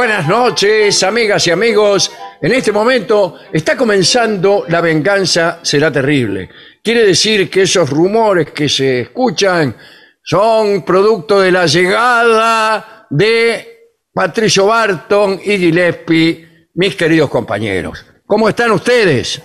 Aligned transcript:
Buenas 0.00 0.26
noches, 0.26 1.02
amigas 1.02 1.46
y 1.46 1.50
amigos. 1.50 2.10
En 2.40 2.52
este 2.52 2.72
momento 2.72 3.34
está 3.52 3.76
comenzando 3.76 4.64
La 4.66 4.80
venganza 4.80 5.58
será 5.60 5.92
terrible. 5.92 6.48
Quiere 6.82 7.04
decir 7.04 7.50
que 7.50 7.60
esos 7.60 7.90
rumores 7.90 8.50
que 8.52 8.66
se 8.66 9.02
escuchan 9.02 9.76
son 10.22 10.86
producto 10.86 11.38
de 11.42 11.52
la 11.52 11.66
llegada 11.66 13.06
de 13.10 13.90
Patricio 14.10 14.64
Barton 14.64 15.38
y 15.44 15.58
Gillespie, 15.58 16.68
mis 16.72 16.96
queridos 16.96 17.28
compañeros. 17.28 18.02
¿Cómo 18.24 18.48
están 18.48 18.70
ustedes? 18.70 19.42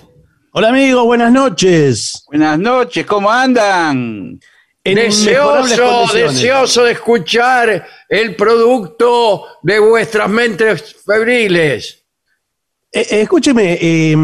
Hola 0.54 0.70
amigos, 0.70 1.04
buenas 1.04 1.34
noches. 1.34 2.24
Buenas 2.28 2.58
noches, 2.58 3.06
¿cómo 3.06 3.30
andan? 3.30 4.40
En 4.86 4.96
Deseoso, 4.96 6.06
deseoso 6.14 6.86
de 6.86 6.94
escuchar 6.94 7.86
el 8.10 8.36
producto 8.36 9.44
de 9.64 9.80
vuestras 9.80 10.30
mentes 10.30 10.96
febriles. 11.06 12.04
Eh, 12.92 13.02
eh, 13.10 13.22
escúcheme, 13.22 13.78
eh, 13.82 14.16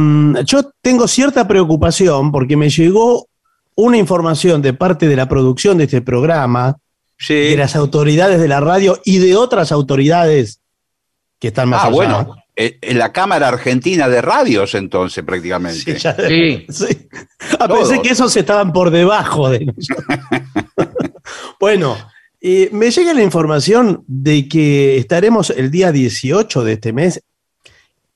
yo 0.46 0.72
tengo 0.82 1.08
cierta 1.08 1.48
preocupación 1.48 2.32
porque 2.32 2.56
me 2.56 2.70
llegó 2.70 3.28
una 3.76 3.98
información 3.98 4.62
de 4.62 4.74
parte 4.74 5.08
de 5.08 5.16
la 5.16 5.28
producción 5.28 5.78
de 5.78 5.86
este 5.86 6.02
programa, 6.02 6.78
Sí. 7.18 7.34
de 7.36 7.58
las 7.58 7.76
autoridades 7.76 8.40
de 8.40 8.48
la 8.48 8.60
radio 8.60 9.00
y 9.06 9.20
de 9.20 9.36
otras 9.36 9.72
autoridades 9.72 10.60
que 11.40 11.50
están 11.50 11.70
más 11.70 11.82
Ah, 11.84 11.88
allá. 11.88 11.96
bueno, 11.96 12.36
eh, 12.56 12.78
en 12.82 12.98
la 12.98 13.12
Cámara 13.12 13.48
Argentina 13.48 14.08
de 14.10 14.22
Radios 14.22 14.74
entonces 14.76 15.24
prácticamente. 15.24 15.80
Sí, 15.80 15.94
ya- 16.00 16.16
Sí. 16.28 16.66
sí. 16.70 17.08
Ah, 17.60 17.68
pensé 17.68 18.02
que 18.02 18.10
esos 18.10 18.36
estaban 18.36 18.72
por 18.74 18.90
debajo 18.92 19.50
de 19.50 19.66
nosotros. 19.66 20.06
bueno, 21.60 21.96
eh, 22.42 22.70
me 22.72 22.90
llega 22.92 23.14
la 23.14 23.22
información 23.24 24.04
de 24.08 24.48
que 24.48 24.98
estaremos 24.98 25.52
el 25.52 25.70
día 25.72 25.92
18 25.92 26.64
de 26.64 26.74
este 26.74 26.92
mes 26.94 27.22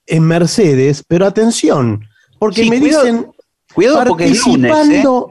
en 0.08 0.24
Mercedes, 0.24 1.04
pero 1.08 1.26
atención, 1.26 2.08
porque 2.40 2.64
Sí, 2.64 2.70
me 2.70 2.80
cuidado- 2.80 3.04
dicen 3.06 3.32
Cuidado 3.74 4.04
porque 4.08 4.26
es 4.26 4.46
lunes, 4.48 4.72
¿eh? 4.72 4.74
participando. 4.74 5.30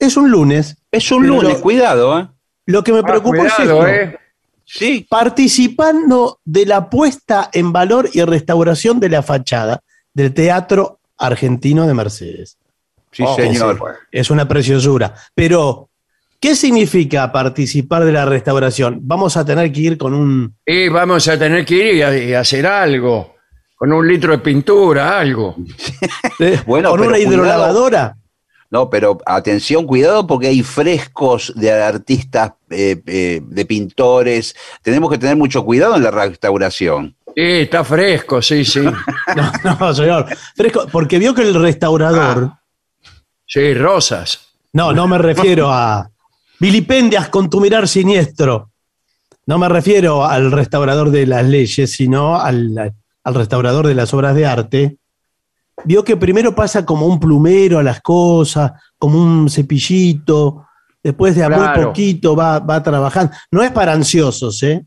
Es 0.00 0.16
un 0.16 0.30
lunes. 0.30 0.76
Es 0.90 1.10
un 1.12 1.26
lunes, 1.26 1.58
cuidado, 1.58 2.18
¿eh? 2.18 2.28
Lo 2.66 2.82
que 2.82 2.92
me 2.92 3.00
Ah, 3.00 3.02
preocupa 3.04 3.46
es 3.46 3.52
esto. 3.58 3.86
¿eh? 3.86 4.18
Sí. 4.64 5.06
Participando 5.08 6.40
de 6.44 6.66
la 6.66 6.90
puesta 6.90 7.48
en 7.52 7.72
valor 7.72 8.10
y 8.12 8.22
restauración 8.22 9.00
de 9.00 9.08
la 9.08 9.22
fachada 9.22 9.80
del 10.12 10.34
Teatro 10.34 10.98
Argentino 11.16 11.86
de 11.86 11.94
Mercedes. 11.94 12.58
Sí, 13.12 13.22
Oh, 13.26 13.34
señor. 13.36 13.78
bueno. 13.78 13.96
Es 14.12 14.30
una 14.30 14.46
preciosura. 14.46 15.14
Pero, 15.34 15.87
¿qué 16.40 16.54
significa 16.54 17.30
participar 17.32 18.04
de 18.04 18.12
la 18.12 18.24
restauración? 18.24 18.98
Vamos 19.02 19.36
a 19.36 19.44
tener 19.44 19.72
que 19.72 19.80
ir 19.80 19.98
con 19.98 20.14
un... 20.14 20.54
Y 20.64 20.88
vamos 20.88 21.26
a 21.28 21.38
tener 21.38 21.64
que 21.64 21.74
ir 21.74 21.94
y, 21.96 22.02
a- 22.02 22.16
y 22.18 22.34
hacer 22.34 22.66
algo. 22.66 23.34
Con 23.76 23.92
un 23.92 24.06
litro 24.08 24.32
de 24.32 24.38
pintura, 24.38 25.18
algo. 25.20 25.56
Bueno, 26.66 26.90
con 26.90 27.00
pero 27.00 27.10
una 27.10 27.18
hidrolavadora. 27.18 28.16
No, 28.70 28.90
pero 28.90 29.18
atención, 29.24 29.86
cuidado 29.86 30.26
porque 30.26 30.48
hay 30.48 30.62
frescos 30.62 31.52
de 31.56 31.72
artistas, 31.72 32.52
eh, 32.68 33.00
eh, 33.06 33.40
de 33.42 33.64
pintores. 33.64 34.54
Tenemos 34.82 35.10
que 35.10 35.16
tener 35.18 35.36
mucho 35.36 35.64
cuidado 35.64 35.96
en 35.96 36.02
la 36.02 36.10
restauración. 36.10 37.16
Sí, 37.34 37.42
está 37.62 37.82
fresco, 37.82 38.42
sí, 38.42 38.64
sí. 38.64 38.80
No, 39.36 39.52
no, 39.80 39.94
señor. 39.94 40.26
Fresco, 40.54 40.86
porque 40.92 41.18
vio 41.18 41.34
que 41.34 41.42
el 41.42 41.54
restaurador... 41.54 42.52
Sí, 43.46 43.72
rosas. 43.74 44.40
No, 44.74 44.92
no 44.92 45.08
me 45.08 45.16
refiero 45.16 45.72
a 45.72 46.10
vilipendias 46.60 47.28
con 47.28 47.48
tu 47.48 47.60
mirar 47.60 47.88
siniestro. 47.88 48.70
No 49.46 49.58
me 49.58 49.68
refiero 49.68 50.24
al 50.24 50.52
restaurador 50.52 51.10
de 51.10 51.26
las 51.26 51.44
leyes, 51.44 51.92
sino 51.92 52.36
al, 52.36 52.92
al 53.24 53.34
restaurador 53.34 53.86
de 53.86 53.94
las 53.94 54.12
obras 54.12 54.34
de 54.34 54.46
arte. 54.46 54.96
Vio 55.84 56.04
que 56.04 56.16
primero 56.16 56.54
pasa 56.54 56.84
como 56.84 57.06
un 57.06 57.20
plumero 57.20 57.78
a 57.78 57.82
las 57.82 58.00
cosas, 58.00 58.72
como 58.98 59.20
un 59.20 59.48
cepillito, 59.48 60.66
después 61.02 61.36
de 61.36 61.44
a 61.44 61.48
muy 61.48 61.84
poquito 61.84 62.34
va, 62.34 62.58
va 62.58 62.82
trabajando. 62.82 63.32
No 63.50 63.62
es 63.62 63.70
para 63.70 63.92
ansiosos, 63.92 64.62
¿eh? 64.62 64.84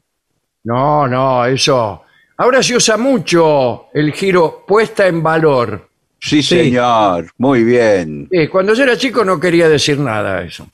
No, 0.63 1.07
no, 1.07 1.45
eso. 1.45 2.03
Ahora 2.37 2.61
se 2.61 2.75
usa 2.75 2.97
mucho 2.97 3.85
el 3.93 4.13
giro 4.13 4.63
puesta 4.67 5.07
en 5.07 5.23
valor. 5.23 5.89
Sí, 6.19 6.43
señor. 6.43 7.31
Muy 7.37 7.63
bien. 7.63 8.27
Sí, 8.31 8.47
cuando 8.47 8.73
yo 8.73 8.83
era 8.83 8.97
chico 8.97 9.25
no 9.25 9.39
quería 9.39 9.67
decir 9.67 9.99
nada 9.99 10.41
eso. 10.43 10.67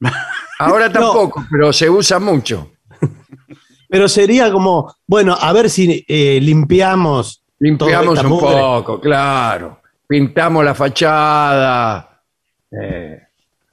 Ahora 0.58 0.90
tampoco, 0.90 1.44
pero 1.50 1.72
se 1.72 1.88
usa 1.90 2.18
mucho. 2.18 2.72
Pero 3.88 4.08
sería 4.08 4.50
como, 4.50 4.94
bueno, 5.06 5.36
a 5.40 5.52
ver 5.52 5.70
si 5.70 6.04
eh, 6.08 6.38
limpiamos. 6.42 7.42
Limpiamos 7.58 8.18
un 8.22 8.28
mugre. 8.28 8.56
poco, 8.58 9.00
claro. 9.00 9.80
pintamos 10.08 10.64
la 10.64 10.74
fachada, 10.74 12.20
eh, 12.70 13.22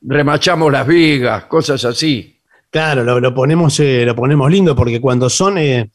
remachamos 0.01 0.71
las 0.71 0.85
vigas, 0.87 1.45
cosas 1.45 1.83
así. 1.85 2.39
Claro, 2.69 3.03
lo, 3.03 3.19
lo 3.19 3.33
ponemos, 3.33 3.79
eh, 3.79 4.03
lo 4.05 4.15
ponemos 4.15 4.49
lindo 4.51 4.75
porque 4.75 5.01
cuando 5.01 5.29
son 5.29 5.57
eh, 5.57 5.89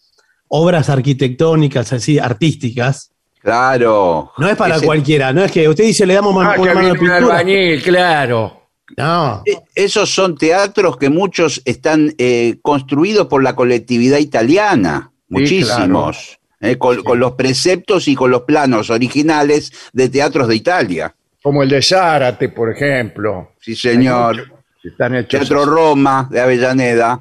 obras 0.48 0.90
arquitectónicas 0.90 1.92
así, 1.92 2.18
artísticas, 2.18 3.12
Claro. 3.40 4.32
no 4.36 4.48
es 4.48 4.56
para 4.56 4.76
Ese- 4.76 4.84
cualquiera, 4.86 5.32
no 5.32 5.42
es 5.44 5.52
que 5.52 5.68
usted 5.68 5.84
dice 5.84 6.04
le 6.04 6.14
damos 6.14 6.34
man- 6.34 6.54
Ah, 6.56 6.60
una 6.60 6.74
mano 6.74 6.88
de 6.88 6.94
pintura. 6.94 7.16
albañil, 7.18 7.82
claro. 7.82 8.57
No, 8.96 9.42
E- 9.44 9.58
Esos 9.74 10.12
son 10.14 10.36
teatros 10.36 10.96
que 10.96 11.10
muchos 11.10 11.60
están 11.64 12.14
eh, 12.18 12.58
construidos 12.62 13.26
por 13.26 13.42
la 13.42 13.54
colectividad 13.54 14.18
italiana, 14.18 15.10
muchísimos, 15.28 16.38
eh, 16.60 16.76
con, 16.78 17.02
con 17.02 17.20
los 17.20 17.32
preceptos 17.32 18.08
y 18.08 18.14
con 18.14 18.30
los 18.30 18.42
planos 18.42 18.90
originales 18.90 19.72
de 19.92 20.08
teatros 20.08 20.48
de 20.48 20.56
Italia. 20.56 21.14
Como 21.42 21.62
el 21.62 21.68
de 21.68 21.82
Zárate, 21.82 22.48
por 22.48 22.72
ejemplo. 22.72 23.52
Sí, 23.60 23.76
señor. 23.76 24.52
Están 24.82 25.14
hechos 25.16 25.40
Teatro 25.40 25.60
así. 25.62 25.70
Roma 25.70 26.28
de 26.30 26.40
Avellaneda. 26.40 27.20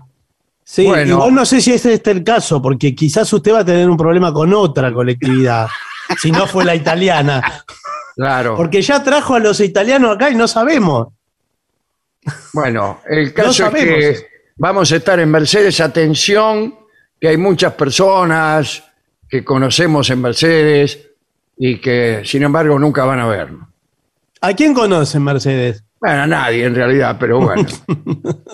sí, 0.64 0.86
Bueno. 0.86 1.16
igual 1.16 1.34
no 1.36 1.46
sé 1.46 1.60
si 1.62 1.74
este 1.74 1.94
es 1.94 2.02
el 2.08 2.24
caso, 2.24 2.62
porque 2.62 2.96
quizás 2.96 3.32
usted 3.34 3.54
va 3.54 3.60
a 3.60 3.66
tener 3.66 3.90
un 3.90 3.98
problema 3.98 4.32
con 4.32 4.54
otra 4.54 4.92
colectividad, 4.94 5.68
si 6.22 6.32
no 6.32 6.48
fue 6.48 6.64
la 6.66 6.76
italiana, 6.76 7.42
Claro. 8.16 8.56
porque 8.56 8.82
ya 8.82 9.04
trajo 9.04 9.36
a 9.36 9.40
los 9.40 9.60
italianos 9.60 10.16
acá 10.16 10.30
y 10.32 10.36
no 10.36 10.48
sabemos. 10.48 11.10
Bueno, 12.54 13.02
el 13.10 13.34
caso 13.34 13.68
es 13.68 13.74
que 13.74 14.28
vamos 14.58 14.92
a 14.92 14.96
estar 14.98 15.20
en 15.20 15.30
Mercedes. 15.30 15.80
Atención, 15.80 16.76
que 17.20 17.28
hay 17.30 17.38
muchas 17.38 17.74
personas 17.74 18.84
que 19.30 19.44
conocemos 19.44 20.10
en 20.10 20.22
Mercedes 20.22 21.08
y 21.58 21.80
que, 21.80 22.22
sin 22.24 22.44
embargo, 22.44 22.78
nunca 22.80 23.04
van 23.06 23.20
a 23.20 23.28
vernos. 23.28 23.68
¿A 24.42 24.54
quién 24.54 24.74
conocen, 24.74 25.24
Mercedes? 25.24 25.84
Bueno, 26.00 26.22
a 26.24 26.28
nadie 26.28 26.66
en 26.66 26.76
realidad, 26.76 27.18
pero 27.20 27.40
bueno. 27.40 27.66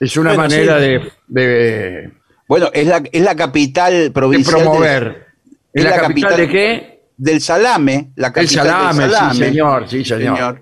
es 0.00 0.16
una 0.16 0.30
Bueno, 0.34 0.42
manera 0.42 0.78
sí. 0.78 0.84
de, 0.84 1.12
de- 1.28 2.12
Bueno, 2.48 2.70
es 2.72 2.86
la, 2.86 3.02
es 3.10 3.22
la 3.22 3.34
capital 3.34 3.92
de 3.92 4.10
provincial 4.10 4.54
del- 4.56 4.64
promover. 4.64 5.26
¿Es 5.72 5.84
la, 5.84 6.00
capital, 6.00 6.36
de 6.36 6.48
qué? 6.48 7.02
del 7.16 7.40
salame. 7.40 8.12
La 8.16 8.28
El 8.28 8.32
capital 8.32 8.66
salame, 8.66 9.02
del 9.02 9.12
salame. 9.12 9.34
sí, 9.34 9.38
señor, 9.44 9.88
sí, 9.88 10.04
señor. 10.04 10.60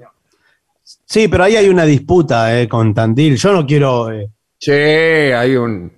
Sí, 0.85 1.29
pero 1.29 1.45
ahí 1.45 1.57
hay 1.57 1.69
una 1.69 1.85
disputa 1.85 2.61
eh, 2.61 2.69
con 2.69 2.93
Tandil. 2.95 3.37
Yo 3.37 3.53
no 3.53 3.67
quiero. 3.67 4.13
eh, 4.13 4.29
Sí, 4.59 4.71
hay 4.73 5.57
un, 5.57 5.93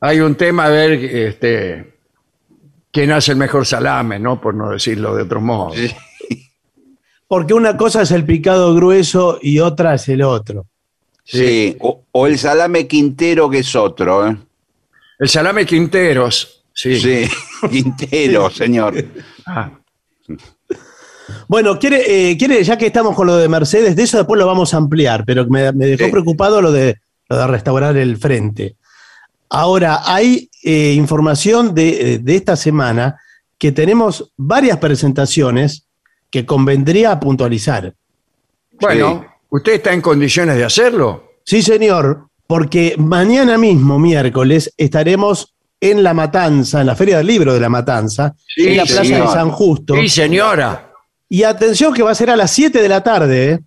hay 0.00 0.20
un 0.20 0.34
tema 0.34 0.66
a 0.66 0.68
ver 0.70 0.92
este, 0.92 1.94
quién 2.90 3.10
hace 3.12 3.32
el 3.32 3.38
mejor 3.38 3.64
salame, 3.66 4.18
¿no? 4.18 4.40
Por 4.40 4.54
no 4.54 4.70
decirlo 4.70 5.14
de 5.14 5.22
otro 5.22 5.40
modo. 5.40 5.72
Sí. 5.74 5.90
porque 7.28 7.54
una 7.54 7.76
cosa 7.76 8.02
es 8.02 8.10
el 8.10 8.24
picado 8.26 8.74
grueso 8.74 9.38
y 9.40 9.58
otra 9.60 9.94
es 9.94 10.08
el 10.08 10.22
otro. 10.22 10.66
Sí, 11.24 11.76
O, 11.80 12.02
o 12.12 12.26
el 12.26 12.36
salame 12.38 12.86
Quintero, 12.86 13.48
que 13.48 13.58
es 13.60 13.74
otro. 13.76 14.26
¿eh? 14.28 14.36
El 15.18 15.28
salame 15.28 15.64
Quinteros, 15.64 16.64
sí. 16.74 16.98
Sí, 17.00 17.24
Quintero, 17.70 18.50
señor. 18.50 18.94
Ah, 19.46 19.70
Bueno, 21.48 21.78
quiere, 21.78 22.30
eh, 22.30 22.36
quiere, 22.36 22.62
ya 22.64 22.76
que 22.76 22.86
estamos 22.86 23.14
con 23.14 23.26
lo 23.26 23.36
de 23.36 23.48
Mercedes, 23.48 23.94
de 23.96 24.02
eso 24.02 24.16
después 24.18 24.38
lo 24.38 24.46
vamos 24.46 24.74
a 24.74 24.76
ampliar, 24.78 25.24
pero 25.24 25.46
me, 25.46 25.72
me 25.72 25.86
dejó 25.86 26.04
Sí. 26.06 26.10
preocupado 26.10 26.60
lo 26.60 26.72
de, 26.72 26.96
lo 27.28 27.36
de 27.38 27.46
restaurar 27.46 27.96
el 27.96 28.16
frente. 28.16 28.76
Ahora, 29.48 30.00
hay 30.04 30.48
eh, 30.64 30.92
información 30.96 31.74
de, 31.74 32.18
de 32.20 32.36
esta 32.36 32.56
semana 32.56 33.16
que 33.58 33.70
tenemos 33.72 34.32
varias 34.36 34.78
presentaciones 34.78 35.86
que 36.30 36.46
convendría 36.46 37.20
puntualizar. 37.20 37.94
bueno, 38.80 39.24
¿usted 39.50 39.74
está 39.74 39.92
en 39.92 40.00
condiciones 40.00 40.56
de 40.56 40.64
hacerlo? 40.64 41.24
Sí, 41.44 41.62
señor, 41.62 42.28
porque 42.46 42.94
mañana 42.98 43.58
mismo, 43.58 43.98
miércoles, 43.98 44.72
estaremos 44.76 45.54
en 45.80 46.02
La 46.02 46.14
Matanza, 46.14 46.80
en 46.80 46.86
la 46.86 46.94
Feria 46.96 47.18
del 47.18 47.26
Libro 47.26 47.52
de 47.52 47.60
La 47.60 47.68
Matanza, 47.68 48.34
Sí, 48.54 48.68
en 48.68 48.76
la 48.78 48.84
Plaza 48.84 49.04
señor. 49.04 49.26
de 49.26 49.32
San 49.32 49.50
Justo. 49.50 49.94
Sí, 49.96 50.08
señora. 50.08 50.91
Y 51.32 51.44
atención 51.44 51.94
que 51.94 52.02
va 52.02 52.10
a 52.10 52.14
ser 52.14 52.28
a 52.28 52.36
las 52.36 52.50
7 52.50 52.82
de 52.82 52.88
la 52.90 53.02
tarde, 53.02 53.52
¿eh? 53.52 53.58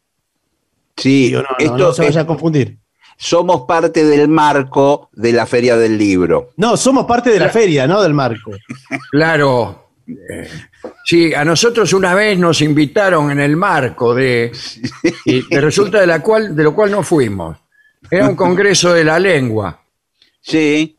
Sí, 0.95 1.29
Digo, 1.29 1.41
no, 1.41 1.47
no, 1.49 1.55
esto 1.57 1.77
no 1.77 1.93
se 1.93 2.01
vaya 2.03 2.19
es- 2.21 2.23
a 2.23 2.27
confundir. 2.27 2.77
somos 3.17 3.61
parte 3.67 4.03
del 4.05 4.27
marco 4.27 5.09
de 5.13 5.31
la 5.33 5.47
Feria 5.47 5.75
del 5.75 5.97
Libro. 5.97 6.51
No, 6.57 6.77
somos 6.77 7.05
parte 7.05 7.31
de 7.31 7.39
la 7.39 7.49
feria, 7.49 7.87
¿no? 7.87 8.01
Del 8.03 8.13
marco. 8.13 8.51
Claro. 9.11 9.81
Eh, 10.07 10.47
sí, 11.05 11.33
a 11.33 11.43
nosotros 11.43 11.91
una 11.93 12.13
vez 12.13 12.37
nos 12.37 12.61
invitaron 12.61 13.31
en 13.31 13.39
el 13.39 13.55
marco 13.57 14.13
de. 14.13 14.51
Y 15.25 15.41
de 15.49 15.59
resulta 15.61 15.99
de, 15.99 16.05
la 16.05 16.21
cual, 16.21 16.55
de 16.55 16.63
lo 16.63 16.75
cual 16.75 16.91
no 16.91 17.01
fuimos. 17.01 17.57
Era 18.11 18.29
un 18.29 18.35
congreso 18.35 18.93
de 18.93 19.03
la 19.03 19.17
lengua. 19.19 19.81
Sí, 20.39 20.95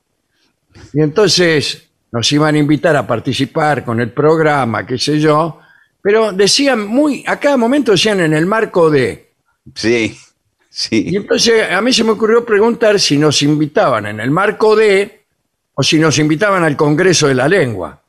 Y 0.92 1.00
entonces 1.00 1.88
nos 2.10 2.32
iban 2.32 2.56
a 2.56 2.58
invitar 2.58 2.96
a 2.96 3.06
participar 3.06 3.84
con 3.84 4.00
el 4.00 4.10
programa, 4.10 4.84
qué 4.84 4.98
sé 4.98 5.20
yo. 5.20 5.60
Pero 6.06 6.30
decían 6.30 6.86
muy. 6.86 7.24
A 7.26 7.36
cada 7.40 7.56
momento 7.56 7.90
decían 7.90 8.20
en 8.20 8.32
el 8.32 8.46
marco 8.46 8.88
de. 8.88 9.32
sí, 9.74 10.16
Y 10.70 10.70
sí. 10.70 11.10
entonces 11.16 11.68
a 11.68 11.80
mí 11.80 11.92
se 11.92 12.04
me 12.04 12.12
ocurrió 12.12 12.46
preguntar 12.46 13.00
si 13.00 13.18
nos 13.18 13.42
invitaban 13.42 14.06
en 14.06 14.20
el 14.20 14.30
marco 14.30 14.76
de 14.76 15.24
o 15.74 15.82
si 15.82 15.98
nos 15.98 16.16
invitaban 16.20 16.62
al 16.62 16.76
Congreso 16.76 17.26
de 17.26 17.34
la 17.34 17.48
Lengua. 17.48 18.00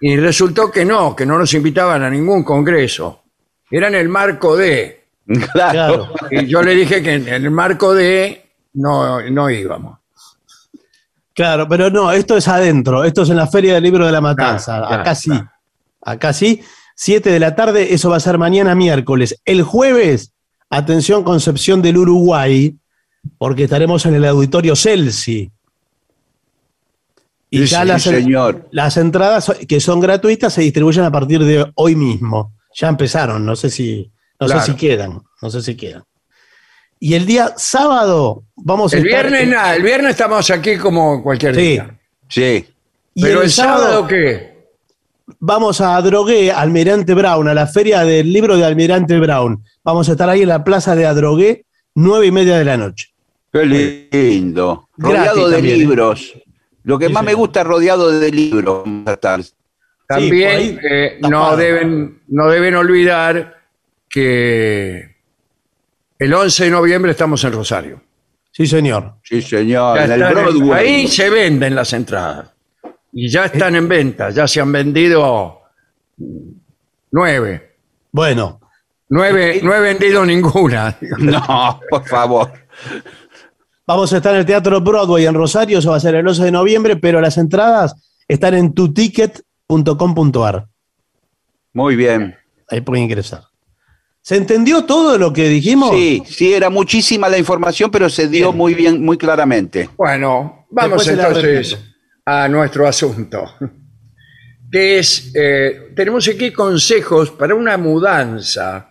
Y 0.00 0.16
resultó 0.16 0.70
que 0.70 0.86
no, 0.86 1.14
que 1.14 1.26
no 1.26 1.36
nos 1.38 1.52
invitaban 1.52 2.02
a 2.02 2.08
ningún 2.08 2.42
congreso. 2.42 3.24
Era 3.70 3.88
en 3.88 3.96
el 3.96 4.08
marco 4.08 4.56
de. 4.56 5.04
Claro. 5.52 6.08
Claro. 6.10 6.14
Y 6.30 6.46
yo 6.46 6.62
le 6.62 6.74
dije 6.74 7.02
que 7.02 7.12
en 7.16 7.28
el 7.28 7.50
marco 7.50 7.92
de 7.92 8.46
no, 8.72 9.20
no 9.30 9.50
íbamos. 9.50 9.98
Claro, 11.34 11.68
pero 11.68 11.90
no, 11.90 12.10
esto 12.12 12.38
es 12.38 12.48
adentro, 12.48 13.04
esto 13.04 13.24
es 13.24 13.28
en 13.28 13.36
la 13.36 13.46
Feria 13.46 13.74
del 13.74 13.82
Libro 13.82 14.06
de 14.06 14.12
la 14.12 14.22
Matanza. 14.22 14.72
Claro, 14.76 14.86
claro, 14.86 15.02
Acá 15.02 15.14
sí. 15.14 15.28
claro. 15.28 15.50
Acá 16.00 16.32
sí. 16.32 16.62
7 16.94 17.30
de 17.30 17.40
la 17.40 17.54
tarde, 17.56 17.92
eso 17.94 18.10
va 18.10 18.16
a 18.16 18.20
ser 18.20 18.38
mañana 18.38 18.74
miércoles. 18.74 19.40
El 19.44 19.62
jueves, 19.62 20.32
atención 20.70 21.24
Concepción 21.24 21.82
del 21.82 21.98
Uruguay, 21.98 22.76
porque 23.38 23.64
estaremos 23.64 24.04
en 24.06 24.14
el 24.14 24.24
auditorio 24.24 24.76
Celsi. 24.76 25.50
Y 27.50 27.58
Sí, 27.58 27.66
ya 27.66 27.82
sí, 27.82 27.86
las, 27.88 28.02
señor. 28.02 28.68
las 28.72 28.96
entradas 28.96 29.52
que 29.68 29.80
son 29.80 30.00
gratuitas 30.00 30.52
se 30.52 30.62
distribuyen 30.62 31.04
a 31.04 31.10
partir 31.12 31.42
de 31.44 31.70
hoy 31.76 31.94
mismo. 31.94 32.52
Ya 32.74 32.88
empezaron, 32.88 33.44
no 33.46 33.54
sé 33.54 33.70
si, 33.70 34.10
no 34.40 34.46
Claro. 34.46 34.60
sé 34.62 34.72
si 34.72 34.76
quedan, 34.76 35.20
no 35.40 35.50
sé 35.50 35.62
si 35.62 35.76
quedan. 35.76 36.02
Y 36.98 37.14
el 37.14 37.26
día 37.26 37.52
sábado 37.56 38.44
vamos 38.56 38.92
a 38.92 38.96
El 38.98 39.06
estar 39.06 39.22
viernes 39.26 39.42
en- 39.44 39.50
nada, 39.50 39.76
el 39.76 39.82
viernes 39.82 40.10
estamos 40.12 40.50
aquí 40.50 40.76
como 40.78 41.22
cualquier 41.22 41.54
Sí. 41.54 41.60
día. 41.60 41.98
Sí. 42.28 42.66
y 43.16 43.22
Pero 43.22 43.42
el 43.42 43.50
sábado, 43.50 44.08
¿qué? 44.08 44.53
Vamos 45.44 45.82
a 45.82 45.96
Adrogué, 45.96 46.50
Almirante 46.50 47.12
Brown, 47.12 47.48
a 47.48 47.54
la 47.54 47.66
feria 47.66 48.00
del 48.02 48.32
libro 48.32 48.56
de 48.56 48.64
Almirante 48.64 49.18
Brown. 49.20 49.62
Vamos 49.82 50.08
a 50.08 50.12
estar 50.12 50.28
ahí 50.28 50.42
en 50.42 50.48
la 50.48 50.64
plaza 50.64 50.96
de 50.96 51.04
Adrogué, 51.04 51.66
nueve 51.94 52.26
y 52.26 52.30
media 52.30 52.56
de 52.56 52.64
la 52.64 52.78
noche. 52.78 53.10
Qué 53.52 53.66
lindo. 53.66 54.88
Gratis 54.96 55.18
Rodeado 55.18 55.48
de 55.48 55.56
también, 55.56 55.74
¿eh? 55.74 55.78
libros. 55.78 56.32
Lo 56.84 56.98
que 56.98 57.06
Sí, 57.08 57.12
más 57.12 57.24
me 57.24 57.34
gusta 57.34 57.60
es 57.60 57.66
rodeado 57.66 58.10
de 58.10 58.30
libros. 58.30 58.84
También 60.06 60.50
ahí, 60.50 60.78
eh, 60.90 61.18
no, 61.20 61.56
deben, 61.56 62.20
no 62.28 62.48
deben 62.48 62.74
olvidar 62.76 63.62
que 64.08 65.16
el 66.18 66.34
11 66.34 66.64
de 66.64 66.70
noviembre 66.70 67.10
estamos 67.10 67.42
en 67.44 67.52
Rosario. 67.52 68.02
Sí, 68.50 68.66
señor. 68.66 69.14
Sí, 69.22 69.42
señor. 69.42 69.98
En 69.98 70.12
el 70.12 70.20
Broadway. 70.20 70.86
ahí 70.86 71.08
se 71.08 71.28
venden 71.28 71.74
las 71.74 71.92
entradas. 71.92 72.53
Y 73.14 73.28
ya 73.28 73.44
están 73.46 73.76
en 73.76 73.88
venta, 73.88 74.30
ya 74.30 74.46
se 74.48 74.60
han 74.60 74.72
vendido 74.72 75.60
nueve. 77.10 77.76
Bueno, 78.10 78.60
Nueve, 79.08 79.60
no 79.62 79.74
he 79.74 79.80
vendido 79.80 80.24
ninguna. 80.24 80.96
No, 81.18 81.80
por 81.90 82.04
favor. 82.06 82.52
vamos 83.86 84.12
a 84.12 84.16
estar 84.16 84.32
en 84.34 84.40
el 84.40 84.46
Teatro 84.46 84.80
Broadway 84.80 85.26
en 85.26 85.34
Rosario, 85.34 85.78
eso 85.78 85.90
va 85.90 85.96
a 85.96 86.00
ser 86.00 86.14
el 86.16 86.26
11 86.26 86.44
de 86.44 86.50
noviembre, 86.50 86.96
pero 86.96 87.20
las 87.20 87.38
entradas 87.38 87.94
están 88.26 88.54
en 88.54 88.72
tuticket.com.ar. 88.72 90.66
Muy 91.72 91.96
bien. 91.96 92.34
Ahí 92.68 92.80
pueden 92.80 93.04
ingresar. 93.04 93.42
¿Se 94.22 94.36
entendió 94.36 94.84
todo 94.84 95.18
lo 95.18 95.32
que 95.32 95.48
dijimos? 95.48 95.90
Sí, 95.90 96.22
sí, 96.26 96.54
era 96.54 96.70
muchísima 96.70 97.28
la 97.28 97.36
información, 97.36 97.90
pero 97.90 98.08
se 98.08 98.26
dio 98.26 98.46
Bien. 98.48 98.56
muy 98.56 98.74
bien, 98.74 99.04
muy 99.04 99.18
claramente. 99.18 99.90
Bueno, 99.96 100.66
vamos 100.70 101.06
Después 101.06 101.26
entonces. 101.26 101.78
A 102.26 102.48
nuestro 102.48 102.86
asunto. 102.88 103.54
Que 104.70 104.98
es, 104.98 105.30
eh, 105.34 105.92
tenemos 105.94 106.26
aquí 106.28 106.52
consejos 106.52 107.30
para 107.30 107.54
una 107.54 107.76
mudanza 107.76 108.90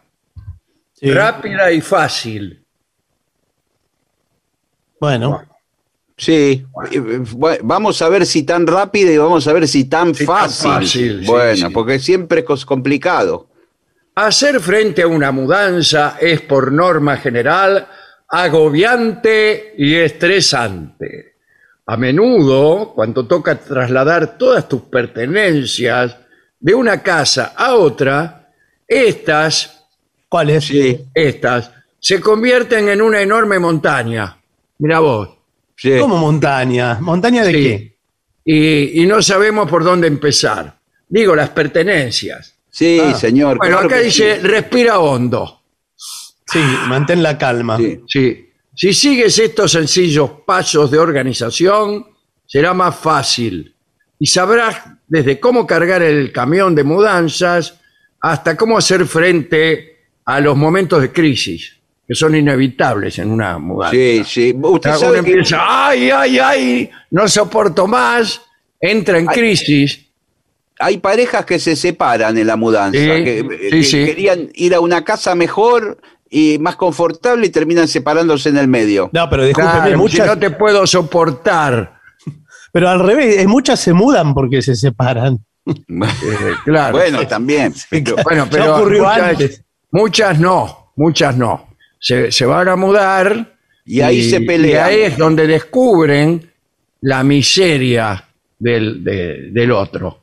Sí. 0.93 1.11
rápida 1.11 1.71
y 1.71 1.81
fácil. 1.81 2.63
Bueno, 4.99 5.43
Sí, 6.15 6.63
vamos 7.63 8.01
a 8.03 8.07
ver 8.07 8.25
si 8.25 8.43
tan 8.43 8.67
rápido 8.67 9.11
y 9.11 9.17
vamos 9.17 9.47
a 9.47 9.51
ver 9.53 9.67
si 9.67 9.85
tan 9.85 10.13
Si 10.13 10.25
tan 10.25 10.35
fácil. 10.49 10.87
sí, 10.87 11.25
bueno, 11.25 11.67
sí. 11.67 11.73
porque 11.73 11.97
siempre 11.99 12.45
es 12.47 12.65
complicado. 12.65 13.49
Hacer 14.15 14.59
frente 14.61 15.01
a 15.01 15.07
una 15.07 15.31
mudanza 15.31 16.17
es 16.21 16.39
por 16.41 16.71
norma 16.71 17.17
general 17.17 17.87
agobiante 18.29 19.73
y 19.77 19.95
estresante. 19.95 21.32
A 21.85 21.97
menudo, 21.97 22.93
cuando 22.95 23.25
toca 23.27 23.55
trasladar 23.59 24.37
todas 24.37 24.67
tus 24.69 24.83
pertenencias 24.83 26.15
de 26.59 26.73
una 26.73 27.01
casa 27.03 27.53
a 27.57 27.75
otra, 27.75 28.49
estas, 28.87 29.85
¿Cuál 30.29 30.49
es? 30.51 30.65
Sí, 30.65 30.99
estas, 31.13 31.71
se 31.99 32.19
convierten 32.21 32.89
en 32.89 33.01
una 33.01 33.21
enorme 33.21 33.59
montaña. 33.59 34.37
Mira 34.79 34.99
vos. 34.99 35.29
sí. 35.75 35.97
¿Cómo 35.99 36.17
montaña? 36.17 36.97
¿Montaña 37.01 37.43
de 37.43 37.51
Sí. 37.51 37.63
qué? 37.63 37.97
Y, 38.45 39.01
y 39.03 39.05
no 39.05 39.21
sabemos 39.21 39.69
por 39.69 39.83
dónde 39.83 40.07
empezar. 40.07 40.77
Digo, 41.07 41.35
las 41.35 41.49
pertenencias. 41.49 42.55
Sí, 42.69 42.99
Ah. 43.01 43.13
señor. 43.13 43.57
Bueno, 43.57 43.77
claro 43.77 43.87
acá 43.87 43.97
que 43.99 44.05
dice, 44.05 44.39
respira 44.41 44.99
hondo. 44.99 45.61
Sí, 45.95 46.59
mantén 46.87 47.21
la 47.23 47.37
calma. 47.37 47.77
Sí. 47.77 47.99
Sí. 48.07 48.49
Si 48.75 48.93
sigues 48.93 49.37
estos 49.39 49.71
sencillos 49.71 50.31
pasos 50.45 50.89
de 50.89 50.97
organización, 50.99 52.05
será 52.45 52.73
más 52.73 52.95
fácil. 52.95 53.75
Y 54.19 54.25
sabrás 54.27 54.77
desde 55.07 55.39
cómo 55.39 55.67
cargar 55.67 56.01
el 56.01 56.31
camión 56.31 56.73
de 56.75 56.83
mudanzas 56.83 57.79
hasta 58.19 58.55
cómo 58.57 58.77
hacer 58.77 59.05
frente 59.05 59.97
a 60.25 60.39
los 60.39 60.55
momentos 60.55 61.01
de 61.01 61.11
crisis, 61.11 61.77
que 62.07 62.15
son 62.15 62.35
inevitables 62.35 63.19
en 63.19 63.29
una 63.31 63.59
mudanza. 63.59 63.91
Sí, 63.95 64.23
sí. 64.25 64.55
Usted 64.59 64.89
Uno 64.91 64.99
sabe 64.99 65.13
que 65.13 65.19
empieza, 65.19 65.87
ay, 65.87 66.09
ay, 66.09 66.39
ay, 66.39 66.89
no 67.11 67.27
soporto 67.27 67.85
más, 67.85 68.41
entra 68.79 69.19
en 69.19 69.25
crisis. 69.27 70.07
hay 70.79 70.97
parejas 70.97 71.45
que 71.45 71.59
se 71.59 71.75
separan 71.75 72.37
en 72.37 72.47
la 72.47 72.55
mudanza, 72.55 72.97
Sí, 72.97 73.05
que, 73.23 73.45
sí, 73.61 73.69
que 73.69 73.83
sí. 73.83 74.05
querían 74.05 74.49
ir 74.55 74.73
a 74.73 74.79
una 74.79 75.03
casa 75.03 75.35
mejor 75.35 75.99
y 76.35 76.57
más 76.59 76.75
confortable 76.75 77.45
y 77.45 77.49
terminan 77.51 77.87
separándose 77.87 78.49
en 78.49 78.57
el 78.57 78.67
medio. 78.67 79.09
No, 79.13 79.29
pero 79.29 79.45
discúlpeme, 79.45 79.73
Claro, 79.75 79.91
si 79.91 79.97
muchas, 79.97 80.27
no 80.27 80.39
te 80.39 80.49
puedo 80.49 80.87
soportar. 80.87 81.99
pero 82.71 82.89
al 82.89 82.99
revés, 82.99 83.45
muchas 83.47 83.79
se 83.79 83.93
mudan 83.93 84.33
porque 84.33 84.61
se 84.61 84.75
separan. 84.75 85.37
Eh, 85.65 86.51
claro. 86.65 86.97
Bueno, 86.97 87.25
también. 87.27 87.73
pero- 87.89 88.15
Bueno, 88.23 88.45
Ya 88.45 88.49
pero 88.51 88.75
ocurrió 88.75 89.03
muchas, 89.03 89.21
antes. 89.29 89.63
muchas 89.91 90.39
no, 90.39 90.91
muchas 90.97 91.37
no. 91.37 91.67
Se, 91.99 92.31
se 92.33 92.45
van 92.45 92.67
a 92.67 92.75
mudar 92.75 93.53
Y 93.85 94.01
ahí 94.01 94.29
se 94.29 94.41
pelean. 94.41 94.91
Y 94.91 94.93
ahí 94.95 95.01
es 95.03 95.17
donde 95.17 95.47
descubren 95.47 96.51
la 97.01 97.23
miseria 97.23 98.25
del, 98.59 99.03
de- 99.03 99.49
del 99.51 99.71
otro. 99.71 100.19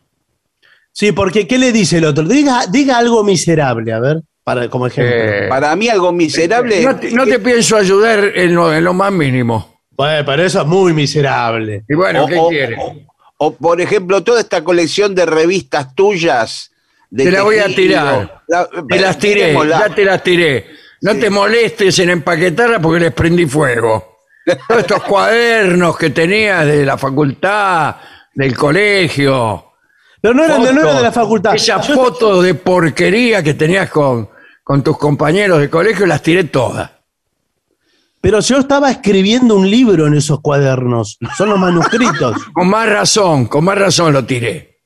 Sí, 0.92 1.12
porque 1.12 1.46
¿qué 1.46 1.56
le 1.56 1.72
dice 1.72 1.98
el 1.98 2.04
otro? 2.04 2.24
Diga, 2.26 2.66
diga 2.66 2.98
algo 2.98 3.22
miserable, 3.24 3.92
a 3.92 4.00
ver, 4.00 4.22
para, 4.54 4.68
como 4.68 4.86
ejemplo. 4.86 5.14
Eh, 5.16 5.46
Para 5.48 5.74
mí 5.76 5.88
algo 5.88 6.12
miserable. 6.12 6.82
no, 6.82 6.96
te, 6.96 7.10
no 7.12 7.24
te 7.24 7.38
pienso 7.38 7.76
ayudar 7.76 8.32
en 8.34 8.54
lo, 8.54 8.72
en 8.74 8.82
lo 8.84 8.92
más 8.92 9.12
mínimo. 9.12 9.80
Bueno, 9.96 10.24
pero 10.26 10.42
eso 10.44 10.60
es 10.62 10.66
muy 10.66 10.92
miserable. 10.92 11.84
Y 11.88 11.94
bueno, 11.94 12.24
o, 12.24 12.26
¿qué 12.26 12.36
o- 12.38 12.48
quieres? 12.48 12.78
o- 12.80 12.96
o, 13.42 13.54
por 13.54 13.80
ejemplo, 13.80 14.22
toda 14.22 14.40
esta 14.40 14.62
colección 14.64 15.14
de 15.14 15.24
revistas 15.26 15.94
tuyas. 15.94 16.70
De 17.08 17.24
Te 17.24 17.30
la 17.30 17.42
voy 17.42 17.58
a 17.58 17.66
tirar. 17.66 18.42
la- 18.48 18.68
Te 18.88 18.98
las 19.00 19.18
tiré, 19.18 19.54
ya 19.68 19.88
te 19.94 20.04
las 20.04 20.22
tiré. 20.22 20.66
No 21.02 21.16
te 21.16 21.30
molestes 21.30 21.98
en 22.00 22.10
empaquetarlas 22.10 22.80
porque 22.80 23.00
les 23.00 23.12
prendí 23.12 23.46
fuego. 23.46 24.18
Todos 24.68 24.80
estos 24.80 25.02
cuadernos 25.04 25.96
que 25.96 26.10
tenías 26.10 26.66
de 26.66 26.84
la 26.84 26.98
facultad, 26.98 27.96
del 28.34 28.56
colegio. 28.56 29.66
Pero 30.20 30.34
no 30.34 30.44
era, 30.44 30.58
no 30.58 30.64
era 30.68 30.74
fotos, 30.80 30.96
de 30.96 31.02
la 31.02 31.12
facultad. 31.12 31.54
Esas 31.54 31.86
fotos 31.88 32.44
de 32.44 32.54
porquería 32.54 33.42
que 33.42 33.54
tenías 33.54 33.88
con, 33.88 34.28
con 34.70 34.84
tus 34.84 34.96
compañeros 34.98 35.58
de 35.58 35.68
colegio 35.68 36.06
las 36.06 36.22
tiré 36.22 36.44
todas. 36.44 36.88
Pero 38.20 38.38
yo 38.38 38.58
estaba 38.58 38.88
escribiendo 38.88 39.56
un 39.56 39.68
libro 39.68 40.06
en 40.06 40.14
esos 40.14 40.38
cuadernos. 40.40 41.18
Son 41.36 41.48
los 41.48 41.58
manuscritos. 41.58 42.36
Con 42.54 42.68
más 42.68 42.88
razón, 42.88 43.46
con 43.46 43.64
más 43.64 43.76
razón 43.76 44.12
lo 44.12 44.24
tiré. 44.24 44.78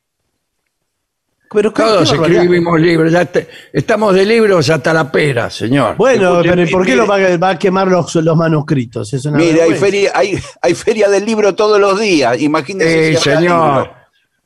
Pero 1.51 1.75
qué- 1.75 1.83
Todos 1.83 2.11
qué 2.11 2.17
barbaridad. 2.17 2.43
escribimos 2.45 2.81
libros. 2.81 3.13
ya 3.13 3.27
te- 3.27 3.47
estamos 3.75 4.15
de 4.15 4.25
libros 4.25 4.71
hasta 4.71 4.95
la 4.95 5.13
pera, 5.13 5.51
señor. 5.51 5.97
Bueno, 5.97 6.41
Escuche, 6.41 6.49
pero 6.57 6.71
¿por 6.71 6.83
qué 6.87 6.93
mire- 6.93 7.03
lo 7.03 7.07
va, 7.07 7.17
a- 7.17 7.37
va 7.37 7.51
a 7.51 7.59
quemar 7.59 7.89
los, 7.89 8.15
los 8.15 8.37
manuscritos? 8.39 9.13
Es 9.13 9.27
una 9.27 9.37
Mire, 9.37 9.51
hay 9.51 9.71
vergüenza. 9.73 9.85
feria, 9.85 10.13
hay, 10.15 10.39
hay 10.63 10.75
feria 10.75 11.11
del 11.11 11.27
libro 11.27 11.55
todos 11.55 11.79
los 11.79 12.01
días. 12.01 12.41
Imagínese. 12.41 13.17
Sí, 13.17 13.21
si 13.23 13.29
habrá 13.29 13.41
señor. 13.43 13.77
libro. 13.83 13.95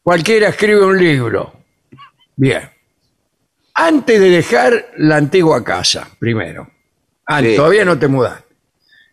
Cualquiera 0.02 0.48
escribe 0.48 0.84
un 0.84 0.98
libro. 0.98 1.52
Bien. 2.34 2.68
Antes 3.80 4.18
de 4.18 4.30
dejar 4.30 4.88
la 4.96 5.18
antigua 5.18 5.62
casa, 5.62 6.08
primero. 6.18 6.68
Sí. 7.40 7.54
Todavía 7.54 7.84
no 7.84 7.96
te 7.96 8.08
mudas. 8.08 8.42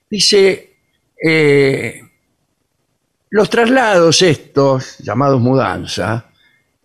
Dice, 0.10 0.78
eh, 1.24 2.02
los 3.30 3.48
traslados 3.48 4.24
estos, 4.24 4.98
llamados 4.98 5.40
mudanza, 5.40 6.32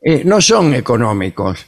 eh, 0.02 0.22
no 0.26 0.42
son 0.42 0.74
económicos. 0.74 1.66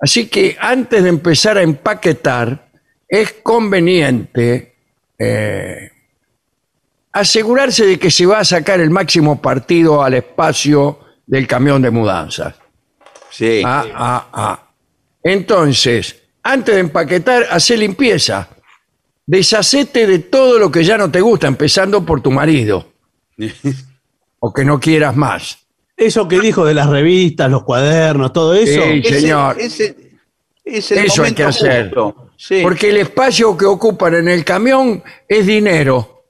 Así 0.00 0.28
que 0.28 0.56
antes 0.60 1.02
de 1.02 1.08
empezar 1.08 1.58
a 1.58 1.62
empaquetar, 1.62 2.68
es 3.08 3.32
conveniente 3.42 4.76
eh, 5.18 5.90
asegurarse 7.10 7.84
de 7.84 7.98
que 7.98 8.12
se 8.12 8.26
va 8.26 8.38
a 8.38 8.44
sacar 8.44 8.78
el 8.78 8.90
máximo 8.90 9.42
partido 9.42 10.04
al 10.04 10.14
espacio 10.14 11.00
del 11.26 11.48
camión 11.48 11.82
de 11.82 11.90
mudanzas. 11.90 12.54
Sí. 13.30 13.60
Ah, 13.64 13.84
ah, 13.92 14.28
ah. 14.32 14.67
Entonces, 15.32 16.22
antes 16.42 16.74
de 16.74 16.80
empaquetar, 16.80 17.46
hace 17.50 17.76
limpieza. 17.76 18.48
Deshacete 19.26 20.06
de 20.06 20.20
todo 20.20 20.58
lo 20.58 20.70
que 20.70 20.82
ya 20.82 20.96
no 20.96 21.10
te 21.10 21.20
gusta, 21.20 21.46
empezando 21.46 22.04
por 22.04 22.22
tu 22.22 22.30
marido. 22.30 22.86
o 24.40 24.52
que 24.52 24.64
no 24.64 24.80
quieras 24.80 25.14
más. 25.16 25.58
Eso 25.96 26.26
que 26.28 26.40
dijo 26.40 26.64
de 26.64 26.74
las 26.74 26.88
revistas, 26.88 27.50
los 27.50 27.64
cuadernos, 27.64 28.32
todo 28.32 28.54
eso. 28.54 28.82
Sí. 28.84 29.02
Señor. 29.02 29.56
ese- 29.60 29.96
Eso 30.64 31.24
hay 31.24 31.34
que 31.34 31.44
hacer. 31.44 31.92
Sí. 32.36 32.60
Porque 32.62 32.90
el 32.90 32.98
espacio 32.98 33.56
que 33.56 33.64
ocupan 33.66 34.14
en 34.14 34.28
el 34.28 34.44
camión 34.44 35.02
es 35.28 35.44
dinero. 35.46 36.24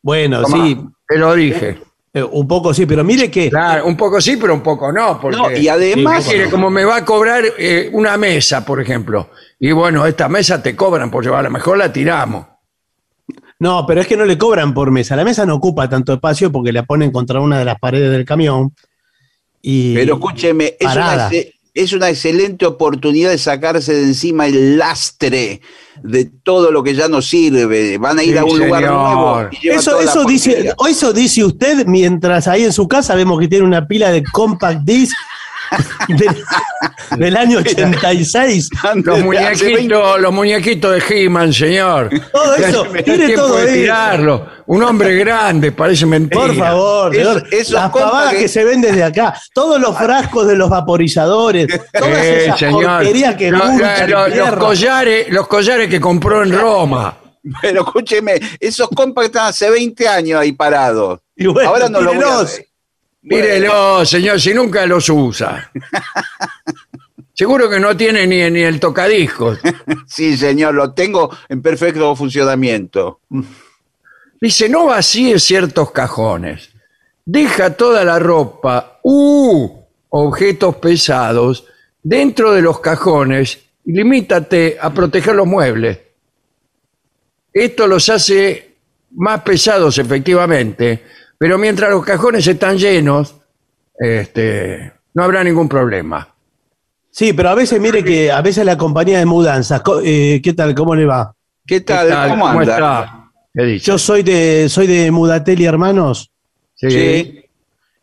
Bueno, 0.00 0.42
Tomá, 0.42 0.64
sí, 0.66 0.78
Te 1.06 1.18
lo 1.18 1.34
dije. 1.34 1.78
Eh, 2.14 2.22
un 2.22 2.48
poco 2.48 2.72
sí, 2.72 2.86
pero 2.86 3.04
mire 3.04 3.30
que 3.30 3.50
Claro, 3.50 3.86
un 3.86 3.96
poco 3.96 4.20
sí, 4.20 4.36
pero 4.36 4.54
un 4.54 4.62
poco 4.62 4.90
no. 4.92 5.20
Porque 5.20 5.36
No, 5.36 5.50
y 5.50 5.68
además- 5.68 6.24
¿Qué 6.26 6.34
quiere? 6.36 6.50
como 6.50 6.70
me 6.70 6.84
va 6.84 6.96
a 6.96 7.04
cobrar 7.04 7.44
eh, 7.58 7.90
una 7.92 8.16
mesa, 8.16 8.64
por 8.64 8.80
ejemplo. 8.80 9.30
Y 9.60 9.72
bueno, 9.72 10.06
esta 10.06 10.28
mesa 10.28 10.62
te 10.62 10.74
cobran 10.74 11.10
por 11.10 11.24
llevarla, 11.24 11.50
mejor 11.50 11.78
la 11.78 11.92
tiramos. 11.92 12.46
No, 13.60 13.84
pero 13.86 14.00
es 14.00 14.06
que 14.06 14.16
no 14.16 14.24
le 14.24 14.38
cobran 14.38 14.72
por 14.72 14.90
mesa. 14.90 15.16
La 15.16 15.24
mesa 15.24 15.44
no 15.44 15.56
ocupa 15.56 15.88
tanto 15.88 16.12
espacio 16.12 16.52
porque 16.52 16.72
la 16.72 16.84
ponen 16.84 17.10
contra 17.10 17.40
una 17.40 17.58
de 17.58 17.64
las 17.64 17.78
paredes 17.78 18.12
del 18.12 18.24
camión. 18.24 18.72
Y 19.60 19.94
Pero 19.94 20.14
escúcheme, 20.14 20.76
es 20.78 20.86
una, 20.94 21.28
es 21.82 21.92
una 21.92 22.08
excelente 22.08 22.66
oportunidad 22.66 23.30
de 23.30 23.38
sacarse 23.38 23.94
de 23.94 24.02
encima 24.02 24.46
el 24.46 24.78
lastre 24.78 25.60
de 26.02 26.24
todo 26.42 26.70
lo 26.70 26.82
que 26.82 26.94
ya 26.94 27.08
no 27.08 27.20
sirve. 27.22 27.98
Van 27.98 28.18
a 28.18 28.22
ir 28.24 28.32
Sí, 28.32 28.38
a 28.38 28.44
un 28.44 28.58
lugar 28.58 28.82
nuevo. 28.82 29.48
y 29.62 29.68
eso, 29.68 29.98
eso, 30.00 30.24
dice, 30.24 30.72
eso 30.88 31.12
dice 31.12 31.44
usted 31.44 31.86
mientras 31.86 32.48
ahí 32.48 32.64
en 32.64 32.72
su 32.72 32.86
casa 32.88 33.14
vemos 33.14 33.38
que 33.40 33.48
tiene 33.48 33.64
una 33.64 33.86
pila 33.86 34.10
de 34.10 34.22
compact 34.32 34.82
disc 34.84 35.14
de- 36.08 36.44
del 37.16 37.36
año 37.36 37.58
86. 37.58 38.70
Antes 38.82 39.06
Los 39.06 39.30
de 39.30 39.38
hace 39.38 39.64
20 39.64 39.82
muñequitos, 39.94 40.20
los 40.20 40.32
muñequitos 40.32 40.92
de 41.08 41.24
He-Man, 41.24 41.52
señor. 41.52 42.10
Todo 42.32 42.54
eso, 42.56 42.94
es 42.94 43.04
tiene 43.04 43.30
todo 43.34 43.56
de 43.56 43.64
eso. 43.64 43.72
tirarlo. 43.74 44.46
Un 44.66 44.82
hombre 44.82 45.16
grande, 45.16 45.72
parece 45.72 46.04
mentira. 46.06 46.40
Por 46.42 46.54
favor, 46.54 47.14
señor. 47.14 47.44
las 47.70 47.90
pavadas 47.90 48.32
que... 48.34 48.38
que- 48.40 48.48
se 48.48 48.64
ven 48.64 48.80
desde 48.82 49.02
acá, 49.02 49.34
todos 49.54 49.80
los 49.80 49.96
frascos 49.96 50.46
de 50.46 50.56
los 50.56 50.68
vaporizadores, 50.68 51.66
todas 51.92 52.18
Eh, 52.18 52.44
esas 52.46 52.58
señor. 52.58 52.84
porquerías 52.98 53.34
que 53.36 53.50
Lo- 53.50 53.64
munchan 53.64 54.10
lo- 54.10 54.28
los, 54.28 54.50
collares, 54.56 55.28
los 55.30 55.46
collares 55.48 55.88
que 55.88 56.00
compró 56.00 56.42
en 56.42 56.52
Roma. 56.58 57.16
Pero 57.62 57.82
escúcheme, 57.82 58.34
esos 58.60 58.88
compas 58.88 59.26
están 59.26 59.46
hace 59.46 59.70
20 59.70 60.06
años 60.06 60.40
ahí 60.40 60.52
parados. 60.52 61.20
Y 61.34 61.46
bueno, 61.46 61.70
Ahora 61.70 61.88
no 61.88 62.00
lo 62.00 62.12
voy 62.12 62.16
a 62.16 62.20
tírelos. 62.20 62.56
ver. 62.56 62.67
Mírelo, 63.22 64.04
señor, 64.04 64.40
si 64.40 64.54
nunca 64.54 64.86
los 64.86 65.08
usa. 65.08 65.70
Seguro 67.34 67.70
que 67.70 67.78
no 67.78 67.96
tiene 67.96 68.26
ni, 68.26 68.50
ni 68.50 68.62
el 68.62 68.80
tocadiscos. 68.80 69.60
Sí, 70.06 70.36
señor, 70.36 70.74
lo 70.74 70.92
tengo 70.92 71.30
en 71.48 71.62
perfecto 71.62 72.16
funcionamiento. 72.16 73.20
Dice, 74.40 74.68
no 74.68 74.86
vacíes 74.86 75.44
ciertos 75.44 75.92
cajones. 75.92 76.70
Deja 77.24 77.74
toda 77.76 78.04
la 78.04 78.18
ropa 78.18 79.00
u 79.02 79.70
objetos 80.08 80.76
pesados 80.76 81.66
dentro 82.02 82.52
de 82.52 82.62
los 82.62 82.80
cajones 82.80 83.58
y 83.84 83.92
limítate 83.92 84.78
a 84.80 84.92
proteger 84.92 85.34
los 85.34 85.46
muebles. 85.46 85.98
Esto 87.52 87.86
los 87.86 88.08
hace 88.08 88.76
más 89.12 89.42
pesados 89.42 89.98
efectivamente, 89.98 91.04
pero 91.38 91.56
mientras 91.58 91.90
los 91.90 92.04
cajones 92.04 92.46
están 92.46 92.76
llenos, 92.76 93.36
este, 93.98 94.92
no 95.14 95.22
habrá 95.24 95.42
ningún 95.44 95.68
problema. 95.68 96.28
Sí, 97.10 97.32
pero 97.32 97.48
a 97.50 97.54
veces, 97.54 97.80
mire 97.80 98.04
que 98.04 98.30
a 98.30 98.40
veces 98.42 98.64
la 98.64 98.76
compañía 98.76 99.18
de 99.18 99.26
mudanzas, 99.26 99.80
co- 99.82 100.00
eh, 100.04 100.40
¿qué 100.42 100.52
tal? 100.52 100.74
¿Cómo 100.74 100.94
le 100.94 101.04
va? 101.06 101.34
¿Qué 101.66 101.80
tal? 101.80 102.06
¿Qué 102.06 102.12
tal? 102.12 102.30
¿Cómo 102.30 102.48
anda? 102.48 102.62
está? 102.74 103.30
¿Qué 103.54 103.64
dice? 103.64 103.86
Yo 103.86 103.98
soy 103.98 104.22
de, 104.22 104.68
soy 104.68 104.86
de 104.86 105.10
Mudatelli 105.10 105.64
Hermanos. 105.64 106.30
Sí. 106.74 106.90
Sí, 106.90 107.44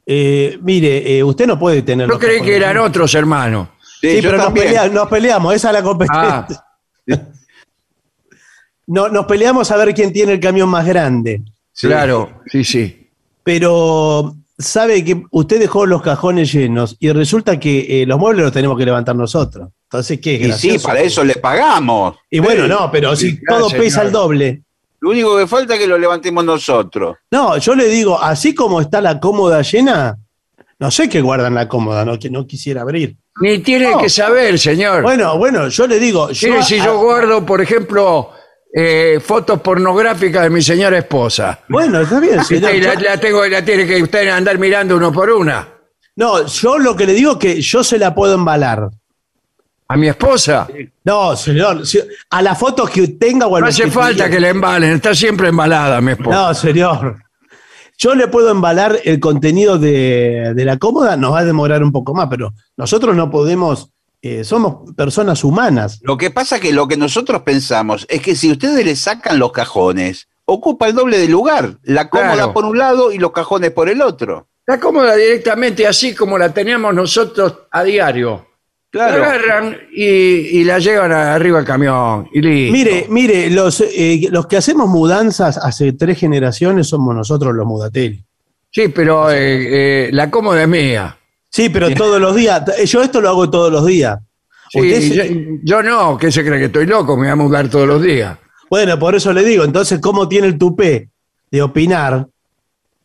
Eh, 0.08 0.60
mire, 0.62 1.18
eh, 1.18 1.24
usted 1.24 1.48
no 1.48 1.58
puede 1.58 1.82
tener. 1.82 2.08
Yo 2.10 2.20
creí 2.20 2.42
que 2.42 2.56
eran 2.56 2.78
otros 2.78 3.14
hermanos. 3.16 3.70
sí, 4.02 4.20
pero 4.22 4.38
nos, 4.38 4.46
también. 4.48 4.68
pelea- 4.68 4.90
nos 4.90 5.08
peleamos, 5.08 5.56
esa 5.56 5.70
es 5.70 5.74
la 5.74 5.82
competencia. 5.84 6.46
Ah, 6.48 6.48
No, 8.88 9.10
nos 9.10 9.26
peleamos 9.26 9.72
a 9.72 9.78
ver 9.78 9.94
quién 9.96 10.14
tiene 10.14 10.34
el 10.34 10.40
camión 10.40 10.70
más 10.70 10.86
grande. 10.86 11.42
Sí. 11.72 11.88
claro, 11.88 12.42
sí, 12.48 12.64
sí. 12.64 13.05
Pero 13.46 14.36
sabe 14.58 15.06
que 15.06 15.24
usted 15.30 15.60
dejó 15.60 15.86
los 15.86 16.02
cajones 16.02 16.52
llenos 16.52 16.98
y 17.00 17.12
resulta 17.12 17.60
que 17.60 18.02
eh, 18.02 18.06
los 18.08 18.18
muebles 18.18 18.44
los 18.46 18.52
tenemos 18.52 18.76
que 18.76 18.86
levantar 18.86 19.16
nosotros. 19.16 19.70
Entonces, 19.84 20.20
¿qué? 20.20 20.34
Y 20.34 20.52
sí, 20.54 20.80
para 20.80 21.02
eso 21.02 21.24
le 21.24 21.36
pagamos. 21.36 22.16
Y 22.32 22.40
bueno, 22.40 22.68
no, 22.68 22.90
pero 22.92 23.16
si 23.16 23.32
Sí, 23.34 23.40
todo 23.48 23.70
pesa 23.70 24.02
el 24.02 24.12
doble. 24.12 24.64
Lo 25.00 25.12
único 25.12 25.38
que 25.38 25.46
falta 25.46 25.76
es 25.76 25.80
que 25.82 25.86
lo 25.86 26.00
levantemos 26.00 26.44
nosotros. 26.44 27.18
No, 27.30 27.56
yo 27.60 27.76
le 27.76 27.88
digo, 27.88 28.20
así 28.20 28.56
como 28.56 28.82
está 28.82 29.00
la 29.00 29.20
cómoda 29.20 29.62
llena, 29.62 30.18
no 30.80 30.90
sé 30.90 31.08
qué 31.08 31.22
guardan 31.22 31.54
la 31.54 31.68
cómoda, 31.68 32.04
no, 32.04 32.18
que 32.18 32.32
no 32.32 32.48
quisiera 32.48 32.82
abrir. 32.82 33.16
Ni 33.42 33.60
tiene 33.60 33.92
No. 33.92 34.00
que 34.00 34.10
saber, 34.10 34.58
señor. 34.58 35.04
Bueno, 35.04 35.38
bueno, 35.38 35.68
yo 35.68 35.86
le 35.86 36.00
digo, 36.00 36.32
yo, 36.32 36.50
Mire, 36.50 36.64
si 36.64 36.78
yo 36.82 36.98
guardo, 37.00 37.46
por 37.46 37.62
ejemplo, 37.62 38.32
eh, 38.78 39.22
fotos 39.24 39.62
pornográficas 39.62 40.44
de 40.44 40.50
mi 40.50 40.62
señora 40.62 40.98
esposa. 40.98 41.60
bueno, 41.70 42.02
está 42.02 42.20
bien, 42.20 42.44
señor. 42.44 42.72
Y 42.76 42.82
la, 42.82 42.94
la 42.96 43.18
tengo, 43.18 43.46
la 43.46 43.64
tiene 43.64 43.88
que 43.88 44.04
usted 44.04 44.28
andar 44.28 44.58
mirando 44.60 44.98
uno 44.98 45.14
por 45.14 45.30
una. 45.30 45.66
no, 46.18 46.46
yo 46.46 46.78
lo 46.78 46.94
que 46.96 47.06
le 47.06 47.14
digo 47.14 47.32
es 47.34 47.38
que 47.38 47.62
yo 47.62 47.84
se 47.86 47.98
la 47.98 48.14
puedo 48.14 48.36
embalar. 48.36 48.90
A 49.88 49.96
mi 49.98 50.08
esposa. 50.10 50.68
No, 51.04 51.36
señor, 51.38 51.86
si- 51.86 52.02
a 52.32 52.42
las 52.42 52.58
fotos 52.58 52.90
que 52.90 53.08
tenga 53.10 53.46
o 53.46 53.56
al 53.56 53.62
No 53.62 53.68
hace 53.68 53.90
falta 53.92 54.28
que 54.30 54.40
la 54.40 54.50
embalen, 54.50 54.94
está 54.94 55.14
siempre 55.14 55.50
embalada 55.50 56.02
mi 56.02 56.14
esposa. 56.14 56.36
No, 56.48 56.54
señor. 56.56 57.18
Yo 57.98 58.14
le 58.16 58.28
puedo 58.28 58.50
embalar 58.50 58.98
el 59.06 59.20
contenido 59.20 59.78
de, 59.78 60.54
de 60.56 60.66
la 60.66 60.78
cómoda, 60.78 61.16
nos 61.16 61.32
va 61.34 61.40
a 61.40 61.46
demorar 61.46 61.82
un 61.84 61.92
poco 61.94 62.14
más, 62.16 62.28
pero 62.30 62.52
nosotros 62.76 63.16
no 63.16 63.30
podemos, 63.30 63.92
eh, 64.28 64.44
somos 64.44 64.92
personas 64.96 65.44
humanas. 65.44 66.00
Lo 66.02 66.18
que 66.18 66.32
pasa 66.32 66.60
que 66.60 66.74
lo 66.74 66.88
que 66.88 66.98
nosotros 66.98 67.42
pensamos 67.44 68.06
es 68.10 68.22
que 68.22 68.36
si 68.36 68.52
ustedes 68.52 68.84
le 68.86 68.96
sacan 68.96 69.38
los 69.40 69.52
cajones, 69.52 70.28
ocupa 70.46 70.88
el 70.88 70.96
doble 70.96 71.18
de 71.20 71.28
lugar. 71.28 71.78
La 71.84 72.10
cómoda 72.10 72.34
Claro. 72.34 72.54
por 72.54 72.66
un 72.66 72.78
lado 72.78 73.12
y 73.12 73.18
los 73.18 73.32
cajones 73.32 73.72
por 73.72 73.88
el 73.90 74.02
otro. 74.02 74.48
La 74.68 74.80
cómoda 74.80 75.16
directamente 75.16 75.86
así 75.86 76.16
como 76.16 76.38
la 76.38 76.52
teníamos 76.54 76.94
nosotros 76.94 77.54
a 77.72 77.84
diario. 77.84 78.48
La 78.92 79.08
Claro. 79.10 79.24
agarran 79.26 79.78
y, 79.94 80.06
y 80.06 80.64
la 80.64 80.80
llevan 80.80 81.12
arriba 81.12 81.60
al 81.60 81.66
camión. 81.66 82.28
Y 82.34 82.42
listo. 82.42 82.72
Mire, 82.74 83.06
mire, 83.10 83.50
los, 83.50 83.82
eh, 83.82 84.28
los 84.32 84.48
que 84.48 84.58
hacemos 84.58 84.88
mudanzas 84.88 85.58
hace 85.58 85.92
tres 85.94 86.18
generaciones 86.18 86.88
somos 86.88 87.14
nosotros 87.14 87.54
los 87.54 87.66
mudatelli. 87.68 88.24
Sí, 88.72 88.88
pero 88.90 89.30
eh, 89.32 90.08
eh, 90.08 90.10
la 90.14 90.32
cómoda 90.32 90.62
es 90.64 90.68
mía. 90.68 91.18
Sí, 91.56 91.70
pero 91.70 91.90
todos 91.94 92.20
los 92.20 92.36
días, 92.36 92.64
yo 92.86 93.02
esto 93.02 93.22
lo 93.22 93.30
hago 93.30 93.50
todos 93.50 93.72
los 93.72 93.86
días. 93.86 94.20
Sí, 94.70 94.92
se- 95.02 95.16
yo, 95.16 95.60
yo 95.64 95.84
no, 95.84 96.18
que 96.18 96.30
se 96.32 96.44
cree 96.44 96.60
que 96.60 96.66
estoy 96.66 96.86
loco, 96.86 97.16
me 97.16 97.24
voy 97.24 97.30
a 97.30 97.36
mudar 97.38 97.70
todos 97.70 97.88
los 97.88 98.02
días. 98.02 98.38
Bueno, 98.70 99.00
por 99.00 99.16
eso 99.16 99.32
le 99.32 99.42
digo, 99.44 99.64
entonces, 99.64 100.00
¿cómo 100.02 100.28
tiene 100.28 100.48
el 100.48 100.58
tupé 100.58 101.10
de 101.50 101.62
opinar 101.62 102.28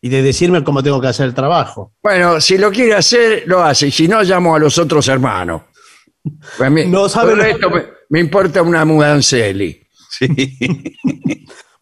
y 0.01 0.09
de 0.09 0.21
decirme 0.21 0.63
cómo 0.65 0.83
tengo 0.83 0.99
que 0.99 1.07
hacer 1.07 1.27
el 1.27 1.33
trabajo? 1.33 1.93
Bueno, 2.03 2.41
si 2.41 2.57
lo 2.57 2.71
quiere 2.71 2.93
hacer, 2.95 3.43
lo 3.45 3.63
hace. 3.63 3.87
Y 3.87 3.91
si 3.91 4.07
no, 4.09 4.21
llamo 4.21 4.53
a 4.53 4.59
los 4.59 4.77
otros 4.77 5.07
hermanos. 5.07 5.61
Pues 6.57 6.69
mí- 6.71 6.87
No 6.87 7.07
sabe 7.07 7.35
lo- 7.37 7.43
esto 7.45 7.69
me, 7.69 7.83
me 8.09 8.19
importa 8.19 8.61
una 8.63 8.83
mudanceli. 8.83 9.81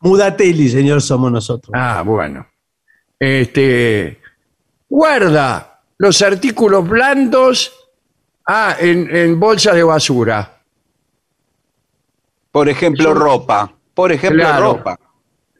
Mudatelli, 0.01 0.69
señor, 0.69 1.01
somos 1.01 1.31
nosotros. 1.31 1.71
Ah, 1.73 2.03
bueno. 2.05 2.47
Este, 3.19 4.19
guarda 4.87 5.68
los 5.99 6.21
artículos 6.21 6.87
blandos 6.87 7.71
ah, 8.47 8.75
en, 8.79 9.13
en 9.15 9.39
bolsa 9.39 9.73
de 9.73 9.83
basura. 9.83 10.61
Por 12.51 12.67
ejemplo, 12.69 13.13
ropa. 13.13 13.71
Por 13.93 14.11
ejemplo, 14.11 14.43
Claro. 14.43 14.73
ropa. 14.73 14.99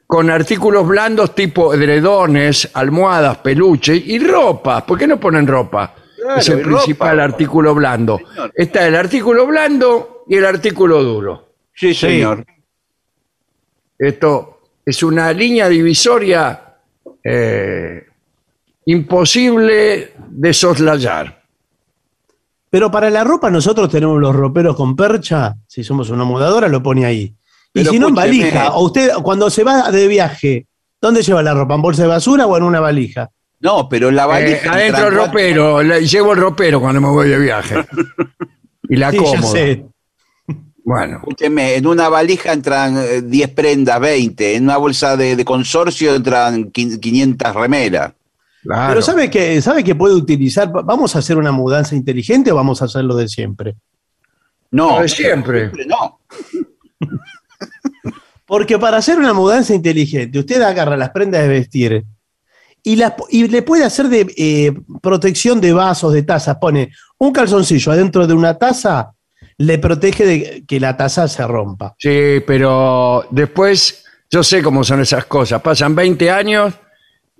Con 0.06 0.28
artículos 0.28 0.88
blandos 0.88 1.34
tipo 1.36 1.72
edredones, 1.72 2.68
almohadas, 2.74 3.38
peluches 3.38 4.02
y 4.04 4.18
ropa. 4.18 4.84
¿Por 4.84 4.98
qué 4.98 5.06
no 5.06 5.20
ponen 5.20 5.46
ropa? 5.46 5.94
Claro, 6.16 6.40
es 6.40 6.48
el 6.48 6.58
y 6.58 6.62
ropa. 6.64 6.76
principal 6.78 7.20
artículo 7.20 7.74
blando. 7.74 8.18
Señor. 8.18 8.52
Está 8.54 8.86
el 8.88 8.96
artículo 8.96 9.46
blando 9.46 10.24
y 10.26 10.36
el 10.36 10.44
artículo 10.46 11.02
duro. 11.04 11.52
Sí, 11.72 11.94
señor. 11.94 12.44
Esto 13.96 14.62
es 14.84 15.02
una 15.04 15.32
línea 15.32 15.68
divisoria 15.68 16.74
eh, 17.22 18.06
imposible 18.86 20.12
de 20.28 20.54
soslayar. 20.54 21.40
Pero 22.70 22.90
para 22.90 23.10
la 23.10 23.24
ropa 23.24 23.50
nosotros 23.50 23.88
tenemos 23.90 24.20
los 24.20 24.34
roperos 24.34 24.76
con 24.76 24.94
percha, 24.94 25.56
si 25.66 25.82
somos 25.82 26.10
una 26.10 26.24
mudadora 26.24 26.68
lo 26.68 26.82
pone 26.82 27.04
ahí. 27.04 27.22
Y 27.22 27.34
Pero 27.72 27.90
si 27.92 27.98
no 27.98 28.08
en 28.08 28.14
valija, 28.14 28.72
o 28.72 28.84
usted 28.86 29.10
cuando 29.22 29.50
se 29.50 29.64
va 29.64 29.90
de 29.90 30.06
viaje, 30.08 30.66
¿dónde 31.00 31.22
lleva 31.22 31.42
la 31.42 31.54
ropa? 31.54 31.74
¿En 31.74 31.82
bolsa 31.82 32.02
de 32.02 32.08
basura 32.08 32.46
o 32.46 32.56
en 32.56 32.62
una 32.62 32.80
valija? 32.80 33.30
No, 33.60 33.88
pero 33.88 34.10
la 34.10 34.24
Eh, 34.24 34.26
valija. 34.26 34.72
adentro 34.72 35.08
el 35.08 35.14
ropero, 35.14 35.82
la- 35.82 35.98
llevo 35.98 36.32
el 36.32 36.40
ropero 36.40 36.80
cuando 36.80 37.00
me 37.00 37.08
voy 37.08 37.28
de 37.28 37.38
viaje. 37.38 37.74
y 38.88 38.96
la 38.96 39.10
Sí, 39.10 39.18
sé. 39.52 39.84
Bueno, 40.82 41.18
Escúcheme, 41.18 41.74
en 41.76 41.86
una 41.86 42.08
valija 42.08 42.52
entran 42.52 42.96
eh, 42.98 43.22
10 43.22 43.50
prendas, 43.50 44.00
20. 44.00 44.56
En 44.56 44.64
una 44.64 44.76
bolsa 44.78 45.16
de, 45.16 45.36
de 45.36 45.44
consorcio 45.44 46.14
entran 46.14 46.72
quin- 46.72 46.98
500 46.98 47.54
remeras. 47.54 48.12
Claro. 48.62 48.88
Pero 48.88 49.02
¿sabe 49.02 49.30
que 49.30 49.60
sabe 49.62 49.84
que 49.84 49.94
puede 49.94 50.14
utilizar? 50.14 50.70
¿Vamos 50.70 51.14
a 51.16 51.20
hacer 51.20 51.38
una 51.38 51.52
mudanza 51.52 51.94
inteligente 51.94 52.52
o 52.52 52.56
vamos 52.56 52.82
a 52.82 52.86
hacerlo 52.86 53.14
de 53.16 53.28
siempre? 53.28 53.76
No, 54.70 55.00
de 55.00 55.08
siempre. 55.08 55.70
no. 55.86 56.20
Porque 58.46 58.78
para 58.78 58.96
hacer 58.96 59.18
una 59.18 59.32
mudanza 59.32 59.74
inteligente, 59.74 60.38
usted 60.38 60.60
agarra 60.62 60.96
las 60.96 61.10
prendas 61.10 61.42
de 61.42 61.48
vestir 61.48 62.04
y, 62.82 62.96
las, 62.96 63.14
y 63.28 63.46
le 63.46 63.62
puede 63.62 63.84
hacer 63.84 64.08
de 64.08 64.26
eh, 64.36 64.72
protección 65.00 65.60
de 65.60 65.72
vasos, 65.72 66.12
de 66.12 66.22
tazas. 66.22 66.56
Pone 66.56 66.92
un 67.18 67.32
calzoncillo 67.32 67.92
adentro 67.92 68.26
de 68.26 68.34
una 68.34 68.58
taza, 68.58 69.12
le 69.58 69.78
protege 69.78 70.26
de 70.26 70.64
que 70.66 70.80
la 70.80 70.96
taza 70.96 71.28
se 71.28 71.46
rompa. 71.46 71.94
Sí, 71.98 72.42
pero 72.46 73.24
después 73.30 74.04
yo 74.30 74.42
sé 74.42 74.62
cómo 74.62 74.82
son 74.82 75.00
esas 75.00 75.26
cosas. 75.26 75.60
Pasan 75.60 75.94
20 75.94 76.30
años 76.30 76.74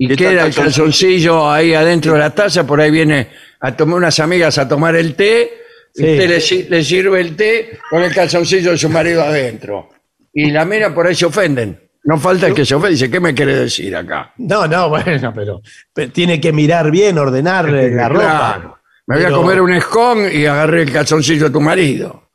y 0.00 0.16
queda 0.16 0.46
el 0.46 0.54
calzoncillo. 0.54 1.50
ahí 1.50 1.74
adentro 1.74 2.14
de 2.14 2.18
la 2.20 2.30
taza. 2.30 2.66
Por 2.66 2.80
ahí 2.80 2.90
viene 2.90 3.28
a 3.60 3.76
tomar 3.76 3.96
unas 3.96 4.18
amigas 4.20 4.58
a 4.58 4.66
tomar 4.68 4.96
el 4.96 5.14
té. 5.14 5.50
y 5.94 6.00
Sí. 6.02 6.04
Usted 6.12 6.28
le, 6.28 6.40
si- 6.40 6.62
le 6.68 6.84
sirve 6.84 7.20
el 7.20 7.34
té 7.36 7.78
con 7.90 8.02
el 8.02 8.14
calzoncillo 8.14 8.70
de 8.70 8.78
su 8.78 8.88
marido 8.88 9.22
adentro. 9.22 9.88
Y 10.32 10.50
la 10.52 10.64
mira 10.64 10.94
por 10.94 11.06
ahí 11.06 11.14
se 11.14 11.26
ofenden. 11.26 11.78
No 12.04 12.16
falta 12.18 12.46
el 12.46 12.54
que 12.54 12.64
se 12.64 12.74
ofende. 12.76 12.92
Dice, 12.94 13.10
¿qué 13.10 13.18
me 13.20 13.34
quiere 13.34 13.54
decir 13.56 13.94
acá? 13.96 14.32
No, 14.38 14.66
no, 14.68 14.88
bueno, 14.88 15.32
pero, 15.34 15.60
pero 15.92 16.12
tiene 16.12 16.40
que 16.40 16.52
mirar 16.52 16.90
bien, 16.90 17.18
ordenar 17.18 17.68
eh, 17.74 17.90
la 17.90 18.08
ropa. 18.08 18.22
Claro. 18.22 18.78
Me 19.06 19.16
voy 19.16 19.24
Pero- 19.24 19.36
a 19.36 19.38
comer 19.40 19.60
un 19.60 19.72
escón 19.72 20.18
y 20.32 20.46
agarré 20.46 20.82
el 20.82 20.92
calzoncillo 20.92 21.46
de 21.46 21.50
tu 21.50 21.60
marido. 21.60 22.30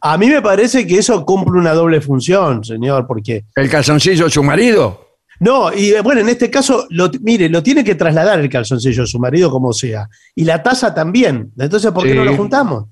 A 0.00 0.16
mí 0.16 0.28
me 0.28 0.40
parece 0.40 0.86
que 0.86 0.98
eso 0.98 1.24
cumple 1.26 1.58
una 1.60 1.74
doble 1.74 2.00
función, 2.00 2.64
señor, 2.64 3.06
porque 3.06 3.44
¿El 3.54 3.68
calzoncillo 3.68 4.24
de 4.24 4.30
su 4.30 4.42
marido? 4.42 5.11
No, 5.42 5.72
y 5.72 5.90
eh, 5.92 6.00
bueno, 6.02 6.20
en 6.20 6.28
este 6.28 6.48
caso, 6.48 6.86
lo, 6.90 7.10
mire, 7.20 7.48
lo 7.48 7.62
tiene 7.64 7.82
que 7.82 7.96
trasladar 7.96 8.38
el 8.38 8.48
calzoncillo 8.48 9.02
a 9.02 9.06
su 9.06 9.18
marido 9.18 9.50
como 9.50 9.72
sea. 9.72 10.08
Y 10.36 10.44
la 10.44 10.62
taza 10.62 10.94
también. 10.94 11.50
Entonces, 11.58 11.90
¿por 11.90 12.04
qué 12.04 12.10
Sí. 12.10 12.16
no 12.16 12.24
lo 12.24 12.36
juntamos? 12.36 12.84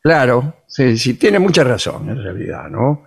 Claro, 0.00 0.54
sí, 0.68 0.96
sí, 0.96 1.14
tiene 1.14 1.40
mucha 1.40 1.64
razón 1.64 2.08
en 2.08 2.22
realidad, 2.22 2.68
¿no? 2.70 3.02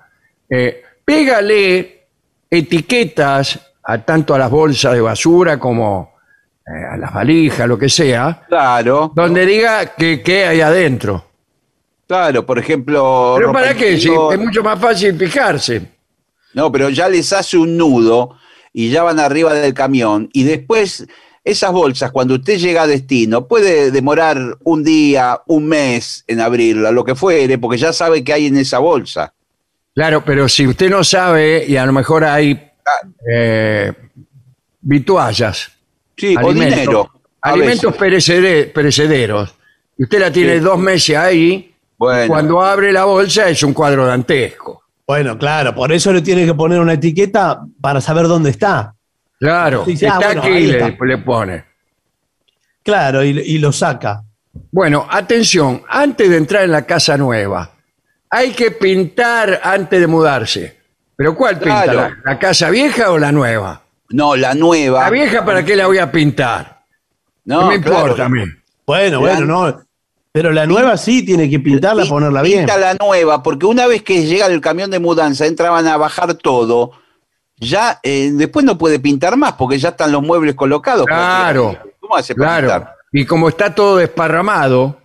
Eh, 0.50 0.82
pégale 1.06 2.08
etiquetas 2.50 3.60
a 3.84 4.00
tanto 4.00 4.36
a 4.36 4.38
las 4.40 4.52
bolsas 4.52 4.94
de 4.94 5.02
basura 5.02 5.58
como 5.58 6.16
eh, 6.68 6.72
a 6.94 6.98
las 6.98 7.14
valijas, 7.14 7.68
lo 7.68 7.78
que 7.78 7.88
sea, 7.90 8.44
Claro, 8.50 9.12
donde 9.16 9.46
diga 9.46 9.96
que 9.96 10.22
qué 10.22 10.46
hay 10.46 10.60
adentro. 10.62 11.26
claro, 12.06 12.46
por 12.46 12.60
ejemplo. 12.60 13.36
Pero 13.38 13.54
para 13.54 13.74
qué, 13.74 13.94
es 13.94 14.40
mucho 14.40 14.62
más 14.62 14.78
fácil 14.80 15.18
fijarse. 15.18 15.82
No, 16.54 16.70
pero 16.72 16.90
ya 16.90 17.08
les 17.08 17.32
hace 17.32 17.58
un 17.58 17.78
nudo 17.78 18.36
y 18.74 18.90
ya 18.90 19.04
van 19.04 19.20
arriba 19.20 19.54
del 19.54 19.74
camión 19.74 20.30
y 20.34 20.44
después 20.44 21.08
esas 21.44 21.72
bolsas, 21.72 22.12
cuando 22.12 22.36
usted 22.36 22.58
llega 22.58 22.84
a 22.84 22.88
destino, 22.88 23.48
puede 23.48 23.92
demorar 23.92 24.58
un 24.64 24.84
día, 24.84 25.42
un 25.48 25.66
mes 25.68 26.24
en 26.28 26.42
abrirla, 26.42 26.92
lo 26.92 27.04
que 27.04 27.16
fuere, 27.16 27.58
porque 27.58 27.78
ya 27.78 27.92
sabe 27.94 28.24
que 28.24 28.34
hay 28.34 28.48
en 28.48 28.58
esa 28.58 28.78
bolsa. 28.80 29.34
Claro, 29.96 30.24
pero 30.24 30.48
si 30.48 30.68
usted 30.68 30.90
no 30.90 31.04
sabe 31.04 31.66
y 31.68 31.76
a 31.78 31.86
lo 31.86 31.94
mejor 31.94 32.24
hay 32.24 32.62
eh, 33.32 33.92
vituallas. 34.82 35.72
Sí, 36.16 36.36
o 36.36 36.40
alimentos, 36.40 36.80
dinero. 36.80 37.12
a 37.42 37.50
alimentos 37.52 37.96
perecede- 37.96 38.66
perecederos. 38.68 39.56
Y 39.98 40.04
usted 40.04 40.20
la 40.20 40.32
tiene 40.32 40.56
Sí. 40.56 40.60
dos 40.60 40.78
meses 40.80 41.16
ahí. 41.18 41.74
Bueno. 41.98 42.28
Cuando 42.28 42.62
abre 42.62 42.92
la 42.92 43.06
bolsa 43.06 43.50
es 43.50 43.62
un 43.64 43.74
cuadro 43.74 44.06
dantesco. 44.06 44.84
Bueno, 45.10 45.40
claro, 45.40 45.74
por 45.74 45.92
eso 45.92 46.14
le 46.14 46.22
tiene 46.22 46.46
que 46.46 46.54
poner 46.54 46.80
una 46.80 46.94
etiqueta 46.94 47.62
para 47.82 48.00
saber 48.00 48.28
dónde 48.28 48.52
está. 48.52 48.94
Claro, 49.40 49.84
ah, 49.88 49.90
está 49.92 50.18
bueno, 50.20 50.42
aquí 50.44 50.68
le, 50.68 50.88
está. 50.88 51.04
le 51.04 51.18
pone. 51.18 51.66
Claro, 52.84 53.24
y, 53.24 53.30
y 53.30 53.58
lo 53.58 53.72
saca. 53.72 54.24
Bueno, 54.72 55.08
atención, 55.10 55.82
antes 55.90 56.30
de 56.30 56.38
entrar 56.38 56.62
en 56.64 56.72
la 56.72 56.86
casa 56.86 57.18
nueva, 57.18 57.72
hay 58.30 58.52
que 58.52 58.70
pintar 58.70 59.60
antes 59.64 60.00
de 60.00 60.06
mudarse. 60.06 60.78
¿Pero 61.16 61.36
cuál 61.36 61.58
pinta? 61.58 61.84
Claro. 61.86 62.00
¿La, 62.24 62.34
la 62.34 62.38
casa 62.38 62.70
vieja 62.70 63.10
o 63.10 63.18
la 63.18 63.32
nueva? 63.32 63.82
No, 64.10 64.36
la 64.36 64.54
nueva. 64.54 65.06
La 65.06 65.10
vieja, 65.10 65.44
¿para 65.44 65.66
qué 65.66 65.76
la 65.76 65.88
voy 65.88 65.98
a 65.98 66.12
pintar? 66.12 66.84
No, 67.46 67.62
No 67.62 67.68
me 67.70 67.82
claro. 67.82 68.02
importa 68.02 68.26
a 68.26 68.30
mí. 68.30 68.44
Bueno, 68.86 69.22
bueno, 69.22 69.46
no. 69.48 69.82
Pero 70.32 70.52
la 70.52 70.66
nueva 70.68 70.96
sí 70.98 71.26
tiene 71.26 71.50
que 71.50 71.60
pintarla, 71.60 72.04
Pi- 72.04 72.10
ponerla 72.10 72.42
bien. 72.42 72.60
Pinta 72.60 72.78
la 72.78 72.94
nueva, 72.94 73.42
porque 73.42 73.66
una 73.66 73.88
vez 73.88 74.04
que 74.04 74.26
llega 74.26 74.46
el 74.46 74.62
camión 74.62 74.92
de 74.92 75.00
mudanza, 75.00 75.46
entraban 75.48 75.88
a 75.88 75.98
bajar 75.98 76.36
todo, 76.36 76.92
ya 77.58 78.00
eh, 78.04 78.30
después 78.34 78.64
no 78.64 78.78
puede 78.78 79.00
pintar 79.00 79.36
más, 79.38 79.54
porque 79.54 79.80
ya 79.80 79.90
están 79.90 80.12
los 80.12 80.22
muebles 80.22 80.56
colocados. 80.56 81.06
Claro. 81.08 81.78
¿Cómo 82.00 82.16
hace 82.16 82.36
para 82.36 82.60
Claro. 82.60 82.68
pintar? 82.68 82.96
Y 83.12 83.26
como 83.26 83.50
está 83.50 83.74
todo 83.74 83.98
desparramado, 83.98 85.00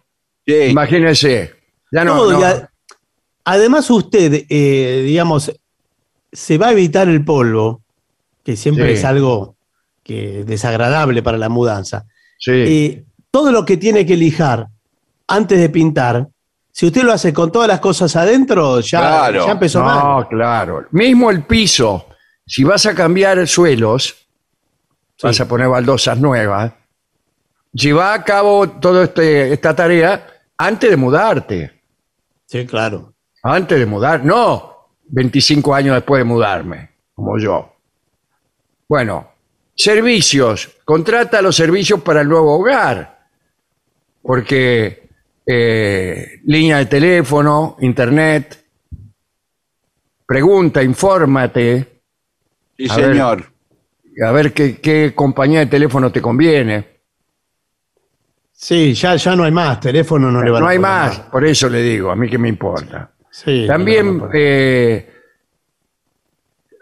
Sí. 0.46 0.54
imagínese. 0.70 1.54
Ya 1.90 2.04
no, 2.04 2.16
Todo, 2.16 2.68
además 3.44 3.90
usted, 3.90 4.44
eh, 4.48 5.02
digamos, 5.06 5.52
se 6.32 6.58
va 6.58 6.68
a 6.68 6.72
evitar 6.72 7.08
el 7.08 7.24
polvo, 7.24 7.80
que 8.44 8.56
siempre 8.56 8.88
Sí. 8.88 8.92
es 8.98 9.04
algo 9.04 9.56
que 10.02 10.44
desagradable 10.44 11.22
para 11.22 11.38
la 11.38 11.48
mudanza. 11.48 12.04
sí. 12.38 12.50
Eh, 12.52 13.04
todo 13.30 13.50
lo 13.52 13.64
que 13.64 13.76
tiene 13.78 14.04
que 14.06 14.16
lijar 14.16 14.68
antes 15.28 15.58
de 15.58 15.68
pintar, 15.68 16.28
si 16.72 16.86
usted 16.86 17.02
lo 17.02 17.12
hace 17.12 17.32
con 17.32 17.52
todas 17.52 17.68
las 17.68 17.80
cosas 17.80 18.14
adentro, 18.16 18.80
ya, 18.80 18.98
Claro. 19.00 19.46
ya 19.46 19.52
empezó 19.52 19.82
mal. 19.82 19.98
No, 20.22 20.28
claro. 20.28 20.86
Mismo 20.90 21.30
el 21.30 21.44
piso. 21.44 22.06
Si 22.46 22.64
vas 22.64 22.84
a 22.86 22.94
cambiar 22.94 23.46
suelos, 23.46 24.26
vas 25.22 25.40
a 25.40 25.46
poner 25.48 25.68
baldosas 25.68 26.18
nuevas, 26.18 26.72
lleva 27.72 28.12
a 28.12 28.22
cabo 28.24 28.68
toda 28.68 29.04
este, 29.04 29.52
esta 29.52 29.74
tarea 29.74 30.26
antes 30.58 30.90
de 30.90 30.96
mudarte. 30.96 31.80
Sí, 32.46 32.66
claro. 32.66 33.14
Antes 33.42 33.78
de 33.78 33.86
mudar, 33.86 34.24
no 34.24 34.88
25 35.06 35.74
años 35.74 35.94
después 35.94 36.20
de 36.20 36.24
mudarme, 36.24 36.90
como 37.14 37.38
yo. 37.38 37.72
Bueno, 38.88 39.28
servicios. 39.74 40.70
Contrata 40.84 41.40
los 41.40 41.56
servicios 41.56 42.02
para 42.02 42.20
el 42.20 42.28
nuevo 42.28 42.58
hogar. 42.58 43.26
Porque 44.22 45.03
eh, 45.46 46.40
línea 46.44 46.78
de 46.78 46.86
teléfono, 46.86 47.76
internet, 47.80 48.64
pregunta, 50.26 50.82
infórmate, 50.82 51.90
Sí, 52.76 52.88
A 52.90 52.96
ver. 52.96 53.04
señor. 53.12 53.44
a 54.26 54.32
ver 54.32 54.52
qué, 54.52 54.80
qué 54.80 55.12
compañía 55.14 55.60
de 55.60 55.66
teléfono 55.66 56.10
te 56.10 56.20
conviene. 56.20 56.88
Sí, 58.52 58.94
ya, 58.94 59.14
ya 59.16 59.36
no 59.36 59.44
hay 59.44 59.52
más, 59.52 59.78
teléfono 59.80 60.30
no 60.30 60.42
le 60.42 60.50
van 60.50 60.60
No 60.62 60.66
a 60.68 60.70
hay 60.70 60.78
más, 60.78 61.20
por 61.20 61.44
eso 61.44 61.68
le 61.68 61.82
digo, 61.82 62.10
a 62.10 62.16
mí 62.16 62.28
que 62.28 62.38
me 62.38 62.48
importa. 62.48 63.10
Sí, 63.30 63.64
También 63.66 64.22
eh, 64.32 65.08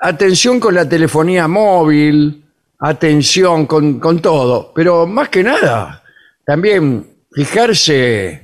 atención 0.01 0.59
con 0.61 0.75
la 0.75 0.89
telefonía 0.89 1.47
móvil, 1.49 2.45
atención 2.79 3.67
con, 3.67 3.99
con 4.01 4.21
todo, 4.21 4.73
pero 4.75 5.07
más 5.07 5.29
que 5.29 5.43
nada, 5.43 6.03
también 6.45 7.07
fijarse 7.33 8.42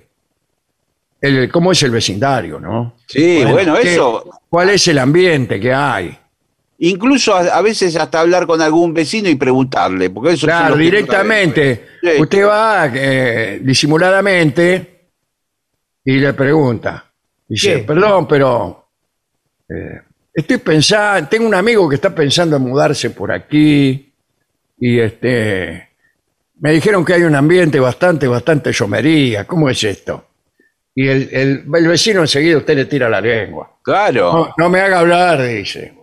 el, 1.21 1.51
cómo 1.51 1.73
es 1.73 1.83
el 1.83 1.91
vecindario, 1.91 2.61
¿no? 2.61 2.95
Sí, 3.07 3.43
bueno, 3.45 3.77
¿Qué- 3.81 3.95
eso. 3.95 4.25
¿Cuál 4.49 4.71
es 4.71 4.87
el 4.89 4.99
ambiente 4.99 5.59
que 5.61 5.73
hay? 5.73 6.17
Incluso 6.81 7.35
a, 7.35 7.41
a 7.41 7.61
veces 7.61 7.97
hasta 7.97 8.21
hablar 8.21 8.47
con 8.47 8.61
algún 8.63 8.95
vecino 8.95 9.29
y 9.29 9.35
preguntarle, 9.35 10.11
porque 10.11 10.35
eso 10.35 10.47
Claro, 10.47 10.77
directamente. 10.77 11.89
Sí. 12.01 12.21
Usted 12.21 12.47
va 12.47 12.89
eh, 12.95 13.61
disimuladamente 13.63 15.09
y 16.05 16.13
le 16.19 16.33
pregunta. 16.35 17.05
Dice, 17.49 17.79
¿Qué? 17.79 17.79
perdón, 17.81 18.29
pero 18.29 18.89
eh, 19.69 20.03
estoy 20.33 20.59
pensando, 20.59 21.29
tengo 21.29 21.47
un 21.49 21.55
amigo 21.55 21.89
que 21.89 21.97
está 21.97 22.15
pensando 22.15 22.57
en 22.57 22.63
mudarse 22.63 23.11
por 23.11 23.33
aquí 23.33 24.13
y 24.79 25.01
este 25.01 25.89
me 26.61 26.73
dijeron 26.73 27.05
que 27.05 27.15
hay 27.15 27.23
un 27.23 27.35
ambiente 27.35 27.81
bastante, 27.81 28.29
bastante 28.29 28.73
llomería. 28.73 29.45
¿Cómo 29.47 29.69
es 29.69 29.83
esto? 29.83 30.28
Y 31.01 31.07
el, 31.07 31.29
el- 31.31 31.65
el 31.77 31.87
vecino 31.87 32.23
enseguida 32.23 32.57
usted 32.59 32.75
le 32.75 32.87
tira 32.87 33.09
la 33.09 33.21
lengua. 33.21 33.71
Claro. 33.83 34.33
No, 34.33 34.55
no 34.57 34.69
me 34.69 34.81
haga 34.81 34.99
hablar, 34.99 35.41
dice. 35.47 35.95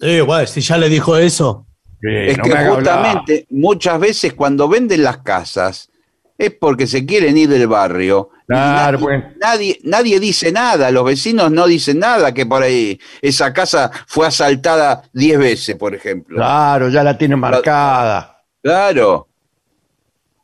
Sí, 0.00 0.20
bueno, 0.22 0.44
si 0.48 0.60
ya 0.60 0.76
le 0.76 0.88
dijo 0.88 1.16
eso. 1.16 1.66
Sí, 2.00 2.08
es 2.10 2.38
no 2.38 2.42
que 2.42 2.50
hablar. 2.52 2.74
justamente 2.74 3.46
muchas 3.50 4.00
veces 4.00 4.32
cuando 4.34 4.68
venden 4.68 5.04
las 5.04 5.18
casas 5.18 5.88
es 6.36 6.50
porque 6.50 6.88
se 6.88 7.06
quieren 7.06 7.38
ir 7.38 7.48
del 7.48 7.68
barrio. 7.68 8.30
Claro, 8.48 8.98
nadie, 8.98 9.04
pues. 9.20 9.36
nadie, 9.40 9.78
nadie 9.84 10.18
dice 10.18 10.50
nada, 10.50 10.90
los 10.90 11.04
vecinos 11.04 11.52
no 11.52 11.68
dicen 11.68 12.00
nada, 12.00 12.34
que 12.34 12.44
por 12.44 12.64
ahí 12.64 12.98
esa 13.22 13.52
casa 13.52 13.88
fue 14.08 14.26
asaltada 14.26 15.04
10 15.12 15.38
veces, 15.38 15.76
por 15.76 15.94
ejemplo. 15.94 16.36
Claro, 16.38 16.88
ya 16.88 17.04
la 17.04 17.16
tiene 17.16 17.36
marcada. 17.36 18.42
Claro, 18.60 19.28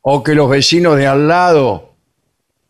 O 0.01 0.23
que 0.23 0.33
los 0.33 0.49
vecinos 0.49 0.95
de 0.95 1.07
al 1.07 1.27
lado, 1.27 1.93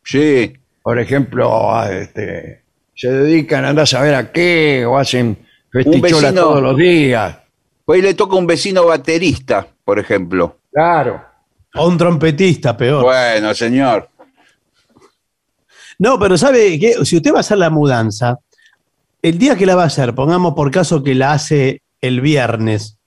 sí. 0.03 0.53
Por 0.83 0.99
ejemplo, 0.99 1.73
a, 1.73 1.91
este, 1.91 2.63
se 2.95 3.09
dedican 3.11 3.65
a 3.65 3.69
andar 3.69 3.83
a 3.83 3.87
saber 3.87 4.15
a 4.15 4.31
qué, 4.31 4.85
o 4.85 4.97
hacen 4.97 5.37
festicholas 5.71 6.21
vecino- 6.33 6.41
todos 6.41 6.61
los 6.61 6.77
días. 6.77 7.37
Pues 7.85 7.97
ahí 7.97 8.01
le 8.03 8.13
toca 8.13 8.35
un 8.35 8.47
vecino 8.47 8.85
baterista, 8.85 9.67
por 9.83 9.99
ejemplo. 9.99 10.57
Claro. 10.71 11.21
A 11.73 11.85
un 11.85 11.97
trompetista, 11.97 12.75
peor. 12.75 13.03
Bueno, 13.03 13.53
señor. 13.53 14.09
No, 15.99 16.17
pero 16.19 16.37
¿sabe 16.37 16.79
qué? 16.79 16.95
Si 17.05 17.17
usted 17.17 17.31
va 17.33 17.37
a 17.37 17.41
hacer 17.41 17.57
la 17.57 17.69
mudanza, 17.69 18.39
el 19.21 19.37
día 19.37 19.55
que 19.55 19.65
la 19.65 19.75
va 19.75 19.83
a 19.83 19.87
hacer, 19.87 20.15
pongamos 20.15 20.53
por 20.53 20.71
caso 20.71 21.03
que 21.03 21.13
la 21.15 21.33
hace 21.33 21.81
el 22.01 22.21
viernes, 22.21 22.97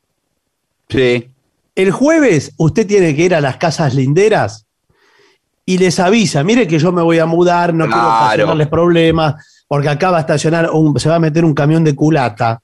Sí. 0.88 1.28
el 1.74 1.90
jueves 1.90 2.52
usted 2.56 2.86
tiene 2.86 3.16
que 3.16 3.22
ir 3.22 3.34
a 3.34 3.40
las 3.40 3.56
casas 3.56 3.94
linderas 3.94 4.63
y 5.66 5.78
les 5.78 5.98
avisa, 6.00 6.42
mire 6.44 6.66
que 6.68 6.78
yo 6.78 6.92
me 6.92 7.02
voy 7.02 7.18
a 7.18 7.26
mudar, 7.26 7.72
no 7.74 7.86
quiero 7.86 8.00
ocasionarles 8.06 8.68
problemas, 8.68 9.64
porque 9.66 9.88
acá 9.88 10.10
va 10.10 10.18
a 10.18 10.20
estacionar, 10.20 10.70
un- 10.70 10.98
se 11.00 11.08
va 11.08 11.14
a 11.16 11.20
meter 11.20 11.44
un 11.44 11.54
camión 11.54 11.82
de 11.84 11.94
culata 11.94 12.60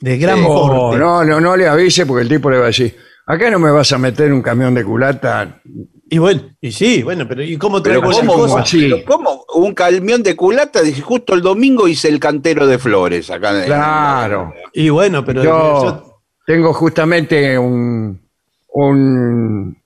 de 0.00 0.18
gran 0.18 0.38
Sí. 0.38 0.44
Oh, 0.46 0.68
porte. 0.90 0.98
no, 0.98 1.24
no, 1.24 1.40
no 1.40 1.56
le 1.56 1.66
avise 1.66 2.04
porque 2.04 2.22
el 2.22 2.28
tipo 2.28 2.50
le 2.50 2.58
va 2.58 2.64
a 2.64 2.66
decir, 2.66 2.94
acá 3.26 3.50
no 3.50 3.58
me 3.58 3.70
vas 3.70 3.90
a 3.92 3.98
meter 3.98 4.32
un 4.32 4.42
camión 4.42 4.74
de 4.74 4.84
culata. 4.84 5.60
Y 6.08 6.18
bueno, 6.18 6.42
y 6.60 6.70
sí, 6.70 7.02
bueno, 7.02 7.26
pero 7.26 7.42
¿y 7.42 7.56
cómo 7.56 7.82
traigo 7.82 8.10
esas 8.10 8.20
¿cómo, 8.26 8.34
cosas? 8.34 8.60
así? 8.62 8.90
pero 8.90 9.04
¿cómo? 9.06 9.44
Un 9.54 9.74
camión 9.74 10.22
de 10.22 10.36
culata, 10.36 10.82
dije, 10.82 11.00
justo 11.00 11.34
el 11.34 11.40
domingo 11.40 11.88
hice 11.88 12.08
el 12.08 12.20
cantero 12.20 12.66
de 12.66 12.78
flores 12.78 13.28
acá. 13.30 13.58
en- 13.58 13.64
Claro. 13.66 14.52
Y 14.74 14.90
bueno, 14.90 15.24
pero 15.24 15.42
Yo 15.42 15.82
yo- 15.82 16.20
tengo 16.46 16.72
justamente 16.74 17.58
un, 17.58 18.20
un, 18.74 19.76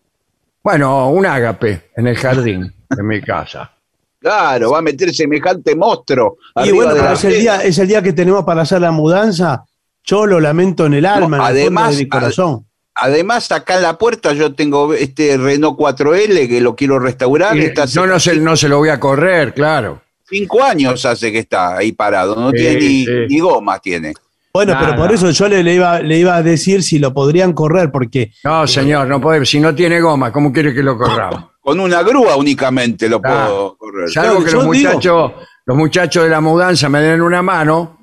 bueno, 0.63 1.11
un 1.11 1.27
ágape 1.27 1.91
en 1.97 2.07
el 2.07 2.17
jardín 2.17 2.73
de 2.89 3.03
mi 3.03 3.21
casa. 3.21 3.73
Claro, 4.21 4.73
va 4.73 4.79
a 4.79 4.83
meter 4.83 5.15
semejante 5.15 5.75
monstruo. 5.75 6.37
y 6.63 6.71
bueno, 6.73 6.91
de 6.93 7.01
pero 7.01 7.13
la 7.13 7.15
es 7.15 7.25
el, 7.25 7.41
día, 7.41 7.65
es 7.65 7.79
el 7.79 7.89
día 7.89 8.03
que 8.03 8.13
tenemos 8.13 8.45
para 8.45 8.63
hacer 8.63 8.81
la 8.81 8.91
mudanza. 8.91 9.65
Yo 10.05 10.27
lo 10.27 10.41
lamento 10.41 10.87
en 10.87 10.95
el 10.95 11.07
alma, 11.07 11.39
en 11.39 11.43
el 11.43 11.49
además, 11.49 11.97
de 11.97 12.05
mi 12.05 12.09
corazón. 12.09 12.67
Además, 12.95 13.51
acá 13.51 13.77
en 13.77 13.83
la 13.83 13.97
puerta 13.97 14.35
yo 14.35 14.55
tengo 14.55 14.93
este 14.93 15.39
Renault 15.39 15.79
4L 15.79 16.49
que 16.49 16.61
lo 16.61 16.77
quiero 16.77 16.99
restaurar. 16.99 17.57
Y 17.57 17.61
está 17.65 17.87
yo 17.87 18.07
no 18.07 18.21
se, 18.21 18.37
no 18.37 18.57
se 18.57 18.69
lo 18.69 18.79
voy 18.79 18.91
a 18.91 19.01
correr, 19.01 19.55
claro. 19.55 20.03
cinco 20.29 20.63
años 20.63 21.07
hace 21.07 21.33
que 21.33 21.39
está 21.39 21.79
ahí 21.79 21.93
parado. 21.93 22.37
No 22.37 22.51
Sí, 22.51 22.57
tiene 22.59 22.77
ni, 22.77 23.05
sí. 23.07 23.13
ni 23.29 23.41
gomas, 23.41 23.81
tiene. 23.81 24.13
Bueno, 24.53 24.75
pero 24.81 24.97
por 24.97 25.13
eso 25.13 25.31
yo 25.31 25.49
le, 25.49 25.63
le 25.63 25.75
iba, 25.75 26.01
le 26.01 26.19
iba 26.19 26.35
a 26.37 26.43
decir 26.43 26.83
si 26.83 26.99
lo 26.99 27.15
podrían 27.15 27.53
correr, 27.53 27.91
porque 27.93 28.33
No, 28.43 28.67
señor, 28.67 29.07
no 29.07 29.21
puede. 29.21 29.45
Si 29.47 29.61
no 29.61 29.75
tiene 29.75 30.01
goma, 30.01 30.33
¿cómo 30.33 30.53
quiere 30.53 30.75
que 30.75 30.83
lo 30.83 30.97
corramos? 30.99 31.45
Con 31.61 31.79
una 31.79 32.03
grúa 32.03 32.37
únicamente 32.37 33.09
lo 33.09 33.21
Ah, 33.23 33.47
puedo 33.47 33.77
correr. 33.77 34.11
Salvo 34.11 34.39
que 34.43 34.51
los 34.51 34.71
digo- 34.71 34.89
muchachos, 34.91 35.33
los 35.67 35.77
muchachos 35.77 36.25
de 36.25 36.31
la 36.31 36.41
mudanza 36.41 36.89
me 36.89 37.01
den 37.01 37.21
una 37.21 37.43
mano 37.43 37.99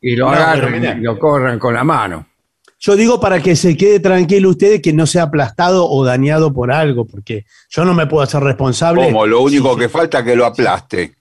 y 0.00 0.16
lo 0.16 0.30
No, 0.34 0.56
y 0.56 0.94
lo 1.02 1.18
corran 1.18 1.58
con 1.58 1.74
la 1.74 1.84
mano. 1.84 2.26
yo 2.80 2.96
digo 2.96 3.20
para 3.20 3.40
que 3.42 3.54
se 3.54 3.76
quede 3.76 4.00
tranquilo 4.00 4.48
usted 4.48 4.80
que 4.80 4.92
no 4.94 5.06
sea 5.06 5.24
aplastado 5.24 5.86
o 5.88 6.04
dañado 6.04 6.52
por 6.54 6.72
algo, 6.72 7.04
porque 7.04 7.44
yo 7.68 7.84
no 7.84 7.92
me 7.94 8.06
puedo 8.06 8.22
hacer 8.24 8.42
responsable. 8.42 9.04
Como 9.04 9.26
lo 9.26 9.42
único 9.42 9.74
Sí, 9.74 9.80
que 9.80 9.88
falta 9.90 10.20
es 10.20 10.24
que 10.24 10.34
lo 10.34 10.46
aplaste. 10.46 11.14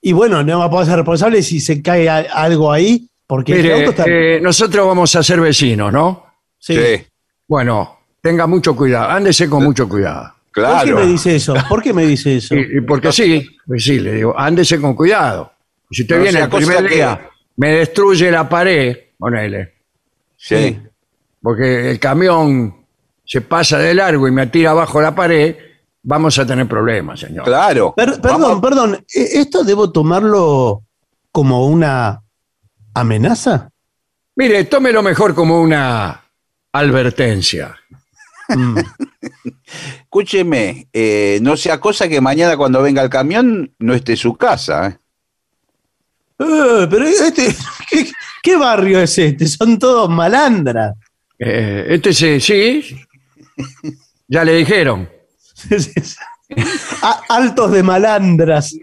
Y 0.00 0.12
bueno, 0.12 0.42
no 0.44 0.62
me 0.62 0.68
puedo 0.70 0.82
hacer 0.84 0.96
responsable 0.96 1.42
si 1.42 1.58
se 1.60 1.82
cae 1.82 2.08
algo 2.08 2.70
ahí, 2.72 3.09
Porque 3.30 3.52
este 3.52 3.62
Mire, 3.62 3.74
auto 3.74 3.90
está. 3.90 4.04
eh, 4.08 4.40
nosotros 4.42 4.84
vamos 4.88 5.14
a 5.14 5.22
ser 5.22 5.40
vecinos, 5.40 5.92
¿no? 5.92 6.26
sí. 6.58 6.74
Sí, 6.74 7.06
Bueno, 7.46 7.98
tenga 8.20 8.46
mucho 8.48 8.74
cuidado, 8.74 9.08
ándese 9.08 9.48
con 9.48 9.62
mucho 9.62 9.88
cuidado. 9.88 10.34
¿Por 10.52 10.52
qué 10.52 10.60
claro. 10.62 10.96
me 10.98 11.06
dice 11.06 11.36
eso? 11.36 11.54
¿Por 11.68 11.80
qué 11.80 11.92
me 11.92 12.04
dice 12.06 12.36
eso? 12.38 12.56
Y, 12.56 12.78
y 12.78 12.80
porque 12.80 13.12
sí, 13.12 13.46
pues 13.64 13.84
sí, 13.84 14.00
le 14.00 14.14
digo, 14.14 14.34
ándese 14.36 14.80
con 14.80 14.94
cuidado. 14.96 15.52
Si 15.88 16.02
usted 16.02 16.16
No 16.16 16.22
viene 16.22 16.38
sea 16.38 16.44
el 16.46 16.50
primer 16.50 16.86
que- 16.88 16.94
día, 16.96 17.28
me 17.56 17.68
destruye 17.74 18.30
la 18.32 18.48
pared, 18.48 18.96
ponele, 19.16 19.74
Sí. 20.36 20.76
porque 21.40 21.92
el 21.92 22.00
camión 22.00 22.84
se 23.24 23.42
pasa 23.42 23.78
de 23.78 23.94
largo 23.94 24.26
y 24.26 24.32
me 24.32 24.48
tira 24.48 24.72
abajo 24.72 25.00
la 25.00 25.14
pared, 25.14 25.54
vamos 26.02 26.36
a 26.40 26.44
tener 26.46 26.66
problemas, 26.66 27.20
señor. 27.20 27.44
Claro. 27.44 27.94
Per- 27.96 28.20
perdón, 28.20 28.42
Vamos- 28.42 28.60
perdón. 28.60 28.94
¿e- 29.14 29.38
¿Esto 29.40 29.62
debo 29.62 29.92
tomarlo 29.92 30.82
como 31.30 31.66
una 31.66 32.20
amenaza? 32.94 33.70
Mire, 34.36 34.64
tómelo 34.64 35.02
mejor 35.02 35.34
como 35.34 35.60
una 35.60 36.22
advertencia. 36.72 37.76
Mm. 38.48 38.78
Escúcheme, 40.02 40.88
eh, 40.92 41.38
no 41.42 41.56
sea 41.56 41.78
cosa 41.80 42.08
que 42.08 42.20
mañana 42.20 42.56
cuando 42.56 42.82
venga 42.82 43.02
el 43.02 43.10
camión 43.10 43.72
no 43.78 43.94
esté 43.94 44.16
su 44.16 44.34
casa. 44.36 44.88
¿eh? 44.88 44.98
Eh, 46.38 46.86
pero 46.90 47.04
este, 47.06 47.54
¿qué, 47.90 48.10
qué 48.42 48.56
barrio 48.56 49.00
es 49.00 49.16
este? 49.18 49.46
Son 49.46 49.78
todos 49.78 50.08
malandras. 50.10 50.94
Eh, 51.38 51.86
este 51.90 52.12
sí, 52.12 52.40
sí, 52.40 53.00
ya 54.28 54.44
le 54.44 54.54
dijeron. 54.56 55.08
A- 57.02 57.22
altos 57.28 57.70
de 57.70 57.82
malandras. 57.84 58.74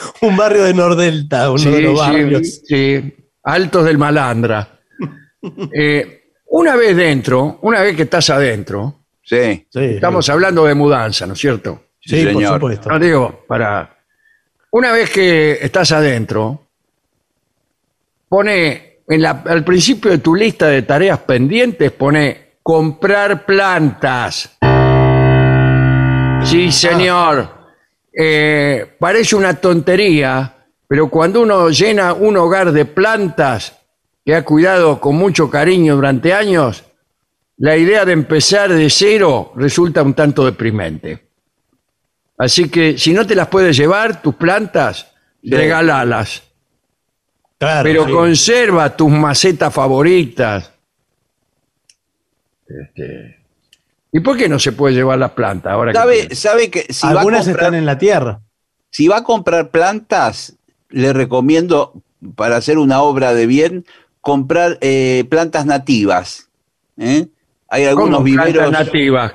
Un, 0.22 0.36
barrio 0.36 0.64
de 0.64 0.74
Nordelta, 0.74 1.50
uno 1.50 1.58
Sí, 1.58 1.70
de 1.70 1.80
los 1.82 1.92
sí, 1.92 2.06
barrios. 2.10 2.60
sí, 2.66 3.14
altos 3.44 3.84
del 3.84 3.98
malandra. 3.98 4.68
Eh, 5.74 6.24
una 6.48 6.76
vez 6.76 6.94
dentro, 6.94 7.58
una 7.62 7.80
vez 7.80 7.96
que 7.96 8.02
estás 8.02 8.28
adentro, 8.30 8.96
Sí. 9.22 9.64
Sí, 9.70 9.78
estamos 9.80 10.28
hablando 10.28 10.64
de 10.64 10.74
mudanza, 10.74 11.24
¿no 11.26 11.34
es 11.34 11.38
cierto? 11.38 11.84
sí, 12.00 12.18
Sí, 12.20 12.24
por 12.26 12.32
señor. 12.42 12.54
supuesto. 12.54 12.88
No 12.90 12.98
digo, 12.98 13.44
para... 13.46 13.96
Una 14.72 14.92
vez 14.92 15.08
que 15.10 15.52
estás 15.62 15.92
adentro, 15.92 16.66
pone, 18.28 18.98
en 19.08 19.22
la- 19.22 19.42
al 19.46 19.64
principio 19.64 20.10
de 20.10 20.18
tu 20.18 20.34
lista 20.34 20.66
de 20.68 20.82
tareas 20.82 21.18
pendientes, 21.20 21.90
pone 21.92 22.54
comprar 22.62 23.44
plantas. 23.46 24.58
Sí, 26.44 26.72
señor. 26.72 27.59
Eh, 28.12 28.96
parece 28.98 29.36
una 29.36 29.54
tontería, 29.54 30.56
pero 30.88 31.08
cuando 31.08 31.40
uno 31.42 31.68
llena 31.70 32.12
un 32.12 32.36
hogar 32.36 32.72
de 32.72 32.84
plantas 32.84 33.76
que 34.24 34.34
ha 34.34 34.44
cuidado 34.44 35.00
con 35.00 35.16
mucho 35.16 35.48
cariño 35.48 35.94
durante 35.94 36.32
años, 36.32 36.84
la 37.58 37.76
idea 37.76 38.04
de 38.04 38.12
empezar 38.12 38.72
de 38.72 38.90
cero 38.90 39.52
resulta 39.56 40.02
un 40.02 40.14
tanto 40.14 40.44
deprimente. 40.44 41.28
Así 42.38 42.68
que 42.70 42.96
si 42.98 43.12
no 43.12 43.26
te 43.26 43.34
las 43.34 43.48
puedes 43.48 43.76
llevar, 43.76 44.22
tus 44.22 44.34
plantas, 44.34 45.12
Sí. 45.42 45.50
regálalas. 45.50 46.42
Claro, 47.58 47.84
Pero 47.84 48.06
sí. 48.06 48.12
conserva 48.12 48.96
tus 48.96 49.10
macetas 49.10 49.72
favoritas. 49.72 50.70
Este, 52.66 53.39
¿Y 54.12 54.20
por 54.20 54.36
qué 54.36 54.48
no 54.48 54.58
se 54.58 54.72
puede 54.72 54.94
llevar 54.94 55.18
las 55.18 55.30
plantas 55.32 55.72
ahora 55.72 55.92
que 55.92 55.98
¿Sabe, 55.98 56.16
pienso? 56.26 56.34
sabe 56.36 56.70
que 56.70 56.86
si 56.92 57.06
va, 57.06 57.12
a 57.12 57.18
Algunas 57.18 57.44
comprar, 57.46 57.64
están 57.66 57.74
en 57.78 57.86
la 57.86 57.98
tierra. 57.98 58.40
si 58.90 59.06
va 59.08 59.18
a 59.18 59.24
comprar 59.24 59.70
plantas, 59.70 60.56
le 60.88 61.12
recomiendo, 61.12 61.92
para 62.34 62.56
hacer 62.56 62.78
una 62.78 63.02
obra 63.02 63.34
de 63.34 63.46
bien, 63.46 63.84
comprar 64.20 64.78
eh, 64.80 65.24
plantas 65.30 65.64
nativas. 65.66 66.48
¿eh? 66.98 67.28
Hay 67.68 67.84
algunos 67.84 68.16
¿Cómo 68.18 68.24
viveros. 68.24 68.52
plantas 68.68 68.86
nativas? 68.86 69.32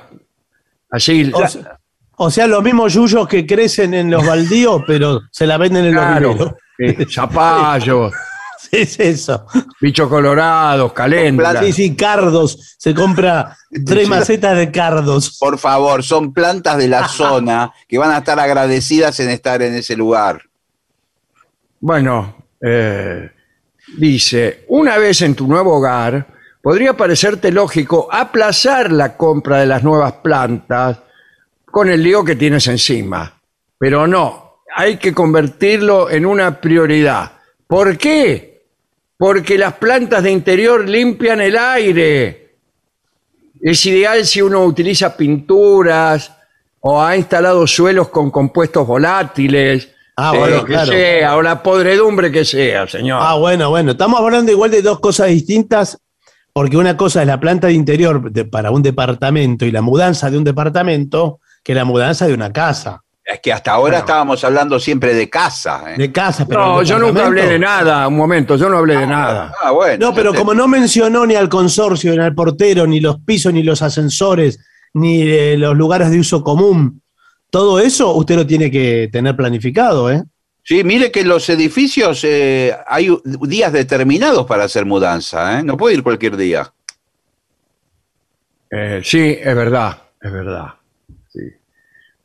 Así, 0.90 1.30
O 1.34 1.46
sea, 1.48 1.78
o 2.18 2.30
sea, 2.30 2.46
los 2.46 2.62
mismos 2.62 2.92
yuyos 2.94 3.26
que 3.28 3.46
crecen 3.46 3.92
en 3.94 4.10
los 4.10 4.24
baldíos, 4.26 4.82
pero 4.86 5.22
se 5.30 5.46
la 5.46 5.56
venden 5.58 5.86
en 5.86 5.94
los 5.94 6.06
viveros. 6.06 6.52
eh, 6.78 7.06
zapallos, 7.10 8.12
es 8.72 8.98
eso. 9.00 9.46
bichos 9.80 10.08
colorados, 10.08 10.92
caléndulas. 10.92 11.64
Sí, 11.64 11.72
sí, 11.72 11.96
cardos. 11.96 12.76
Se 12.78 12.94
compra 12.94 13.56
tres 13.84 14.08
macetas 14.08 14.56
de 14.56 14.70
cardos. 14.70 15.38
Por 15.38 15.58
favor, 15.58 16.02
son 16.02 16.32
plantas 16.32 16.78
de 16.78 16.88
la 16.88 17.08
zona 17.08 17.72
que 17.88 17.98
van 17.98 18.10
a 18.10 18.18
estar 18.18 18.38
agradecidas 18.38 19.18
en 19.20 19.30
estar 19.30 19.62
en 19.62 19.74
ese 19.74 19.96
lugar. 19.96 20.42
Bueno, 21.80 22.36
eh, 22.60 23.30
dice, 23.96 24.64
una 24.68 24.98
vez 24.98 25.22
en 25.22 25.34
tu 25.34 25.46
nuevo 25.46 25.76
hogar, 25.76 26.26
podría 26.62 26.96
parecerte 26.96 27.52
lógico 27.52 28.08
aplazar 28.10 28.90
la 28.90 29.16
compra 29.16 29.58
de 29.58 29.66
las 29.66 29.84
nuevas 29.84 30.14
plantas 30.14 30.98
con 31.64 31.90
el 31.90 32.02
lío 32.02 32.24
que 32.24 32.36
tienes 32.36 32.66
encima. 32.66 33.40
Pero 33.78 34.06
no, 34.06 34.62
hay 34.74 34.96
que 34.96 35.12
convertirlo 35.12 36.10
en 36.10 36.26
una 36.26 36.60
prioridad. 36.60 37.32
¿Por 37.66 37.96
qué? 37.98 38.55
Porque 39.18 39.56
las 39.56 39.74
plantas 39.74 40.22
de 40.22 40.30
interior 40.30 40.88
limpian 40.88 41.40
el 41.40 41.56
aire. 41.56 42.56
Es 43.60 43.84
ideal 43.86 44.24
si 44.26 44.42
uno 44.42 44.64
utiliza 44.64 45.16
pinturas 45.16 46.32
o 46.80 47.02
ha 47.02 47.16
instalado 47.16 47.66
suelos 47.66 48.08
con 48.08 48.30
compuestos 48.30 48.86
volátiles. 48.86 49.90
Ah, 50.16 50.32
o 50.32 50.38
bueno, 50.38 50.64
que 50.64 50.72
claro. 50.72 50.92
sea, 50.92 51.36
o 51.36 51.42
la 51.42 51.62
podredumbre 51.62 52.30
que 52.30 52.44
sea, 52.44 52.86
señor. 52.86 53.18
Ah, 53.22 53.34
bueno, 53.36 53.70
bueno. 53.70 53.92
Estamos 53.92 54.20
hablando 54.20 54.52
igual 54.52 54.70
de 54.70 54.82
dos 54.82 55.00
cosas 55.00 55.28
distintas, 55.28 55.98
porque 56.52 56.76
una 56.76 56.96
cosa 56.96 57.22
es 57.22 57.26
la 57.26 57.40
planta 57.40 57.66
de 57.66 57.72
interior 57.74 58.30
de- 58.30 58.44
para 58.44 58.70
un 58.70 58.82
departamento 58.82 59.64
y 59.66 59.70
la 59.72 59.82
mudanza 59.82 60.30
de 60.30 60.38
un 60.38 60.44
departamento 60.44 61.40
que 61.64 61.74
la 61.74 61.84
mudanza 61.84 62.26
de 62.26 62.34
una 62.34 62.52
casa. 62.52 63.02
Es 63.28 63.40
que 63.40 63.52
hasta 63.52 63.72
ahora 63.72 63.98
estábamos 63.98 64.44
hablando 64.44 64.78
siempre 64.78 65.12
de 65.12 65.28
casa. 65.28 65.82
¿eh? 65.88 65.98
De 65.98 66.12
casa, 66.12 66.46
pero. 66.46 66.66
no, 66.66 66.82
yo 66.84 66.96
nunca 66.96 67.26
hablé 67.26 67.44
de 67.48 67.58
nada, 67.58 68.06
un 68.06 68.16
momento, 68.16 68.54
yo 68.54 68.68
no 68.68 68.78
hablé 68.78 68.96
de 68.98 69.06
nada. 69.06 69.52
Ah, 69.60 69.72
bueno. 69.72 70.06
No, 70.06 70.14
pero 70.14 70.32
como 70.32 70.54
no 70.54 70.68
mencionó 70.68 71.26
ni 71.26 71.34
al 71.34 71.48
consorcio, 71.48 72.12
ni 72.12 72.22
al 72.22 72.36
portero, 72.36 72.86
ni 72.86 73.00
los 73.00 73.18
pisos, 73.18 73.52
ni 73.52 73.64
los 73.64 73.82
ascensores, 73.82 74.60
ni 74.94 75.22
eh, 75.22 75.56
los 75.58 75.76
lugares 75.76 76.12
de 76.12 76.20
uso 76.20 76.44
común, 76.44 77.02
todo 77.50 77.80
eso 77.80 78.14
usted 78.14 78.36
lo 78.36 78.46
tiene 78.46 78.70
que 78.70 79.08
tener 79.10 79.34
planificado, 79.34 80.08
¿eh? 80.08 80.22
Sí, 80.62 80.84
mire 80.84 81.10
que 81.10 81.24
los 81.24 81.48
edificios 81.48 82.22
eh, 82.22 82.76
hay 82.86 83.08
días 83.42 83.72
determinados 83.72 84.46
para 84.46 84.64
hacer 84.64 84.84
mudanza, 84.84 85.58
¿eh? 85.58 85.62
No 85.64 85.76
puede 85.76 85.96
ir 85.96 86.02
cualquier 86.04 86.36
día. 86.36 86.72
Eh, 88.70 89.00
sí, 89.02 89.36
es 89.40 89.56
verdad, 89.56 89.98
es 90.20 90.32
verdad. 90.32 90.74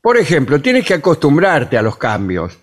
Por 0.01 0.17
ejemplo, 0.17 0.59
tienes 0.61 0.85
que 0.85 0.95
acostumbrarte 0.95 1.77
a 1.77 1.81
los 1.81 1.97
cambios. 1.97 2.57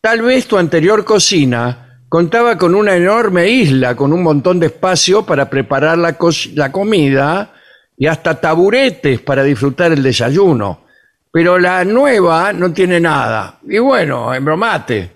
Tal 0.00 0.22
vez 0.22 0.46
tu 0.46 0.56
anterior 0.56 1.04
cocina 1.04 2.00
contaba 2.08 2.56
con 2.56 2.74
una 2.74 2.96
enorme 2.96 3.48
isla 3.48 3.94
con 3.94 4.12
un 4.12 4.22
montón 4.22 4.58
de 4.58 4.66
espacio 4.66 5.24
para 5.24 5.48
preparar 5.50 5.98
la, 5.98 6.14
co- 6.14 6.30
la 6.54 6.72
comida 6.72 7.52
y 7.96 8.06
hasta 8.06 8.40
taburetes 8.40 9.20
para 9.20 9.42
disfrutar 9.44 9.92
el 9.92 10.02
desayuno. 10.02 10.86
Pero 11.30 11.58
la 11.58 11.84
nueva 11.84 12.52
no 12.52 12.72
tiene 12.72 12.98
nada. 12.98 13.58
Y 13.68 13.78
bueno, 13.78 14.34
embromate. 14.34 15.10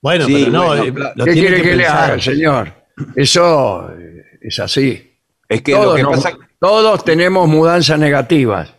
Bueno, 0.00 0.26
Sí, 0.26 0.34
pero 0.44 0.50
no, 0.52 0.66
bueno, 0.68 0.84
eh, 0.84 1.12
lo 1.16 1.24
¿Qué 1.24 1.32
quiere 1.32 1.60
que, 1.60 1.76
le 1.76 1.82
pensar. 1.82 2.10
haga, 2.12 2.22
señor? 2.22 2.72
Eso 3.16 3.90
eh, 3.98 4.24
es 4.40 4.58
así. 4.60 5.18
Es 5.48 5.60
que 5.62 5.72
lo 5.72 5.94
que 5.94 6.02
nos- 6.04 6.22
pasa. 6.22 6.36
todos 6.60 7.04
tenemos 7.04 7.48
mudanzas 7.48 7.98
negativas. 7.98 8.72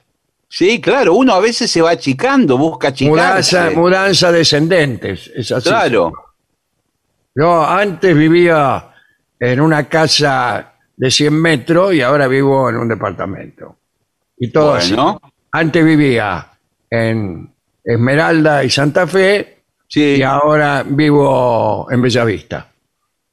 Sí, 0.51 0.81
claro, 0.81 1.13
uno 1.13 1.33
a 1.33 1.39
veces 1.39 1.69
se 1.69 1.81
va 1.81 1.91
achicando, 1.91 2.57
busca 2.57 2.88
achicarse. 2.88 3.55
Mudanza, 3.55 3.79
mudanza 3.79 4.31
descendentes. 4.31 5.31
Es 5.35 5.51
así. 5.51 5.69
Claro. 5.69 6.12
Yo 7.35 7.63
antes 7.63 8.17
vivía 8.17 8.89
en 9.39 9.62
una 9.62 9.88
casa 9.88 10.73
de 10.97 11.12
100 11.12 11.33
metros 11.33 11.93
y 11.93 12.01
ahora 12.01 12.27
vivo 12.27 12.67
en 12.67 12.77
un 12.77 12.88
departamento. 12.88 13.77
Y 14.38 14.51
todo 14.51 14.73
así. 14.73 14.95
Bueno, 14.95 15.21
Antes 15.51 15.83
vivía 15.83 16.47
en 16.89 17.51
Esmeralda 17.83 18.63
y 18.63 18.69
Santa 18.69 19.07
Fe 19.07 19.63
sí. 19.88 20.17
y 20.17 20.23
ahora 20.23 20.83
vivo 20.83 21.88
en 21.91 22.01
Bellavista. 22.01 22.71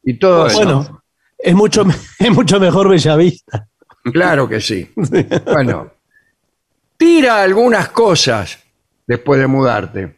Y 0.02 0.18
todo 0.18 0.44
así. 0.44 0.56
Bueno, 0.56 1.02
es 1.38 1.54
mucho, 1.54 1.84
es 2.18 2.30
mucho 2.30 2.60
mejor 2.60 2.88
Bellavista. 2.88 3.66
Claro 4.12 4.48
que 4.48 4.60
sí. 4.60 4.92
Bueno, 5.46 5.90
tira 6.96 7.42
algunas 7.42 7.88
cosas 7.88 8.58
después 9.06 9.40
de 9.40 9.46
mudarte. 9.46 10.16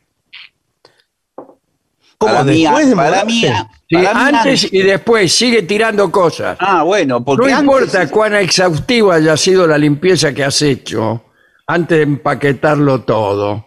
¿Cómo, 2.19 2.33
Para 2.33 2.45
mí, 2.45 2.63
después 2.63 2.89
de 2.91 2.97
para 2.97 3.25
mí, 3.25 3.41
mudarse? 3.43 3.69
Sí, 3.89 3.95
para 3.97 4.15
mí 4.15 4.21
antes 4.39 4.73
y 4.73 4.83
después 4.83 5.33
sigue 5.33 5.63
tirando 5.63 6.11
cosas. 6.11 6.57
Ah, 6.61 6.83
bueno, 6.83 7.25
porque 7.25 7.49
No 7.49 7.57
antes- 7.57 7.61
importa 7.65 8.11
cuán 8.11 8.35
exhaustiva 8.35 9.15
haya 9.15 9.37
sido 9.37 9.67
la 9.67 9.79
limpieza 9.79 10.33
que 10.33 10.43
has 10.45 10.61
hecho 10.63 11.23
antes 11.67 11.99
de 11.99 12.03
empaquetarlo 12.03 13.03
todo. 13.03 13.67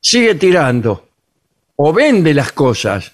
Sigue 0.00 0.34
tirando. 0.34 1.00
o 1.76 1.92
vende 1.92 2.32
las 2.34 2.52
cosas. 2.52 3.10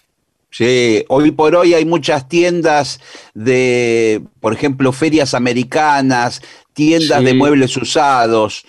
Sí, 0.51 1.03
hoy 1.09 1.31
por 1.31 1.55
hoy 1.57 1.73
hay 1.73 1.87
muchas 1.87 2.29
tiendas 2.29 3.01
de, 3.33 4.21
por 4.39 4.53
ejemplo, 4.53 4.93
ferias 4.93 5.33
americanas, 5.33 6.43
tiendas 6.75 7.21
Sí. 7.21 7.25
de 7.25 7.33
muebles 7.35 7.75
usados, 7.79 8.67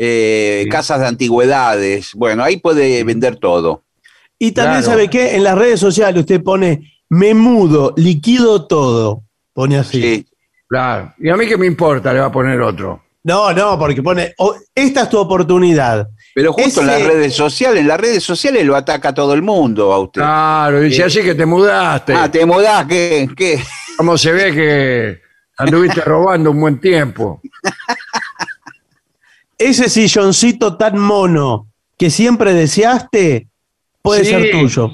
eh, 0.00 0.60
Sí. 0.64 0.70
casas 0.70 1.00
de 1.00 1.06
antigüedades. 1.08 2.12
Bueno, 2.14 2.44
ahí 2.44 2.56
puede 2.58 3.02
vender 3.02 3.36
todo. 3.36 3.82
Y 4.38 4.52
también, 4.52 4.82
Claro. 4.82 4.92
¿sabe 4.92 5.10
qué? 5.10 5.34
En 5.34 5.42
las 5.42 5.58
redes 5.58 5.80
sociales 5.80 6.20
usted 6.20 6.40
pone, 6.42 6.92
me 7.08 7.34
mudo, 7.34 7.92
liquido 7.96 8.66
todo. 8.66 9.24
Pone 9.52 9.76
así. 9.78 10.00
Sí. 10.00 10.26
Claro. 10.68 11.12
Y 11.18 11.28
a 11.30 11.36
mí 11.36 11.46
que 11.48 11.56
me 11.56 11.66
importa, 11.66 12.12
le 12.12 12.20
va 12.20 12.26
a 12.26 12.32
poner 12.32 12.60
otro. 12.60 13.02
No, 13.24 13.52
no, 13.52 13.76
porque 13.78 14.02
pone, 14.02 14.32
"Oh, 14.38 14.54
esta 14.74 15.02
es 15.02 15.08
tu 15.10 15.18
oportunidad. 15.18 16.08
Pero 16.34 16.52
justo 16.52 16.80
en 16.82 16.86
las 16.86 17.02
redes 17.02 17.34
sociales, 17.34 17.80
en 17.80 17.88
las 17.88 17.98
redes 18.00 18.22
sociales 18.22 18.64
lo 18.64 18.76
ataca 18.76 19.12
todo 19.12 19.34
el 19.34 19.42
mundo 19.42 19.92
a 19.92 19.98
usted. 19.98 20.20
Claro, 20.20 20.80
dice 20.80 20.96
Sí. 20.96 21.02
así 21.02 21.22
que 21.22 21.34
te 21.34 21.44
mudaste. 21.44 22.12
Ah, 22.14 22.30
te 22.30 22.46
mudás, 22.46 22.86
¿qué? 22.86 23.28
¿Qué? 23.36 23.60
¿Cómo 23.96 24.16
se 24.16 24.30
ve 24.30 24.52
que 24.54 25.20
anduviste 25.56 26.00
robando 26.02 26.52
un 26.52 26.60
buen 26.60 26.78
tiempo? 26.80 27.40
Ese 29.58 29.88
silloncito 29.88 30.76
tan 30.76 30.98
mono 30.98 31.66
que 31.98 32.10
siempre 32.10 32.54
deseaste 32.54 33.48
puede 34.00 34.24
Sí. 34.24 34.30
ser 34.30 34.50
tuyo. 34.52 34.92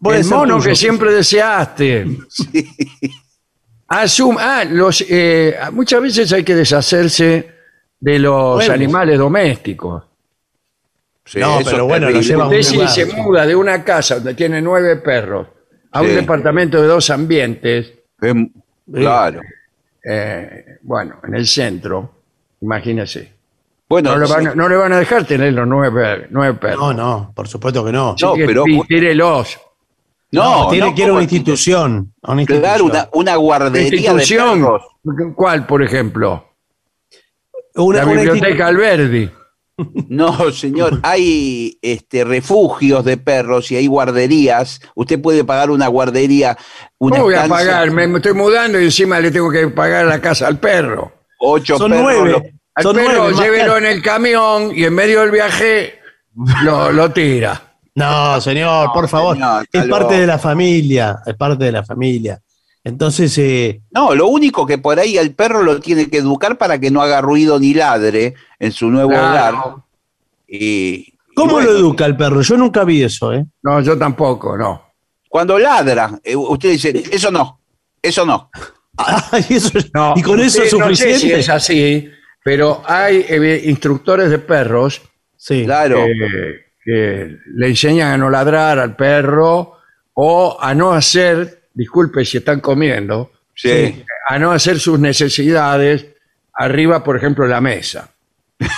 Puede 0.00 0.18
el 0.18 0.24
ser 0.24 0.36
mono 0.36 0.56
tuyo. 0.58 0.68
que 0.70 0.76
siempre 0.76 1.12
deseaste. 1.12 2.06
Asum- 3.88 4.38
ah, 4.40 4.64
los, 4.64 5.04
eh, 5.08 5.56
muchas 5.72 6.00
veces 6.00 6.32
hay 6.32 6.42
que 6.44 6.54
deshacerse 6.54 7.50
de 8.00 8.18
los 8.18 8.56
Bueno. 8.56 8.72
animales 8.74 9.18
domésticos. 9.18 10.04
Sí, 11.24 11.38
No, 11.38 11.58
pero 11.64 11.76
es 11.78 11.82
bueno, 11.84 12.10
lo 12.10 12.20
lleva- 12.20 12.44
Usted 12.46 12.62
si 12.62 12.88
se 12.88 13.06
muda 13.06 13.46
de 13.46 13.56
una 13.56 13.82
casa 13.82 14.16
donde 14.16 14.34
tiene 14.34 14.60
nueve 14.60 14.96
perros 14.96 15.48
a 15.90 16.02
un 16.02 16.08
departamento 16.14 16.80
de 16.82 16.86
dos 16.88 17.08
ambientes, 17.10 17.92
Es- 18.20 18.34
Claro. 18.92 19.40
eh, 20.04 20.78
bueno, 20.82 21.16
en 21.26 21.34
el 21.34 21.46
centro, 21.46 22.14
imagínese. 22.60 23.32
Bueno, 23.94 24.10
No 24.16 24.18
le, 24.24 24.26
van, 24.32 24.42
sí. 24.42 24.48
a- 24.48 24.54
no 24.56 24.68
le 24.68 24.76
van 24.76 24.92
a 24.92 24.98
dejar 24.98 25.24
tener 25.24 25.52
los 25.52 25.66
nueve, 25.68 26.26
nueve 26.30 26.58
perros. 26.58 26.80
No, 26.80 26.92
no, 26.94 27.32
por 27.34 27.46
supuesto 27.46 27.84
que 27.84 27.92
no. 27.92 28.16
No, 28.20 28.34
que 28.34 28.44
pero- 28.44 28.64
tírelos. 28.88 29.58
no, 30.32 30.68
tiene 30.68 30.86
no, 30.88 30.94
que 30.94 31.00
ir 31.02 31.04
a 31.04 31.08
¿cómo 31.10 31.14
una 31.18 31.22
institución. 31.22 32.12
a 32.22 32.32
una 32.32 32.44
Claro, 32.44 32.84
institución. 32.84 32.90
una, 32.90 33.08
una 33.12 33.36
guardería 33.36 34.12
de 34.14 34.26
perros. 34.26 34.82
¿Cuál, 35.36 35.66
por 35.66 35.82
ejemplo? 35.82 36.44
Una- 37.76 37.98
la 37.98 38.04
una 38.06 38.20
biblioteca 38.22 38.66
Alberdi. 38.66 39.30
No, 40.08 40.52
señor, 40.52 41.00
hay 41.02 41.78
este, 41.82 42.22
refugios 42.24 43.04
de 43.04 43.16
perros 43.16 43.72
y 43.72 43.76
hay 43.76 43.88
guarderías. 43.88 44.80
Usted 44.94 45.20
puede 45.20 45.42
pagar 45.44 45.70
una 45.70 45.88
guardería, 45.88 46.56
una 46.98 47.16
¿Cómo 47.16 47.24
voy 47.24 47.34
a 47.34 47.48
pagar? 47.48 47.90
Me, 47.90 48.04
estoy 48.16 48.34
mudando 48.34 48.80
y 48.80 48.84
encima 48.84 49.18
le 49.18 49.32
tengo 49.32 49.50
que 49.50 49.66
pagar 49.68 50.06
la 50.06 50.20
casa 50.20 50.46
al 50.46 50.58
perro. 50.60 51.12
ocho 51.40 51.76
Son 51.76 51.90
perros. 51.90 52.06
nueve. 52.22 52.54
Al 52.76 52.82
Son 52.82 52.96
perro 52.96 53.08
nueve, 53.16 53.32
más 53.34 53.40
llévelo 53.40 53.76
en 53.78 53.86
el 53.86 54.02
camión 54.02 54.72
y 54.74 54.84
en 54.84 54.94
medio 54.94 55.20
del 55.20 55.30
viaje 55.30 55.98
lo, 56.64 56.90
lo 56.92 57.10
tira. 57.12 57.76
No, 57.94 58.40
señor, 58.40 58.90
por 58.92 59.08
favor. 59.08 59.36
señor, 59.36 59.66
es 59.72 59.84
parte 59.86 60.14
de 60.20 60.26
la 60.26 60.38
familia. 60.38 61.18
Es 61.24 61.34
parte 61.34 61.64
de 61.64 61.72
la 61.72 61.84
familia. 61.84 62.40
Entonces, 62.82 63.36
eh, 63.38 63.80
No, 63.92 64.14
lo 64.14 64.26
único 64.26 64.66
que 64.66 64.78
por 64.78 64.98
ahí 64.98 65.16
el 65.16 65.32
perro 65.34 65.62
lo 65.62 65.80
tiene 65.80 66.10
que 66.10 66.18
educar 66.18 66.58
para 66.58 66.78
que 66.80 66.90
no 66.90 67.00
haga 67.00 67.20
ruido 67.20 67.58
ni 67.60 67.72
ladre 67.72 68.34
en 68.58 68.72
su 68.72 68.90
nuevo 68.90 69.10
Claro. 69.10 69.58
hogar. 69.58 69.76
Y, 70.48 71.14
¿cómo 71.34 71.52
y 71.52 71.54
bueno, 71.54 71.70
lo 71.70 71.78
educa 71.78 72.04
el 72.06 72.16
perro? 72.16 72.42
Yo 72.42 72.56
nunca 72.56 72.84
vi 72.84 73.02
eso, 73.02 73.32
¿eh? 73.32 73.46
No, 73.62 73.80
yo 73.80 73.96
tampoco, 73.96 74.56
no. 74.58 74.82
Cuando 75.28 75.58
ladra, 75.58 76.18
eh, 76.22 76.36
usted 76.36 76.70
dice, 76.72 77.02
eso 77.10 77.30
no, 77.30 77.60
eso 78.02 78.26
no. 78.26 78.50
Ay, 78.96 79.44
eso 79.50 79.78
es- 79.78 79.90
No, 79.94 80.14
y 80.16 80.22
con 80.22 80.38
eso 80.40 80.62
es 80.62 80.72
usted 80.72 80.84
no 80.84 80.94
sé 80.94 80.96
suficiente. 80.96 81.18
si 81.20 81.32
es 81.40 81.48
así, 81.48 82.08
pero 82.44 82.82
hay 82.86 83.24
eh, 83.28 83.62
instructores 83.64 84.30
de 84.30 84.38
perros 84.38 85.02
Sí. 85.36 85.64
Claro. 85.64 86.04
que, 86.06 86.64
que 86.84 87.36
le 87.54 87.68
enseñan 87.68 88.12
a 88.12 88.16
no 88.18 88.30
ladrar 88.30 88.78
al 88.78 88.94
perro 88.96 89.78
o 90.14 90.56
a 90.60 90.72
no 90.74 90.92
hacer, 90.92 91.64
disculpe 91.74 92.24
si 92.24 92.36
están 92.38 92.60
comiendo, 92.60 93.32
Sí. 93.54 94.04
a 94.28 94.38
no 94.38 94.52
hacer 94.52 94.78
sus 94.80 94.98
necesidades 95.00 96.06
arriba, 96.54 97.02
por 97.04 97.16
ejemplo, 97.16 97.44
de 97.44 97.50
la 97.50 97.60
mesa. 97.60 98.08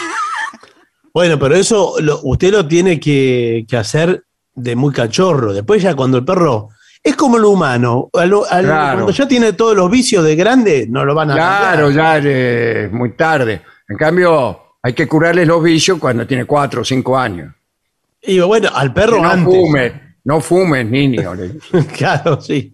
Bueno, 1.12 1.38
pero 1.38 1.54
eso 1.54 1.94
lo- 2.00 2.20
usted 2.24 2.52
lo 2.52 2.66
tiene 2.68 3.00
que, 3.00 3.64
que 3.66 3.76
hacer 3.78 4.24
de 4.54 4.76
muy 4.76 4.92
cachorro. 4.92 5.54
Después 5.54 5.82
ya 5.82 5.94
cuando 5.94 6.18
el 6.18 6.24
perro... 6.26 6.68
Es 7.06 7.16
como 7.16 7.38
lo 7.38 7.50
humano. 7.50 8.10
al- 8.14 8.32
al- 8.50 8.64
Claro. 8.64 8.94
Cuando 9.04 9.12
ya 9.12 9.28
tiene 9.28 9.52
todos 9.52 9.76
los 9.76 9.90
vicios 9.90 10.24
de 10.24 10.34
grande, 10.36 10.86
no 10.88 11.04
lo 11.04 11.14
van 11.14 11.30
a 11.30 11.34
Claro, 11.34 11.86
cambiar. 11.86 12.22
ya 12.22 12.30
es 12.30 12.92
muy 12.92 13.12
tarde. 13.12 13.62
En 13.88 13.96
cambio, 13.96 14.60
hay 14.82 14.92
que 14.92 15.06
curarles 15.06 15.46
los 15.46 15.62
vicios 15.62 15.98
cuando 15.98 16.26
tiene 16.26 16.44
cuatro 16.44 16.80
o 16.82 16.84
cinco 16.84 17.16
años. 17.16 17.54
Y 18.22 18.40
bueno, 18.40 18.70
al 18.74 18.88
Que 18.92 19.00
perro 19.00 19.22
no 19.22 19.28
antes. 19.28 19.54
fumen, 19.54 20.16
no 20.24 20.40
fumen, 20.40 20.90
niño. 20.90 21.32
claro, 21.96 22.40
sí. 22.40 22.72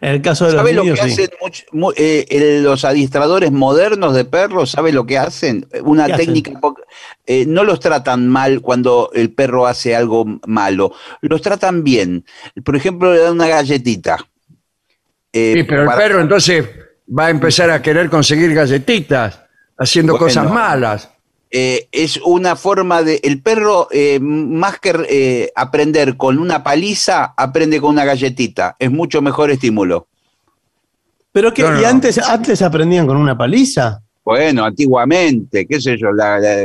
En 0.00 0.10
el 0.12 0.22
caso 0.22 0.46
de 0.46 0.52
los 0.52 0.60
¿Sabe 0.60 0.72
lo 0.72 0.82
que 0.82 0.96
sí. 0.96 1.00
hacen 1.00 1.30
much- 1.40 1.64
mu- 1.72 1.92
eh, 1.96 2.26
el- 2.28 2.62
los 2.64 2.84
adiestradores 2.84 3.50
modernos 3.52 4.14
de 4.14 4.24
perros? 4.24 4.70
¿Sabe 4.70 4.92
lo 4.92 5.06
que 5.06 5.18
hacen? 5.18 5.66
Una 5.84 6.06
técnica, 6.16 6.52
eh, 7.26 7.44
no 7.46 7.64
los 7.64 7.80
tratan 7.80 8.28
mal 8.28 8.60
cuando 8.60 9.10
el 9.14 9.32
perro 9.32 9.66
hace 9.66 9.96
algo 9.96 10.24
malo, 10.46 10.92
los 11.22 11.40
tratan 11.42 11.82
bien. 11.84 12.24
Por 12.64 12.76
ejemplo, 12.76 13.12
le 13.12 13.20
dan 13.20 13.32
una 13.32 13.48
galletita. 13.48 14.18
Eh, 15.32 15.52
Sí, 15.56 15.62
pero 15.64 15.82
el 15.90 15.96
perro 15.96 16.20
entonces 16.20 16.64
va 17.08 17.26
a 17.26 17.30
empezar 17.30 17.70
a 17.70 17.82
querer 17.82 18.08
conseguir 18.10 18.54
galletitas, 18.54 19.42
haciendo 19.78 20.12
Bueno. 20.14 20.26
cosas 20.26 20.50
malas. 20.50 21.10
Eh, 21.58 21.88
es 21.92 22.18
una 22.24 22.54
forma 22.56 23.02
de. 23.02 23.20
El 23.24 23.40
perro, 23.42 23.88
eh, 23.90 24.18
más 24.20 24.78
que 24.78 24.92
eh, 25.08 25.52
aprender 25.56 26.16
con 26.16 26.38
una 26.38 26.62
paliza, 26.62 27.32
aprende 27.36 27.80
con 27.80 27.90
una 27.90 28.04
galletita. 28.04 28.76
Es 28.78 28.90
mucho 28.90 29.22
mejor 29.22 29.50
estímulo. 29.50 30.06
Pero 31.32 31.52
que, 31.54 31.62
No, 31.62 31.70
no, 31.72 31.78
¿y 31.80 31.82
no. 31.82 31.88
antes, 31.88 32.18
antes 32.18 32.60
aprendían 32.62 33.06
con 33.06 33.16
una 33.16 33.36
paliza? 33.36 34.02
Bueno, 34.24 34.64
antiguamente, 34.64 35.66
qué 35.66 35.80
sé 35.80 35.96
yo, 35.96 36.10
la- 36.12 36.38
la- 36.40 36.56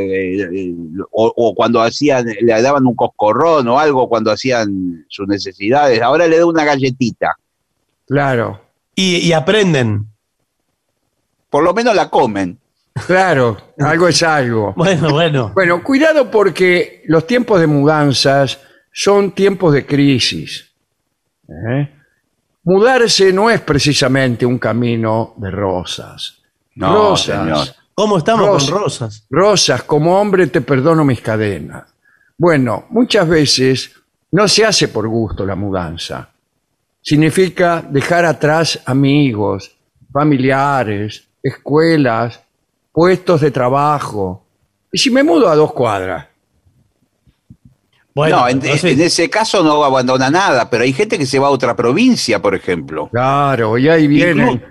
o, 1.12 1.32
o 1.38 1.54
cuando 1.56 1.80
hacían, 1.82 2.26
le 2.42 2.62
daban 2.62 2.86
un 2.88 2.96
coscorrón 2.96 3.68
o 3.68 3.78
algo 3.80 4.10
cuando 4.10 4.32
hacían 4.32 5.06
sus 5.10 5.28
necesidades. 5.28 6.02
Ahora 6.02 6.28
le 6.28 6.40
da 6.40 6.46
una 6.48 6.66
galletita. 6.66 7.36
Claro, 8.08 8.60
Y, 8.96 9.18
y 9.18 9.32
aprenden. 9.34 10.08
Por 11.50 11.64
lo 11.64 11.74
menos 11.74 11.96
la 11.96 12.10
comen. 12.10 12.58
Claro, 13.06 13.58
algo 13.80 14.08
es 14.08 14.24
algo. 14.24 14.74
Bueno, 14.78 15.10
bueno. 15.10 15.52
Bueno, 15.54 15.84
cuidado 15.84 16.30
porque 16.30 17.04
los 17.08 17.28
tiempos 17.28 17.60
de 17.60 17.68
mudanzas 17.68 18.60
son 18.92 19.32
tiempos 19.32 19.74
de 19.74 19.86
crisis. 19.86 20.72
¿eh? 21.48 21.90
Mudarse 22.64 23.34
no 23.34 23.50
es 23.50 23.62
precisamente 23.62 24.46
un 24.46 24.60
camino 24.60 25.34
de 25.38 25.52
rosas. 25.52 26.38
No, 26.76 26.94
rosas, 26.94 27.44
señor. 27.44 27.68
¿Cómo 27.94 28.18
estamos 28.18 28.66
con 28.70 28.82
rosas? 28.82 29.26
rosas, 29.30 29.84
como 29.84 30.20
hombre 30.20 30.48
te 30.48 30.62
perdono 30.62 31.04
mis 31.04 31.22
cadenas. 31.22 31.84
Bueno, 32.38 32.86
muchas 32.90 33.28
veces 33.28 33.92
no 34.32 34.48
se 34.48 34.66
hace 34.66 34.88
por 34.88 35.08
gusto 35.08 35.46
la 35.46 35.56
mudanza. 35.56 36.30
Significa 37.02 37.84
dejar 37.88 38.26
atrás 38.26 38.80
amigos, 38.86 39.76
familiares, 40.12 41.28
escuelas, 41.44 42.42
puestos 42.92 43.42
de 43.42 43.52
trabajo. 43.52 44.46
¿Y 44.92 44.98
si 44.98 45.10
me 45.10 45.24
mudo 45.24 45.50
a 45.50 45.56
dos 45.56 45.72
cuadras? 45.74 46.28
Bueno, 48.14 48.42
no, 48.42 48.48
en, 48.50 48.58
entonces- 48.58 48.84
en 48.94 49.02
ese 49.02 49.30
caso 49.30 49.64
no 49.64 49.84
abandona 49.86 50.30
nada, 50.30 50.70
pero 50.70 50.84
hay 50.84 50.92
gente 50.92 51.18
que 51.18 51.26
se 51.26 51.40
va 51.40 51.48
a 51.48 51.52
otra 51.52 51.76
provincia, 51.76 52.42
por 52.42 52.54
ejemplo. 52.56 53.08
Claro, 53.10 53.78
y 53.78 53.88
ahí 53.88 54.08
vienen. 54.08 54.48
Inclu- 54.48 54.64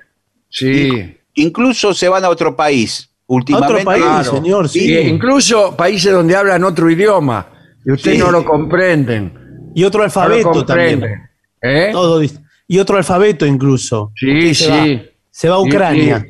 Sí. 0.53 1.17
Incluso 1.35 1.95
se 1.95 2.09
van 2.09 2.25
a 2.25 2.29
otro 2.29 2.55
país. 2.57 3.09
Últimamente, 3.29 3.75
otro 3.75 3.85
país, 3.85 4.05
claro. 4.05 4.31
señor, 4.33 4.69
sí. 4.69 4.93
Y 4.93 4.99
incluso 5.09 5.77
países 5.77 6.13
donde 6.13 6.35
hablan 6.35 6.65
otro 6.65 6.91
idioma 6.91 7.47
y 7.87 7.93
ustedes 7.93 8.19
Sí. 8.19 8.23
no 8.25 8.33
lo 8.33 8.45
comprenden. 8.45 9.71
Y 9.75 9.85
otro 9.85 10.03
alfabeto 10.03 10.51
comprenden. 10.51 11.01
también. 11.01 11.31
¿Eh? 11.63 11.91
Todo 11.93 12.21
y 12.67 12.79
otro 12.79 12.97
alfabeto 12.97 13.47
incluso. 13.47 14.11
Sí, 14.17 14.53
se 14.55 14.65
sí. 14.65 14.71
va. 14.71 15.03
Se 15.31 15.49
va 15.49 15.55
a 15.55 15.61
Ucrania. 15.61 16.27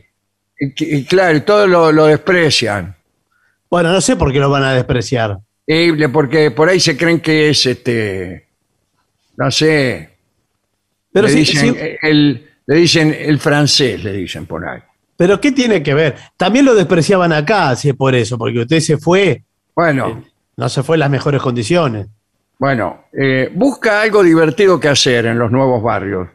Y, 0.60 0.96
y- 0.98 1.04
claro, 1.06 1.42
todos 1.42 1.68
lo, 1.68 1.90
lo 1.90 2.04
desprecian. 2.06 2.94
Bueno, 3.70 3.92
no 3.92 4.00
sé 4.00 4.16
por 4.16 4.32
qué 4.32 4.38
lo 4.38 4.50
van 4.50 4.62
a 4.64 4.72
despreciar. 4.74 5.38
Y 5.66 5.92
porque 6.08 6.50
por 6.50 6.68
ahí 6.68 6.78
se 6.80 6.96
creen 6.96 7.20
que 7.20 7.48
es 7.50 7.64
este. 7.66 8.46
No 9.36 9.50
sé. 9.50 10.10
Pero, 11.12 11.26
le, 11.28 11.32
sí- 11.32 11.38
dicen, 11.40 11.74
sí, 11.74 11.80
el, 12.02 12.50
le 12.66 12.76
dicen 12.76 13.16
el 13.18 13.38
francés, 13.38 14.02
le 14.04 14.12
dicen 14.12 14.46
por 14.46 14.68
ahí. 14.68 14.80
pero 15.16 15.40
¿qué 15.40 15.52
tiene 15.52 15.82
que 15.82 15.94
ver? 15.94 16.16
También 16.36 16.64
lo 16.64 16.74
despreciaban 16.74 17.32
acá, 17.32 17.74
si 17.76 17.88
es 17.88 17.94
por 17.94 18.14
eso, 18.14 18.36
porque 18.38 18.60
usted 18.60 18.80
se 18.80 18.98
fue, 18.98 19.42
Bueno, 19.74 20.22
no 20.56 20.68
se 20.68 20.82
fue 20.82 20.96
en 20.96 21.00
las 21.00 21.10
mejores 21.10 21.40
condiciones. 21.40 22.06
Bueno, 22.58 23.04
eh, 23.12 23.50
busca 23.54 24.02
algo 24.02 24.22
divertido 24.22 24.78
que 24.78 24.88
hacer 24.88 25.24
en 25.26 25.38
los 25.38 25.50
nuevos 25.50 25.82
barrios. 25.82 26.28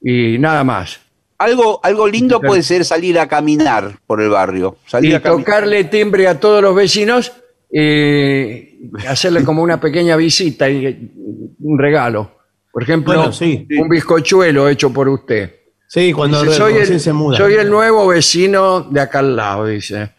Y 0.00 0.38
nada 0.38 0.64
más. 0.64 1.00
Algo, 1.38 1.78
algo 1.84 2.08
lindo 2.08 2.40
puede 2.40 2.62
ser 2.62 2.84
salir 2.84 3.18
a 3.18 3.28
caminar 3.28 3.98
por 4.06 4.20
el 4.20 4.28
barrio. 4.28 4.76
Salir 4.86 5.12
Y 5.12 5.14
a 5.14 5.22
tocarle 5.22 5.84
timbre 5.84 6.26
a 6.26 6.40
todos 6.40 6.60
los 6.60 6.74
vecinos, 6.74 7.32
eh, 7.72 8.78
hacerle 9.08 9.44
como 9.44 9.62
una 9.62 9.80
pequeña 9.80 10.16
visita 10.16 10.68
y 10.68 11.12
un 11.60 11.78
regalo. 11.78 12.32
Por 12.72 12.82
ejemplo, 12.82 13.14
Bueno, 13.14 13.32
sí. 13.32 13.66
un 13.78 13.88
bizcochuelo 13.88 14.68
hecho 14.68 14.92
por 14.92 15.08
usted. 15.08 15.54
Sí, 15.86 16.12
cuando 16.12 16.42
Dice, 16.42 16.56
soy, 16.56 16.74
el, 16.74 17.00
se 17.00 17.12
muda. 17.12 17.36
soy 17.38 17.54
el 17.54 17.70
nuevo 17.70 18.06
vecino 18.08 18.80
de 18.82 19.00
acá 19.00 19.20
al 19.20 19.36
lado, 19.36 19.66
dice. 19.66 20.10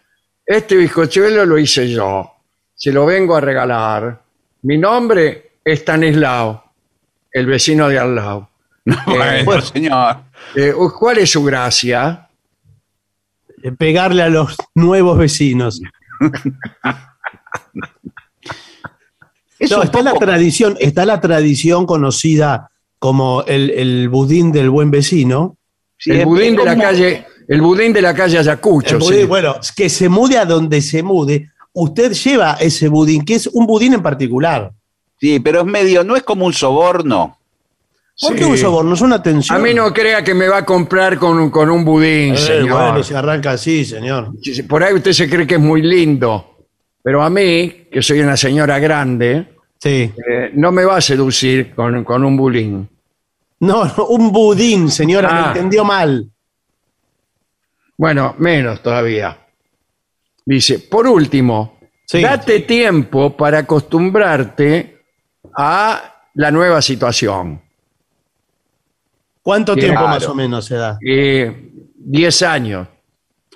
Este 0.44 0.74
bizcochuelo 0.76 1.44
lo 1.46 1.58
hice 1.58 1.88
yo. 1.90 2.28
Se 2.74 2.92
lo 2.92 3.06
vengo 3.06 3.36
a 3.36 3.40
regalar. 3.40 4.22
Mi 4.62 4.78
nombre 4.78 5.52
es 5.64 5.80
Stanislao, 5.80 6.64
el 7.30 7.46
vecino 7.46 7.88
de 7.88 7.98
al 7.98 8.14
lado. 8.14 8.48
Bueno, 9.44 9.60
señor. 9.60 10.16
Eh, 10.54 10.72
¿Cuál 10.98 11.18
es 11.18 11.30
su 11.30 11.42
gracia? 11.44 12.28
Pegarle 13.78 14.22
a 14.22 14.28
los 14.28 14.56
nuevos 14.74 15.18
vecinos. 15.18 15.80
No, 19.70 19.82
está 19.82 20.00
la 20.02 20.14
tradición, 20.14 20.76
está 20.80 21.04
la 21.04 21.20
tradición 21.20 21.84
conocida 21.84 22.70
como 22.98 23.42
el, 23.46 23.70
el 23.70 24.08
budín 24.08 24.52
del 24.52 24.70
buen 24.70 24.90
vecino. 24.90 25.56
sí, 25.98 26.12
el 26.12 26.24
budín 26.24 26.56
de 26.56 26.64
la 26.64 26.70
como- 26.72 26.82
calle, 26.82 27.26
el 27.46 27.60
budín 27.60 27.92
de 27.92 28.00
la 28.02 28.14
calle 28.14 28.38
Ayacucho. 28.38 28.94
El 28.96 29.00
budín, 29.02 29.20
sí. 29.20 29.26
Bueno, 29.26 29.56
que 29.76 29.90
se 29.90 30.08
mude 30.08 30.38
a 30.38 30.46
donde 30.46 30.80
se 30.80 31.02
mude, 31.02 31.50
usted 31.74 32.12
lleva 32.12 32.54
ese 32.54 32.88
budín, 32.88 33.22
que 33.24 33.34
es 33.34 33.46
un 33.48 33.66
budín 33.66 33.92
en 33.94 34.02
particular. 34.02 34.72
Sí, 35.20 35.40
pero 35.40 35.60
es 35.60 35.66
medio, 35.66 36.02
no 36.04 36.16
es 36.16 36.22
como 36.22 36.46
un 36.46 36.54
soborno. 36.54 37.36
¿Por 38.20 38.36
qué 38.36 38.44
un 38.44 38.58
soborno? 38.58 38.94
Es 38.94 39.00
una 39.00 39.16
atención. 39.16 39.56
A 39.56 39.60
mí 39.62 39.72
no 39.72 39.92
crea 39.94 40.22
que 40.22 40.34
me 40.34 40.46
va 40.48 40.58
a 40.58 40.64
comprar 40.64 41.18
con, 41.18 41.38
un- 41.38 41.50
con 41.50 41.70
un 41.70 41.84
budín, 41.84 42.34
Eh, 42.34 42.36
señor. 42.36 42.70
bueno, 42.78 43.02
se 43.02 43.16
arranca 43.16 43.52
así, 43.52 43.84
señor. 43.84 44.32
Si- 44.42 44.62
Por 44.64 44.82
ahí 44.84 44.94
usted 44.94 45.12
se 45.12 45.28
cree 45.28 45.46
que 45.46 45.54
es 45.54 45.60
muy 45.60 45.80
lindo. 45.82 46.46
Pero 47.02 47.22
a 47.22 47.30
mí, 47.30 47.86
que 47.90 48.02
soy 48.02 48.20
una 48.20 48.36
señora 48.36 48.78
grande, 48.78 49.46
Sí. 49.78 50.12
eh, 50.30 50.50
no 50.54 50.70
me 50.70 50.84
va 50.84 50.98
a 50.98 51.00
seducir 51.00 51.74
con, 51.74 52.04
con 52.04 52.22
un 52.24 52.36
budín. 52.36 52.88
No, 53.60 53.84
no, 53.86 54.06
un 54.06 54.30
budín, 54.30 54.90
señora, 54.90 55.32
me 55.32 55.38
Ah. 55.40 55.46
entendió 55.54 55.84
mal. 55.84 56.30
Bueno, 57.96 58.34
menos 58.38 58.82
todavía. 58.82 59.36
Dice, 60.44 60.78
por 60.78 61.06
último, 61.06 61.78
Sí. 62.06 62.20
date 62.22 62.60
tiempo 62.60 63.36
para 63.36 63.58
acostumbrarte 63.60 64.98
a 65.56 66.22
la 66.34 66.50
nueva 66.50 66.80
situación. 66.82 67.60
¿Cuánto 69.42 69.74
tiempo 69.74 70.02
más 70.02 70.26
o 70.26 70.34
menos 70.34 70.66
se 70.66 70.76
da? 70.76 70.98
Eh, 71.06 71.70
Diez 72.02 72.42
años. 72.42 72.88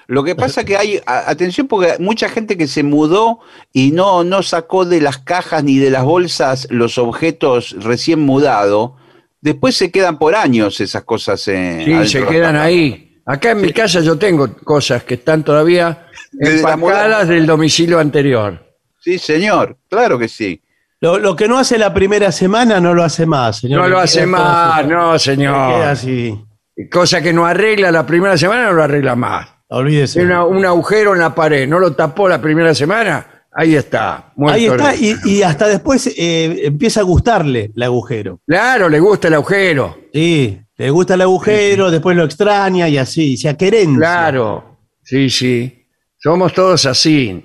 Lo 0.07 0.22
que 0.22 0.35
pasa 0.35 0.64
que 0.64 0.76
hay, 0.76 1.01
atención, 1.07 1.66
porque 1.66 1.93
hay 1.93 1.99
mucha 1.99 2.28
gente 2.28 2.59
que 2.59 2.66
se 2.66 2.82
mudó 2.82 3.41
y 3.72 3.91
no, 3.91 4.22
no 4.22 4.43
sacó 4.43 4.85
de 4.85 5.01
las 5.01 5.18
cajas 5.18 5.64
ni 5.64 5.78
de 5.78 5.91
las 5.91 6.05
bolsas 6.05 6.68
los 6.70 6.99
objetos 6.99 7.74
recién 7.80 8.20
mudados. 8.20 8.93
Después 9.41 9.76
se 9.76 9.91
quedan 9.91 10.18
por 10.18 10.35
años 10.35 10.78
esas 10.80 11.05
cosas. 11.05 11.49
eh, 11.49 11.85
Sí, 11.87 12.09
se 12.18 12.26
quedan 12.26 12.57
ahí. 12.57 13.18
Acá 13.24 13.53
en 13.53 13.62
mi 13.62 13.72
casa 13.72 14.01
yo 14.01 14.18
tengo 14.18 14.55
cosas 14.59 15.05
que 15.05 15.14
están 15.14 15.43
todavía 15.43 16.07
empacadas 16.39 17.26
del 17.26 17.47
domicilio 17.47 17.99
anterior. 17.99 18.62
Sí, 19.01 19.18
señor, 19.18 19.78
claro 19.89 20.18
que 20.18 20.28
sí. 20.28 20.61
Lo, 21.05 21.18
lo 21.18 21.36
que 21.36 21.46
no 21.48 21.59
hace 21.59 21.76
la 21.76 21.92
primera 21.92 22.32
semana 22.32 22.80
no 22.80 22.94
lo 22.94 23.05
hace 23.05 23.26
más, 23.26 23.59
señor. 23.59 23.82
No 23.82 23.88
lo 23.88 23.98
hace 23.98 24.24
más, 24.24 24.78
así. 24.78 24.88
no, 24.88 24.96
Le 24.96 25.11
queda 25.12 25.18
señor. 25.18 25.82
así. 25.82 26.44
Cosa 26.90 27.20
que 27.20 27.32
no 27.32 27.44
arregla 27.44 27.90
la 27.92 28.07
primera 28.07 28.38
semana, 28.38 28.64
no 28.68 28.72
lo 28.72 28.82
arregla 28.84 29.14
más. 29.14 29.48
Olvídese. 29.68 30.20
Tiene 30.20 30.32
una- 30.34 30.44
un 30.46 30.64
agujero 30.64 31.12
en 31.12 31.20
la 31.20 31.34
pared, 31.34 31.68
no 31.68 31.78
lo 31.78 31.92
tapó 31.94 32.26
la 32.28 32.40
primera 32.40 32.74
semana, 32.74 33.44
ahí 33.52 33.74
está. 33.76 34.32
muerto 34.36 34.57
Ahí 34.57 34.64
está, 34.66 34.94
y, 34.96 35.14
y 35.24 35.42
hasta 35.42 35.68
después 35.68 36.07
eh, 36.16 36.62
empieza 36.66 37.00
a 37.00 37.02
gustarle 37.02 37.70
el 37.76 37.82
agujero. 37.82 38.40
Claro, 38.46 38.88
le 38.88 38.98
gusta 38.98 39.28
el 39.28 39.34
agujero. 39.34 39.98
Sí, 40.12 40.59
le 40.76 40.88
gusta 40.90 41.14
el 41.14 41.20
agujero, 41.20 41.90
después 41.90 42.16
lo 42.16 42.24
extraña 42.24 42.88
y 42.88 42.96
así, 42.96 43.36
se 43.36 43.50
acerencia. 43.50 43.98
Claro, 43.98 44.78
sí, 45.02 45.28
sí. 45.28 45.86
Somos 46.16 46.55
todos 46.55 46.86
así, 46.86 47.44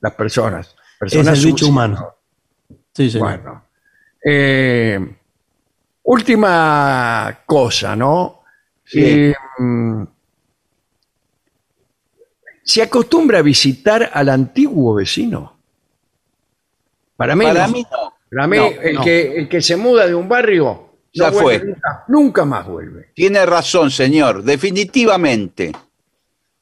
las 0.00 0.14
personas. 0.14 0.66
Es 0.66 0.98
personas 0.98 1.38
el 1.38 1.46
bicho 1.46 1.68
humano. 1.68 2.08
Sí, 2.94 3.10
señor. 3.10 3.28
Bueno. 3.40 3.64
Eh, 4.24 5.16
última 6.02 7.40
cosa, 7.46 7.96
¿no? 7.96 8.42
Sí. 8.84 9.00
Eh, 9.04 9.34
¿Se 12.62 12.82
acostumbra 12.82 13.38
a 13.38 13.42
visitar 13.42 14.10
al 14.12 14.28
antiguo 14.28 14.94
vecino? 14.94 15.58
Para 17.16 17.34
mí, 17.34 17.44
Para 17.44 17.66
no. 17.66 17.72
mí 17.72 17.82
no. 17.90 18.14
Para 18.30 18.46
mí, 18.46 18.56
No, 18.56 18.66
el, 18.80 18.94
no. 18.94 19.02
Que, 19.02 19.36
el 19.38 19.48
que 19.48 19.60
se 19.60 19.76
muda 19.76 20.06
de 20.06 20.14
un 20.14 20.28
barrio 20.28 20.90
Ya 21.12 21.32
fue. 21.32 21.58
Nunca, 21.58 22.04
nunca 22.08 22.44
más 22.44 22.66
vuelve. 22.66 23.10
Tiene 23.14 23.44
razón, 23.44 23.90
señor, 23.90 24.42
definitivamente. 24.42 25.72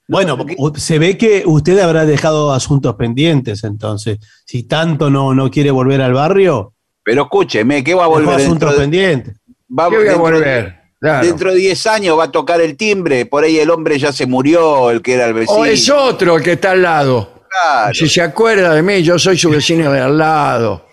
Bueno, 0.09 0.39
se 0.77 0.99
ve 0.99 1.19
que 1.19 1.43
usted 1.45 1.79
habrá 1.81 2.07
dejado 2.07 2.53
asuntos 2.53 2.95
pendientes, 2.97 3.63
entonces. 3.63 4.19
Si 4.47 4.63
tanto 4.63 5.11
no, 5.11 5.35
no 5.35 5.51
quiere 5.51 5.71
volver 5.71 6.01
al 6.01 6.15
barrio, 6.15 6.73
Pero 7.05 7.25
escúcheme, 7.25 7.85
¿qué 7.85 7.95
va 7.95 8.05
a 8.05 8.09
volver 8.09 8.37
asuntos 8.41 8.73
de, 8.73 8.79
pendientes. 8.79 9.37
va- 9.79 9.91
¿Qué 9.91 9.97
voy 9.99 10.09
a 10.09 10.17
volver? 10.17 10.79
Claro. 11.01 11.27
Dentro 11.27 11.51
de 11.53 11.59
10 11.59 11.87
años 11.87 12.19
va 12.19 12.25
a 12.25 12.33
tocar 12.33 12.61
el 12.61 12.77
timbre, 12.77 13.25
por 13.27 13.45
ahí 13.45 13.59
el 13.59 13.71
hombre 13.71 13.99
ya 13.99 14.11
se 14.13 14.27
murió, 14.27 14.91
el 14.91 15.01
que 15.03 15.13
era 15.15 15.27
el 15.27 15.35
vecino. 15.35 15.59
O 15.61 15.65
es 15.65 15.89
otro 15.91 16.37
el 16.39 16.43
que 16.43 16.53
está 16.53 16.73
al 16.73 16.83
lado. 16.83 17.45
Claro. 17.49 17.95
Si 17.95 18.09
se 18.09 18.21
acuerda 18.23 18.75
de 18.75 18.83
mí, 18.83 19.03
yo 19.03 19.19
soy 19.19 19.37
su 19.39 19.49
vecino 19.51 19.93
de 19.93 20.01
al 20.01 20.17
lado, 20.19 20.87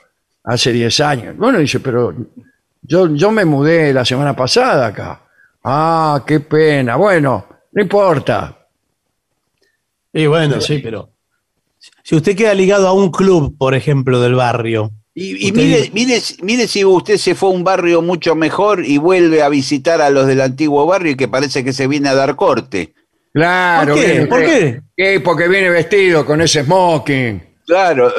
hace 0.43 0.71
10 0.73 0.99
años. 0.99 1.35
Bueno, 1.37 1.57
dice, 1.57 1.79
pero 1.79 2.13
yo, 2.83 3.07
yo 3.15 3.31
me 3.31 3.45
mudé 3.45 3.93
la 3.93 4.05
semana 4.05 4.35
pasada 4.35 4.87
acá. 4.87 5.21
Ah, 5.63 6.21
qué 6.27 6.39
pena. 6.41 6.97
Bueno, 6.97 7.45
no 7.71 7.81
importa. 7.81 8.64
Y 10.15 10.25
bueno, 10.27 10.61
sí, 10.61 10.79
pero 10.79 11.09
si 12.03 12.15
usted 12.15 12.35
queda 12.35 12.53
ligado 12.53 12.87
a 12.87 12.93
un 12.93 13.11
club, 13.11 13.55
por 13.57 13.75
ejemplo, 13.75 14.19
del 14.21 14.33
barrio, 14.35 14.91
Y, 15.13 15.51
mire, 15.51 15.91
mire, 15.93 16.21
mire 16.41 16.67
si 16.67 16.83
usted 16.83 17.17
se 17.17 17.35
fue 17.35 17.49
a 17.49 17.53
un 17.53 17.63
barrio 17.63 18.01
mucho 18.01 18.33
mejor 18.35 18.85
y 18.85 18.97
vuelve 18.97 19.41
a 19.43 19.49
visitar 19.49 20.01
a 20.01 20.09
los 20.09 20.25
del 20.27 20.41
antiguo 20.41 20.85
barrio 20.85 21.11
y 21.11 21.15
que 21.15 21.27
parece 21.27 21.63
que 21.63 21.71
se 21.73 21.87
viene 21.87 22.09
a 22.09 22.15
dar 22.15 22.35
corte. 22.35 22.93
Claro. 23.33 23.93
¿Por 23.93 24.01
qué? 24.03 24.07
viene- 24.11 24.27
¿Por 24.27 24.45
qué? 24.45 24.81
¿Qué? 24.95 25.19
Porque 25.19 25.47
viene 25.49 25.69
vestido 25.69 26.25
con 26.25 26.41
ese 26.41 26.63
smoking. 26.63 27.41
Claro. 27.65 28.13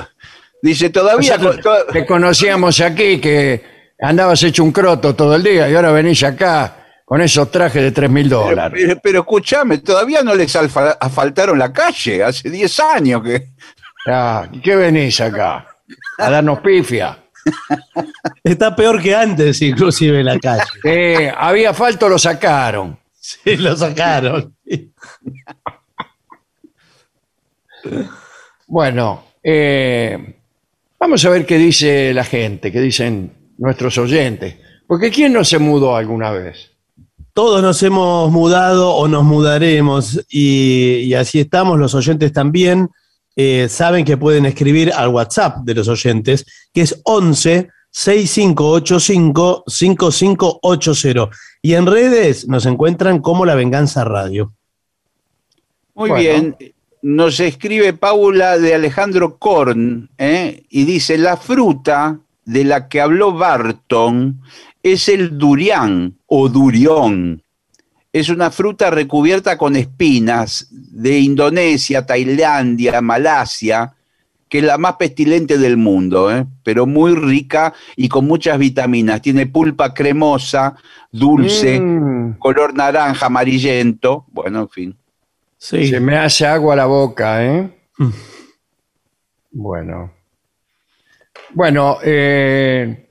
Dice, 0.63 0.91
todavía... 0.91 1.39
To- 1.39 1.55
te 1.93 2.05
conocíamos 2.07 2.81
aquí 2.81 3.19
que 3.21 3.63
andabas 4.01 4.43
hecho 4.43 4.65
un 4.65 4.73
croto 4.73 5.15
todo 5.15 5.35
el 5.37 5.43
día 5.43 5.69
y 5.71 5.75
ahora 5.75 5.93
venís 5.93 6.23
acá 6.23 6.86
con 7.07 7.21
esos 7.23 7.51
trajes 7.53 7.83
de 7.83 7.93
3 7.93 8.11
mil 8.11 8.29
dólares. 8.29 8.79
pero- 8.87 9.01
pero 9.01 9.21
escúchame, 9.21 9.79
todavía 9.79 10.23
no 10.23 10.35
les 10.35 10.55
alfa- 10.57 10.99
asfaltaron 11.01 11.59
la 11.59 11.73
calle, 11.73 12.23
hace 12.23 12.51
10 12.51 12.81
años 12.81 13.23
que... 13.23 13.53
Ah, 14.09 14.47
¿Qué 14.63 14.77
venís 14.77 15.21
acá? 15.21 15.67
A 16.19 16.31
darnos 16.31 16.59
pifia. 16.61 17.17
está 18.45 18.75
peor 18.75 19.01
que 19.01 19.15
antes, 19.15 19.63
inclusive 19.63 20.19
en 20.21 20.27
la 20.27 20.39
calle. 20.41 20.63
Sí, 20.83 21.29
había 21.39 21.71
asfalto, 21.71 22.09
lo 22.09 22.19
sacaron. 22.19 22.99
Sí, 23.21 23.57
lo 23.57 23.77
sacaron. 23.77 24.55
Bueno, 28.67 29.25
eh, 29.43 30.35
vamos 30.99 31.25
a 31.25 31.31
ver 31.31 31.47
qué 31.47 31.57
dice 31.59 32.13
la 32.15 32.25
gente, 32.25 32.73
qué 32.73 32.81
dicen 32.81 33.33
nuestros 33.59 33.97
oyentes. 33.99 34.57
Porque 34.87 35.11
¿quién 35.11 35.33
no 35.33 35.45
se 35.45 35.59
mudó 35.59 35.97
alguna 35.97 36.31
vez? 36.31 36.73
Todos 37.37 37.61
nos 37.61 37.83
hemos 37.83 38.33
mudado 38.33 38.95
o 38.95 39.09
nos 39.09 39.23
mudaremos 39.23 40.25
y, 40.31 41.01
y 41.03 41.13
así 41.13 41.39
estamos, 41.39 41.79
los 41.79 41.95
oyentes 41.95 42.33
también. 42.33 42.89
Eh, 43.37 43.69
saben 43.69 44.07
que 44.07 44.17
pueden 44.17 44.47
escribir 44.47 44.91
al 44.91 45.09
WhatsApp 45.09 45.59
de 45.59 45.75
los 45.75 45.87
oyentes, 45.87 46.47
que 46.73 46.81
es 46.81 46.99
11 47.05 47.69
6585 47.91 49.65
5580. 49.67 51.29
Y 51.61 51.75
en 51.75 51.85
redes 51.85 52.49
nos 52.49 52.65
encuentran 52.65 53.21
como 53.21 53.45
La 53.45 53.55
Venganza 53.55 54.03
Radio. 54.03 54.55
Muy 55.95 56.09
Bueno. 56.09 56.23
bien. 56.23 56.57
Nos 57.03 57.39
escribe 57.41 57.93
Paula 57.93 58.57
de 58.57 58.75
Alejandro 58.75 59.37
Korn 59.37 60.09
¿eh? 60.17 60.65
y 60.71 60.85
dice, 60.87 61.19
la 61.19 61.37
fruta 61.37 62.19
de 62.47 62.65
la 62.65 62.89
que 62.89 63.03
habló 63.03 63.35
Barton 63.35 64.41
es 64.93 65.09
el 65.09 65.37
durián 65.37 66.17
o 66.27 66.49
durión. 66.49 67.43
Es 68.13 68.29
una 68.29 68.51
fruta 68.51 68.91
recubierta 68.91 69.59
con 69.59 69.77
espinas 69.77 70.69
de 70.71 71.19
Indonesia, 71.19 72.07
Tailandia, 72.07 73.01
Malasia, 73.01 73.95
que 74.49 74.59
es 74.59 74.65
la 74.65 74.79
más 74.79 74.95
pestilente 74.95 75.59
del 75.59 75.77
mundo, 75.77 76.35
¿eh? 76.35 76.47
pero 76.63 76.87
muy 76.87 77.15
rica 77.15 77.75
y 77.97 78.09
con 78.09 78.27
muchas 78.27 78.59
vitaminas. 78.59 79.21
Tiene 79.21 79.47
pulpa 79.47 79.93
cremosa, 79.93 80.77
dulce, 81.11 81.81
Mm, 81.81 82.39
color 82.39 82.75
naranja, 82.75 83.27
amarillento. 83.27 84.25
Bueno, 84.29 84.61
en 84.61 84.69
fin. 84.69 84.97
Sí. 85.59 85.89
se 85.89 86.01
me 86.01 86.17
hace 86.17 86.47
agua 86.47 86.77
la 86.77 86.87
boca, 86.87 87.45
¿eh? 87.45 87.71
Mm. 87.99 88.11
Bueno. 89.51 90.13
Bueno, 91.55 91.99
eh, 92.05 93.06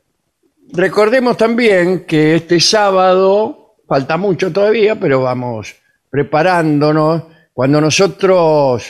recordemos 0.74 1.38
también 1.38 2.06
que 2.06 2.36
este 2.36 2.60
sábado, 2.60 3.76
falta 3.88 4.18
mucho 4.18 4.52
todavía, 4.52 4.96
pero 5.00 5.22
vamos 5.22 5.76
preparándonos. 6.10 7.24
Cuando 7.54 7.80
nosotros 7.80 8.86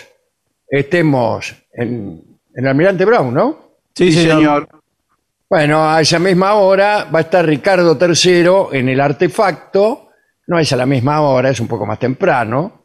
estemos 0.67 1.53
en, 1.73 2.21
en 2.53 2.67
Almirante 2.67 3.05
Brown, 3.05 3.33
¿no? 3.33 3.59
Sí, 3.93 4.11
Sí, 4.11 4.21
señor. 4.21 4.35
señor. 4.37 4.69
Bueno, 5.47 5.87
a 5.89 6.01
esa 6.01 6.17
misma 6.19 6.55
hora 6.55 7.05
va 7.13 7.19
a 7.19 7.21
estar 7.21 7.45
Ricardo 7.45 7.97
III 7.99 8.77
en 8.77 8.89
el 8.89 8.99
artefacto. 8.99 10.09
No 10.47 10.59
es 10.59 10.71
a 10.73 10.75
la 10.75 10.85
misma 10.85 11.21
hora, 11.21 11.49
es 11.51 11.59
un 11.59 11.67
poco 11.67 11.85
más 11.85 11.99
temprano. 11.99 12.83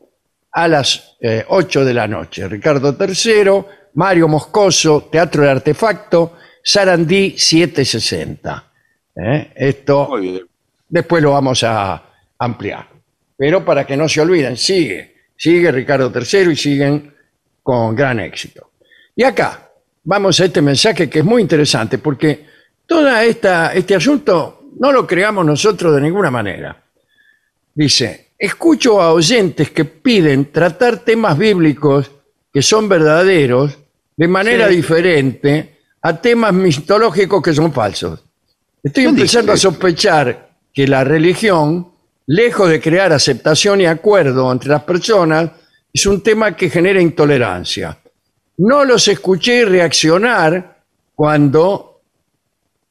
A 0.53 0.69
las 0.69 1.17
eh, 1.21 1.45
8 1.49 1.85
de 1.85 1.95
la 1.95 2.07
noche. 2.07 2.47
Ricardo 2.49 2.97
III, 2.99 3.65
Mario 3.95 4.29
Moscoso, 4.29 5.09
Teatro 5.11 5.43
de 5.45 5.51
Artefacto, 5.51 6.35
Sarandí 6.63 7.39
760. 7.39 8.70
¿Eh? 9.17 9.53
Esto 9.55 10.09
después 10.89 11.23
lo 11.23 11.33
vamos 11.33 11.63
a 11.65 12.03
ampliar. 12.39 12.89
Pero 13.37 13.65
para 13.65 13.87
que 13.87 13.97
no 13.97 14.09
se 14.09 14.21
olviden, 14.21 14.57
sigue, 14.57 15.15
sigue 15.37 15.71
Ricardo 15.73 16.13
III 16.15 16.53
y 16.53 16.57
siguen 16.57 17.15
con 17.63 17.95
gran 17.95 18.21
éxito. 18.21 18.71
Y 19.17 19.23
acá 19.25 19.71
vamos 20.05 20.41
a 20.41 20.45
este 20.47 20.63
mensaje 20.63 21.09
que 21.09 21.21
es 21.21 21.25
muy 21.25 21.43
interesante 21.43 21.99
porque 21.99 22.47
todo 22.87 23.09
este 23.19 23.95
asunto 23.95 24.69
no 24.79 24.93
lo 24.93 25.07
creamos 25.07 25.45
nosotros 25.45 25.95
de 25.95 26.01
ninguna 26.01 26.31
manera. 26.31 26.83
Dice, 27.75 28.33
escucho 28.39 29.01
a 29.01 29.13
oyentes 29.13 29.71
que 29.71 29.85
piden 29.85 30.51
tratar 30.51 30.99
temas 30.99 31.37
bíblicos 31.39 32.11
que 32.53 32.63
son 32.63 32.89
verdaderos 32.89 33.79
de 34.17 34.29
manera 34.29 34.69
Sí. 34.69 34.77
diferente 34.77 35.79
a 36.03 36.21
temas 36.21 36.53
mitológicos 36.53 37.43
que 37.43 37.55
son 37.55 37.73
falsos. 37.73 38.25
Estoy 38.83 39.05
¿Quién 39.05 39.17
empezando 39.17 39.53
a 39.53 39.57
sospechar 39.57 40.51
que 40.73 40.87
la 40.87 41.05
religión, 41.05 41.93
lejos 42.27 42.71
de 42.71 42.81
crear 42.81 43.13
aceptación 43.13 43.81
y 43.81 43.87
acuerdo 43.87 44.51
entre 44.51 44.71
las 44.71 44.85
personas, 44.85 45.51
es 45.93 46.07
un 46.07 46.23
tema 46.23 46.57
que 46.57 46.71
genera 46.71 47.01
intolerancia. 47.01 47.99
No 48.59 48.85
los 48.85 49.07
escuché 49.09 49.65
reaccionar 49.65 50.83
cuando 51.15 52.03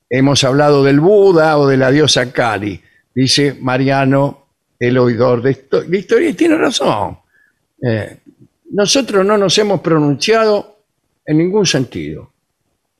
hemos 0.10 0.44
hablado 0.44 0.84
del 0.84 1.00
Buda 1.00 1.58
o 1.58 1.68
de 1.68 1.78
la 1.78 1.92
diosa 1.92 2.32
Kali, 2.32 2.82
dice 3.14 3.58
Mariano, 3.60 4.48
el 4.78 4.98
oidor 4.98 5.42
de, 5.42 5.68
de 5.88 5.98
historia, 5.98 6.30
y 6.30 6.34
tiene 6.34 6.58
razón. 6.58 7.18
Eh, 7.82 8.20
nosotros 8.72 9.26
no 9.26 9.38
nos 9.38 9.58
hemos 9.58 9.82
pronunciado 9.82 10.84
en 11.26 11.38
ningún 11.38 11.66
sentido. 11.66 12.32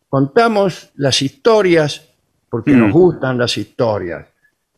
Contamos 0.08 0.90
las 0.96 1.22
historias 1.22 2.09
porque 2.50 2.72
Mm. 2.72 2.80
nos 2.80 2.92
gustan 2.92 3.38
las 3.38 3.58
historias. 3.58 4.26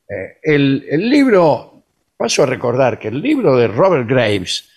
Eh, 0.09 0.37
el, 0.43 0.85
el 0.89 1.09
libro, 1.09 1.83
paso 2.17 2.43
a 2.43 2.45
recordar 2.45 2.99
que 2.99 3.07
el 3.07 3.21
libro 3.21 3.55
de 3.57 3.67
Robert 3.67 4.07
Graves, 4.07 4.69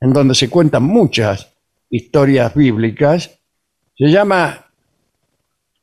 en 0.00 0.12
donde 0.12 0.34
se 0.34 0.48
cuentan 0.48 0.82
muchas 0.84 1.52
historias 1.90 2.54
bíblicas, 2.54 3.38
se 3.96 4.06
llama 4.10 4.66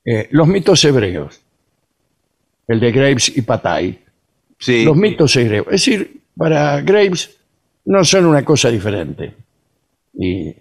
eh, 0.05 0.27
Los 0.31 0.47
mitos 0.47 0.83
hebreos, 0.85 1.41
el 2.67 2.79
de 2.79 2.91
Graves 2.91 3.35
y 3.35 3.41
Patay. 3.41 3.99
Sí. 4.59 4.85
Los 4.85 4.95
mitos 4.95 5.35
hebreos. 5.35 5.65
Es 5.67 5.71
decir, 5.85 6.21
para 6.37 6.79
Graves 6.81 7.37
no 7.85 8.03
son 8.03 8.25
una 8.25 8.43
cosa 8.45 8.69
diferente. 8.69 9.33
Y, 10.13 10.53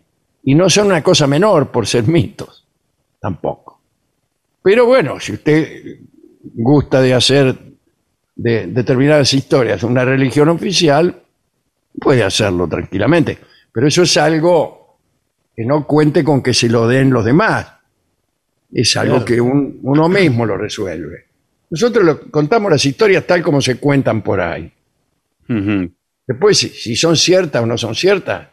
y 0.45 0.55
no 0.55 0.69
son 0.71 0.87
una 0.87 1.03
cosa 1.03 1.27
menor 1.27 1.71
por 1.71 1.87
ser 1.87 2.05
mitos, 2.09 2.67
tampoco. 3.21 3.72
Pero 4.63 4.87
bueno, 4.87 5.19
si 5.21 5.33
usted 5.33 5.99
gusta 6.55 7.01
de 7.01 7.15
hacer 7.15 7.57
de 8.35 8.67
determinadas 8.69 9.33
historias 9.35 9.83
una 9.83 10.05
religión 10.05 10.49
oficial, 10.49 11.23
puede 12.01 12.23
hacerlo 12.23 12.67
tranquilamente. 12.69 13.39
Pero 13.73 13.87
eso 13.89 14.03
es 14.03 14.17
algo 14.17 14.99
que 15.55 15.65
no 15.65 15.87
cuente 15.87 16.25
con 16.25 16.43
que 16.43 16.55
se 16.55 16.69
lo 16.69 16.87
den 16.89 17.11
los 17.11 17.25
demás. 17.25 17.67
Es 18.73 18.97
algo 18.97 19.17
Claro. 19.17 19.25
que 19.27 19.41
un- 19.41 19.79
uno 19.83 20.09
mismo 20.09 20.47
lo 20.47 20.57
resuelve. 20.57 21.27
Nosotros 21.71 22.05
lo- 22.05 22.21
contamos 22.31 22.71
las 22.71 22.85
historias 22.85 23.27
tal 23.27 23.43
como 23.43 23.61
se 23.61 23.77
cuentan 23.77 24.23
por 24.23 24.41
ahí. 24.41 24.73
Después, 26.27 26.57
si, 26.59 26.69
si 26.71 26.97
son 26.97 27.17
ciertas 27.17 27.63
o 27.63 27.67
no 27.67 27.77
son 27.77 27.95
ciertas, 27.95 28.49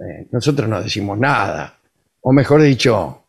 eh, 0.00 0.26
nosotros 0.30 0.68
no 0.68 0.82
decimos 0.82 1.18
nada. 1.18 1.78
O 2.20 2.32
mejor 2.32 2.60
dicho, 2.62 3.24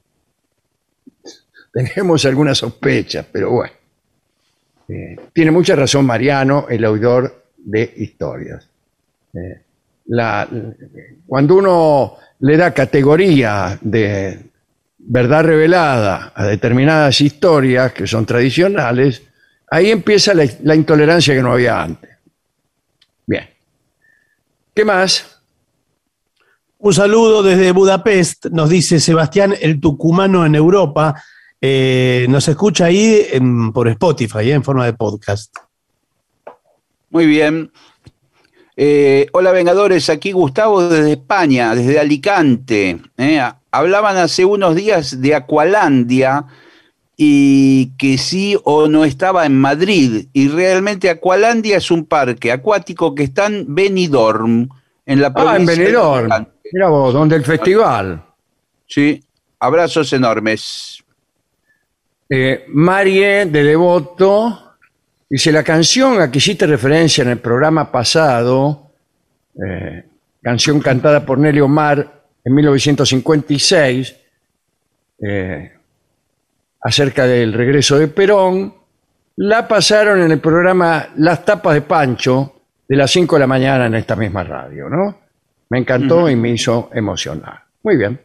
tenemos 1.78 2.26
algunas 2.26 2.58
sospechas, 2.58 3.26
pero 3.32 3.52
bueno. 3.52 3.74
Eh, 4.90 5.16
tiene 5.32 5.52
mucha 5.52 5.76
razón 5.76 6.06
Mariano, 6.06 6.66
el 6.70 6.84
oidor 6.86 7.44
de 7.56 7.94
historias. 7.98 8.68
Eh, 9.34 9.62
cuando 11.28 11.56
uno 11.56 12.18
le 12.40 12.58
da 12.58 12.74
categoría 12.74 13.78
de 13.80 14.40
verdad 14.98 15.44
revelada 15.44 16.32
a 16.34 16.46
determinadas 16.46 17.22
historias 17.22 17.94
que 17.94 18.08
son 18.08 18.26
tradicionales, 18.26 19.22
ahí 19.70 19.92
empieza 19.92 20.34
la 20.34 20.76
intolerancia 20.76 21.36
que 21.36 21.44
no 21.44 21.52
había 21.52 21.84
antes. 21.84 22.10
Bien. 23.26 23.48
¿Qué 24.74 24.84
más? 24.84 25.42
Un 26.80 26.94
saludo 26.94 27.44
desde 27.44 27.72
Budapest, 27.72 28.48
nos 28.48 28.70
dice 28.70 29.00
Sebastián, 29.00 29.54
el 29.62 29.80
tucumano 29.80 30.44
en 30.46 30.56
Europa. 30.56 31.22
Eh, 31.62 32.26
nos 32.30 32.47
escucha 32.47 32.86
ahí 32.86 33.26
en- 33.32 33.72
por 33.74 33.88
Spotify, 33.88 34.49
eh, 34.51 34.53
en 34.53 34.64
forma 34.64 34.86
de 34.86 34.93
podcast. 34.93 35.55
Muy 37.10 37.26
bien. 37.26 37.72
Eh, 38.76 39.28
hola 39.34 39.51
Vengadores, 39.51 40.08
aquí 40.10 40.32
Gustavo 40.34 40.88
desde 40.88 41.14
España, 41.14 41.74
desde 41.74 41.99
Alicante. 41.99 42.99
¿eh? 43.18 43.41
Hablaban 43.72 44.18
hace 44.18 44.45
unos 44.45 44.76
días 44.76 45.20
de 45.20 45.34
Aqualandia 45.34 46.45
y 47.16 47.88
que 47.97 48.20
sí 48.20 48.55
o 48.64 48.88
no 48.88 49.03
estaba 49.03 49.47
en 49.47 49.58
Madrid. 49.60 50.28
Y 50.34 50.49
realmente 50.49 51.10
Aqualandia 51.10 51.78
es 51.78 51.89
un 51.89 52.05
parque 52.05 52.51
acuático 52.51 53.16
que 53.16 53.24
está 53.24 53.47
en 53.47 53.66
Benidorm, 53.74 54.70
en 55.08 55.22
la 55.22 55.34
provincia 55.34 55.53
Ah, 55.58 55.60
en 55.60 55.66
de 55.66 55.76
Benidorm. 55.76 56.45
Mira 56.72 56.89
vos, 56.89 57.14
donde 57.14 57.36
el 57.38 57.43
festival. 57.45 58.24
Sí, 58.86 59.24
abrazos 59.60 60.14
enormes. 60.14 60.97
Eh, 62.30 62.66
Marie 62.70 63.46
de 63.46 63.64
Devoto 63.64 64.76
dice 65.30 65.52
la 65.52 65.64
canción 65.64 66.22
a 66.22 66.30
que 66.30 66.40
hiciste 66.40 66.68
referencia 66.68 67.22
en 67.22 67.30
el 67.30 67.40
programa 67.40 67.92
pasado, 67.92 68.92
eh, 69.56 70.04
canción 70.42 70.80
cantada 70.80 71.26
por 71.26 71.38
Nelly 71.38 71.62
Omar 71.62 72.26
en 72.44 72.54
1956, 72.54 74.16
eh, 75.20 75.72
acerca 76.82 77.26
del 77.26 77.54
regreso 77.54 77.98
de 77.98 78.08
Perón, 78.08 78.74
la 79.38 79.68
pasaron 79.68 80.22
en 80.22 80.32
el 80.32 80.40
programa 80.40 81.10
Las 81.18 81.46
Tapas 81.46 81.76
de 81.76 81.82
Pancho 81.82 82.62
de 82.88 82.96
las 82.96 83.12
5 83.12 83.36
de 83.36 83.40
la 83.40 83.48
mañana 83.48 83.86
en 83.86 83.96
esta 83.96 84.16
misma 84.16 84.44
radio, 84.44 84.90
¿no? 84.90 85.18
Me 85.70 85.80
encantó 85.80 86.30
y 86.30 86.36
me 86.36 86.50
hizo 86.50 86.90
emocionar. 86.94 87.64
Muy 87.84 87.98
bien. 87.98 88.20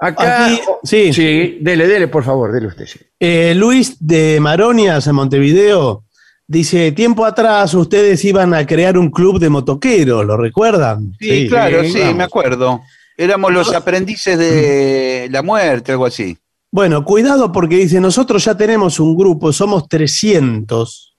Acá, 0.00 0.46
Aquí- 0.46 0.60
sí. 0.82 1.12
sí, 1.12 1.58
dele, 1.60 1.86
dele, 1.86 2.08
por 2.08 2.24
favor, 2.24 2.52
dele 2.52 2.68
usted. 2.68 2.86
sí. 2.86 2.98
Eh, 3.18 3.54
Luis 3.54 3.96
de 4.00 4.38
Maronias, 4.40 5.06
en 5.06 5.14
Montevideo, 5.14 6.04
dice, 6.46 6.92
tiempo 6.92 7.24
atrás 7.26 7.74
ustedes 7.74 8.24
iban 8.24 8.54
a 8.54 8.66
crear 8.66 8.96
un 8.96 9.10
club 9.10 9.38
de 9.38 9.50
motoqueros, 9.50 10.24
¿lo 10.24 10.36
recuerdan? 10.38 11.12
Sí, 11.20 11.46
claro, 11.48 11.84
sí, 11.84 11.98
vamos. 12.00 12.16
me 12.16 12.24
acuerdo. 12.24 12.80
Éramos 13.16 13.52
los 13.52 13.74
aprendices 13.74 14.38
de 14.38 15.28
la 15.30 15.42
muerte, 15.42 15.92
algo 15.92 16.06
así. 16.06 16.36
Bueno, 16.72 17.04
cuidado 17.04 17.52
porque 17.52 17.76
dice, 17.76 18.00
nosotros 18.00 18.42
ya 18.44 18.56
tenemos 18.56 18.98
un 19.00 19.14
grupo, 19.16 19.52
somos 19.52 19.86
300 19.88 21.14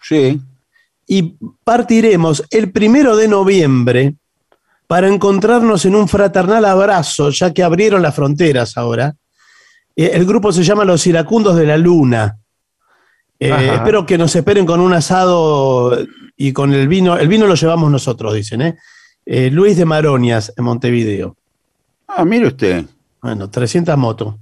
Sí. 0.00 0.40
y 1.08 1.34
partiremos 1.64 2.44
el 2.50 2.70
primero 2.70 3.16
de 3.16 3.26
noviembre 3.26 4.14
para 4.94 5.08
encontrarnos 5.08 5.84
en 5.86 5.96
un 5.96 6.06
fraternal 6.06 6.64
abrazo, 6.64 7.30
ya 7.30 7.52
que 7.52 7.64
abrieron 7.64 8.00
las 8.00 8.14
fronteras 8.14 8.76
ahora. 8.76 9.12
Eh, 9.96 10.12
el 10.14 10.24
grupo 10.24 10.52
se 10.52 10.62
llama 10.62 10.84
Los 10.84 11.04
Iracundos 11.08 11.56
de 11.56 11.66
la 11.66 11.76
Luna. 11.76 12.38
Eh, 13.40 13.72
espero 13.74 14.06
que 14.06 14.16
nos 14.16 14.36
esperen 14.36 14.64
con 14.64 14.78
un 14.78 14.94
asado 14.94 15.98
y 16.36 16.52
con 16.52 16.72
el 16.72 16.86
vino. 16.86 17.18
El 17.18 17.26
vino 17.26 17.48
lo 17.48 17.56
llevamos 17.56 17.90
nosotros, 17.90 18.34
dicen, 18.34 18.62
¿eh? 18.62 18.76
Eh, 19.26 19.50
Luis 19.50 19.76
de 19.76 19.84
Maronias, 19.84 20.52
en 20.56 20.62
Montevideo. 20.62 21.36
Ah, 22.06 22.24
mire 22.24 22.46
usted. 22.46 22.84
Bueno, 23.20 23.50
300 23.50 23.98
motos. 23.98 24.36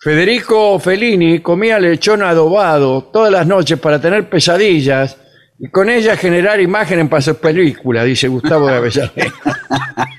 Federico 0.00 0.78
Fellini 0.78 1.40
comía 1.40 1.78
lechón 1.78 2.22
adobado 2.22 3.02
todas 3.12 3.30
las 3.30 3.46
noches 3.46 3.78
para 3.78 4.00
tener 4.00 4.30
pesadillas 4.30 5.18
y 5.58 5.68
con 5.70 5.88
ellas 5.88 6.18
generar 6.18 6.60
imágenes 6.60 7.08
para 7.08 7.22
sus 7.22 7.36
películas, 7.36 8.04
dice 8.04 8.28
Gustavo 8.28 8.66
de 8.68 8.76
Avellaneda. 8.76 9.32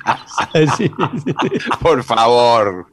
Sí, 0.54 0.68
sí. 0.78 0.92
Por 1.82 2.04
favor. 2.04 2.86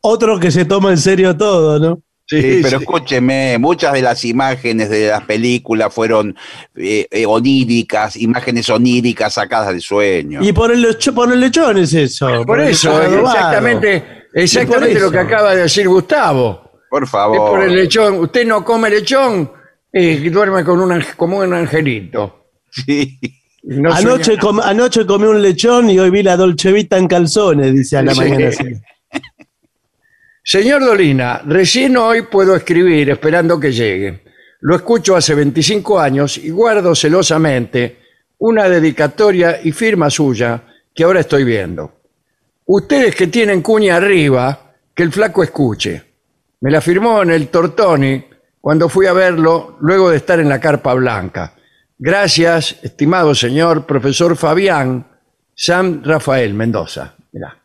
Otro 0.00 0.38
que 0.38 0.50
se 0.50 0.64
toma 0.64 0.90
en 0.90 0.98
serio 0.98 1.36
todo, 1.36 1.78
¿no? 1.78 2.02
Sí, 2.26 2.60
pero 2.62 2.78
sí. 2.78 2.84
escúcheme, 2.84 3.56
muchas 3.58 3.92
de 3.92 4.02
las 4.02 4.24
imágenes 4.24 4.90
de 4.90 5.08
las 5.08 5.22
películas 5.24 5.92
fueron 5.92 6.34
eh, 6.76 7.06
eh, 7.10 7.26
oníricas, 7.26 8.16
imágenes 8.16 8.68
oníricas 8.70 9.34
sacadas 9.34 9.74
de 9.74 9.80
sueño. 9.80 10.40
Y 10.42 10.52
por 10.52 10.72
el, 10.72 10.96
por 11.14 11.32
el 11.32 11.40
lechón 11.40 11.78
es 11.78 11.92
eso. 11.94 12.44
Por 12.44 12.60
eso, 12.60 13.02
exactamente, 13.02 14.24
exactamente 14.34 14.94
por 14.94 15.02
lo 15.02 15.10
que 15.12 15.18
acaba 15.18 15.54
de 15.54 15.62
decir 15.62 15.88
Gustavo. 15.88 16.70
Por 16.90 17.04
Es 17.04 17.10
favor. 17.10 17.50
por 17.50 17.62
el 17.62 17.74
lechón. 17.74 18.14
Usted 18.20 18.46
no 18.46 18.64
come 18.64 18.90
lechón 18.90 19.50
y 19.92 20.28
duerme 20.30 20.64
con 20.64 20.80
un, 20.80 20.90
ange- 20.90 21.14
como 21.16 21.38
un 21.38 21.52
angelito. 21.54 22.46
Sí. 22.70 23.18
No 23.64 23.92
Anoche, 23.92 24.24
sueña- 24.36 24.40
com- 24.40 24.60
anoche 24.60 25.06
comí 25.06 25.26
un 25.26 25.40
lechón 25.42 25.88
y 25.90 25.98
hoy 25.98 26.10
vi 26.10 26.22
la 26.22 26.36
Dolce 26.36 26.72
Vita 26.72 26.98
en 26.98 27.06
calzones, 27.06 27.72
dice 27.72 27.98
a 27.98 28.02
la 28.02 28.12
Sí. 28.14 28.20
mañana. 28.20 28.50
siguiente. 28.52 28.86
Señor 30.44 30.84
Dolina, 30.84 31.42
recién 31.46 31.96
hoy 31.96 32.22
puedo 32.22 32.56
escribir 32.56 33.10
esperando 33.10 33.60
que 33.60 33.72
llegue. 33.72 34.22
Lo 34.60 34.74
escucho 34.74 35.14
hace 35.16 35.34
25 35.34 36.00
años 36.00 36.38
y 36.38 36.50
guardo 36.50 36.94
celosamente 36.94 37.98
una 38.38 38.68
dedicatoria 38.68 39.60
y 39.62 39.70
firma 39.72 40.10
suya 40.10 40.62
que 40.94 41.04
ahora 41.04 41.20
estoy 41.20 41.44
viendo. 41.44 42.00
Ustedes 42.66 43.14
que 43.14 43.28
tienen 43.28 43.62
cuña 43.62 43.96
arriba, 43.96 44.72
que 44.94 45.02
el 45.04 45.12
flaco 45.12 45.42
escuche. 45.44 46.02
Me 46.60 46.70
la 46.70 46.80
firmó 46.80 47.22
en 47.22 47.30
el 47.30 47.48
Tortoni 47.48 48.24
cuando 48.62 48.88
fui 48.88 49.04
a 49.06 49.12
verlo 49.12 49.76
luego 49.80 50.08
de 50.08 50.16
estar 50.16 50.40
en 50.40 50.48
la 50.48 50.58
carpa 50.60 50.94
blanca. 50.94 51.52
Gracias, 51.98 52.78
estimado 52.82 53.34
señor 53.34 53.84
profesor 53.84 54.36
Fabián 54.36 55.04
San 55.54 56.02
Rafael 56.02 56.54
Mendoza. 56.54 57.14
Mirá. 57.32 57.58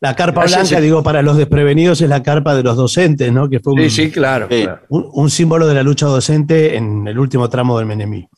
La 0.00 0.14
carpa 0.14 0.42
Gracias, 0.42 0.68
blanca, 0.70 0.76
sí. 0.76 0.82
digo, 0.84 1.02
para 1.02 1.22
los 1.22 1.36
desprevenidos 1.36 2.00
es 2.00 2.08
la 2.08 2.22
carpa 2.22 2.54
de 2.54 2.62
los 2.62 2.76
docentes, 2.76 3.32
¿no? 3.32 3.48
Que 3.50 3.58
fue 3.58 3.72
un, 3.72 3.80
Sí, 3.80 3.90
sí, 3.90 4.10
claro, 4.12 4.48
un- 4.90 5.08
un 5.12 5.28
símbolo 5.28 5.66
de 5.66 5.74
la 5.74 5.82
lucha 5.82 6.06
docente 6.06 6.76
en 6.76 7.06
el 7.08 7.18
último 7.18 7.48
tramo 7.50 7.76
del 7.78 7.86
menemismo. 7.86 8.30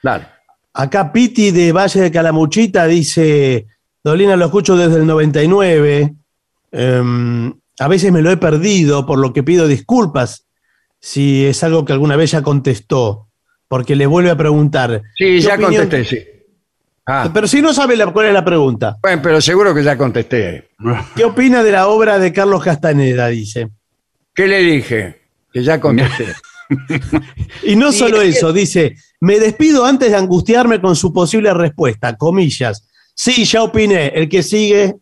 claro. 0.00 0.24
Acá 0.74 1.12
Piti 1.12 1.50
de 1.50 1.72
Valle 1.72 2.00
de 2.02 2.12
Calamuchita 2.12 2.86
dice, 2.86 3.66
Dolina 4.04 4.36
lo 4.36 4.44
escucho 4.44 4.76
desde 4.76 4.96
el 5.00 5.06
99, 5.06 6.14
em, 6.70 7.52
a 7.78 7.88
veces 7.88 8.12
me 8.12 8.22
lo 8.22 8.30
he 8.30 8.36
perdido, 8.36 9.06
por 9.06 9.18
lo 9.18 9.32
que 9.32 9.42
pido 9.42 9.66
disculpas 9.68 10.46
si 11.00 11.46
es 11.46 11.62
algo 11.62 11.84
que 11.84 11.92
alguna 11.92 12.16
vez 12.16 12.32
ya 12.32 12.42
contestó, 12.42 13.28
porque 13.68 13.94
le 13.96 14.06
vuelve 14.06 14.30
a 14.30 14.36
preguntar. 14.36 15.02
Sí, 15.16 15.24
¿Qué 15.24 15.40
ya 15.40 15.54
opinión- 15.54 15.82
contesté, 15.82 16.16
sí. 16.16 16.26
Ah, 17.10 17.30
Pero 17.32 17.46
si 17.48 17.62
no 17.62 17.72
sabe 17.72 17.96
la- 17.96 18.08
cuál 18.12 18.26
es 18.26 18.32
la 18.34 18.44
pregunta. 18.44 18.98
bueno, 19.02 19.22
pero 19.22 19.40
seguro 19.40 19.74
que 19.74 19.82
ya 19.82 19.96
contesté. 19.96 20.68
¿Qué 21.16 21.24
opina 21.24 21.62
de 21.62 21.72
la 21.72 21.88
obra 21.88 22.18
de 22.18 22.32
Carlos 22.34 22.62
Castaneda? 22.62 23.28
Dice. 23.28 23.68
¿Qué 24.34 24.46
le 24.46 24.58
dije? 24.60 25.22
Que 25.52 25.62
ya 25.62 25.80
contesté. 25.80 26.26
Y 27.62 27.76
no 27.76 27.92
Sí, 27.92 27.98
solo 27.98 28.20
es 28.20 28.32
que- 28.34 28.38
eso, 28.38 28.52
dice, 28.52 28.96
me 29.20 29.38
despido 29.40 29.86
antes 29.86 30.10
de 30.10 30.16
angustiarme 30.16 30.80
con 30.82 30.94
su 30.96 31.12
posible 31.14 31.54
respuesta, 31.54 32.16
comillas. 32.16 32.86
Sí, 33.14 33.44
ya 33.46 33.62
opiné, 33.62 34.08
el 34.08 34.28
que 34.28 34.42
sigue, 34.42 34.96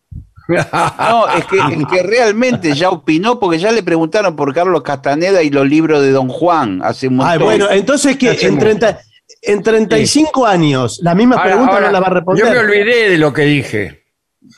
No, 0.47 1.27
es 1.37 1.45
que, 1.45 1.57
es 1.57 1.85
que 1.91 2.03
realmente 2.03 2.73
ya 2.73 2.89
opinó 2.89 3.39
porque 3.39 3.57
ya 3.59 3.71
le 3.71 3.83
preguntaron 3.83 4.35
por 4.35 4.53
Carlos 4.53 4.81
Castaneda 4.81 5.43
y 5.43 5.49
los 5.49 5.67
libros 5.67 6.01
de 6.01 6.11
Don 6.11 6.29
Juan 6.29 6.81
hace 6.83 7.07
un 7.07 7.17
montón. 7.17 7.31
Ay, 7.33 7.39
bueno, 7.39 7.69
entonces 7.69 8.17
que 8.17 8.31
en, 8.41 8.53
mucho. 8.55 8.65
30 8.65 8.99
en 9.41 9.61
35 9.63 10.45
años, 10.45 10.99
la 11.03 11.13
misma 11.15 11.35
Ahora- 11.35 11.47
pregunta 11.49 11.73
ahora, 11.73 11.85
no 11.87 11.91
la 11.93 11.99
va 11.99 12.07
a 12.07 12.09
responder. 12.11 12.45
Yo 12.45 12.51
me 12.51 12.57
olvidé 12.59 13.09
de 13.09 13.17
lo 13.17 13.33
que 13.33 13.41
dije. 13.43 14.03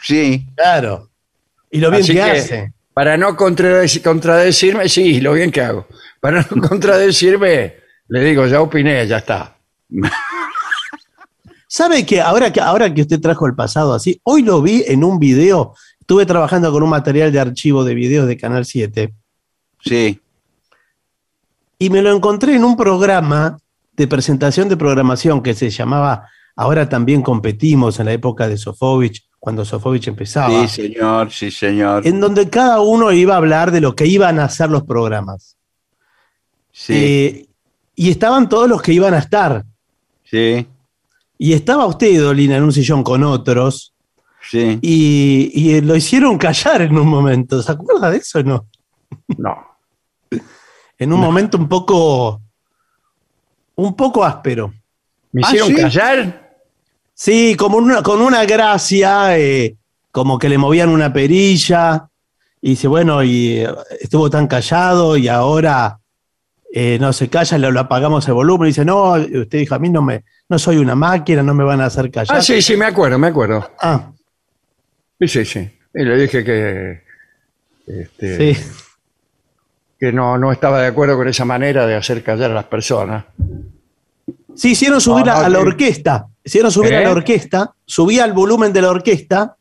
Sí. 0.01 0.45
Claro. 0.55 1.09
Y 1.71 1.79
lo 1.79 1.89
bien 1.89 2.03
Así 2.03 2.13
que, 2.13 2.19
que, 2.23 2.31
hace. 2.31 2.73
para 2.93 3.17
no 3.17 3.35
contradec- 3.35 4.01
contradecirme, 4.03 4.87
sí, 4.89 5.19
lo 5.21 5.33
bien 5.33 5.51
que 5.51 5.61
hago. 5.61 5.87
Para 6.19 6.45
no 6.51 6.61
contradecirme, 6.69 7.75
le 8.07 8.23
digo, 8.23 8.45
ya 8.47 8.61
opiné, 8.61 9.05
ya 9.07 9.17
está. 9.17 9.55
¿Sabe 11.71 12.03
que 12.03 12.19
ahora, 12.19 12.51
que 12.51 12.59
ahora 12.59 12.91
que 12.91 13.01
usted 13.01 13.21
trajo 13.21 13.45
el 13.45 13.53
pasado 13.53 13.93
así, 13.93 14.19
hoy 14.23 14.41
lo 14.41 14.59
vi 14.61 14.83
en 14.87 15.03
un 15.03 15.19
video, 15.19 15.75
estuve 15.99 16.25
trabajando 16.25 16.71
con 16.71 16.81
un 16.81 16.89
material 16.89 17.31
de 17.31 17.39
archivo 17.39 17.83
de 17.83 17.93
videos 17.93 18.27
de 18.27 18.37
Canal 18.37 18.65
7 18.65 19.13
Sí. 19.85 20.19
y 21.77 21.89
me 21.91 22.01
lo 22.01 22.11
encontré 22.15 22.55
en 22.55 22.63
un 22.63 22.75
programa 22.75 23.59
de 23.95 24.07
presentación 24.07 24.67
de 24.67 24.77
programación 24.77 25.43
que 25.43 25.53
se 25.53 25.69
llamaba 25.69 26.27
Ahora 26.55 26.89
también 26.89 27.21
competimos 27.21 27.99
en 28.01 28.07
la 28.07 28.11
época 28.13 28.49
de 28.49 28.57
Sofovich, 28.57 29.29
cuando 29.39 29.63
Sofovich 29.63 30.07
empezaba. 30.09 30.67
Sí, 30.67 30.81
señor, 30.81 31.31
sí, 31.31 31.51
señor. 31.51 32.05
en 32.05 32.19
donde 32.19 32.49
cada 32.49 32.81
uno 32.81 33.13
iba 33.13 33.35
a 33.35 33.37
hablar 33.37 33.71
de 33.71 33.79
lo 33.79 33.95
que 33.95 34.05
iban 34.07 34.39
a 34.39 34.45
hacer 34.45 34.69
los 34.69 34.83
programas. 34.83 35.55
Sí, 36.73 36.93
Eh, 36.95 37.45
y 37.95 38.09
estaban 38.09 38.49
todos 38.49 38.67
los 38.67 38.81
que 38.81 38.91
iban 38.91 39.13
a 39.13 39.19
estar. 39.19 39.63
sí, 40.25 40.65
Y 41.41 41.53
estaba 41.53 41.85
usted, 41.87 42.21
Dolina, 42.21 42.57
en 42.57 42.63
un 42.63 42.73
sillón 42.73 43.01
con 43.01 43.23
otros. 43.23 43.93
sí. 44.51 44.77
Y, 44.81 45.51
y 45.53 45.81
lo 45.81 45.95
hicieron 45.95 46.37
callar 46.37 46.81
en 46.83 46.97
un 46.97 47.07
momento. 47.07 47.63
¿Se 47.63 47.71
acuerda 47.71 48.11
de 48.11 48.17
eso 48.17 48.39
o 48.39 48.43
no? 48.43 48.67
No. 49.37 49.55
En 50.97 51.13
un 51.13 51.19
momento 51.19 51.57
un 51.57 51.67
poco. 51.69 52.41
Un 53.75 53.95
poco 53.95 54.23
áspero. 54.25 54.73
¿Me 55.31 55.41
Ah, 55.43 55.47
hicieron 55.47 55.69
¿sí? 55.69 55.75
callar? 55.75 56.49
Sí, 57.13 57.55
como 57.55 57.77
una, 57.77 58.03
con 58.03 58.21
una 58.21 58.43
gracia, 58.45 59.37
eh, 59.39 59.77
como 60.11 60.37
que 60.37 60.49
le 60.49 60.57
movían 60.57 60.89
una 60.89 61.11
perilla. 61.13 62.07
Y 62.61 62.71
dice, 62.71 62.89
bueno, 62.89 63.23
y 63.23 63.59
eh, 63.59 63.69
estuvo 64.01 64.29
tan 64.29 64.47
callado 64.47 65.15
y 65.15 65.29
ahora 65.29 65.97
eh, 66.73 66.97
no 66.99 67.11
se 67.13 67.29
calla, 67.29 67.57
lo, 67.57 67.71
lo 67.71 67.79
apagamos 67.79 68.27
el 68.27 68.33
volumen. 68.33 68.67
Y 68.67 68.69
dice, 68.71 68.85
no, 68.85 69.13
usted 69.13 69.57
dijo, 69.59 69.75
a 69.75 69.79
mí 69.79 69.89
no 69.89 70.01
me, 70.01 70.23
no 70.47 70.59
soy 70.59 70.77
una 70.77 70.95
máquina, 70.95 71.41
no 71.43 71.53
me 71.53 71.63
van 71.63 71.81
a 71.81 71.85
hacer 71.85 72.09
callar. 72.11 72.37
Ah, 72.37 72.41
sí, 72.41 72.61
sí, 72.61 72.75
me 72.77 72.85
acuerdo, 72.85 73.17
me 73.19 73.27
acuerdo. 73.27 73.71
Ah, 73.81 74.11
Sí, 75.19 75.27
sí, 75.27 75.45
sí. 75.45 75.69
Y 75.93 76.03
le 76.05 76.15
dije 76.17 76.43
que, 76.45 77.01
este, 77.87 78.53
sí. 78.55 78.61
que 79.99 80.13
no, 80.13 80.37
no 80.37 80.51
estaba 80.51 80.79
de 80.81 80.87
acuerdo 80.87 81.17
con 81.17 81.27
esa 81.27 81.43
manera 81.43 81.85
de 81.85 81.95
hacer 81.95 82.23
callar 82.23 82.51
a 82.51 82.53
las 82.53 82.65
personas. 82.65 83.25
Sí, 84.55 84.71
hicieron 84.71 85.01
subir 85.01 85.25
No, 85.25 85.31
a, 85.33 85.39
no, 85.39 85.45
a 85.45 85.49
la 85.49 85.57
que- 85.59 85.65
orquesta. 85.65 86.27
Hicieron 86.43 86.71
subir 86.71 86.93
a 86.95 87.01
¿Eh? 87.01 87.03
la 87.03 87.11
orquesta, 87.11 87.73
subía 87.85 88.23
el 88.25 88.31
volumen 88.33 88.71
de 88.73 88.81
la 88.81 88.89
orquesta 88.91 89.55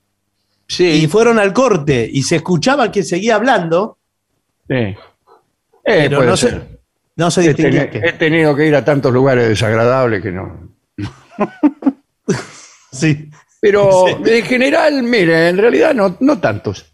y 0.69 0.73
Sí, 0.73 1.09
fueron 1.09 1.39
al 1.39 1.53
corte 1.53 2.09
y 2.11 2.23
se 2.23 2.37
escuchaba 2.37 2.93
que 2.93 3.03
seguía 3.03 3.35
hablando, 3.35 3.99
Sí. 4.69 4.75
Eh, 4.75 4.97
pero 5.85 6.23
no 6.23 6.37
se, 6.37 6.78
no 7.19 7.31
se 7.31 7.43
He, 7.45 7.49
distinguía 7.49 7.91
teni- 7.91 8.01
qué. 8.01 8.09
he 8.09 8.13
tenido 8.15 8.57
que 8.57 8.67
ir 8.67 8.75
a 8.75 8.85
tantos 8.85 9.13
lugares 9.13 9.47
desagradables 9.49 10.23
que 10.23 10.33
no. 10.33 10.71
Sí, 12.91 13.31
Pero 13.61 14.07
en 14.27 14.45
general, 14.45 15.03
mire, 15.03 15.49
en 15.51 15.59
realidad 15.59 15.95
no, 15.95 16.17
no 16.21 16.39
tantos. 16.39 16.91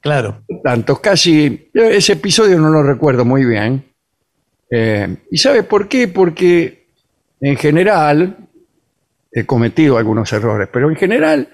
claro. 0.00 0.42
No 0.48 0.60
tantos, 0.62 1.00
casi. 1.00 1.70
yo 1.72 1.82
Ese 1.84 2.12
episodio 2.12 2.58
no 2.58 2.68
lo 2.70 2.82
recuerdo 2.82 3.24
muy 3.24 3.44
bien. 3.44 3.84
Eh, 4.70 5.16
¿Y 5.30 5.38
sabe 5.38 5.62
por 5.62 5.88
qué? 5.88 6.08
Porque 6.08 6.86
en 7.40 7.56
general 7.56 8.36
he 9.32 9.46
cometido 9.46 9.96
algunos 9.96 10.30
errores, 10.32 10.68
pero 10.70 10.90
en 10.90 10.96
general 10.96 11.48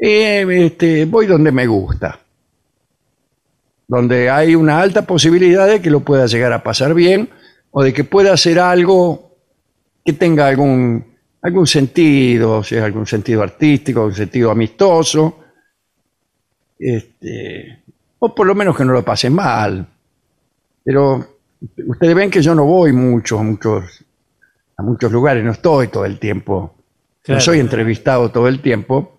eh, 0.00 0.46
este, 0.66 1.04
voy 1.06 1.26
donde 1.26 1.50
me 1.52 1.66
gusta. 1.66 2.20
Donde 3.92 4.30
hay 4.30 4.54
una 4.54 4.80
alta 4.80 5.02
posibilidad 5.02 5.68
de 5.68 5.82
que 5.82 5.90
lo 5.90 6.00
pueda 6.00 6.24
llegar 6.24 6.50
a 6.54 6.62
pasar 6.62 6.94
bien 6.94 7.28
o 7.72 7.82
de 7.82 7.92
que 7.92 8.04
pueda 8.04 8.32
hacer 8.32 8.58
algo 8.58 9.36
que 10.02 10.14
tenga 10.14 10.48
algún, 10.48 11.04
algún 11.42 11.66
sentido, 11.66 12.56
o 12.60 12.64
sea, 12.64 12.86
algún 12.86 13.06
sentido 13.06 13.42
artístico, 13.42 14.00
algún 14.00 14.14
sentido 14.14 14.50
amistoso. 14.50 15.40
Este, 16.78 17.80
o 18.18 18.34
por 18.34 18.46
lo 18.46 18.54
menos 18.54 18.74
que 18.74 18.86
no 18.86 18.94
lo 18.94 19.04
pasen 19.04 19.34
mal. 19.34 19.86
Pero 20.82 21.38
ustedes 21.86 22.14
ven 22.14 22.30
que 22.30 22.40
yo 22.40 22.54
no 22.54 22.64
voy 22.64 22.94
mucho 22.94 23.38
a 23.38 23.42
muchos, 23.42 24.06
a 24.78 24.82
muchos 24.82 25.12
lugares, 25.12 25.44
no 25.44 25.52
estoy 25.52 25.88
todo 25.88 26.06
el 26.06 26.18
tiempo, 26.18 26.76
Claro. 27.22 27.36
no 27.36 27.40
soy 27.42 27.60
entrevistado 27.60 28.30
todo 28.30 28.48
el 28.48 28.60
tiempo, 28.62 29.18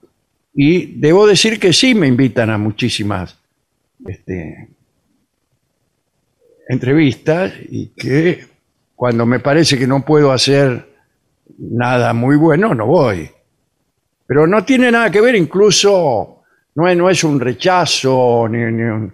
y 0.55 0.99
debo 0.99 1.27
decir 1.27 1.59
que 1.59 1.73
sí 1.73 1.93
me 1.93 2.07
invitan 2.07 2.49
a 2.49 2.57
muchísimas 2.57 3.37
este, 4.05 4.69
entrevistas 6.67 7.53
y 7.69 7.87
que 7.87 8.45
cuando 8.95 9.25
me 9.25 9.39
parece 9.39 9.77
que 9.77 9.87
no 9.87 10.03
puedo 10.03 10.31
hacer 10.31 10.87
nada 11.57 12.13
muy 12.13 12.35
bueno, 12.35 12.73
no 12.73 12.85
voy. 12.85 13.29
Pero 14.25 14.47
no 14.47 14.63
tiene 14.63 14.91
nada 14.91 15.11
que 15.11 15.21
ver, 15.21 15.35
incluso 15.35 16.43
no 16.75 16.87
es, 16.87 16.97
no 16.97 17.09
es 17.09 17.23
un 17.23 17.39
rechazo 17.39 18.47
ni, 18.49 18.59
ni 18.59 18.83
un, 18.83 19.13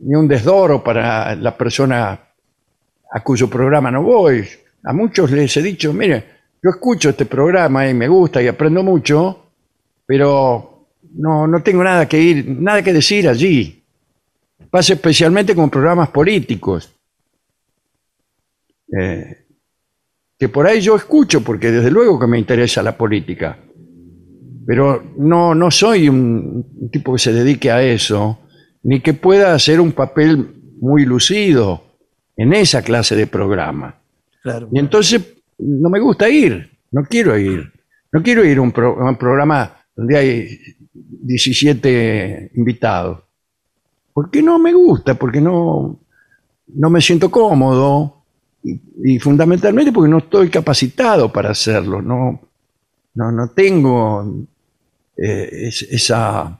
ni 0.00 0.14
un 0.14 0.28
desdoro 0.28 0.82
para 0.82 1.34
la 1.34 1.56
persona 1.56 2.20
a 3.10 3.20
cuyo 3.22 3.48
programa 3.48 3.90
no 3.90 4.02
voy. 4.02 4.46
A 4.84 4.92
muchos 4.92 5.30
les 5.30 5.56
he 5.56 5.62
dicho, 5.62 5.92
mire, 5.92 6.36
yo 6.62 6.70
escucho 6.70 7.10
este 7.10 7.26
programa 7.26 7.88
y 7.88 7.94
me 7.94 8.08
gusta 8.08 8.42
y 8.42 8.48
aprendo 8.48 8.82
mucho, 8.82 9.46
pero 10.04 10.86
no, 11.14 11.46
no 11.46 11.62
tengo 11.62 11.82
nada 11.82 12.06
que 12.06 12.20
ir, 12.20 12.48
nada 12.48 12.82
que 12.82 12.92
decir 12.92 13.28
allí. 13.28 13.75
Pasa 14.70 14.94
especialmente 14.94 15.54
con 15.54 15.70
programas 15.70 16.10
políticos. 16.10 16.92
Eh, 18.98 19.44
que 20.38 20.48
por 20.48 20.66
ahí 20.66 20.80
yo 20.80 20.96
escucho, 20.96 21.42
porque 21.42 21.70
desde 21.70 21.90
luego 21.90 22.18
que 22.20 22.26
me 22.26 22.38
interesa 22.38 22.82
la 22.82 22.96
política. 22.96 23.58
Pero 24.66 25.02
no, 25.18 25.54
no 25.54 25.70
soy 25.70 26.08
un, 26.08 26.66
un 26.78 26.90
tipo 26.90 27.12
que 27.14 27.18
se 27.18 27.32
dedique 27.32 27.70
a 27.70 27.82
eso, 27.82 28.40
ni 28.82 29.00
que 29.00 29.14
pueda 29.14 29.54
hacer 29.54 29.80
un 29.80 29.92
papel 29.92 30.54
muy 30.80 31.04
lucido 31.06 31.82
en 32.36 32.52
esa 32.52 32.82
clase 32.82 33.16
de 33.16 33.26
programa. 33.26 33.98
Claro. 34.42 34.68
Y 34.72 34.78
entonces 34.78 35.22
no 35.58 35.88
me 35.88 36.00
gusta 36.00 36.28
ir, 36.28 36.70
no 36.90 37.02
quiero 37.04 37.38
ir. 37.38 37.72
No 38.12 38.22
quiero 38.22 38.44
ir 38.44 38.58
a 38.58 38.62
un, 38.62 38.72
pro- 38.72 39.00
a 39.00 39.10
un 39.10 39.16
programa 39.16 39.76
donde 39.94 40.16
hay 40.18 40.48
17 40.92 42.52
invitados. 42.54 43.20
Porque 44.16 44.42
no 44.42 44.58
me 44.58 44.72
gusta, 44.72 45.12
porque 45.14 45.42
no, 45.42 45.98
no 46.68 46.88
me 46.88 47.02
siento 47.02 47.30
cómodo 47.30 48.22
y, 48.64 49.18
fundamentalmente 49.18 49.92
porque 49.92 50.08
no 50.10 50.16
estoy 50.16 50.48
capacitado 50.48 51.30
para 51.30 51.50
hacerlo. 51.50 52.00
No, 52.00 52.40
no, 53.12 53.30
no 53.30 53.50
tengo 53.50 54.24
eh, 55.18 55.50
es- 55.68 55.82
esa, 55.82 56.58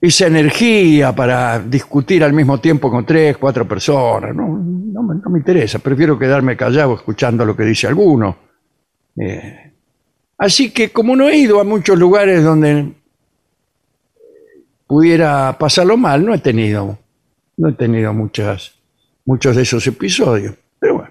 esa 0.00 0.26
energía 0.28 1.14
para 1.14 1.58
discutir 1.60 2.24
al 2.24 2.32
mismo 2.32 2.58
tiempo 2.58 2.90
con 2.90 3.04
tres, 3.04 3.36
cuatro 3.36 3.68
personas. 3.68 4.34
No, 4.34 4.48
no 4.48 5.02
me 5.30 5.38
interesa. 5.40 5.78
Prefiero 5.78 6.18
quedarme 6.18 6.56
callado 6.56 6.94
escuchando 6.94 7.44
lo 7.44 7.54
que 7.54 7.64
dice 7.64 7.86
alguno. 7.86 8.34
Eh, 9.20 9.74
así 10.38 10.70
que 10.72 10.88
como 10.90 11.14
no 11.16 11.28
he 11.28 11.36
ido 11.36 11.60
a 11.60 11.64
muchos 11.64 11.98
lugares 11.98 12.42
donde 12.42 12.94
pudiera 14.92 15.56
pasarlo 15.58 15.96
mal, 15.96 16.22
no 16.22 16.34
he 16.34 16.38
tenido, 16.38 16.98
no 17.56 17.68
he 17.70 17.72
tenido 17.72 18.12
muchas, 18.12 18.74
muchos 19.24 19.56
de 19.56 19.62
esos 19.62 19.86
episodios. 19.86 20.54
Pero 20.78 20.96
bueno, 20.96 21.10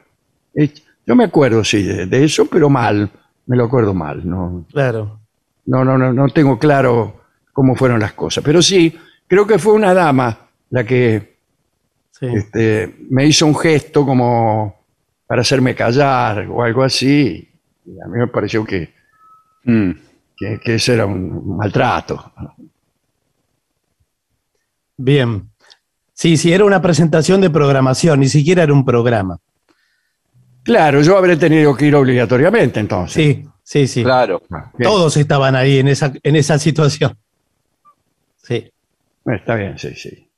yo 1.07 1.15
me 1.15 1.23
acuerdo, 1.23 1.63
sí, 1.63 1.82
de, 1.82 2.05
de 2.05 2.23
eso, 2.23 2.45
pero 2.45 2.69
mal. 2.69 3.09
Me 3.47 3.57
lo 3.57 3.63
acuerdo 3.65 3.95
mal. 3.95 4.21
No, 4.23 4.67
Claro. 4.71 5.19
no, 5.65 5.84
no, 5.84 5.97
no, 5.97 6.13
no 6.13 6.27
tengo 6.29 6.59
claro 6.59 7.21
cómo 7.53 7.75
fueron 7.75 7.99
las 7.99 8.13
cosas. 8.13 8.43
Pero 8.43 8.61
sí, 8.61 8.95
creo 9.27 9.47
que 9.47 9.57
fue 9.57 9.73
una 9.73 9.95
dama 9.95 10.38
la 10.69 10.84
que 10.84 11.38
Sí. 12.11 12.27
este, 12.36 12.95
me 13.09 13.25
hizo 13.25 13.47
un 13.47 13.55
gesto 13.57 14.05
como 14.05 14.75
para 15.25 15.41
hacerme 15.41 15.73
callar 15.73 16.45
o 16.51 16.61
algo 16.61 16.84
así. 16.84 17.49
Y 17.84 17.99
a 17.99 18.05
mí 18.07 18.19
me 18.19 18.27
pareció 18.27 18.63
que, 18.63 18.93
Mm. 19.63 19.91
que, 20.38 20.59
que 20.63 20.75
eso 20.75 20.93
era 20.93 21.07
un 21.07 21.57
maltrato. 21.57 22.32
Bien. 25.03 25.49
Sí, 26.13 26.37
sí, 26.37 26.53
era 26.53 26.63
una 26.63 26.81
presentación 26.81 27.41
de 27.41 27.49
programación, 27.49 28.19
ni 28.19 28.29
siquiera 28.29 28.61
era 28.61 28.73
un 28.73 28.85
programa. 28.85 29.39
Claro, 30.63 31.01
yo 31.01 31.17
habré 31.17 31.37
tenido 31.37 31.75
que 31.75 31.87
ir 31.87 31.95
obligatoriamente 31.95 32.79
entonces. 32.79 33.13
Sí, 33.13 33.47
sí, 33.63 33.87
sí. 33.87 34.03
Claro. 34.03 34.43
Bien, 34.77 34.91
Todos 34.91 35.17
estaban 35.17 35.55
ahí 35.55 35.79
en 35.79 35.87
esa, 35.87 36.13
en 36.21 36.35
esa 36.35 36.59
situación. 36.59 37.17
Sí. 38.43 38.71
Está 39.25 39.55
bien, 39.55 39.79
sí, 39.79 39.95
sí. 39.95 40.29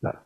Claro. 0.00 0.20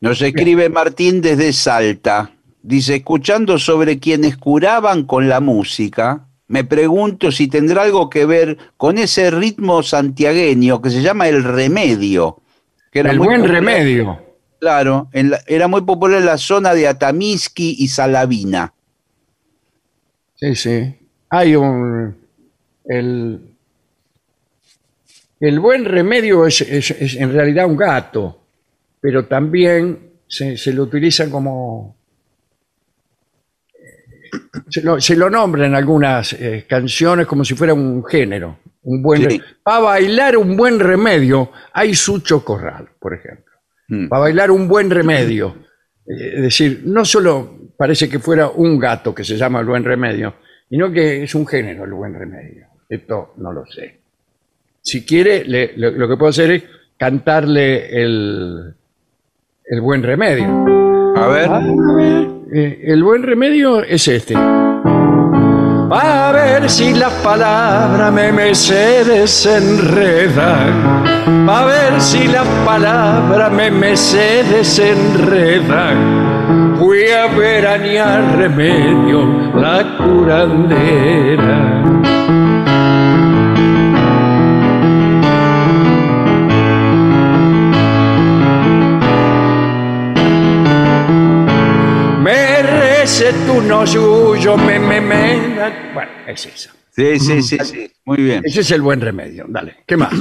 Nos 0.00 0.22
escribe 0.22 0.70
Martín 0.70 1.20
desde 1.20 1.52
Salta. 1.52 2.30
Dice, 2.62 2.96
escuchando 2.96 3.58
sobre 3.58 3.98
quienes 3.98 4.38
curaban 4.38 5.04
con 5.04 5.28
la 5.28 5.40
música, 5.40 6.26
me 6.48 6.64
pregunto 6.64 7.32
si 7.32 7.48
tendrá 7.48 7.82
algo 7.82 8.10
que 8.10 8.26
ver 8.26 8.58
con 8.76 8.98
ese 8.98 9.30
ritmo 9.30 9.82
santiagueño 9.82 10.82
que 10.82 10.90
se 10.90 11.02
llama 11.02 11.28
el 11.28 11.42
remedio. 11.42 12.40
Que 12.92 13.00
era 13.00 13.10
El 13.10 13.18
muy 13.18 13.26
buen 13.28 13.40
popular- 13.40 13.60
remedio. 13.62 14.20
Claro, 14.60 15.08
en 15.12 15.30
la- 15.30 15.40
era 15.46 15.68
muy 15.68 15.82
popular 15.82 16.20
en 16.20 16.26
la 16.26 16.38
zona 16.38 16.72
de 16.74 16.86
Atamisqui 16.88 17.76
y 17.78 17.88
Salavina. 17.88 18.72
Sí, 20.36 20.54
sí. 20.54 20.94
Hay 21.30 21.54
un. 21.56 22.16
El, 22.84 23.40
el 25.40 25.60
buen 25.60 25.84
remedio 25.84 26.46
es, 26.46 26.60
es- 26.60 26.90
es 26.92 27.14
en 27.16 27.32
realidad 27.32 27.66
un 27.66 27.76
gato, 27.76 28.38
pero 29.00 29.26
también 29.26 30.10
se, 30.26 30.56
se 30.56 30.72
lo 30.72 30.84
utiliza 30.84 31.30
como. 31.30 31.96
Se 34.68 34.82
lo, 34.82 35.00
se 35.00 35.16
lo 35.16 35.28
nombra 35.30 35.66
en 35.66 35.74
algunas 35.74 36.32
eh, 36.34 36.64
canciones 36.68 37.26
como 37.26 37.44
si 37.44 37.54
fuera 37.54 37.74
un 37.74 38.04
género. 38.04 38.58
Un 38.82 39.02
buen, 39.02 39.30
Sí. 39.30 39.40
Para 39.62 39.80
bailar 39.80 40.36
un 40.36 40.56
buen 40.56 40.78
remedio, 40.78 41.50
hay 41.72 41.94
Sucho 41.94 42.44
Corral, 42.44 42.88
por 42.98 43.14
ejemplo. 43.14 43.52
Mm. 43.88 44.08
Para 44.08 44.20
bailar 44.22 44.50
un 44.50 44.68
buen 44.68 44.90
remedio. 44.90 45.56
Eh, 46.06 46.34
Es 46.36 46.42
decir, 46.42 46.82
no 46.84 47.04
solo 47.04 47.58
parece 47.76 48.08
que 48.08 48.18
fuera 48.18 48.48
un 48.48 48.78
gato 48.78 49.14
que 49.14 49.24
se 49.24 49.36
llama 49.36 49.60
el 49.60 49.66
buen 49.66 49.84
remedio, 49.84 50.34
sino 50.68 50.90
que 50.92 51.22
es 51.22 51.34
un 51.34 51.46
género 51.46 51.84
el 51.84 51.92
buen 51.92 52.14
remedio. 52.14 52.66
Esto 52.88 53.32
no 53.38 53.52
lo 53.52 53.64
sé. 53.66 54.00
Si 54.82 55.04
quiere, 55.06 55.44
le- 55.44 55.72
lo, 55.76 55.90
lo 55.92 56.08
que 56.08 56.16
puedo 56.16 56.28
hacer 56.30 56.50
es 56.50 56.64
cantarle 56.98 58.02
el, 58.02 58.74
el 59.64 59.80
buen 59.80 60.02
remedio. 60.02 60.83
A 61.16 61.26
ver. 61.26 61.48
A 61.50 61.58
ver, 61.58 62.28
eh, 62.52 62.80
el 62.84 63.02
buen 63.02 63.22
remedio 63.22 63.82
es 63.82 64.08
este. 64.08 64.34
A 64.36 66.32
ver 66.32 66.68
si 66.68 66.92
las 66.94 67.12
palabras 67.14 68.12
me, 68.12 68.32
me 68.32 68.54
se 68.54 69.04
desenredan. 69.04 70.68
A 71.48 71.64
ver 71.64 72.00
si 72.00 72.26
las 72.26 72.46
palabras 72.64 73.52
me, 73.52 73.70
me 73.70 73.96
se 73.96 74.42
desenredan. 74.44 76.24
Fui 76.78 77.10
a 77.10 77.26
veranear 77.28 78.36
remedio 78.36 79.52
la 79.54 79.96
curandera. 79.98 81.82
Receto 93.16 93.52
unos 93.54 93.92
yuyos, 93.92 94.58
me, 94.58 94.76
me, 94.80 95.00
me. 95.00 95.38
Bueno, 95.94 96.10
es 96.26 96.46
eso. 96.46 96.70
Sí, 96.90 97.18
sí, 97.20 97.42
sí, 97.42 97.58
sí. 97.62 97.90
Muy 98.04 98.16
bien. 98.18 98.42
Ese 98.44 98.62
es 98.62 98.70
el 98.72 98.82
buen 98.82 99.00
remedio. 99.00 99.46
Dale, 99.48 99.76
¿qué 99.86 99.96
más? 99.96 100.12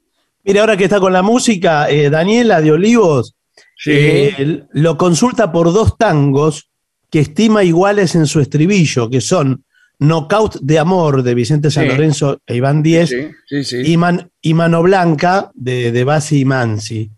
Mira, 0.44 0.60
ahora 0.60 0.76
que 0.76 0.84
está 0.84 1.00
con 1.00 1.14
la 1.14 1.22
música, 1.22 1.88
eh, 1.88 2.10
Daniela 2.10 2.60
de 2.60 2.72
Olivos 2.72 3.36
Sí. 3.76 3.90
eh, 3.94 4.64
lo 4.72 4.96
consulta 4.98 5.50
por 5.50 5.72
dos 5.72 5.96
tangos 5.96 6.68
que 7.10 7.20
estima 7.20 7.64
iguales 7.64 8.14
en 8.16 8.26
su 8.26 8.40
estribillo, 8.40 9.08
que 9.08 9.20
son 9.22 9.64
Knockout 9.98 10.56
de 10.60 10.78
Amor 10.78 11.22
de 11.22 11.34
Vicente 11.34 11.70
San 11.70 11.84
Sí. 11.84 11.88
Lorenzo 11.90 12.38
e 12.46 12.56
Iván 12.56 12.82
Díez 12.82 13.08
sí, 13.08 13.28
sí, 13.46 13.64
sí. 13.64 13.92
y, 13.92 13.96
Man- 13.96 14.30
y 14.42 14.52
Mano 14.54 14.82
Blanca 14.82 15.50
de, 15.54 15.90
de 15.90 16.04
Basi 16.04 16.40
y 16.40 16.44
Mansi. 16.44 17.10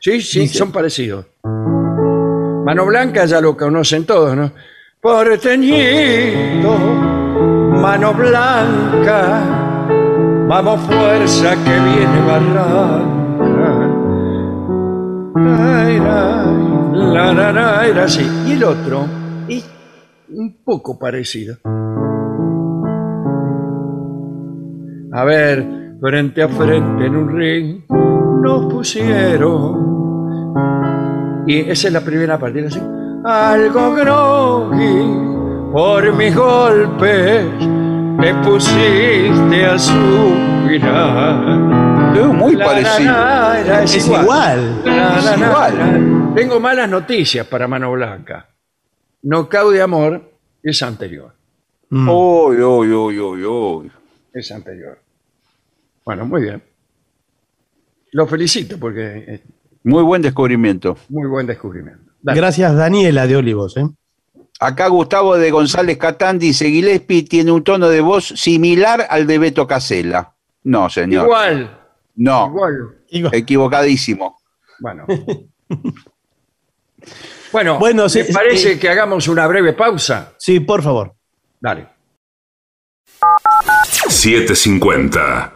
Sí, 0.00 0.20
sí, 0.20 0.40
Dice- 0.40 0.58
son 0.58 0.72
parecidos. 0.72 1.26
Mano 2.64 2.86
Blanca 2.86 3.26
ya 3.26 3.40
lo 3.42 3.56
conocen 3.56 4.06
todos, 4.06 4.34
¿no? 4.34 4.50
Por 5.04 5.36
teñido, 5.36 6.78
mano 7.82 8.14
blanca, 8.14 9.42
vamos 10.48 10.80
fuerza 10.80 11.50
que 11.62 11.70
viene 11.70 12.26
barranca. 12.26 13.14
La, 17.12 17.34
la, 17.34 17.52
la, 17.52 18.04
así. 18.04 18.26
Y 18.46 18.52
el 18.52 18.64
otro 18.64 19.04
es 19.46 19.70
un 20.30 20.56
poco 20.64 20.98
parecido. 20.98 21.58
A 25.12 25.24
ver, 25.24 25.96
frente 26.00 26.42
a 26.42 26.48
frente 26.48 27.04
en 27.04 27.14
un 27.14 27.28
ring 27.36 27.82
nos 28.42 28.72
pusieron. 28.72 29.94
Y 31.46 31.60
esa 31.70 31.88
es 31.88 31.92
la 31.92 32.00
primera 32.00 32.38
parte. 32.38 32.66
así. 32.66 32.80
Algo 33.24 33.94
groggy 33.94 35.72
por 35.72 36.12
mis 36.14 36.34
golpes 36.34 37.46
te 38.20 38.34
pusiste 38.44 39.64
a 39.66 39.78
suspirar. 39.78 41.44
Es 42.16 42.26
muy 42.26 42.54
La, 42.54 42.64
parecido. 42.64 43.54
es, 43.82 43.94
Es 43.96 44.06
igual. 44.06 44.82
Es. 44.84 46.34
Tengo 46.34 46.60
malas 46.60 46.88
noticias 46.88 47.46
para 47.46 47.66
Mano 47.68 47.92
Blanca. 47.92 48.48
Knockout 49.22 49.72
de 49.72 49.82
Amor 49.82 50.30
es 50.62 50.82
anterior. 50.82 51.32
Mm. 51.90 52.08
Uy, 52.08 52.56
uy, 52.62 52.92
uy, 52.92 53.18
uy, 53.20 53.44
uy. 53.44 53.90
Es 54.32 54.50
anterior. 54.52 54.98
Bueno, 56.04 56.26
muy 56.26 56.42
bien. 56.42 56.62
Lo 58.12 58.26
felicito 58.26 58.78
porque 58.78 59.24
es 59.26 59.40
Muy 59.84 60.02
buen 60.02 60.22
descubrimiento. 60.22 60.96
muy 61.08 61.28
buen 61.28 61.46
descubrimiento. 61.46 62.12
Dale. 62.22 62.40
Gracias, 62.40 62.74
Daniela 62.74 63.26
de 63.26 63.36
Olivos. 63.36 63.76
¿eh? 63.76 63.86
Acá 64.58 64.88
Gustavo 64.88 65.36
de 65.36 65.50
González 65.50 65.98
Catán 65.98 66.38
dice, 66.38 66.70
Gillespie 66.70 67.22
tiene 67.24 67.52
un 67.52 67.62
tono 67.62 67.88
de 67.88 68.00
voz 68.00 68.26
similar 68.28 69.06
al 69.10 69.26
de 69.26 69.38
Beto 69.38 69.66
Casella. 69.66 70.32
No, 70.62 70.88
señor. 70.88 71.26
Igual, 71.26 71.80
No, 72.16 72.46
igual. 73.10 73.34
Equivocadísimo. 73.34 74.38
Bueno. 74.80 75.06
Bueno, 77.52 77.78
Bueno, 77.78 78.08
sí, 78.08 78.18
¿me 78.26 78.32
parece 78.34 78.72
eh, 78.72 78.78
que 78.80 78.88
hagamos 78.88 79.28
una 79.28 79.46
breve 79.46 79.74
pausa? 79.74 80.32
Sí, 80.38 80.58
por 80.58 80.82
favor. 80.82 81.14
Dale. 81.60 81.86
750. 84.08 85.52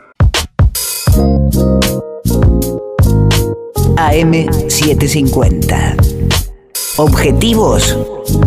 AM750. 3.98 5.96
Objetivos, 6.98 7.98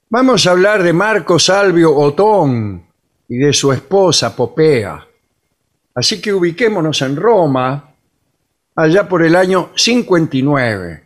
Vamos 0.10 0.48
a 0.48 0.52
hablar 0.52 0.82
de 0.82 0.92
Marco 0.92 1.38
Salvio 1.38 1.96
Otón 1.96 2.84
y 3.30 3.38
de 3.38 3.54
su 3.54 3.72
esposa 3.72 4.36
Popea. 4.36 5.06
Así 5.94 6.20
que 6.20 6.34
ubiquémonos 6.34 7.00
en 7.04 7.16
Roma, 7.16 7.95
allá 8.76 9.08
por 9.08 9.24
el 9.24 9.36
año 9.36 9.70
59. 9.76 11.04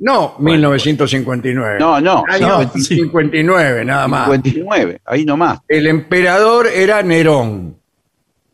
No, 0.00 0.36
1959. 0.38 1.78
No, 1.78 2.00
no, 2.00 2.24
Año 2.28 2.62
no, 2.62 2.72
sí. 2.72 2.96
59, 2.96 3.84
nada 3.84 4.08
más. 4.08 4.24
59, 4.26 5.02
ahí 5.04 5.24
nomás. 5.24 5.60
El 5.68 5.86
emperador 5.86 6.66
era 6.66 7.02
Nerón. 7.02 7.76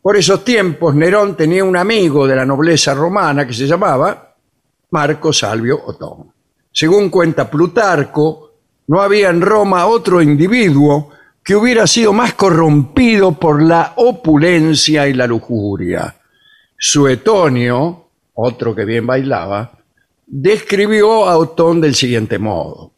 Por 0.01 0.17
esos 0.17 0.43
tiempos, 0.43 0.93
Nerón 0.93 1.35
tenía 1.35 1.63
un 1.63 1.77
amigo 1.77 2.27
de 2.27 2.35
la 2.35 2.45
nobleza 2.45 2.93
romana 2.93 3.47
que 3.47 3.53
se 3.53 3.65
llamaba 3.65 4.35
Marco 4.91 5.31
Salvio 5.31 5.81
Otón. 5.85 6.33
Según 6.71 7.09
cuenta 7.09 7.49
Plutarco, 7.49 8.51
no 8.87 9.01
había 9.01 9.29
en 9.29 9.41
Roma 9.41 9.85
otro 9.85 10.21
individuo 10.21 11.11
que 11.43 11.55
hubiera 11.55 11.87
sido 11.87 12.11
más 12.11 12.33
corrompido 12.33 13.31
por 13.33 13.61
la 13.61 13.93
opulencia 13.95 15.07
y 15.07 15.13
la 15.13 15.27
lujuria. 15.27 16.16
Suetonio, 16.77 18.09
otro 18.35 18.75
que 18.75 18.85
bien 18.85 19.07
bailaba, 19.07 19.79
describió 20.27 21.27
a 21.27 21.37
Otón 21.37 21.81
del 21.81 21.95
siguiente 21.95 22.37
modo. 22.37 22.91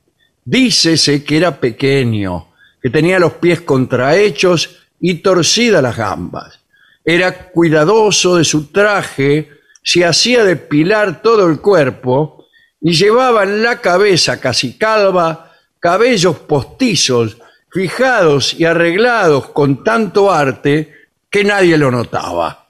Dícese 0.43 1.23
que 1.23 1.37
era 1.37 1.59
pequeño, 1.59 2.47
que 2.81 2.89
tenía 2.89 3.19
los 3.19 3.33
pies 3.33 3.61
contrahechos 3.61 4.87
y 4.99 5.15
torcidas 5.15 5.81
las 5.81 5.95
gambas. 5.95 6.59
Era 7.05 7.49
cuidadoso 7.51 8.35
de 8.35 8.43
su 8.43 8.67
traje, 8.71 9.49
se 9.81 10.05
hacía 10.05 10.43
depilar 10.43 11.21
todo 11.21 11.47
el 11.47 11.61
cuerpo 11.61 12.45
y 12.81 12.93
llevaba 12.93 13.43
en 13.43 13.63
la 13.63 13.79
cabeza 13.79 14.39
casi 14.39 14.77
calva 14.77 15.53
cabellos 15.79 16.39
postizos, 16.39 17.37
fijados 17.71 18.53
y 18.59 18.65
arreglados 18.65 19.49
con 19.49 19.83
tanto 19.83 20.31
arte 20.31 20.93
que 21.29 21.43
nadie 21.43 21.77
lo 21.77 21.91
notaba. 21.91 22.67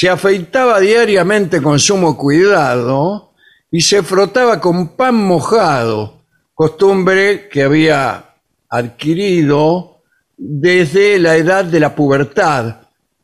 Se 0.00 0.08
afeitaba 0.08 0.80
diariamente 0.80 1.60
con 1.60 1.78
sumo 1.78 2.16
cuidado 2.16 3.34
y 3.70 3.82
se 3.82 4.02
frotaba 4.02 4.58
con 4.58 4.96
pan 4.96 5.14
mojado, 5.14 6.22
costumbre 6.54 7.50
que 7.50 7.64
había 7.64 8.36
adquirido 8.70 10.00
desde 10.38 11.18
la 11.18 11.36
edad 11.36 11.66
de 11.66 11.80
la 11.80 11.94
pubertad, 11.94 12.76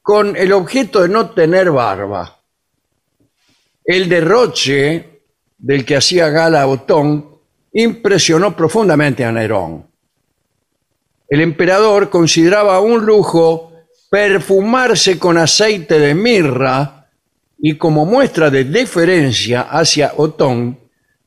con 0.03 0.37
el 0.37 0.53
objeto 0.53 1.01
de 1.01 1.09
no 1.09 1.31
tener 1.31 1.71
barba. 1.71 2.41
El 3.83 4.07
derroche 4.11 5.23
del 5.57 5.83
que 5.83 5.97
hacía 5.97 6.29
gala 6.29 6.67
Otón 6.67 7.39
impresionó 7.73 8.55
profundamente 8.55 9.25
a 9.25 9.33
Nerón. 9.33 9.87
El 11.27 11.41
emperador 11.41 12.11
consideraba 12.11 12.81
un 12.81 13.07
lujo 13.07 13.73
perfumarse 14.17 15.19
con 15.19 15.37
aceite 15.37 15.99
de 15.99 16.15
mirra 16.15 17.07
y 17.59 17.75
como 17.75 18.07
muestra 18.07 18.49
de 18.49 18.65
deferencia 18.65 19.61
hacia 19.61 20.15
Otón, 20.17 20.79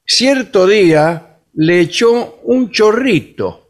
cierto 0.03 0.65
día 0.65 1.37
le 1.53 1.81
echó 1.81 2.39
un 2.45 2.71
chorrito. 2.71 3.69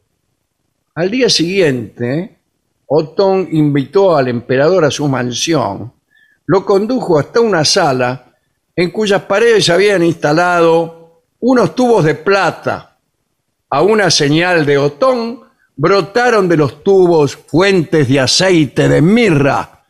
Al 0.95 1.11
día 1.11 1.27
siguiente, 1.27 2.37
Otón 2.85 3.49
invitó 3.51 4.15
al 4.15 4.29
emperador 4.29 4.85
a 4.85 4.89
su 4.89 5.05
mansión, 5.09 5.91
lo 6.45 6.65
condujo 6.65 7.19
hasta 7.19 7.41
una 7.41 7.65
sala 7.65 8.37
en 8.73 8.89
cuyas 8.89 9.23
paredes 9.23 9.69
habían 9.69 10.01
instalado 10.01 11.23
unos 11.41 11.75
tubos 11.75 12.05
de 12.05 12.15
plata. 12.15 12.97
A 13.69 13.81
una 13.81 14.09
señal 14.11 14.65
de 14.65 14.77
Otón, 14.77 15.41
brotaron 15.79 16.49
de 16.49 16.57
los 16.57 16.83
tubos 16.83 17.37
fuentes 17.37 18.09
de 18.09 18.19
aceite 18.19 18.89
de 18.89 19.01
mirra 19.01 19.85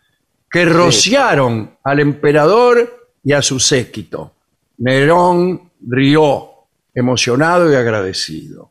que 0.48 0.64
rociaron 0.64 1.78
al 1.84 2.00
emperador 2.00 3.10
y 3.24 3.34
a 3.34 3.42
su 3.42 3.60
séquito. 3.60 4.34
Nerón 4.78 5.72
rió, 5.82 6.52
emocionado 6.94 7.72
y 7.72 7.76
agradecido. 7.76 8.70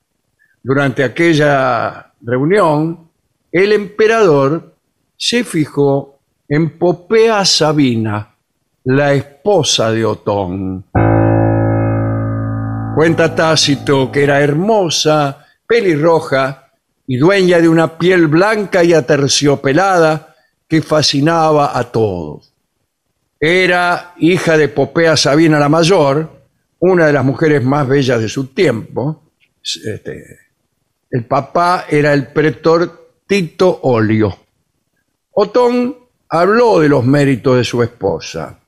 Durante 0.63 1.03
aquella 1.03 2.13
reunión, 2.21 3.11
el 3.51 3.73
emperador 3.73 4.77
se 5.17 5.43
fijó 5.43 6.21
en 6.49 6.79
Popea 6.79 7.45
Sabina, 7.45 8.37
la 8.85 9.13
esposa 9.13 9.91
de 9.91 10.05
Otón. 10.05 10.85
Cuenta 12.95 13.35
Tácito 13.35 14.13
que 14.13 14.23
era 14.23 14.41
hermosa, 14.41 15.47
pelirroja 15.67 16.68
y 17.11 17.17
dueña 17.17 17.59
de 17.59 17.69
una 17.71 17.97
piel 17.99 18.27
blanca 18.27 18.85
y 18.85 18.93
aterciopelada 18.93 20.37
que 20.69 20.83
fascinaba 20.83 21.77
a 21.77 21.91
todos. 21.91 22.53
Era 23.41 24.13
hija 24.19 24.59
de 24.59 24.69
Popea 24.69 25.17
Sabina 25.17 25.59
la 25.59 25.71
Mayor, 25.71 26.31
una 26.81 27.07
de 27.07 27.15
las 27.15 27.25
mujeres 27.25 27.65
más 27.65 27.89
bellas 27.89 28.21
de 28.21 28.29
su 28.29 28.49
tiempo. 28.49 29.33
Este, 29.63 30.23
el 31.11 31.25
papá 31.25 31.87
era 31.89 32.13
el 32.13 32.27
pretor 32.27 33.15
Tito 33.27 33.81
Olio. 33.85 34.37
Otón 35.31 35.97
habló 36.29 36.79
de 36.79 36.91
los 36.91 37.07
méritos 37.07 37.57
de 37.57 37.65
su 37.65 37.83
esposa. 37.83 38.61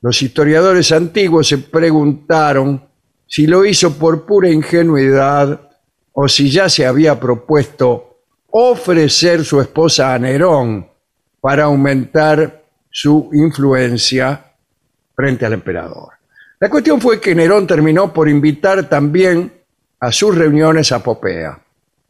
Los 0.00 0.22
historiadores 0.22 0.92
antiguos 0.92 1.48
se 1.48 1.58
preguntaron 1.58 2.86
si 3.26 3.48
lo 3.48 3.64
hizo 3.64 3.94
por 3.94 4.24
pura 4.24 4.48
ingenuidad 4.48 5.73
o 6.14 6.28
si 6.28 6.50
ya 6.50 6.68
se 6.68 6.86
había 6.86 7.18
propuesto 7.18 8.18
ofrecer 8.50 9.44
su 9.44 9.60
esposa 9.60 10.14
a 10.14 10.18
Nerón 10.18 10.88
para 11.40 11.64
aumentar 11.64 12.62
su 12.90 13.28
influencia 13.32 14.52
frente 15.14 15.44
al 15.44 15.54
emperador. 15.54 16.14
La 16.60 16.70
cuestión 16.70 17.00
fue 17.00 17.20
que 17.20 17.34
Nerón 17.34 17.66
terminó 17.66 18.12
por 18.12 18.28
invitar 18.28 18.88
también 18.88 19.52
a 20.00 20.12
sus 20.12 20.34
reuniones 20.36 20.92
a 20.92 21.02
Popea. 21.02 21.58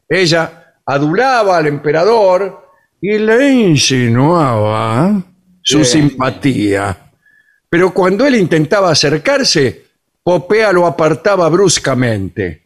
Ella 0.07 0.75
adulaba 0.85 1.57
al 1.57 1.67
emperador 1.67 2.69
y 3.01 3.17
le 3.17 3.51
insinuaba 3.51 5.21
su 5.61 5.83
simpatía. 5.83 7.11
Pero 7.67 7.91
cuando 7.91 8.25
él 8.27 8.35
intentaba 8.35 8.91
acercarse, 8.91 9.85
Popea 10.23 10.71
lo 10.71 10.85
apartaba 10.85 11.49
bruscamente. 11.49 12.64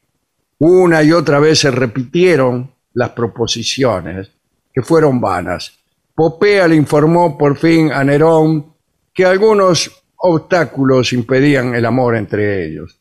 Una 0.59 1.01
y 1.03 1.11
otra 1.11 1.39
vez 1.39 1.59
se 1.59 1.71
repitieron 1.71 2.71
las 2.93 3.11
proposiciones, 3.11 4.31
que 4.73 4.81
fueron 4.81 5.21
vanas. 5.21 5.79
Popea 6.13 6.67
le 6.67 6.75
informó 6.75 7.37
por 7.37 7.57
fin 7.57 7.91
a 7.91 8.03
Nerón 8.03 8.73
que 9.13 9.25
algunos 9.25 10.03
obstáculos 10.17 11.13
impedían 11.13 11.75
el 11.75 11.85
amor 11.85 12.15
entre 12.17 12.65
ellos. 12.65 12.99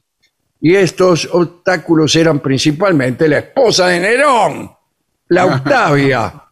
Y 0.60 0.74
estos 0.74 1.28
obstáculos 1.32 2.14
eran 2.14 2.40
principalmente 2.40 3.28
la 3.28 3.38
esposa 3.38 3.88
de 3.88 4.00
Nerón, 4.00 4.70
la 5.28 5.46
Octavia, 5.56 6.48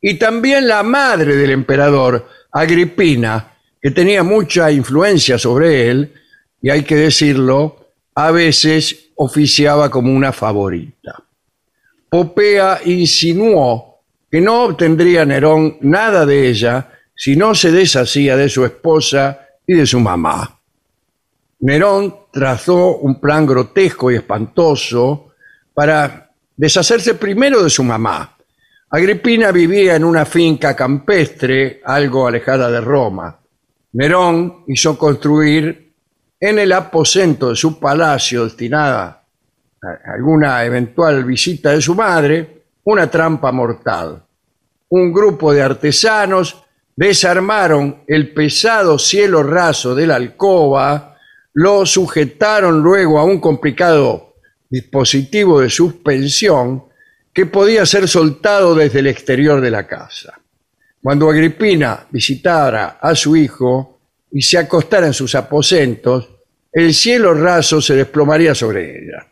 y 0.00 0.14
también 0.14 0.66
la 0.66 0.82
madre 0.82 1.36
del 1.36 1.50
emperador, 1.50 2.26
Agripina, 2.52 3.52
que 3.80 3.90
tenía 3.90 4.22
mucha 4.22 4.70
influencia 4.70 5.38
sobre 5.38 5.88
él, 5.90 6.14
y 6.62 6.70
hay 6.70 6.82
que 6.82 6.96
decirlo, 6.96 7.92
a 8.14 8.30
veces 8.30 9.09
oficiaba 9.22 9.90
como 9.90 10.14
una 10.14 10.32
favorita. 10.32 11.22
Popea 12.08 12.80
insinuó 12.86 14.00
que 14.30 14.40
no 14.40 14.64
obtendría 14.64 15.26
Nerón 15.26 15.76
nada 15.82 16.24
de 16.24 16.48
ella 16.48 16.90
si 17.14 17.36
no 17.36 17.54
se 17.54 17.70
deshacía 17.70 18.34
de 18.34 18.48
su 18.48 18.64
esposa 18.64 19.46
y 19.66 19.74
de 19.74 19.84
su 19.84 20.00
mamá. 20.00 20.58
Nerón 21.60 22.14
trazó 22.32 22.96
un 22.96 23.20
plan 23.20 23.44
grotesco 23.44 24.10
y 24.10 24.16
espantoso 24.16 25.32
para 25.74 26.30
deshacerse 26.56 27.14
primero 27.14 27.62
de 27.62 27.68
su 27.68 27.84
mamá. 27.84 28.38
Agripina 28.88 29.52
vivía 29.52 29.96
en 29.96 30.04
una 30.04 30.24
finca 30.24 30.74
campestre 30.74 31.82
algo 31.84 32.26
alejada 32.26 32.70
de 32.70 32.80
Roma. 32.80 33.38
Nerón 33.92 34.64
hizo 34.66 34.96
construir 34.96 35.89
en 36.40 36.58
el 36.58 36.72
aposento 36.72 37.50
de 37.50 37.56
su 37.56 37.78
palacio 37.78 38.44
destinada 38.44 39.24
a 39.82 40.12
alguna 40.14 40.64
eventual 40.64 41.24
visita 41.24 41.72
de 41.72 41.82
su 41.82 41.94
madre 41.94 42.64
una 42.84 43.10
trampa 43.10 43.52
mortal. 43.52 44.24
Un 44.88 45.12
grupo 45.12 45.52
de 45.52 45.62
artesanos 45.62 46.64
desarmaron 46.96 48.02
el 48.06 48.32
pesado 48.32 48.98
cielo 48.98 49.42
raso 49.42 49.94
de 49.94 50.06
la 50.06 50.16
alcoba, 50.16 51.16
lo 51.52 51.84
sujetaron 51.84 52.80
luego 52.80 53.18
a 53.18 53.24
un 53.24 53.38
complicado 53.38 54.34
dispositivo 54.68 55.60
de 55.60 55.68
suspensión 55.70 56.84
que 57.32 57.46
podía 57.46 57.86
ser 57.86 58.08
soltado 58.08 58.74
desde 58.74 59.00
el 59.00 59.06
exterior 59.06 59.60
de 59.60 59.70
la 59.70 59.86
casa. 59.86 60.40
Cuando 61.02 61.30
Agripina 61.30 62.06
visitara 62.10 62.98
a 63.00 63.14
su 63.14 63.36
hijo 63.36 63.99
y 64.32 64.42
se 64.42 64.58
acostara 64.58 65.06
en 65.06 65.14
sus 65.14 65.34
aposentos, 65.34 66.28
el 66.72 66.94
cielo 66.94 67.34
raso 67.34 67.80
se 67.80 67.94
desplomaría 67.94 68.54
sobre 68.54 68.98
ella. 68.98 69.26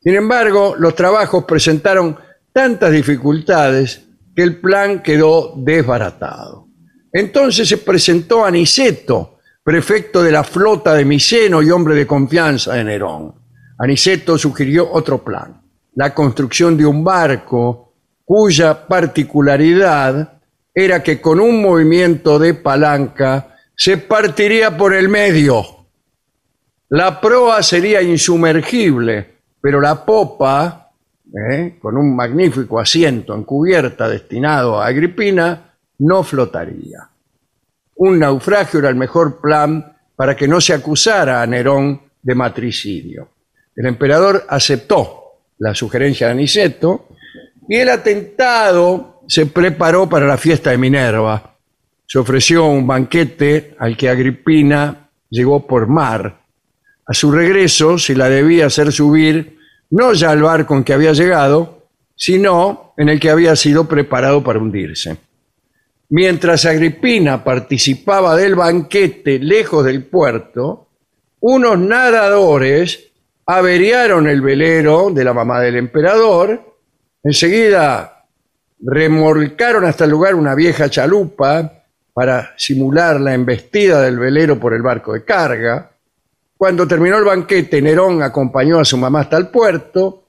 Sin 0.00 0.14
embargo, 0.14 0.74
los 0.76 0.94
trabajos 0.94 1.44
presentaron 1.44 2.16
tantas 2.52 2.90
dificultades 2.90 4.02
que 4.34 4.42
el 4.42 4.60
plan 4.60 5.02
quedó 5.02 5.54
desbaratado. 5.56 6.66
Entonces 7.12 7.68
se 7.68 7.78
presentó 7.78 8.44
Aniceto, 8.44 9.38
prefecto 9.62 10.22
de 10.22 10.32
la 10.32 10.42
flota 10.42 10.94
de 10.94 11.04
Miceno 11.04 11.62
y 11.62 11.70
hombre 11.70 11.94
de 11.94 12.06
confianza 12.06 12.74
de 12.74 12.84
Nerón. 12.84 13.34
Aniceto 13.78 14.36
sugirió 14.38 14.90
otro 14.90 15.22
plan, 15.22 15.62
la 15.94 16.12
construcción 16.14 16.76
de 16.76 16.86
un 16.86 17.04
barco 17.04 17.94
cuya 18.24 18.86
particularidad 18.86 20.40
era 20.74 21.02
que 21.02 21.20
con 21.20 21.38
un 21.38 21.60
movimiento 21.60 22.38
de 22.38 22.54
palanca 22.54 23.51
se 23.74 23.98
partiría 23.98 24.76
por 24.76 24.94
el 24.94 25.08
medio. 25.08 25.64
La 26.90 27.20
proa 27.20 27.62
sería 27.62 28.02
insumergible, 28.02 29.38
pero 29.60 29.80
la 29.80 30.04
popa, 30.04 30.90
eh, 31.34 31.78
con 31.80 31.96
un 31.96 32.14
magnífico 32.14 32.78
asiento 32.78 33.34
en 33.34 33.44
cubierta 33.44 34.08
destinado 34.08 34.80
a 34.80 34.86
Agripina, 34.86 35.74
no 35.98 36.22
flotaría. 36.22 37.08
Un 37.96 38.18
naufragio 38.18 38.80
era 38.80 38.88
el 38.88 38.96
mejor 38.96 39.40
plan 39.40 39.96
para 40.16 40.36
que 40.36 40.48
no 40.48 40.60
se 40.60 40.74
acusara 40.74 41.40
a 41.40 41.46
Nerón 41.46 42.00
de 42.20 42.34
matricidio. 42.34 43.28
El 43.74 43.86
emperador 43.86 44.44
aceptó 44.48 45.22
la 45.58 45.74
sugerencia 45.74 46.26
de 46.26 46.32
Aniceto 46.32 47.08
y 47.68 47.76
el 47.76 47.88
atentado 47.88 49.22
se 49.28 49.46
preparó 49.46 50.08
para 50.08 50.26
la 50.26 50.36
fiesta 50.36 50.70
de 50.70 50.78
Minerva. 50.78 51.51
Se 52.12 52.18
ofreció 52.18 52.66
un 52.66 52.86
banquete 52.86 53.74
al 53.78 53.96
que 53.96 54.10
Agripina 54.10 55.08
llegó 55.30 55.66
por 55.66 55.86
mar. 55.88 56.42
A 57.06 57.14
su 57.14 57.32
regreso 57.32 57.96
se 57.96 58.14
la 58.14 58.28
debía 58.28 58.66
hacer 58.66 58.92
subir 58.92 59.56
no 59.88 60.12
ya 60.12 60.30
al 60.30 60.42
barco 60.42 60.76
en 60.76 60.84
que 60.84 60.92
había 60.92 61.14
llegado, 61.14 61.88
sino 62.14 62.92
en 62.98 63.08
el 63.08 63.18
que 63.18 63.30
había 63.30 63.56
sido 63.56 63.88
preparado 63.88 64.44
para 64.44 64.58
hundirse. 64.58 65.16
Mientras 66.10 66.66
Agripina 66.66 67.42
participaba 67.42 68.36
del 68.36 68.56
banquete 68.56 69.38
lejos 69.38 69.82
del 69.82 70.04
puerto, 70.04 70.88
unos 71.40 71.78
nadadores 71.78 73.10
averiaron 73.46 74.28
el 74.28 74.42
velero 74.42 75.08
de 75.08 75.24
la 75.24 75.32
mamá 75.32 75.60
del 75.60 75.76
emperador, 75.76 76.76
enseguida 77.24 78.26
remolcaron 78.82 79.86
hasta 79.86 80.04
el 80.04 80.10
lugar 80.10 80.34
una 80.34 80.54
vieja 80.54 80.90
chalupa 80.90 81.78
para 82.12 82.54
simular 82.56 83.20
la 83.20 83.34
embestida 83.34 84.02
del 84.02 84.18
velero 84.18 84.58
por 84.58 84.74
el 84.74 84.82
barco 84.82 85.14
de 85.14 85.24
carga. 85.24 85.90
Cuando 86.56 86.86
terminó 86.86 87.18
el 87.18 87.24
banquete, 87.24 87.80
Nerón 87.80 88.22
acompañó 88.22 88.78
a 88.78 88.84
su 88.84 88.96
mamá 88.96 89.20
hasta 89.20 89.36
el 89.36 89.48
puerto. 89.48 90.24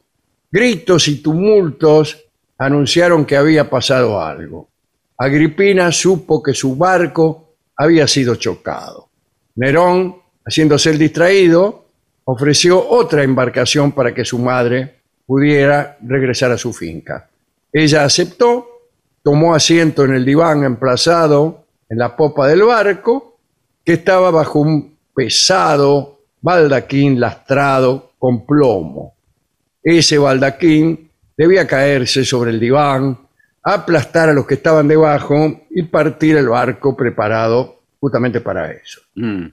Gritos 0.52 1.08
y 1.08 1.22
tumultos 1.22 2.24
anunciaron 2.58 3.26
que 3.26 3.36
había 3.36 3.70
pasado 3.70 4.22
algo. 4.22 4.70
Agripina 5.18 5.92
supo 5.92 6.42
que 6.42 6.54
su 6.54 6.76
barco 6.76 7.56
había 7.76 8.08
sido 8.08 8.36
chocado. 8.36 9.10
Nerón, 9.56 10.16
haciéndose 10.46 10.92
el 10.92 10.98
distraído, 10.98 11.86
ofreció 12.26 12.90
otra 12.90 13.24
embarcación 13.24 13.92
para 13.92 14.14
que 14.14 14.26
su 14.26 14.40
madre 14.40 15.00
pudiera 15.26 15.98
regresar 16.02 16.52
a 16.52 16.58
su 16.58 16.74
finca. 16.74 17.30
Ella 17.72 18.06
aceptó, 18.06 18.68
tomó 19.22 19.54
asiento 19.54 20.06
en 20.06 20.14
el 20.14 20.26
diván 20.26 20.64
emplazado 20.64 21.63
en 21.94 22.00
la 22.00 22.16
popa 22.16 22.48
del 22.48 22.64
barco, 22.64 23.38
que 23.86 23.94
estaba 23.94 24.32
bajo 24.32 24.60
un 24.60 24.98
pesado 25.14 26.22
baldaquín 26.42 27.20
lastrado 27.20 28.14
con 28.18 28.48
plomo. 28.48 29.14
Ese 29.84 30.18
baldaquín 30.18 31.12
debía 31.38 31.68
caerse 31.68 32.26
sobre 32.26 32.50
el 32.50 32.60
diván, 32.60 33.28
aplastar 33.62 34.30
a 34.30 34.34
los 34.34 34.48
que 34.48 34.56
estaban 34.56 34.88
debajo 34.88 35.66
y 35.70 35.84
partir 35.84 36.36
el 36.38 36.50
barco 36.50 36.98
preparado 36.98 37.84
justamente 38.00 38.42
para 38.42 38.72
eso. 38.72 39.02
Mm. 39.14 39.46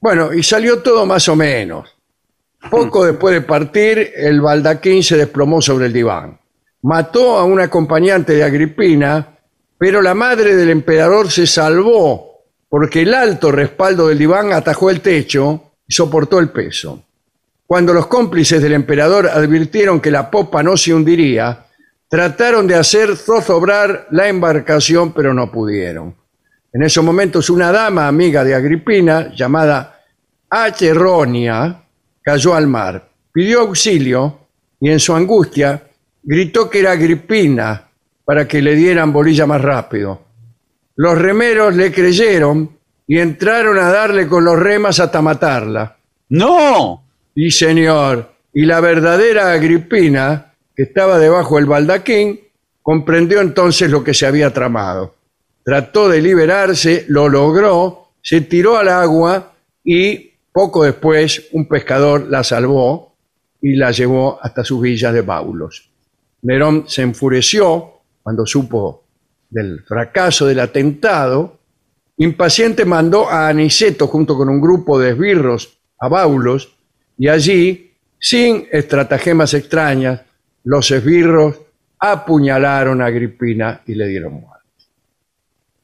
Bueno, 0.00 0.32
y 0.32 0.44
salió 0.44 0.82
todo 0.82 1.04
más 1.04 1.28
o 1.28 1.34
menos. 1.34 1.96
Poco 2.70 3.04
después 3.04 3.34
de 3.34 3.40
partir, 3.40 4.12
el 4.14 4.40
baldaquín 4.40 5.02
se 5.02 5.16
desplomó 5.16 5.60
sobre 5.60 5.86
el 5.86 5.92
diván. 5.92 6.38
Mató 6.82 7.38
a 7.38 7.44
un 7.44 7.60
acompañante 7.60 8.34
de 8.34 8.44
Agripina, 8.44 9.31
pero 9.82 10.00
la 10.00 10.14
madre 10.14 10.54
del 10.54 10.70
emperador 10.70 11.28
se 11.28 11.44
salvó 11.44 12.44
porque 12.68 13.02
el 13.02 13.12
alto 13.12 13.50
respaldo 13.50 14.06
del 14.06 14.18
diván 14.18 14.52
atajó 14.52 14.90
el 14.90 15.00
techo 15.00 15.72
y 15.88 15.92
soportó 15.92 16.38
el 16.38 16.50
peso. 16.50 17.02
Cuando 17.66 17.92
los 17.92 18.06
cómplices 18.06 18.62
del 18.62 18.74
emperador 18.74 19.26
advirtieron 19.26 20.00
que 20.00 20.12
la 20.12 20.30
popa 20.30 20.62
no 20.62 20.76
se 20.76 20.94
hundiría, 20.94 21.66
trataron 22.08 22.68
de 22.68 22.76
hacer 22.76 23.16
zozobrar 23.16 24.06
la 24.12 24.28
embarcación, 24.28 25.12
pero 25.12 25.34
no 25.34 25.50
pudieron. 25.50 26.14
En 26.72 26.84
esos 26.84 27.02
momentos 27.02 27.50
una 27.50 27.72
dama 27.72 28.06
amiga 28.06 28.44
de 28.44 28.54
Agripina, 28.54 29.34
llamada 29.34 30.00
Acheronia, 30.48 31.82
cayó 32.22 32.54
al 32.54 32.68
mar, 32.68 33.10
pidió 33.32 33.62
auxilio 33.62 34.46
y 34.78 34.90
en 34.90 35.00
su 35.00 35.12
angustia 35.12 35.82
gritó 36.22 36.70
que 36.70 36.78
era 36.78 36.92
Agripina 36.92 37.88
para 38.24 38.46
que 38.46 38.62
le 38.62 38.74
dieran 38.74 39.12
bolilla 39.12 39.46
más 39.46 39.60
rápido. 39.60 40.20
Los 40.96 41.18
remeros 41.18 41.74
le 41.74 41.92
creyeron 41.92 42.70
y 43.06 43.18
entraron 43.18 43.78
a 43.78 43.90
darle 43.90 44.26
con 44.28 44.44
los 44.44 44.58
remas 44.58 45.00
hasta 45.00 45.22
matarla. 45.22 45.96
¡No! 46.28 47.04
Y 47.34 47.50
señor, 47.50 48.32
y 48.52 48.64
la 48.64 48.80
verdadera 48.80 49.52
Agripina, 49.52 50.54
que 50.76 50.84
estaba 50.84 51.18
debajo 51.18 51.56
del 51.56 51.66
baldaquín, 51.66 52.40
comprendió 52.82 53.40
entonces 53.40 53.90
lo 53.90 54.04
que 54.04 54.14
se 54.14 54.26
había 54.26 54.52
tramado. 54.52 55.14
Trató 55.64 56.08
de 56.08 56.20
liberarse, 56.20 57.04
lo 57.08 57.28
logró, 57.28 58.08
se 58.20 58.42
tiró 58.42 58.76
al 58.76 58.88
agua 58.88 59.52
y 59.84 60.32
poco 60.52 60.84
después, 60.84 61.48
un 61.52 61.66
pescador 61.66 62.28
la 62.28 62.44
salvó 62.44 63.14
y 63.60 63.76
la 63.76 63.90
llevó 63.90 64.38
hasta 64.42 64.64
sus 64.64 64.82
villas 64.82 65.14
de 65.14 65.22
Baulos. 65.22 65.88
Nerón 66.42 66.84
se 66.88 67.02
enfureció 67.02 68.01
cuando 68.22 68.46
supo 68.46 69.04
del 69.48 69.82
fracaso 69.82 70.46
del 70.46 70.60
atentado. 70.60 71.58
Impaciente 72.16 72.84
mandó 72.84 73.28
a 73.28 73.48
Aniceto 73.48 74.06
junto 74.06 74.36
con 74.36 74.48
un 74.48 74.60
grupo 74.60 74.98
de 74.98 75.10
esbirros 75.10 75.78
a 75.98 76.08
Baulos 76.08 76.76
y 77.18 77.28
allí 77.28 77.88
Sin 78.24 78.68
estratagemas 78.70 79.52
extrañas, 79.52 80.20
los 80.62 80.88
esbirros 80.92 81.58
apuñalaron 81.98 83.02
a 83.02 83.06
Agripina 83.06 83.82
y 83.84 83.96
le 83.96 84.06
dieron 84.06 84.34
muerte. 84.34 84.68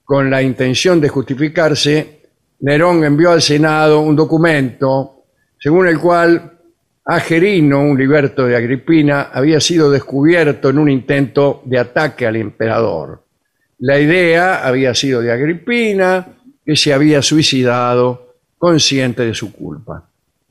Con 0.04 0.30
la 0.30 0.40
intención 0.40 1.00
de 1.00 1.08
justificarse, 1.08 2.22
Nerón 2.60 3.02
envió 3.02 3.32
al 3.32 3.42
Senado 3.42 4.00
un 4.00 4.14
documento 4.14 5.24
según 5.58 5.88
el 5.88 5.98
cual 5.98 6.57
Agerino, 7.10 7.80
un 7.80 7.96
liberto 7.96 8.44
de 8.44 8.54
Agripina, 8.54 9.30
había 9.32 9.60
sido 9.60 9.90
descubierto 9.90 10.68
en 10.68 10.78
un 10.78 10.90
intento 10.90 11.62
de 11.64 11.78
ataque 11.78 12.26
al 12.26 12.36
emperador. 12.36 13.24
La 13.78 13.98
idea 13.98 14.66
había 14.66 14.94
sido 14.94 15.22
de 15.22 15.32
Agripina, 15.32 16.36
que 16.62 16.76
se 16.76 16.92
había 16.92 17.22
suicidado 17.22 18.36
consciente 18.58 19.24
de 19.24 19.34
su 19.34 19.54
culpa. 19.54 20.06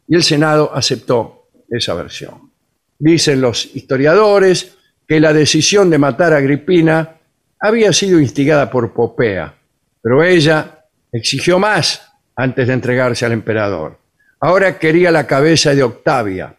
Y 0.07 0.15
el 0.15 0.23
Senado 0.23 0.71
aceptó 0.73 1.49
esa 1.69 1.93
versión. 1.93 2.49
Dicen 2.97 3.39
los 3.39 3.75
historiadores 3.75 4.77
que 5.07 5.19
la 5.19 5.33
decisión 5.33 5.91
de 5.91 5.99
matar 5.99 6.33
a 6.33 6.37
Agripina 6.37 7.17
había 7.59 7.93
sido 7.93 8.19
instigada 8.19 8.67
por 8.71 8.95
Popea, 8.95 9.53
pero 10.01 10.23
ella 10.23 10.85
exigió 11.11 11.59
más 11.59 12.01
antes 12.35 12.65
de 12.65 12.73
entregarse 12.73 13.27
al 13.27 13.33
emperador. 13.33 14.06
Ahora 14.39 14.77
quería 14.77 15.11
la 15.11 15.25
cabeza 15.25 15.73
de 15.73 15.83
Octavia, 15.83 16.55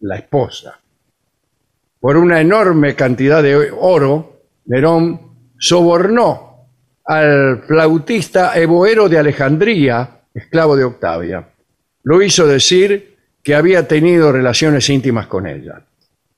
la 0.00 0.16
esposa. 0.16 0.80
Por 2.00 2.16
una 2.16 2.40
enorme 2.40 2.94
cantidad 2.94 3.42
de 3.42 3.70
oro, 3.70 4.42
Nerón 4.66 5.52
sobornó 5.58 6.68
al 7.04 7.62
flautista 7.66 8.58
Evoero 8.58 9.08
de 9.08 9.18
Alejandría, 9.18 10.20
esclavo 10.32 10.76
de 10.76 10.84
Octavia. 10.84 11.48
Lo 12.04 12.22
hizo 12.22 12.46
decir 12.46 13.16
que 13.42 13.54
había 13.54 13.86
tenido 13.86 14.32
relaciones 14.32 14.88
íntimas 14.88 15.26
con 15.26 15.46
ella. 15.46 15.82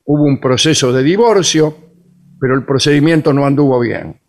Hubo 0.05 0.23
un 0.23 0.41
proceso 0.41 0.91
de 0.91 1.03
divorcio, 1.03 1.75
pero 2.39 2.55
el 2.55 2.65
procedimiento 2.65 3.31
no 3.31 3.45
anduvo 3.45 3.79
bien. 3.79 4.19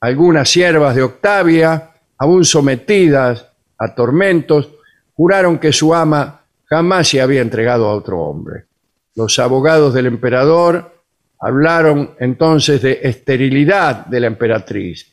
Algunas 0.00 0.48
siervas 0.48 0.94
de 0.94 1.02
Octavia, 1.02 1.90
aún 2.16 2.44
sometidas 2.44 3.46
a 3.76 3.94
tormentos, 3.94 4.77
juraron 5.18 5.58
que 5.58 5.72
su 5.72 5.92
ama 5.92 6.42
jamás 6.64 7.08
se 7.08 7.20
había 7.20 7.42
entregado 7.42 7.88
a 7.88 7.94
otro 7.94 8.20
hombre. 8.20 8.66
Los 9.16 9.40
abogados 9.40 9.92
del 9.92 10.06
emperador 10.06 11.02
hablaron 11.40 12.12
entonces 12.20 12.80
de 12.80 13.00
esterilidad 13.02 14.06
de 14.06 14.20
la 14.20 14.28
emperatriz. 14.28 15.12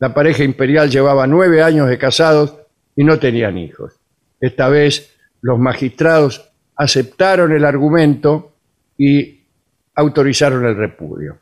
La 0.00 0.12
pareja 0.12 0.42
imperial 0.42 0.90
llevaba 0.90 1.28
nueve 1.28 1.62
años 1.62 1.88
de 1.88 1.98
casados 1.98 2.56
y 2.96 3.04
no 3.04 3.20
tenían 3.20 3.56
hijos. 3.56 3.92
Esta 4.40 4.68
vez 4.68 5.14
los 5.40 5.56
magistrados 5.56 6.50
aceptaron 6.74 7.52
el 7.52 7.64
argumento 7.64 8.56
y 8.98 9.40
autorizaron 9.94 10.66
el 10.66 10.76
repudio. 10.76 11.38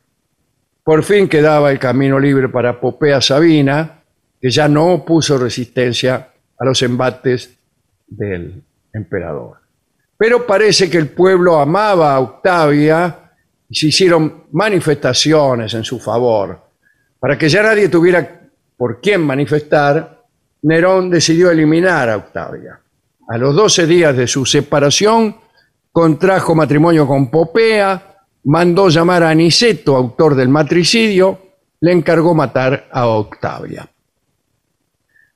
Por 0.85 1.03
fin 1.03 1.31
quedaba 1.31 1.73
el 1.73 1.79
camino 1.79 2.21
libre 2.21 2.51
para 2.51 2.79
Popea 2.79 3.23
Sabina, 3.23 4.03
que 4.39 4.51
ya 4.51 4.69
no 4.69 4.89
opuso 4.89 5.39
resistencia 5.39 6.29
a 6.59 6.65
los 6.67 6.83
embates 6.83 7.57
del 8.17 8.63
emperador. 8.93 9.59
Pero 10.17 10.47
parece 10.47 10.89
que 10.89 10.99
el 10.99 11.09
pueblo 11.09 11.59
amaba 11.59 12.15
a 12.15 12.21
Octavia 12.21 13.33
y 13.69 13.75
se 13.75 13.89
hicieron 13.89 14.45
manifestaciones 14.53 15.75
en 15.75 15.85
su 15.85 15.99
favor. 15.99 16.61
Para 17.19 17.37
que 17.39 17.49
ya 17.49 17.63
nadie 17.63 17.89
tuviera 17.89 18.41
por 18.77 19.01
quién 19.01 19.23
manifestar, 19.23 20.23
Nerón 20.63 21.11
decidió 21.11 21.51
eliminar 21.51 22.09
a 22.09 22.17
Octavia. 22.17 22.81
A 23.29 23.39
los 23.39 23.55
12 23.55 23.87
días 23.87 24.17
de 24.17 24.27
su 24.27 24.45
separación, 24.45 25.37
contrajo 25.91 26.55
matrimonio 26.55 27.07
con 27.07 27.31
Popea, 27.31 28.17
mandó 28.45 28.89
llamar 28.89 29.23
a 29.23 29.31
Aniceto, 29.31 29.97
autor 29.97 30.35
del 30.35 30.49
matricidio, 30.49 31.39
le 31.81 31.93
encargó 31.93 32.35
matar 32.35 32.89
a 32.91 33.07
Octavia. 33.07 33.89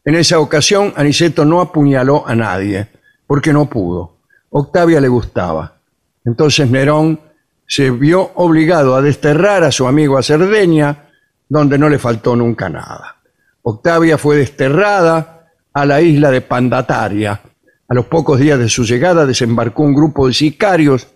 En 0.07 0.15
esa 0.15 0.39
ocasión, 0.39 0.93
Aniceto 0.95 1.45
no 1.45 1.61
apuñaló 1.61 2.27
a 2.29 2.37
nadie, 2.37 2.87
porque 3.27 3.53
no 3.53 3.69
pudo. 3.69 4.19
Octavia 4.51 5.01
le 5.01 5.09
gustaba. 5.09 5.79
Entonces 6.25 6.71
Nerón 6.71 7.19
se 7.67 7.91
vio 7.91 8.31
obligado 8.37 8.95
a 8.95 9.03
desterrar 9.03 9.65
a 9.65 9.73
su 9.73 9.85
amigo 9.85 10.17
a 10.17 10.23
Cerdeña, 10.23 11.09
donde 11.49 11.77
no 11.77 11.89
le 11.89 11.99
faltó 11.99 12.37
nunca 12.37 12.69
nada. 12.69 13.17
Octavia 13.63 14.17
fue 14.17 14.37
desterrada 14.37 15.51
a 15.73 15.85
la 15.85 16.01
isla 16.01 16.31
de 16.31 16.41
Pandataria. 16.41 17.41
A 17.89 17.95
los 17.95 18.07
pocos 18.07 18.39
días 18.39 18.61
de 18.61 18.69
su 18.69 18.85
llegada 18.85 19.27
desembarcó 19.27 19.83
un 19.83 19.95
grupo 19.95 20.29
de 20.29 20.35
sicarios 20.35 21.09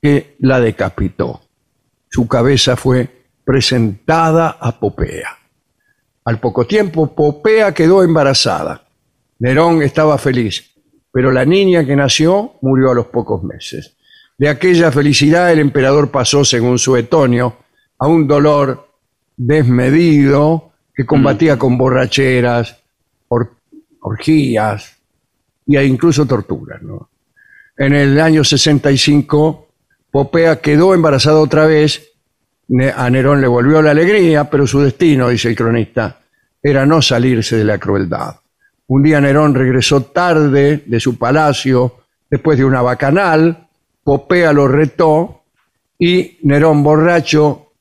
que 0.00 0.36
la 0.38 0.60
decapitó. 0.60 1.42
Su 2.08 2.26
cabeza 2.26 2.74
fue 2.74 3.26
presentada 3.44 4.56
a 4.58 4.80
Popea. 4.80 5.39
Al 6.24 6.38
poco 6.40 6.66
tiempo, 6.66 7.14
Popea 7.14 7.72
quedó 7.72 8.02
embarazada. 8.02 8.84
Nerón 9.38 9.82
estaba 9.82 10.18
feliz, 10.18 10.70
pero 11.12 11.32
la 11.32 11.44
niña 11.44 11.84
que 11.84 11.96
nació 11.96 12.54
murió 12.60 12.90
a 12.90 12.94
los 12.94 13.06
pocos 13.06 13.42
meses. 13.42 13.96
De 14.36 14.48
aquella 14.48 14.92
felicidad 14.92 15.50
el 15.52 15.58
emperador 15.58 16.10
pasó, 16.10 16.44
según 16.44 16.78
Suetonio, 16.78 17.56
a 17.98 18.06
un 18.06 18.26
dolor 18.26 18.88
desmedido 19.36 20.72
que 20.94 21.06
combatía 21.06 21.58
con 21.58 21.78
borracheras, 21.78 22.78
orgías 24.00 24.96
y 25.66 25.78
incluso 25.78 26.26
torturas. 26.26 26.80
En 27.76 27.94
el 27.94 28.20
año 28.20 28.44
65 28.44 29.68
Popea 30.10 30.60
quedó 30.60 30.94
embarazada 30.94 31.38
otra 31.38 31.66
vez. 31.66 32.09
A 32.96 33.10
Nerón 33.10 33.40
le 33.40 33.48
volvió 33.48 33.82
la 33.82 33.90
alegría, 33.90 34.48
pero 34.48 34.66
su 34.66 34.80
destino, 34.80 35.28
dice 35.28 35.48
el 35.48 35.56
cronista, 35.56 36.20
era 36.62 36.86
no 36.86 37.02
salirse 37.02 37.56
de 37.56 37.64
la 37.64 37.78
crueldad. 37.78 38.36
Un 38.86 39.02
día 39.02 39.20
Nerón 39.20 39.54
regresó 39.54 40.02
tarde 40.04 40.84
de 40.86 41.00
su 41.00 41.18
palacio 41.18 42.04
después 42.28 42.58
de 42.58 42.64
una 42.64 42.82
bacanal. 42.82 43.68
Popea 44.04 44.52
lo 44.52 44.68
retó 44.68 45.42
y 45.98 46.38
Nerón, 46.42 46.82
borracho, 46.82 47.72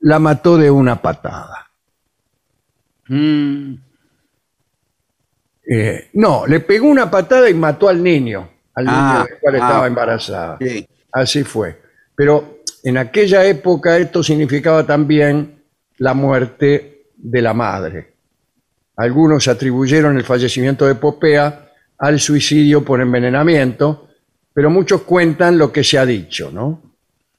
la 0.00 0.18
mató 0.18 0.56
de 0.56 0.70
una 0.70 1.00
patada. 1.00 1.70
Mm. 3.08 3.74
Eh, 5.66 6.10
no, 6.14 6.46
le 6.46 6.60
pegó 6.60 6.86
una 6.86 7.10
patada 7.10 7.48
y 7.48 7.54
mató 7.54 7.88
al 7.88 8.02
niño, 8.02 8.48
al 8.74 8.84
niño 8.84 8.96
Ah, 8.96 9.26
del 9.28 9.38
cual 9.38 9.54
ah, 9.54 9.58
estaba 9.58 9.86
embarazada. 9.86 10.58
Sí. 10.60 10.86
Así 11.12 11.44
fue. 11.44 11.80
Pero 12.14 12.53
en 12.84 12.98
aquella 12.98 13.44
época 13.46 13.96
esto 13.96 14.22
significaba 14.22 14.86
también 14.86 15.64
la 15.96 16.12
muerte 16.12 17.06
de 17.16 17.40
la 17.40 17.54
madre. 17.54 18.12
Algunos 18.96 19.48
atribuyeron 19.48 20.18
el 20.18 20.22
fallecimiento 20.22 20.86
de 20.86 20.94
Popea 20.94 21.72
al 21.98 22.20
suicidio 22.20 22.84
por 22.84 23.00
envenenamiento, 23.00 24.08
pero 24.52 24.68
muchos 24.68 25.02
cuentan 25.02 25.56
lo 25.56 25.72
que 25.72 25.82
se 25.82 25.98
ha 25.98 26.04
dicho, 26.04 26.50
¿no? 26.52 26.82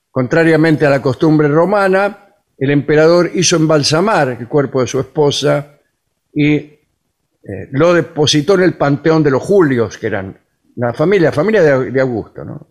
Contrariamente 0.10 0.88
a 0.88 0.90
la 0.90 1.02
costumbre 1.02 1.48
romana, 1.48 2.34
el 2.58 2.72
emperador 2.72 3.30
hizo 3.36 3.56
embalsamar 3.56 4.30
el 4.40 4.48
cuerpo 4.48 4.82
de 4.82 4.88
su 4.88 5.00
esposa 5.00 5.78
y 6.34 6.56
eh, 6.56 6.80
lo 7.72 7.94
depositó 7.94 8.56
en 8.56 8.64
el 8.64 8.74
panteón 8.74 9.22
de 9.22 9.30
los 9.30 9.44
Julios, 9.44 10.00
que 10.00 10.08
eran 10.08 10.36
una 10.76 10.92
familia, 10.94 11.32
familia 11.32 11.62
de, 11.62 12.02
Augusto. 12.02 12.68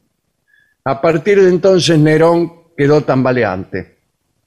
A 0.84 1.00
partir 1.00 1.40
de 1.40 1.48
entonces 1.48 1.96
Nerón 1.98 2.63
quedó 2.76 3.02
tambaleante. 3.02 3.96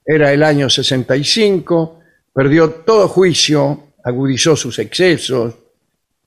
Era 0.06 0.32
el 0.32 0.44
año 0.44 0.70
65, 0.70 2.00
perdió 2.34 2.70
todo 2.72 3.08
juicio, 3.08 3.94
agudizó 4.04 4.56
sus 4.56 4.80
excesos, 4.80 5.56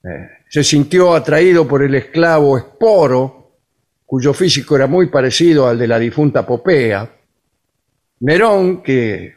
eh, 0.05 0.29
se 0.49 0.65
sintió 0.65 1.15
atraído 1.15 1.67
por 1.67 1.83
el 1.83 1.95
esclavo 1.95 2.59
Esporo, 2.59 3.53
cuyo 4.05 4.35
físico 4.35 4.77
era 4.77 4.87
muy 4.87 5.07
parecido 5.07 5.69
al 5.69 5.79
de 5.79 5.87
la 5.87 5.99
difunta 5.99 6.47
Popea. 6.47 7.09
Nerón, 8.21 8.83
que 8.83 9.35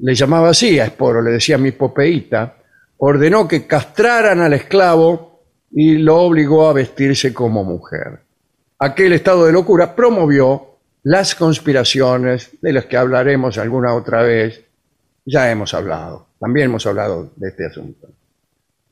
le 0.00 0.14
llamaba 0.14 0.50
así 0.50 0.78
a 0.78 0.86
Esporo, 0.86 1.20
le 1.20 1.32
decía 1.32 1.58
mi 1.58 1.72
Popeíta, 1.72 2.56
ordenó 2.98 3.46
que 3.46 3.66
castraran 3.66 4.40
al 4.40 4.52
esclavo 4.52 5.42
y 5.72 5.98
lo 5.98 6.16
obligó 6.16 6.68
a 6.68 6.72
vestirse 6.72 7.34
como 7.34 7.64
mujer 7.64 8.20
aquel 8.80 9.12
estado 9.12 9.46
de 9.46 9.52
locura 9.52 9.94
promovió 9.94 10.69
las 11.02 11.34
conspiraciones 11.34 12.50
de 12.60 12.72
las 12.72 12.86
que 12.86 12.96
hablaremos 12.96 13.58
alguna 13.58 13.94
otra 13.94 14.22
vez. 14.22 14.64
Ya 15.24 15.50
hemos 15.50 15.74
hablado, 15.74 16.28
también 16.38 16.66
hemos 16.66 16.86
hablado 16.86 17.30
de 17.36 17.48
este 17.48 17.66
asunto. 17.66 18.08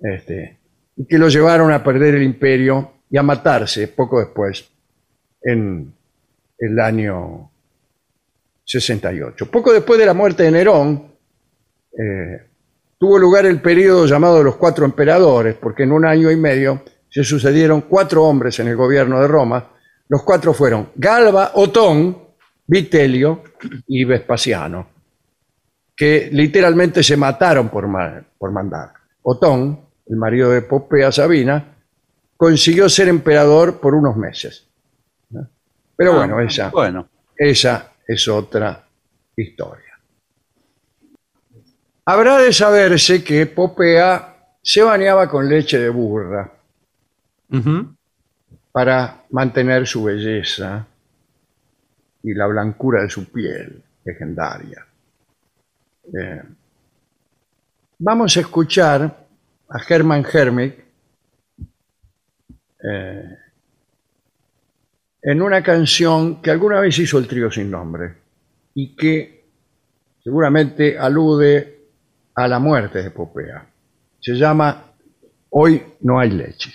Este, 0.01 0.59
y 0.97 1.07
que 1.07 1.19
lo 1.19 1.29
llevaron 1.29 1.73
a 1.73 1.83
perder 1.83 2.15
el 2.17 2.23
imperio 2.23 2.93
y 3.11 3.17
a 3.17 3.23
matarse 3.23 3.89
poco 3.89 4.21
después, 4.21 4.69
en 5.43 5.93
el 6.59 6.81
año 6.81 7.51
68. 8.65 9.51
Poco 9.51 9.73
después 9.73 9.99
de 9.99 10.07
la 10.07 10.15
muerte 10.15 10.43
de 10.43 10.51
Nerón, 10.51 11.13
eh, 11.93 12.43
tuvo 12.99 13.19
lugar 13.19 13.47
el 13.47 13.61
periodo 13.61 14.07
llamado 14.07 14.43
los 14.43 14.57
cuatro 14.57 14.85
emperadores, 14.85 15.55
porque 15.55 15.85
en 15.85 15.93
un 15.93 16.05
año 16.05 16.31
y 16.31 16.37
medio 16.37 16.83
se 17.09 17.25
sucedieron 17.25 17.83
cuatro 17.83 18.25
hombres 18.25 18.59
en 18.61 18.69
el 18.69 18.77
gobierno 18.77 19.21
de 19.21 19.29
Roma, 19.29 19.71
Los 20.09 20.23
cuatro 20.23 20.53
fueron 20.55 20.91
Galba, 20.95 21.53
Otón, 21.55 22.19
Vitelio 22.67 23.43
y 23.87 24.05
Vespasiano, 24.05 24.89
que 25.97 26.29
literalmente 26.33 27.03
se 27.03 27.17
mataron 27.17 27.69
por, 27.69 27.87
ma- 27.89 28.23
por 28.39 28.51
mandar. 28.53 28.93
Otón, 29.23 29.81
el 30.07 30.17
marido 30.17 30.51
de 30.51 30.63
Popea 30.63 31.13
Sabina, 31.13 31.75
consiguió 32.37 32.89
ser 32.89 33.09
emperador 33.09 33.81
por 33.81 33.95
unos 33.95 34.17
meses. 34.17 34.67
Pero 35.97 36.13
Ah, 36.13 36.17
bueno, 36.19 36.41
esa, 36.41 36.71
Bueno, 36.71 37.09
esa 37.37 37.93
es 38.07 38.29
otra 38.29 38.87
historia. 39.37 39.85
Habrá 42.05 42.39
de 42.39 42.53
saberse 42.53 43.23
que 43.23 43.47
Popea 43.47 44.37
se 44.63 44.83
bañaba 44.83 45.29
con 45.29 45.49
leche 45.49 45.79
de 45.79 45.89
burra. 45.91 46.53
Para 48.73 49.25
mantener 49.31 49.87
su 49.87 50.05
belleza 50.05 50.87
y 52.23 52.35
la 52.35 52.47
blancura 52.47 53.03
de 53.03 53.09
su 53.09 53.31
piel 53.31 53.83
legendaria. 54.05 54.87
Eh, 56.13 56.43
vamos 57.99 58.37
a 58.37 58.41
escuchar 58.41 59.27
a 59.69 59.79
Hermann 59.89 60.25
Hermig 60.33 60.85
eh, 62.83 63.37
en 65.23 65.43
una 65.43 65.63
canción 65.63 66.41
que 66.41 66.51
alguna 66.51 66.81
vez 66.81 66.99
hizo 66.99 67.19
el 67.19 67.27
trío 67.27 67.51
sin 67.51 67.71
nombre 67.71 68.15
y 68.75 68.95
que 68.95 69.45
seguramente 70.23 70.99
alude 70.99 71.79
a 72.35 72.47
la 72.47 72.59
muerte 72.59 73.03
de 73.03 73.11
Popea. 73.11 73.67
Se 74.21 74.35
llama 74.35 74.85
Hoy 75.51 75.83
no 76.01 76.21
hay 76.21 76.31
leche. 76.31 76.71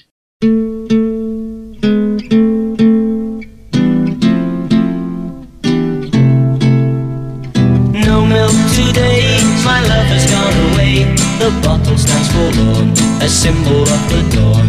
Milk 8.34 8.58
today, 8.74 9.38
my 9.62 9.78
love 9.86 10.10
has 10.10 10.26
gone 10.26 10.58
away. 10.74 11.06
The 11.38 11.54
bottle 11.62 11.98
stands 11.98 12.30
forlorn, 12.34 12.90
a 13.22 13.30
symbol 13.30 13.86
of 13.86 14.02
the 14.10 14.22
dawn. 14.34 14.66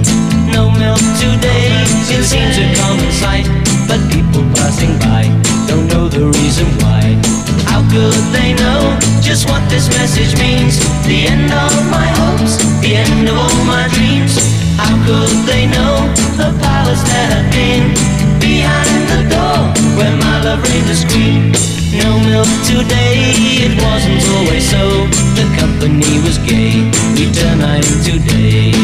No 0.53 0.69
milk 0.69 1.01
today, 1.16 1.73
it 2.12 2.24
seems 2.28 2.61
a 2.61 2.69
common 2.77 3.12
sight. 3.16 3.49
But 3.89 4.05
people 4.12 4.45
passing 4.53 4.93
by 5.01 5.32
don't 5.65 5.89
know 5.89 6.12
the 6.12 6.28
reason 6.36 6.69
why. 6.85 7.16
How 7.65 7.81
could 7.89 8.20
they 8.36 8.53
know 8.53 9.01
just 9.24 9.49
what 9.49 9.65
this 9.73 9.89
message 9.97 10.36
means? 10.36 10.77
The 11.09 11.24
end 11.32 11.49
of 11.49 11.73
my 11.89 12.09
hopes, 12.20 12.61
the 12.85 13.01
end 13.01 13.28
of 13.32 13.36
all 13.41 13.61
my 13.65 13.89
dreams. 13.97 14.36
How 14.77 14.93
could 15.09 15.32
they 15.49 15.65
know 15.73 16.05
the 16.36 16.53
palace 16.61 17.03
that 17.09 17.28
had 17.32 17.49
been 17.49 17.97
behind 18.45 19.01
the 19.09 19.20
door 19.32 19.59
where 19.97 20.15
my 20.20 20.36
love 20.45 20.61
reigned 20.69 20.91
as 20.93 21.05
queen? 21.09 21.73
No 22.05 22.20
milk 22.20 22.52
today, 22.68 23.32
it 23.64 23.81
wasn't 23.81 24.20
always 24.36 24.68
so. 24.68 25.09
The 25.40 25.47
company 25.56 26.20
was 26.20 26.36
gay, 26.36 26.85
we 27.16 27.32
turn 27.32 27.60
night 27.64 27.86
into 27.89 28.20
day. 28.28 28.76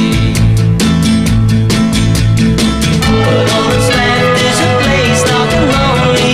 But 3.27 3.45
is 4.49 4.59
a 4.65 4.71
place 4.81 5.21
dark 5.29 5.53
and 5.53 5.69
lonely. 5.69 6.33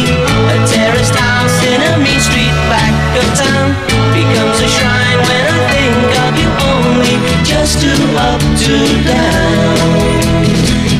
A 0.54 0.56
terraced 0.70 1.18
house 1.18 1.58
in 1.66 1.82
a 1.90 1.98
mean 1.98 2.20
street 2.22 2.54
back 2.70 2.94
of 3.18 3.26
town 3.34 3.74
becomes 4.14 4.58
a 4.62 4.68
shrine 4.70 5.20
when 5.26 5.42
I 5.42 5.58
think 5.74 6.10
of 6.22 6.32
you 6.38 6.50
only. 6.70 7.14
Just 7.42 7.82
to 7.82 7.90
up 8.30 8.42
to 8.62 8.76
down. 9.10 10.06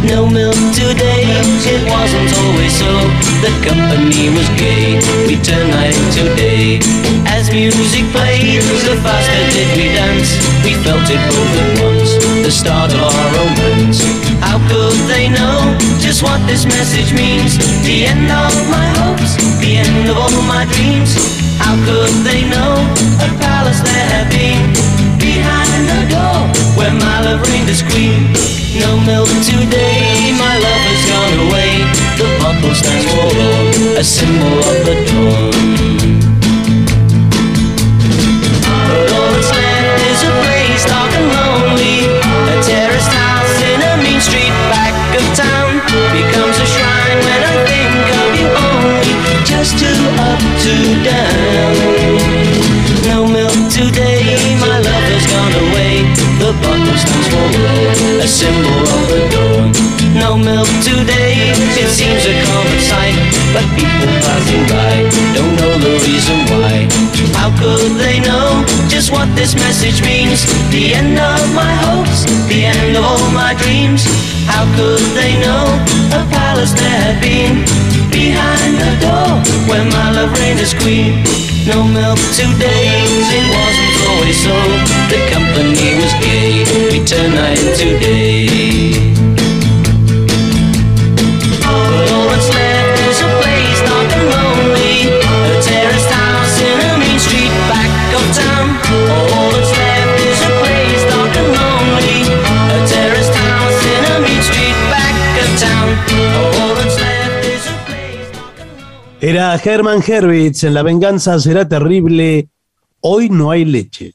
No 0.02 0.26
milk 0.26 0.58
today, 0.74 1.30
it 1.74 1.82
wasn't. 1.88 2.35
The 3.46 3.54
company 3.62 4.26
was 4.34 4.48
gay, 4.58 4.98
we 5.30 5.38
turned 5.38 5.70
night 5.70 5.94
into 5.94 6.34
day. 6.34 6.82
As 7.30 7.46
music 7.54 8.02
played, 8.10 8.58
the 8.82 8.98
faster 9.06 9.44
did 9.54 9.70
we 9.78 9.86
dance. 9.94 10.34
We 10.66 10.74
felt 10.82 11.06
it 11.06 11.22
both 11.30 11.54
at 11.54 11.70
once, 11.78 12.10
the 12.42 12.50
start 12.50 12.90
of 12.90 13.06
our 13.06 13.28
romance. 13.38 14.02
How 14.42 14.58
could 14.66 14.98
they 15.06 15.30
know 15.30 15.62
just 16.02 16.26
what 16.26 16.42
this 16.50 16.66
message 16.66 17.14
means? 17.14 17.54
The 17.86 18.10
end 18.10 18.26
of 18.26 18.50
my 18.66 18.86
hopes, 18.98 19.38
the 19.62 19.78
end 19.78 20.10
of 20.10 20.18
all 20.18 20.42
my 20.50 20.66
dreams. 20.74 21.14
How 21.62 21.78
could 21.86 22.10
they 22.26 22.42
know 22.50 22.74
a 23.22 23.30
palace 23.38 23.78
there 23.78 24.08
had 24.10 24.26
been 24.34 24.74
behind 25.22 25.86
the 25.86 26.02
door 26.10 26.50
where 26.74 26.94
my 26.98 27.22
love 27.22 27.46
reigned 27.46 27.70
as 27.70 27.86
queen? 27.94 28.26
No 28.82 28.98
milk 29.06 29.30
today, 29.46 30.34
my 30.34 30.58
love 30.58 30.95
gone 31.26 31.48
away. 31.48 31.70
The 32.18 32.28
bottle 32.40 32.74
stands 32.74 33.04
forlorn, 33.10 33.98
a 33.98 34.04
symbol 34.04 34.58
of 34.70 34.78
the 34.86 34.94
dawn. 35.08 35.52
But 38.88 39.08
all 39.12 39.30
that's 39.34 39.50
left 39.50 40.00
is 40.10 40.20
a 40.22 40.32
place 40.44 40.84
dark 40.86 41.12
and 41.18 41.28
lonely. 41.34 41.98
A 42.52 42.56
terraced 42.62 43.12
house 43.12 43.58
in 43.70 43.78
a 43.82 43.92
mean 44.02 44.20
street 44.20 44.54
back 44.70 44.94
of 45.18 45.24
town 45.34 45.82
becomes 46.14 46.56
a 46.62 46.66
shrine 46.74 47.18
when 47.26 47.40
I 47.42 47.54
think 47.70 48.04
of 48.22 48.30
you 48.38 48.48
only. 48.70 49.12
Just 49.50 49.78
up 50.30 50.40
down. 51.02 51.74
No 53.10 53.26
milk 53.26 53.58
today, 53.70 54.56
my 54.60 54.78
love 54.78 55.06
has 55.10 55.26
gone 55.26 55.54
away. 55.66 56.06
The 56.38 56.52
stands 57.02 57.28
for 57.32 57.46
a 58.22 58.28
symbol 58.28 58.80
of 58.94 59.08
the 59.08 59.20
dawn. 59.34 59.75
No 60.16 60.32
milk 60.36 60.68
today, 60.80 61.52
it 61.76 61.90
seems 61.92 62.24
a 62.24 62.32
common 62.48 62.80
sight, 62.80 63.12
but 63.52 63.64
people 63.76 64.08
passing 64.24 64.64
by 64.64 65.04
don't 65.36 65.54
know 65.60 65.76
the 65.76 66.00
reason 66.08 66.40
why. 66.48 66.88
How 67.36 67.52
could 67.60 68.00
they 68.00 68.20
know 68.24 68.64
just 68.88 69.12
what 69.12 69.28
this 69.36 69.54
message 69.54 70.00
means? 70.00 70.48
The 70.72 70.94
end 70.94 71.20
of 71.20 71.44
my 71.52 71.68
hopes, 71.84 72.24
the 72.48 72.64
end 72.64 72.96
of 72.96 73.04
all 73.04 73.28
my 73.36 73.52
dreams. 73.60 74.08
How 74.48 74.64
could 74.76 75.04
they 75.12 75.36
know 75.44 75.68
a 76.16 76.24
palace 76.32 76.72
there 76.72 77.00
had 77.12 77.20
been 77.20 77.68
behind 78.08 78.80
the 78.80 78.92
door 79.04 79.30
where 79.68 79.84
my 79.84 80.16
love 80.16 80.32
reigned 80.40 80.60
as 80.60 80.72
queen? 80.72 81.20
No 81.68 81.84
milk 81.84 82.18
today, 82.32 83.04
it 83.04 83.46
wasn't 83.52 83.94
always 84.08 84.38
so. 84.40 84.56
The 85.12 85.20
company 85.28 86.00
was 86.00 86.12
gay, 86.24 86.64
we 86.88 87.04
turned 87.04 87.34
night 87.34 87.60
into 87.60 88.00
day. 88.00 89.05
Era 109.36 109.54
Hermann 109.62 110.02
Herwitz 110.02 110.64
en 110.64 110.72
La 110.72 110.82
venganza 110.82 111.38
será 111.38 111.68
terrible. 111.68 112.48
Hoy 113.02 113.28
no 113.28 113.50
hay 113.50 113.66
leche. 113.66 114.14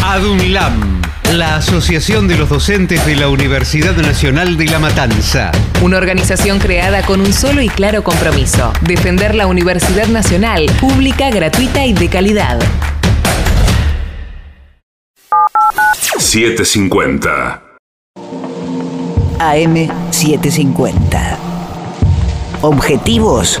ADUNLAM, 0.00 1.02
la 1.32 1.56
Asociación 1.56 2.28
de 2.28 2.38
los 2.38 2.48
Docentes 2.48 3.04
de 3.04 3.16
la 3.16 3.30
Universidad 3.30 3.96
Nacional 3.96 4.56
de 4.56 4.66
La 4.66 4.78
Matanza. 4.78 5.50
Una 5.82 5.96
organización 5.96 6.60
creada 6.60 7.02
con 7.02 7.20
un 7.20 7.32
solo 7.32 7.62
y 7.62 7.68
claro 7.68 8.04
compromiso, 8.04 8.72
defender 8.82 9.34
la 9.34 9.48
Universidad 9.48 10.06
Nacional, 10.06 10.66
pública, 10.80 11.30
gratuita 11.30 11.84
y 11.84 11.92
de 11.92 12.08
calidad. 12.08 12.60
750. 16.16 17.60
AM750. 19.40 21.36
Objetivos, 22.62 23.60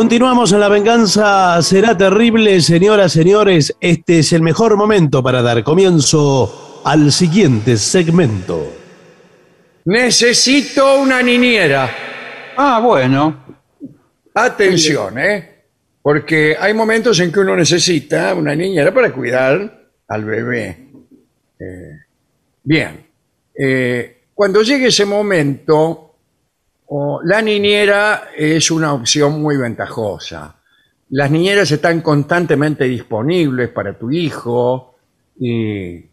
Continuamos 0.00 0.50
en 0.52 0.60
La 0.60 0.70
venganza 0.70 1.60
será 1.60 1.94
terrible, 1.94 2.62
señoras, 2.62 3.12
señores. 3.12 3.76
Este 3.82 4.20
es 4.20 4.32
el 4.32 4.40
mejor 4.40 4.74
momento 4.78 5.22
para 5.22 5.42
dar 5.42 5.62
comienzo 5.62 6.80
al 6.86 7.12
siguiente 7.12 7.76
segmento. 7.76 8.72
Necesito 9.84 11.02
una 11.02 11.20
niñera. 11.20 11.90
Ah, 12.56 12.80
bueno. 12.82 13.44
Atención, 14.32 15.18
¿eh? 15.18 15.64
Porque 16.00 16.56
hay 16.58 16.72
momentos 16.72 17.20
en 17.20 17.30
que 17.30 17.40
uno 17.40 17.54
necesita 17.54 18.34
una 18.34 18.54
niñera 18.54 18.94
para 18.94 19.12
cuidar 19.12 19.90
al 20.08 20.24
bebé. 20.24 20.78
Eh, 21.58 21.98
bien. 22.62 23.06
Eh, 23.54 24.22
cuando 24.32 24.62
llegue 24.62 24.86
ese 24.86 25.04
momento, 25.04 26.09
o 26.92 27.20
la 27.22 27.40
niñera 27.40 28.30
es 28.36 28.68
una 28.70 28.92
opción 28.92 29.40
muy 29.40 29.56
ventajosa. 29.56 30.56
Las 31.10 31.30
niñeras 31.30 31.70
están 31.70 32.00
constantemente 32.00 32.84
disponibles 32.84 33.68
para 33.68 33.96
tu 33.96 34.10
hijo 34.10 34.96
y, 35.38 36.04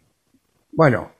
bueno, 0.70 1.10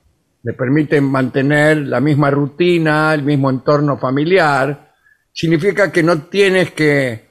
le 0.45 0.53
permiten 0.53 1.05
mantener 1.05 1.79
la 1.79 1.99
misma 1.99 2.31
rutina, 2.31 3.13
el 3.13 3.25
mismo 3.25 3.51
entorno 3.51 3.99
familiar. 3.99 4.93
Significa 5.33 5.91
que 5.91 6.05
no 6.05 6.23
tienes 6.23 6.71
que, 6.71 7.27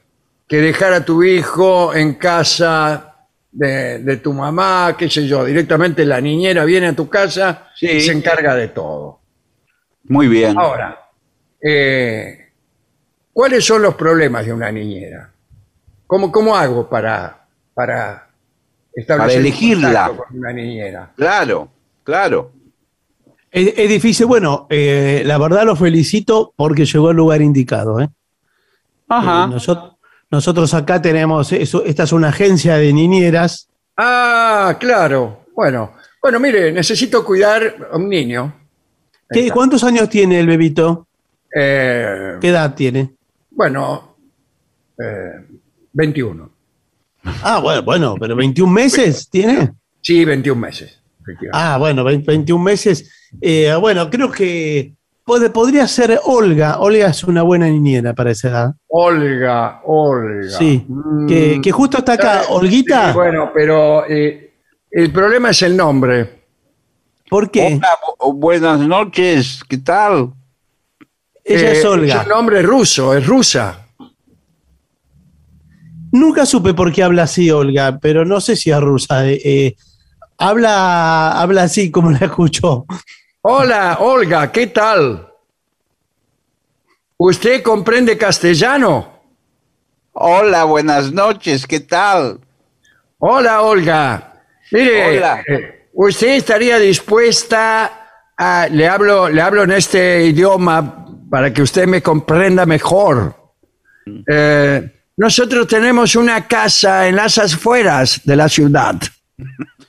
que 0.46 0.58
dejar 0.58 0.92
a 0.92 1.04
tu 1.06 1.22
hijo 1.22 1.94
en 1.94 2.16
casa 2.16 3.26
de, 3.50 4.00
de 4.00 4.16
tu 4.18 4.34
mamá, 4.34 4.94
qué 4.98 5.08
sé 5.08 5.26
yo. 5.26 5.46
Directamente 5.46 6.04
la 6.04 6.20
niñera 6.20 6.66
viene 6.66 6.88
a 6.88 6.96
tu 6.96 7.08
casa 7.08 7.70
y 7.80 8.02
se 8.02 8.12
encarga 8.12 8.54
de 8.54 8.68
todo. 8.68 9.20
Muy 10.04 10.28
bien. 10.28 10.58
Ahora, 10.58 11.07
eh, 11.60 12.50
¿cuáles 13.32 13.64
son 13.64 13.82
los 13.82 13.94
problemas 13.94 14.46
de 14.46 14.52
una 14.52 14.70
niñera? 14.70 15.30
¿Cómo, 16.06 16.32
cómo 16.32 16.56
hago 16.56 16.88
para, 16.88 17.46
para 17.74 18.28
establecer 18.94 19.06
Para 19.18 19.32
un 19.32 19.38
elegirla. 19.46 19.88
contacto 20.06 20.24
con 20.28 20.38
una 20.38 20.52
niñera? 20.52 21.12
Claro, 21.16 21.68
claro. 22.04 22.52
Es, 23.50 23.74
es 23.76 23.88
difícil, 23.88 24.26
bueno, 24.26 24.66
eh, 24.70 25.22
la 25.24 25.38
verdad 25.38 25.64
lo 25.64 25.74
felicito 25.76 26.52
porque 26.56 26.84
llegó 26.84 27.08
al 27.08 27.16
lugar 27.16 27.40
indicado. 27.42 28.00
¿eh? 28.00 28.08
Ajá. 29.08 29.44
Eh, 29.44 29.48
nosotros, 29.54 29.94
nosotros 30.30 30.74
acá 30.74 31.00
tenemos, 31.00 31.50
eso, 31.52 31.84
esta 31.84 32.02
es 32.04 32.12
una 32.12 32.28
agencia 32.28 32.76
de 32.76 32.92
niñeras. 32.92 33.68
Ah, 33.96 34.76
claro. 34.78 35.46
Bueno, 35.54 35.92
bueno, 36.22 36.38
mire, 36.38 36.70
necesito 36.72 37.24
cuidar 37.24 37.88
a 37.90 37.96
un 37.96 38.08
niño. 38.08 38.54
¿Qué- 39.30 39.50
¿Cuántos 39.50 39.82
años 39.82 40.08
tiene 40.08 40.38
el 40.40 40.46
bebito? 40.46 41.07
Eh, 41.54 42.36
¿Qué 42.40 42.48
edad 42.48 42.74
tiene? 42.74 43.14
bueno, 43.50 44.16
eh, 44.98 45.44
21. 45.92 46.50
Ah, 47.42 47.58
bueno, 47.60 47.82
bueno, 47.82 48.14
pero 48.18 48.36
21 48.36 48.72
meses 48.72 49.28
tiene. 49.28 49.72
Sí, 50.00 50.24
21 50.24 50.60
meses. 50.60 51.00
efectivamente. 51.20 51.50
Ah, 51.52 51.76
bueno, 51.78 52.04
vein- 52.04 52.24
21 52.24 52.62
meses. 52.62 53.10
Eh, 53.40 53.74
bueno, 53.80 54.08
creo 54.08 54.30
que 54.30 54.94
pod- 55.26 55.50
podría 55.52 55.86
ser 55.88 56.18
Olga. 56.24 56.78
Olga 56.78 57.08
es 57.08 57.24
una 57.24 57.42
buena 57.42 57.66
niñera 57.68 58.14
para 58.14 58.30
esa 58.30 58.48
edad. 58.48 58.74
Olga, 58.86 59.80
Olga. 59.84 60.48
Sí, 60.56 60.86
que, 61.26 61.60
que 61.62 61.72
justo 61.72 61.98
está 61.98 62.12
acá. 62.14 62.40
Sí, 62.42 62.46
Olguita, 62.50 63.12
bueno, 63.12 63.50
pero 63.52 64.06
eh, 64.08 64.52
el 64.90 65.12
problema 65.12 65.50
es 65.50 65.62
el 65.62 65.76
nombre. 65.76 66.38
¿por 67.28 67.50
qué? 67.50 67.74
Hola, 67.76 67.88
bu- 68.18 68.34
buenas 68.38 68.80
noches, 68.80 69.60
¿qué 69.68 69.76
tal? 69.78 70.30
Ella 71.48 71.70
Eh, 71.72 71.78
es 71.78 71.84
Olga. 71.84 72.22
un 72.22 72.28
nombre 72.28 72.62
ruso, 72.62 73.14
es 73.14 73.26
rusa. 73.26 73.86
Nunca 76.12 76.46
supe 76.46 76.74
por 76.74 76.92
qué 76.92 77.02
habla 77.02 77.24
así, 77.24 77.50
Olga, 77.50 77.98
pero 78.00 78.24
no 78.24 78.40
sé 78.40 78.56
si 78.56 78.70
es 78.70 78.80
rusa. 78.80 79.26
eh, 79.28 79.40
eh, 79.44 79.76
habla, 80.38 81.32
habla 81.40 81.64
así 81.64 81.90
como 81.90 82.10
la 82.10 82.18
escuchó. 82.18 82.86
Hola, 83.42 83.98
Olga, 84.00 84.50
¿qué 84.52 84.66
tal? 84.68 85.26
¿Usted 87.16 87.62
comprende 87.62 88.16
castellano? 88.16 89.18
Hola, 90.12 90.64
buenas 90.64 91.12
noches, 91.12 91.66
¿qué 91.66 91.80
tal? 91.80 92.40
Hola, 93.18 93.62
Olga. 93.62 94.42
Mire, 94.70 95.16
Hola. 95.18 95.42
eh, 95.46 95.88
¿usted 95.92 96.36
estaría 96.36 96.78
dispuesta 96.78 98.06
a... 98.36 98.68
Le 98.70 98.88
hablo, 98.88 99.28
le 99.28 99.40
hablo 99.42 99.62
en 99.64 99.72
este 99.72 100.26
idioma 100.26 101.04
para 101.30 101.52
que 101.52 101.62
usted 101.62 101.86
me 101.86 102.02
comprenda 102.02 102.66
mejor. 102.66 103.36
Eh, 104.26 104.90
nosotros 105.16 105.66
tenemos 105.66 106.14
una 106.16 106.46
casa 106.46 107.08
en 107.08 107.16
las 107.16 107.38
afueras 107.38 108.20
de 108.24 108.36
la 108.36 108.48
ciudad. 108.48 108.96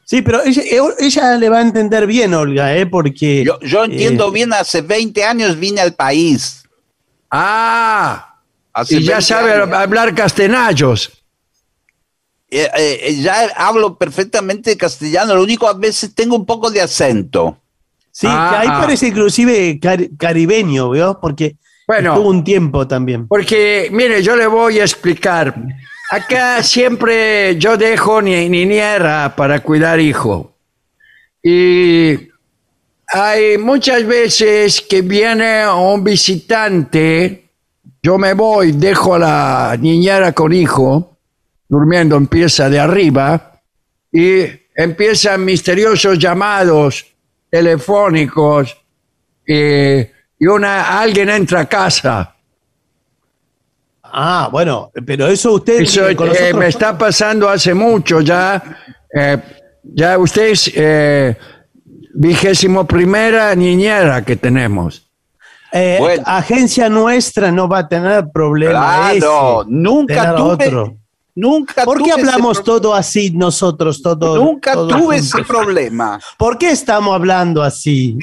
Sí, 0.04 0.22
pero 0.24 0.44
ella, 0.44 0.64
eh, 0.64 0.82
ella 1.00 1.38
le 1.38 1.50
va 1.50 1.60
a 1.60 1.62
entender 1.62 2.08
bien, 2.08 2.34
Olga, 2.34 2.76
¿eh? 2.76 2.88
porque... 2.88 3.44
Yo, 3.46 3.60
yo 3.62 3.84
entiendo 3.84 4.30
eh, 4.30 4.32
bien, 4.32 4.54
hace 4.54 4.82
20 4.82 5.24
años 5.24 5.60
vine 5.60 5.82
al 5.82 5.94
país. 5.94 6.64
Ah, 7.30 8.40
Hace 8.74 8.96
y 8.96 9.04
ya 9.04 9.18
20 9.18 9.22
sabe 9.22 9.54
años. 9.54 9.74
hablar 9.74 10.16
castellanayos. 10.16 11.12
Eh, 12.52 12.68
eh, 12.76 13.22
ya 13.22 13.52
hablo 13.56 13.96
perfectamente 13.96 14.76
castellano, 14.76 15.36
lo 15.36 15.44
único 15.44 15.68
a 15.68 15.74
veces 15.74 16.16
tengo 16.16 16.36
un 16.36 16.46
poco 16.46 16.72
de 16.72 16.82
acento. 16.82 17.59
Sí, 18.20 18.28
Ah, 18.30 18.60
ahí 18.60 18.68
ah. 18.70 18.82
parece 18.82 19.08
inclusive 19.08 19.80
cari- 19.80 20.10
caribeño, 20.18 20.90
¿veo? 20.90 21.18
Porque 21.22 21.56
Bueno. 21.88 22.14
estuvo 22.16 22.30
un 22.30 22.44
tiempo 22.44 22.86
también. 22.86 23.30
Porque, 23.30 23.88
mire, 23.94 24.22
yo 24.22 24.36
le 24.36 24.46
voy 24.46 24.78
a 24.80 24.84
explicar. 24.84 25.56
Acá 26.12 26.62
siempre 26.62 27.56
yo 27.58 27.78
dejo 27.78 28.22
ni 28.22 28.50
niñera 28.50 29.34
para 29.38 29.62
cuidar 29.62 30.02
hijo. 30.02 30.54
Y 31.42 32.28
hay 33.08 33.58
muchas 33.58 34.06
veces 34.06 34.82
que 34.82 35.02
viene 35.02 35.66
un 35.70 36.04
visitante, 36.04 37.46
yo 38.04 38.18
me 38.18 38.34
voy, 38.34 38.74
dejo 38.74 39.16
a 39.16 39.20
la 39.20 39.78
niñera 39.80 40.34
con 40.34 40.52
hijo, 40.52 41.18
durmiendo 41.70 42.18
en 42.18 42.28
pieza 42.28 42.70
de 42.70 42.82
arriba, 42.82 43.62
y 44.12 44.42
empiezan 44.76 45.46
misteriosos 45.46 46.20
llamados 46.20 47.06
telefónicos, 47.50 48.78
eh, 49.46 50.12
y 50.38 50.48
una, 50.48 51.00
alguien 51.00 51.30
entra 51.30 51.62
a 51.62 51.66
casa. 51.66 52.36
Ah, 54.04 54.50
bueno, 54.52 54.92
pero 55.06 55.28
eso 55.28 55.54
usted... 55.54 55.82
Eso 55.82 56.08
eh, 56.10 56.16
eh, 56.20 56.54
me 56.54 56.68
está 56.68 56.98
pasando 56.98 57.50
hace 57.50 57.74
mucho 57.74 58.22
ya. 58.22 58.62
eh, 59.14 59.38
ya 59.84 60.18
usted 60.18 60.48
es 60.50 60.72
eh, 60.76 61.36
vigésimo 62.14 62.86
primera 62.86 63.54
niñera 63.56 64.24
que 64.24 64.36
tenemos. 64.36 65.10
Eh, 65.72 65.98
Bueno. 66.00 66.24
Agencia 66.26 66.90
nuestra 66.90 67.52
no 67.52 67.68
va 67.68 67.80
a 67.80 67.88
tener 67.88 68.26
problema 68.34 69.10
Claro, 69.12 69.62
ese, 69.62 69.72
nunca 69.72 70.36
tuve, 70.36 70.66
otro. 70.66 70.98
Nunca 71.36 71.86
¿Por 71.86 72.04
qué 72.04 72.12
hablamos 72.12 72.64
todo 72.64 72.94
así 72.94 73.32
nosotros? 73.32 74.02
Todo, 74.02 74.38
Nunca 74.38 74.74
todo 74.74 74.88
tuve 74.88 75.20
juntos? 75.20 75.36
ese 75.36 75.44
problema. 75.44 76.20
¿Por 76.38 76.58
qué 76.58 76.72
estamos 76.72 77.14
hablando 77.14 77.64
así? 77.64 78.18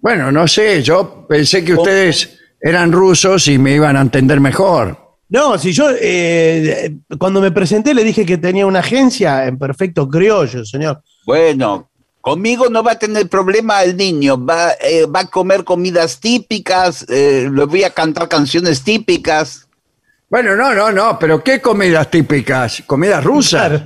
Bueno, 0.00 0.30
no 0.30 0.46
sé, 0.46 0.82
yo 0.82 1.26
pensé 1.26 1.64
que 1.64 1.74
ustedes 1.74 2.38
eran 2.60 2.92
rusos 2.92 3.48
y 3.48 3.58
me 3.58 3.74
iban 3.74 3.96
a 3.96 4.02
entender 4.02 4.40
mejor. 4.40 4.98
No, 5.28 5.58
si 5.58 5.72
yo 5.72 5.88
eh, 5.98 6.94
cuando 7.18 7.40
me 7.40 7.50
presenté 7.50 7.94
le 7.94 8.04
dije 8.04 8.26
que 8.26 8.38
tenía 8.38 8.66
una 8.66 8.80
agencia 8.80 9.46
en 9.46 9.58
perfecto 9.58 10.08
criollo, 10.08 10.64
señor. 10.64 11.02
Bueno, 11.24 11.90
conmigo 12.20 12.68
no 12.68 12.82
va 12.82 12.92
a 12.92 12.98
tener 12.98 13.28
problema 13.28 13.82
el 13.82 13.96
niño, 13.96 14.42
va, 14.44 14.72
eh, 14.80 15.06
va 15.06 15.20
a 15.20 15.26
comer 15.26 15.64
comidas 15.64 16.20
típicas, 16.20 17.04
eh, 17.08 17.50
le 17.52 17.64
voy 17.64 17.84
a 17.84 17.90
cantar 17.90 18.28
canciones 18.28 18.82
típicas, 18.82 19.66
Bueno, 20.34 20.56
no, 20.56 20.74
no, 20.74 20.90
no, 20.90 21.16
pero 21.16 21.44
¿qué 21.44 21.60
comidas 21.60 22.10
típicas? 22.10 22.82
¿Comidas 22.86 23.22
rusas? 23.22 23.68
Claro. 23.68 23.84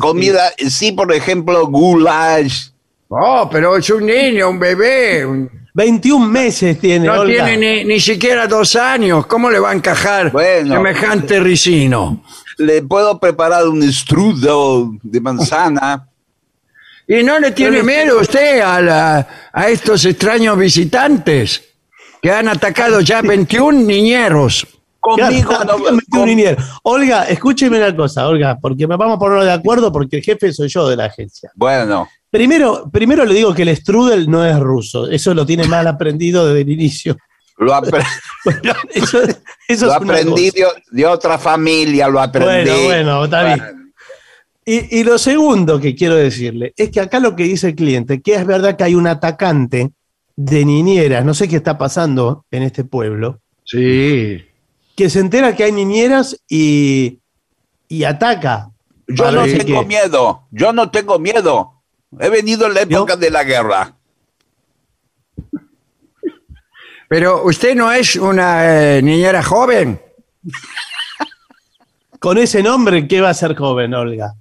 comida, 0.00 0.50
sí, 0.68 0.90
por 0.90 1.12
ejemplo, 1.14 1.68
goulash. 1.68 2.70
No, 3.08 3.48
pero 3.48 3.76
es 3.76 3.88
un 3.90 4.04
niño, 4.06 4.50
un 4.50 4.58
bebé. 4.58 5.24
un- 5.24 5.48
21 5.72 6.26
meses 6.26 6.80
tiene, 6.80 7.06
No 7.06 7.20
Olga. 7.20 7.44
tiene 7.46 7.84
ni, 7.84 7.84
ni 7.84 8.00
siquiera 8.00 8.48
dos 8.48 8.74
años. 8.74 9.26
¿Cómo 9.26 9.48
le 9.48 9.60
va 9.60 9.70
a 9.70 9.72
encajar 9.72 10.32
Bueno. 10.32 10.74
semejante 10.74 11.38
ricino? 11.38 12.24
Le 12.58 12.82
puedo 12.82 13.20
preparar 13.20 13.68
un 13.68 13.80
strudel 13.92 14.98
de 15.00 15.20
manzana. 15.20 16.08
¿Y 17.06 17.22
no 17.22 17.38
le 17.38 17.52
tiene 17.52 17.84
miedo 17.84 18.18
usted 18.20 18.62
a, 18.62 18.80
la- 18.82 19.28
a 19.52 19.68
estos 19.68 20.04
extraños 20.06 20.58
visitantes 20.58 21.62
que 22.20 22.32
han 22.32 22.48
atacado 22.48 23.00
ya 23.00 23.22
21 23.22 23.86
niñeros? 23.86 24.66
Conmigo 25.04 25.52
no, 25.66 25.76
un. 25.76 26.56
Olga, 26.82 27.24
escúcheme 27.24 27.76
una 27.76 27.94
cosa, 27.94 28.26
Olga, 28.26 28.58
porque 28.58 28.86
me 28.86 28.96
vamos 28.96 29.16
a 29.16 29.18
poner 29.18 29.44
de 29.44 29.52
acuerdo 29.52 29.92
porque 29.92 30.16
el 30.16 30.22
jefe 30.22 30.50
soy 30.52 30.68
yo 30.68 30.88
de 30.88 30.96
la 30.96 31.04
agencia. 31.06 31.50
Bueno, 31.54 32.08
Primero, 32.30 32.88
primero 32.90 33.24
le 33.24 33.34
digo 33.34 33.54
que 33.54 33.62
el 33.62 33.76
strudel 33.76 34.28
no 34.28 34.44
es 34.44 34.58
ruso, 34.58 35.08
eso 35.08 35.34
lo 35.34 35.44
tiene 35.46 35.64
mal 35.68 35.86
aprendido 35.86 36.46
desde 36.46 36.62
el 36.62 36.70
inicio. 36.70 37.16
lo, 37.58 37.72
apre- 37.74 38.04
Bueno, 38.44 38.72
eso, 38.92 39.18
eso 39.68 39.86
lo 39.86 39.92
es 39.92 39.96
aprendí 39.98 40.50
de, 40.50 40.64
de 40.90 41.06
otra 41.06 41.38
familia, 41.38 42.08
lo 42.08 42.20
aprendí. 42.20 42.70
Bueno, 42.70 42.84
bueno, 42.84 43.24
está 43.26 43.44
bien. 43.44 43.92
Y, 44.66 45.00
y 45.00 45.04
lo 45.04 45.18
segundo 45.18 45.78
que 45.78 45.94
quiero 45.94 46.14
decirle 46.16 46.72
es 46.76 46.90
que 46.90 47.00
acá 47.00 47.20
lo 47.20 47.36
que 47.36 47.44
dice 47.44 47.68
el 47.68 47.74
cliente, 47.74 48.20
que 48.22 48.34
es 48.34 48.46
verdad 48.46 48.76
que 48.76 48.84
hay 48.84 48.94
un 48.94 49.06
atacante 49.06 49.90
de 50.34 50.64
niñeras, 50.64 51.24
no 51.24 51.34
sé 51.34 51.46
qué 51.48 51.56
está 51.56 51.76
pasando 51.78 52.46
en 52.50 52.62
este 52.64 52.82
pueblo, 52.84 53.40
Sí. 53.66 54.42
Que 54.96 55.10
se 55.10 55.20
entera 55.20 55.54
que 55.56 55.64
hay 55.64 55.72
niñeras 55.72 56.40
y, 56.48 57.20
y 57.88 58.04
ataca. 58.04 58.70
Yo 59.06 59.30
no 59.30 59.44
tengo 59.44 59.80
que- 59.80 59.86
miedo, 59.86 60.46
yo 60.50 60.72
no 60.72 60.90
tengo 60.90 61.18
miedo. 61.18 61.82
He 62.18 62.28
venido 62.28 62.66
en 62.66 62.74
la 62.74 62.82
época 62.82 63.16
de 63.16 63.30
la 63.30 63.42
guerra. 63.44 63.96
Pero 67.08 67.44
usted 67.44 67.74
no 67.74 67.92
es 67.92 68.16
una 68.16 68.96
eh, 68.96 69.02
niñera 69.02 69.42
joven. 69.42 70.00
Con 72.18 72.38
ese 72.38 72.62
nombre, 72.62 73.06
¿qué 73.06 73.20
va 73.20 73.30
a 73.30 73.34
ser 73.34 73.54
joven, 73.56 73.92
Olga? 73.94 74.34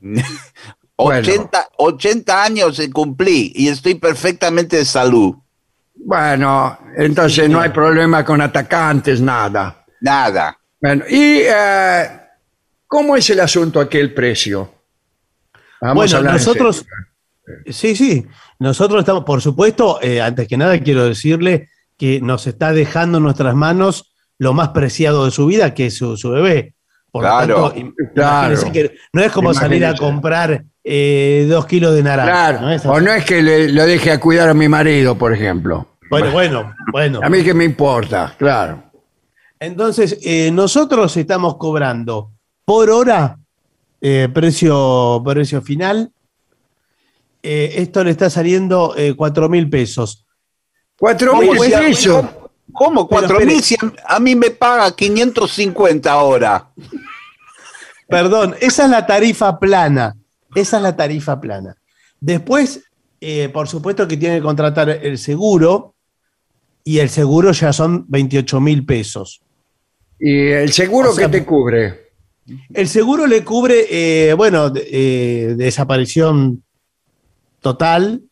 80, 0.96 1.68
80 1.76 2.42
años 2.44 2.80
cumplí 2.92 3.52
y 3.54 3.68
estoy 3.68 3.94
perfectamente 3.94 4.76
de 4.78 4.84
salud. 4.84 5.34
Bueno, 5.94 6.78
entonces 6.96 7.48
no 7.48 7.60
hay 7.60 7.70
problema 7.70 8.24
con 8.24 8.40
atacantes, 8.40 9.20
nada. 9.20 9.84
Nada. 10.00 10.58
Bueno, 10.80 11.04
¿y 11.08 11.42
eh, 11.46 12.10
cómo 12.86 13.16
es 13.16 13.28
el 13.30 13.40
asunto 13.40 13.80
aquí, 13.80 13.98
el 13.98 14.12
precio? 14.12 14.72
Vamos 15.80 16.12
a 16.12 16.16
bueno, 16.18 16.30
en 16.30 16.34
nosotros, 16.36 16.86
sí, 17.66 17.94
sí, 17.94 18.26
nosotros 18.58 19.00
estamos, 19.00 19.24
por 19.24 19.40
supuesto, 19.40 20.00
eh, 20.02 20.20
antes 20.20 20.48
que 20.48 20.56
nada 20.56 20.78
quiero 20.80 21.04
decirle 21.04 21.68
que 21.96 22.20
nos 22.20 22.46
está 22.46 22.72
dejando 22.72 23.18
en 23.18 23.24
nuestras 23.24 23.54
manos 23.54 24.14
lo 24.38 24.52
más 24.54 24.70
preciado 24.70 25.24
de 25.24 25.30
su 25.30 25.46
vida, 25.46 25.74
que 25.74 25.86
es 25.86 25.96
su, 25.96 26.16
su 26.16 26.30
bebé. 26.30 26.74
Por 27.12 27.22
Claro, 27.22 27.70
tanto, 27.70 27.94
claro. 28.14 28.72
que 28.72 28.96
no 29.12 29.22
es 29.22 29.30
como 29.30 29.52
salir 29.52 29.84
a 29.84 29.94
comprar 29.94 30.64
eh, 30.82 31.46
dos 31.46 31.66
kilos 31.66 31.94
de 31.94 32.02
naranja. 32.02 32.30
Claro, 32.32 32.60
¿no 32.62 32.70
es 32.72 32.86
o 32.86 33.00
no 33.02 33.12
es 33.12 33.24
que 33.26 33.42
le, 33.42 33.68
lo 33.70 33.84
deje 33.84 34.10
a 34.10 34.18
cuidar 34.18 34.48
a 34.48 34.54
mi 34.54 34.66
marido, 34.66 35.14
por 35.16 35.34
ejemplo. 35.34 35.86
Bueno, 36.08 36.30
bueno, 36.32 36.74
bueno. 36.90 37.20
A 37.22 37.28
mí 37.28 37.44
que 37.44 37.52
me 37.52 37.64
importa, 37.64 38.34
claro. 38.38 38.82
Entonces, 39.60 40.18
eh, 40.22 40.50
nosotros 40.50 41.14
estamos 41.18 41.56
cobrando 41.58 42.32
por 42.64 42.88
hora 42.88 43.38
eh, 44.00 44.28
precio, 44.32 45.22
precio 45.24 45.60
final. 45.60 46.10
Esto 47.42 48.04
le 48.04 48.12
está 48.12 48.30
saliendo 48.30 48.94
4 49.16 49.48
mil 49.48 49.68
pesos. 49.68 50.24
Cuatro 50.98 51.32
¿Cómo 51.32 51.52
mil 51.52 51.62
es? 51.64 51.74
pesos. 51.78 52.24
¿Cómo? 52.72 53.06
¿Cuatro 53.06 53.38
mil? 53.40 53.62
Si 53.62 53.74
a- 53.74 54.16
a 54.16 54.20
mí 54.20 54.34
me 54.34 54.50
paga 54.50 54.94
550 54.94 56.10
ahora. 56.10 56.68
Perdón, 58.08 58.54
esa 58.60 58.84
es 58.84 58.90
la 58.90 59.06
tarifa 59.06 59.58
plana. 59.58 60.16
Esa 60.54 60.76
es 60.78 60.82
la 60.82 60.96
tarifa 60.96 61.40
plana. 61.40 61.76
Después, 62.20 62.84
eh, 63.20 63.48
por 63.52 63.68
supuesto 63.68 64.06
que 64.06 64.16
tiene 64.16 64.36
que 64.36 64.42
contratar 64.42 64.90
el 64.90 65.18
seguro 65.18 65.94
y 66.84 66.98
el 66.98 67.08
seguro 67.08 67.52
ya 67.52 67.72
son 67.72 68.04
28 68.08 68.60
mil 68.60 68.84
pesos. 68.84 69.40
¿Y 70.18 70.48
el 70.48 70.72
seguro 70.72 71.10
O 71.10 71.14
sea, 71.14 71.26
que 71.30 71.38
te 71.38 71.44
cubre? 71.46 72.02
El 72.74 72.88
seguro 72.88 73.26
le 73.26 73.44
cubre, 73.44 73.86
eh, 73.90 74.34
bueno, 74.34 74.72
eh, 74.74 75.54
desaparición 75.56 76.62
total 77.60 78.22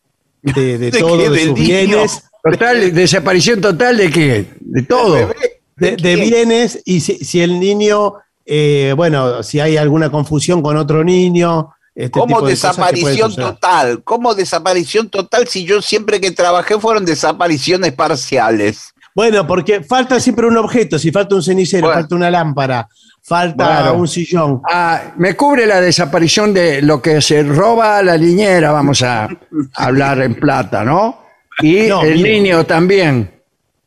de, 0.41 0.77
de 0.77 0.91
¿De 0.91 0.99
todo, 0.99 1.17
de 1.17 1.29
¿Del 1.29 1.47
sus 1.49 1.59
niño? 1.59 1.65
bienes, 1.67 2.23
Total, 2.43 2.93
desaparición 2.93 3.61
total 3.61 3.97
de 3.97 4.09
qué? 4.09 4.45
De 4.59 4.83
todo. 4.83 5.31
De, 5.77 6.15
bienes, 6.15 6.81
y 6.85 6.99
si, 6.99 7.15
si 7.25 7.41
el 7.41 7.59
niño, 7.59 8.13
eh, 8.45 8.93
bueno, 8.95 9.41
si 9.41 9.59
hay 9.59 9.77
alguna 9.77 10.11
confusión 10.11 10.61
con 10.61 10.77
otro 10.77 11.03
niño, 11.03 11.73
este 11.95 12.11
¿Cómo 12.11 12.35
tipo 12.35 12.45
de 12.45 12.51
desaparición 12.51 13.35
total? 13.35 14.03
¿Cómo 14.03 14.33
desaparición 14.35 15.09
total 15.09 15.47
si 15.47 15.65
yo 15.65 15.81
siempre 15.81 16.21
que 16.21 16.31
trabajé 16.31 16.79
fueron 16.79 17.03
desapariciones 17.03 17.93
parciales? 17.93 18.93
Bueno, 19.13 19.45
porque 19.45 19.83
falta 19.83 20.19
siempre 20.19 20.47
un 20.47 20.55
objeto, 20.57 20.97
si 20.97 21.11
falta 21.11 21.35
un 21.35 21.43
cenicero, 21.43 21.87
Bueno. 21.87 21.99
falta 22.01 22.15
una 22.15 22.31
lámpara, 22.31 22.87
falta 23.21 23.65
Claro. 23.65 23.93
un 23.95 24.07
sillón. 24.07 24.61
Ah, 24.71 25.13
me 25.17 25.35
cubre 25.35 25.65
la 25.65 25.81
desaparición 25.81 26.53
de 26.53 26.81
lo 26.81 27.01
que 27.01 27.21
se 27.21 27.43
roba 27.43 27.97
a 27.97 28.03
la 28.03 28.17
niñera, 28.17 28.71
vamos 28.71 29.01
a 29.01 29.27
hablar 29.75 30.21
en 30.21 30.35
plata, 30.35 30.85
¿no? 30.85 31.20
Y 31.59 31.81
No, 31.87 32.01
el 32.03 32.15
mire. 32.15 32.39
niño 32.39 32.65
también. 32.65 33.41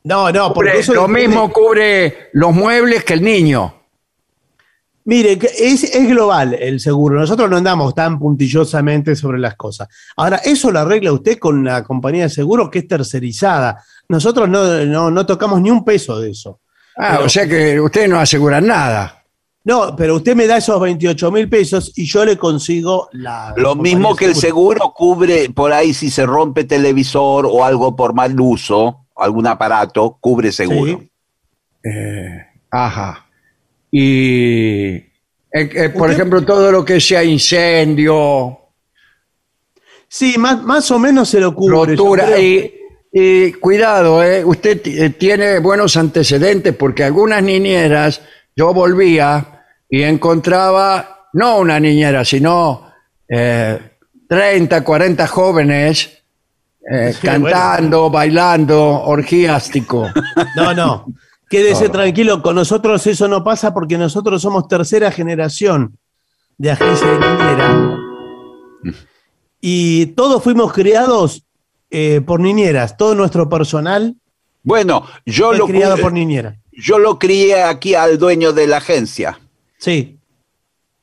No, 0.05 0.31
no, 0.31 0.53
porque 0.53 0.73
Cubre- 0.73 0.79
eso 0.81 0.95
lo 0.95 1.03
depende- 1.09 1.29
mismo 1.29 1.51
cubre 1.53 2.29
los 2.35 2.53
muebles 2.53 3.05
que 3.05 3.15
el 3.15 3.23
niño. 3.23 3.75
Mire, 5.07 5.39
que 5.39 5.47
es, 5.59 5.85
es 5.85 6.09
global 6.09 6.55
el 6.55 6.81
seguro. 6.81 7.21
Nosotros 7.21 7.51
no 7.51 7.59
andamos 7.59 7.95
tan 7.95 8.19
puntillosamente 8.19 9.15
sobre 9.17 9.39
las 9.39 9.55
cosas. 9.55 9.89
Ahora, 10.17 10.37
eso 10.39 10.71
lo 10.71 10.79
arregla 10.81 11.13
usted 11.13 11.39
con 11.39 11.63
la 11.63 11.83
compañía 11.85 12.23
de 12.25 12.31
seguro 12.31 12.71
que 12.71 12.79
es 12.81 12.89
tercerizada. 12.89 13.83
Nosotros 14.09 14.49
no, 14.49 14.65
no, 14.87 15.11
no 15.11 15.27
tocamos 15.27 15.61
ni 15.61 15.71
un 15.71 15.85
peso 15.85 16.19
de 16.21 16.31
eso. 16.31 16.61
Ah, 16.97 17.15
Pero- 17.17 17.27
o 17.27 17.29
sea 17.29 17.47
que 17.47 17.79
ustedes 17.81 18.09
no 18.09 18.19
aseguran 18.19 18.67
nada. 18.67 19.24
No, 19.67 19.97
pero 19.97 20.17
usted 20.17 20.37
me 20.37 20.47
da 20.47 20.59
esos 20.59 20.79
28 20.79 21.31
mil 21.33 21.49
pesos 21.49 21.93
y 21.97 22.05
yo 22.05 22.25
le 22.25 22.37
consigo 22.37 23.09
la. 23.13 23.55
Lo 23.57 23.75
mismo 23.75 24.15
que 24.15 24.27
el 24.27 24.35
seguro 24.35 24.93
cubre 24.95 25.49
por 25.51 25.73
ahí 25.73 25.95
si 25.95 26.11
se 26.11 26.27
rompe 26.27 26.65
televisor 26.65 27.47
o 27.51 27.65
algo 27.65 27.97
por 27.97 28.13
mal 28.15 28.39
uso, 28.39 29.07
algún 29.17 29.47
aparato, 29.47 30.19
cubre 30.21 30.53
seguro. 30.53 30.99
Sí. 31.01 31.11
Eh, 31.91 32.47
ajá. 32.71 33.27
Y, 33.91 34.97
eh, 34.97 35.11
eh, 35.53 35.89
por 35.91 36.03
Usted- 36.11 36.13
ejemplo, 36.15 36.45
todo 36.45 36.71
lo 36.71 36.85
que 36.85 37.01
sea 37.01 37.25
incendio, 37.25 38.59
Sí, 40.09 40.37
más, 40.39 40.63
más 40.63 40.91
o 40.93 40.99
menos 40.99 41.29
se 41.29 41.41
lo 41.41 41.55
cubre. 41.55 41.97
rotura. 41.97 42.39
Y, 42.39 42.73
y 43.13 43.53
cuidado, 43.55 44.23
eh, 44.23 44.45
usted 44.45 44.81
tiene 45.19 45.59
buenos 45.59 45.97
antecedentes 45.97 46.75
porque 46.77 47.03
algunas 47.03 47.43
niñeras, 47.43 48.21
yo 48.55 48.73
volvía 48.73 49.54
y 49.95 50.03
encontraba, 50.03 51.29
no 51.35 51.59
una 51.59 51.79
niñera, 51.79 52.25
sino 52.25 52.91
eh, 53.29 53.79
30, 54.29 54.83
40 54.83 55.27
jóvenes 55.29 56.25
eh, 56.91 57.13
Sí, 57.13 57.25
cantando, 57.25 58.11
bailando, 58.11 58.77
orgiástico. 59.05 60.11
No, 60.57 60.75
no. 60.75 61.07
Quédese 61.49 61.91
tranquilo, 61.91 62.43
con 62.43 62.57
nosotros 62.57 63.07
eso 63.07 63.29
no 63.29 63.45
pasa 63.45 63.73
porque 63.73 63.97
nosotros 63.97 64.43
somos 64.43 64.67
tercera 64.67 65.13
generación 65.13 65.97
de 66.59 66.73
agencia 66.73 67.07
de 67.07 67.19
niñera. 67.21 67.99
Y 69.61 70.07
todos 70.07 70.43
fuimos 70.43 70.73
criados 70.73 71.45
eh, 71.91 72.21
por 72.21 72.41
niñeras. 72.41 72.97
Todo 72.97 73.15
nuestro 73.15 73.49
personal 73.49 74.17
Bueno, 74.65 75.07
yo 75.25 75.51
fue 75.51 75.59
lo, 75.59 75.67
criado 75.69 75.99
por 75.99 76.13
niñera. 76.13 76.57
yo 76.73 76.99
lo 76.99 77.21
crié 77.21 77.63
aquí 77.63 77.95
al 77.95 78.19
dueño 78.19 78.53
de 78.53 78.67
la 78.67 78.79
agencia, 78.79 79.39
Sí. 79.85 80.19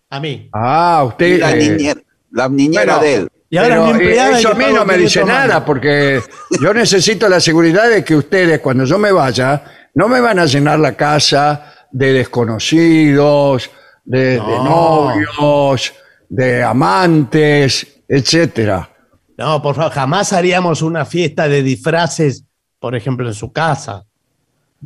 A 0.09 0.19
mí. 0.19 0.49
Ah, 0.51 1.03
usted... 1.07 1.39
la 1.39 1.51
eh, 1.51 1.69
niñera, 1.69 2.01
la 2.31 2.49
niñera 2.49 2.97
bueno, 2.97 2.99
de 2.99 3.15
él. 3.15 3.27
Y 3.49 3.57
ahora 3.57 3.81
mi 3.81 3.91
empleada 3.91 4.29
eh, 4.29 4.33
y 4.33 4.39
eso 4.39 4.49
a 4.49 4.55
mí 4.55 4.65
no 4.73 4.85
me 4.85 4.93
500 4.95 4.97
dice 4.97 5.23
nada 5.25 5.63
porque 5.63 6.21
yo 6.59 6.73
necesito 6.73 7.29
la 7.29 7.39
seguridad 7.39 7.89
de 7.89 8.03
que 8.03 8.15
ustedes 8.15 8.59
cuando 8.59 8.85
yo 8.85 8.97
me 8.97 9.11
vaya 9.11 9.63
no 9.93 10.07
me 10.07 10.19
van 10.19 10.39
a 10.39 10.45
llenar 10.45 10.79
la 10.79 10.93
casa 10.95 11.73
de 11.91 12.13
desconocidos, 12.13 13.69
de, 14.05 14.19
de 14.19 14.37
No. 14.37 15.13
novios, 15.13 15.93
de 16.29 16.63
amantes, 16.63 18.01
etcétera. 18.07 18.89
No, 19.37 19.61
por 19.61 19.75
favor, 19.75 19.91
jamás 19.91 20.33
haríamos 20.33 20.81
una 20.81 21.05
fiesta 21.05 21.47
de 21.47 21.61
disfraces, 21.61 22.45
por 22.79 22.95
ejemplo, 22.95 23.27
en 23.27 23.33
su 23.33 23.51
casa. 23.51 24.05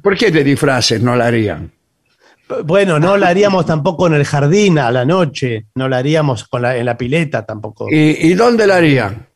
¿Por 0.01 0.17
qué 0.17 0.31
de 0.31 0.43
disfraces 0.43 1.01
no 1.01 1.15
la 1.15 1.27
harían? 1.27 1.71
Bueno, 2.63 2.99
no 2.99 3.17
la 3.17 3.29
haríamos 3.29 3.65
tampoco 3.65 4.05
en 4.07 4.13
el 4.13 4.25
jardín 4.25 4.77
a 4.77 4.91
la 4.91 5.03
noche, 5.03 5.65
no 5.75 5.89
la 5.89 5.97
haríamos 5.97 6.47
con 6.47 6.61
la- 6.61 6.77
en 6.77 6.85
la 6.85 6.95
pileta 6.95 7.45
tampoco. 7.45 7.87
¿Y, 7.89 7.95
y 8.29 8.33
dónde 8.35 8.67
la 8.67 8.75
harían? 8.77 9.27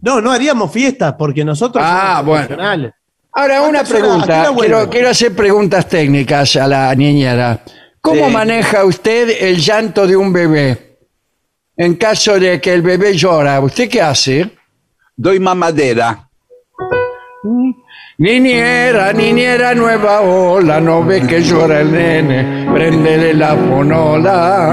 No, 0.00 0.20
no 0.20 0.32
haríamos 0.32 0.72
fiestas 0.72 1.14
porque 1.18 1.44
nosotros 1.44 1.84
Ah, 1.86 2.14
somos 2.16 2.26
bueno. 2.26 2.46
profesionales. 2.46 2.92
Ahora, 3.32 3.62
una 3.62 3.84
¿Cuántas 3.84 3.92
horas? 3.92 4.04
¿A 4.04 4.22
qué 4.22 4.22
pregunta. 4.22 4.56
Quiero, 4.60 4.90
quiero 4.90 5.08
hacer 5.10 5.34
preguntas 5.36 5.88
técnicas 5.88 6.56
a 6.56 6.66
la 6.66 6.94
niñera. 6.94 7.62
¿Cómo 8.00 8.26
Sí. 8.28 8.32
maneja 8.32 8.84
usted 8.84 9.36
el 9.40 9.58
llanto 9.58 10.06
de 10.06 10.16
un 10.16 10.32
bebé? 10.32 10.98
En 11.76 11.96
caso 11.96 12.38
de 12.38 12.60
que 12.60 12.72
el 12.72 12.82
bebé 12.82 13.14
llora, 13.16 13.60
¿usted 13.60 13.88
qué 13.88 14.00
hace? 14.00 14.50
Doy 15.16 15.38
mamadera. 15.40 16.28
Niñera, 18.16 19.12
niñera 19.12 19.74
nueva 19.74 20.20
ola, 20.20 20.80
no 20.80 21.04
ve 21.04 21.26
que 21.26 21.42
llora 21.42 21.80
el 21.80 21.90
nene, 21.90 22.64
prendele 22.72 23.34
la 23.34 23.56
fonola. 23.56 24.72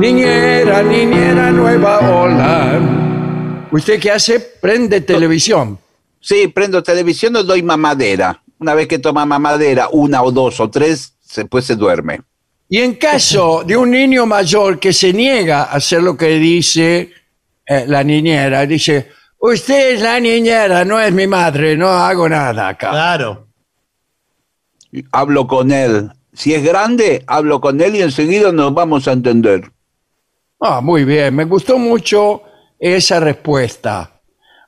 Niñera, 0.00 0.82
niñera 0.82 1.50
nueva 1.50 1.98
ola. 1.98 3.68
¿Usted 3.70 4.00
qué 4.00 4.12
hace? 4.12 4.40
Prende 4.40 5.02
televisión. 5.02 5.78
Sí, 6.20 6.48
prendo 6.48 6.82
televisión 6.82 7.36
y 7.36 7.44
doy 7.44 7.62
mamadera. 7.62 8.42
Una 8.58 8.72
vez 8.72 8.88
que 8.88 8.98
toma 8.98 9.26
mamadera, 9.26 9.88
una 9.92 10.22
o 10.22 10.32
dos 10.32 10.58
o 10.58 10.70
tres, 10.70 11.12
después 11.36 11.66
se 11.66 11.76
duerme. 11.76 12.22
Y 12.70 12.78
en 12.78 12.94
caso 12.94 13.62
de 13.62 13.76
un 13.76 13.90
niño 13.90 14.24
mayor 14.24 14.78
que 14.78 14.94
se 14.94 15.12
niega 15.12 15.64
a 15.64 15.72
hacer 15.74 16.02
lo 16.02 16.16
que 16.16 16.28
dice 16.38 17.12
eh, 17.66 17.84
la 17.86 18.02
niñera, 18.02 18.64
dice, 18.64 19.17
usted 19.38 19.94
es 19.94 20.02
la 20.02 20.20
niñera, 20.20 20.84
no 20.84 21.00
es 21.00 21.12
mi 21.12 21.26
madre, 21.26 21.76
no 21.76 21.88
hago 21.88 22.28
nada 22.28 22.68
acá. 22.68 22.90
Claro. 22.90 23.46
Hablo 25.12 25.46
con 25.46 25.70
él. 25.70 26.10
Si 26.32 26.54
es 26.54 26.62
grande, 26.62 27.24
hablo 27.26 27.60
con 27.60 27.80
él 27.80 27.96
y 27.96 28.02
enseguida 28.02 28.52
nos 28.52 28.72
vamos 28.72 29.08
a 29.08 29.12
entender. 29.12 29.70
Ah, 30.60 30.80
muy 30.80 31.04
bien, 31.04 31.34
me 31.34 31.44
gustó 31.44 31.78
mucho 31.78 32.42
esa 32.78 33.20
respuesta. 33.20 34.20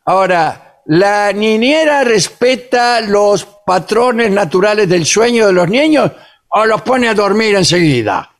Ahora, 0.04 0.82
¿la 0.86 1.32
niñera 1.32 2.04
respeta 2.04 3.00
los 3.00 3.44
patrones 3.44 4.30
naturales 4.30 4.88
del 4.88 5.06
sueño 5.06 5.46
de 5.46 5.52
los 5.52 5.68
niños 5.68 6.10
o 6.48 6.64
los 6.64 6.82
pone 6.82 7.08
a 7.08 7.14
dormir 7.14 7.54
enseguida? 7.54 8.30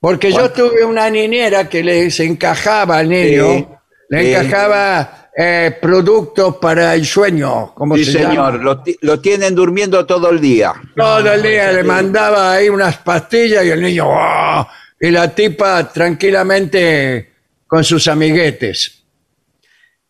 Porque 0.00 0.32
yo 0.32 0.50
tuve 0.50 0.84
una 0.84 1.08
niñera 1.08 1.68
que 1.68 1.82
les 1.82 2.18
encajaba 2.20 2.98
al 2.98 3.08
niño, 3.08 3.46
Sí, 3.52 3.66
le 4.12 4.22
sí. 4.22 4.34
encajaba 4.34 5.28
eh, 5.36 5.76
productos 5.80 6.56
para 6.56 6.94
el 6.94 7.06
sueño, 7.06 7.72
como 7.74 7.96
Sí, 7.96 8.04
se 8.04 8.12
llama. 8.20 8.28
señor, 8.30 8.54
lo, 8.62 8.82
lo 9.00 9.20
tienen 9.20 9.54
durmiendo 9.54 10.04
todo 10.06 10.30
el 10.30 10.40
día. 10.40 10.72
Todo 10.96 11.32
el 11.32 11.42
día 11.42 11.72
le 11.72 11.82
mandaba 11.82 12.52
ahí 12.52 12.68
unas 12.68 12.98
pastillas 12.98 13.64
y 13.64 13.70
el 13.70 13.80
niño, 13.80 14.06
¡oh! 14.08 14.66
y 15.00 15.10
la 15.10 15.34
tipa 15.34 15.90
tranquilamente 15.92 17.32
con 17.66 17.82
sus 17.84 18.06
amiguetes. 18.08 19.02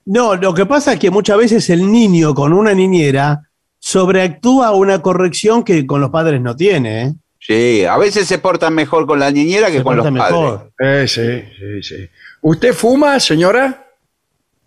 No, 0.04 0.34
lo 0.34 0.52
que 0.52 0.66
pasa 0.66 0.94
es 0.94 0.98
que 0.98 1.10
muchas 1.10 1.36
veces 1.38 1.70
el 1.70 1.90
niño 1.90 2.34
con 2.34 2.52
una 2.52 2.74
niñera 2.74 3.40
sobreactúa 3.78 4.72
una 4.72 5.00
corrección 5.00 5.62
que 5.62 5.86
con 5.86 6.00
los 6.00 6.10
padres 6.10 6.40
no 6.40 6.56
tiene. 6.56 7.02
¿eh? 7.02 7.12
Sí, 7.38 7.84
a 7.84 7.96
veces 7.98 8.26
se 8.26 8.38
portan 8.38 8.74
mejor 8.74 9.06
con 9.06 9.20
la 9.20 9.30
niñera 9.30 9.68
que 9.70 9.78
Se 9.78 9.82
con 9.84 9.96
los 9.96 10.04
porta 10.06 10.18
padres. 10.18 10.40
mejor. 10.40 10.72
Eh, 10.80 11.06
sí, 11.06 11.42
sí, 11.58 11.82
sí. 11.82 12.08
¿Usted 12.40 12.74
fuma, 12.74 13.18
señora? 13.20 13.86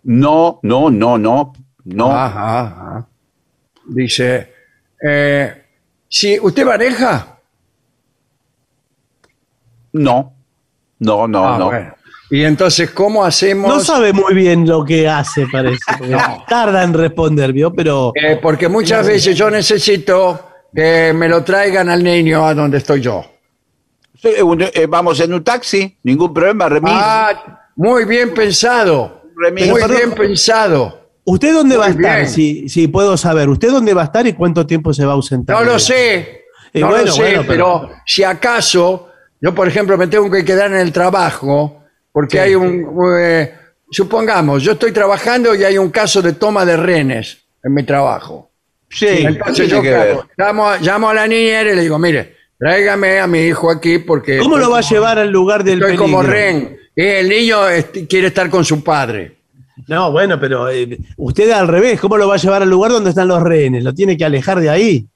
No, 0.08 0.60
no, 0.62 0.88
no, 0.88 1.18
no, 1.18 1.52
no. 1.84 2.12
Ajá, 2.12 2.60
ajá. 2.60 3.08
Dice, 3.86 4.52
eh, 5.02 5.64
si 6.08 6.38
usted 6.38 6.64
maneja, 6.64 7.32
No, 9.92 10.32
no, 11.00 11.26
no, 11.26 11.46
Ah, 11.54 11.58
no. 11.58 11.66
bueno. 11.66 11.94
y 12.30 12.44
entonces, 12.44 12.90
¿cómo 12.90 13.24
hacemos? 13.24 13.68
No 13.68 13.80
sabe 13.80 14.12
muy 14.12 14.34
bien 14.34 14.66
lo 14.68 14.84
que 14.84 15.08
hace, 15.08 15.46
parece. 15.50 15.82
porque 15.98 16.16
Tarda 16.48 16.82
en 16.84 16.92
responder, 16.92 17.52
¿vio? 17.52 17.72
Pero 17.72 18.12
Eh, 18.14 18.38
porque 18.42 18.68
muchas 18.68 19.06
veces 19.06 19.36
yo 19.36 19.50
necesito 19.50 20.48
que 20.74 21.12
me 21.14 21.28
lo 21.28 21.42
traigan 21.42 21.88
al 21.88 22.04
niño 22.04 22.44
a 22.46 22.52
donde 22.54 22.78
estoy 22.78 23.00
yo. 23.00 23.24
Sí, 24.20 24.40
un- 24.42 24.62
eh, 24.62 24.86
vamos 24.88 25.18
en 25.20 25.32
un 25.34 25.42
taxi, 25.42 25.96
ningún 26.02 26.32
problema, 26.34 26.68
remis. 26.68 26.92
Ah, 26.94 27.60
muy 27.76 28.04
bien 28.04 28.34
pensado. 28.34 29.22
Remis. 29.36 29.68
Muy 29.68 29.82
bien 29.88 30.12
pensado. 30.12 31.02
¿usted 31.24 31.52
dónde 31.52 31.76
va 31.76 31.86
a 31.86 31.90
estar? 31.90 32.26
Si, 32.28 32.68
si 32.68 32.86
puedo 32.88 33.16
saber, 33.16 33.48
¿usted 33.48 33.70
dónde 33.70 33.92
va 33.94 34.02
a 34.02 34.04
estar 34.06 34.26
y 34.26 34.32
cuánto 34.32 34.64
tiempo 34.66 34.94
se 34.94 35.04
va 35.04 35.12
a 35.12 35.14
ausentar? 35.16 35.56
No 35.58 35.64
lo 35.64 35.78
sé, 35.78 36.44
no 36.74 36.88
bueno, 36.88 37.04
lo 37.06 37.12
sé, 37.12 37.20
bueno, 37.22 37.44
pero... 37.46 37.80
pero- 37.82 37.90
si 38.06 38.22
acaso, 38.22 39.08
yo 39.40 39.52
por 39.54 39.66
ejemplo 39.68 39.98
me 39.98 40.06
tengo 40.06 40.30
que 40.30 40.44
quedar 40.44 40.70
en 40.70 40.76
el 40.78 40.92
trabajo, 40.92 41.82
porque 42.12 42.36
Sí. 42.36 42.38
hay 42.38 42.54
un, 42.54 42.86
eh, 43.20 43.52
supongamos, 43.90 44.62
yo 44.62 44.72
estoy 44.72 44.92
trabajando 44.92 45.52
y 45.54 45.64
hay 45.64 45.76
un 45.78 45.90
caso 45.90 46.22
de 46.22 46.32
toma 46.34 46.64
de 46.64 46.76
renes 46.76 47.38
en 47.64 47.74
mi 47.74 47.82
trabajo. 47.82 48.50
sí, 48.88 49.06
Entonces 49.08 49.68
yo 49.68 49.82
que 49.82 49.88
¿qué 49.88 49.94
ver. 49.94 50.10
hago? 50.12 50.26
llamo, 50.38 50.68
a- 50.68 50.78
llamo 50.78 51.08
a 51.10 51.14
la 51.14 51.26
niñera 51.26 51.72
y 51.72 51.74
le 51.74 51.82
digo, 51.82 51.98
mire, 51.98 52.36
tráigame 52.56 53.18
a 53.18 53.26
mi 53.26 53.40
hijo 53.40 53.68
aquí 53.68 53.98
porque... 53.98 54.38
¿Cómo 54.38 54.56
lo 54.58 54.70
va 54.70 54.78
a 54.78 54.82
llevar 54.82 55.18
al 55.18 55.30
lugar 55.30 55.64
del 55.64 55.74
Estoy 55.82 55.96
peligro? 55.96 56.04
como 56.04 56.22
ren. 56.22 56.78
Y 56.96 57.02
el 57.04 57.28
niño 57.28 57.68
este, 57.68 58.06
quiere 58.06 58.28
estar 58.28 58.48
con 58.50 58.64
su 58.64 58.82
padre. 58.82 59.36
No, 59.86 60.10
bueno, 60.10 60.40
pero 60.40 60.68
eh, 60.70 60.98
usted 61.18 61.50
al 61.50 61.68
revés, 61.68 62.00
¿cómo 62.00 62.16
lo 62.16 62.26
va 62.26 62.34
a 62.34 62.38
llevar 62.38 62.62
al 62.62 62.70
lugar 62.70 62.90
donde 62.90 63.10
están 63.10 63.28
los 63.28 63.42
rehenes? 63.42 63.84
Lo 63.84 63.94
tiene 63.94 64.16
que 64.16 64.24
alejar 64.24 64.58
de 64.60 64.70
ahí. 64.70 65.06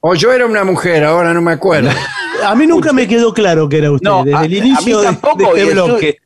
O 0.00 0.14
yo 0.14 0.32
era 0.32 0.46
una 0.46 0.64
mujer, 0.64 1.04
ahora 1.04 1.32
no 1.34 1.42
me 1.42 1.52
acuerdo. 1.52 1.90
A 2.44 2.54
mí 2.56 2.66
nunca 2.66 2.92
me 2.92 3.06
quedó 3.06 3.32
claro 3.32 3.68
que 3.68 3.78
era 3.78 3.92
usted, 3.92 4.08
No, 4.08 4.24
desde 4.24 4.36
a- 4.38 4.44
el 4.44 4.52
a 4.52 4.56
inicio 4.56 4.98
mí 4.98 5.04
tampoco, 5.04 5.36
de, 5.38 5.44
este 5.60 5.62
estuve- 5.62 5.74
bloque. 5.84 6.18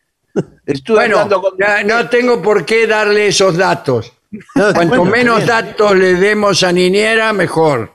Estuve 0.64 0.96
Bueno, 0.96 1.16
hablando 1.18 1.42
con... 1.42 1.58
ya 1.58 1.82
no 1.82 2.08
tengo 2.08 2.40
por 2.40 2.64
qué 2.64 2.86
darle 2.86 3.26
esos 3.26 3.56
datos. 3.56 4.12
No, 4.54 4.72
Cuanto 4.72 4.96
bueno, 4.96 5.04
menos 5.04 5.36
bien. 5.38 5.48
datos 5.48 5.94
le 5.96 6.14
demos 6.14 6.62
a 6.62 6.72
niñera, 6.72 7.32
mejor. 7.32 7.92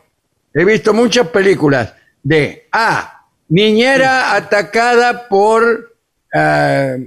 He 0.53 0.65
visto 0.65 0.93
muchas 0.93 1.27
películas 1.29 1.93
de 2.21 2.67
A. 2.71 3.25
Niñera 3.49 4.35
atacada 4.35 5.27
por 5.27 5.90
eh, 6.33 6.97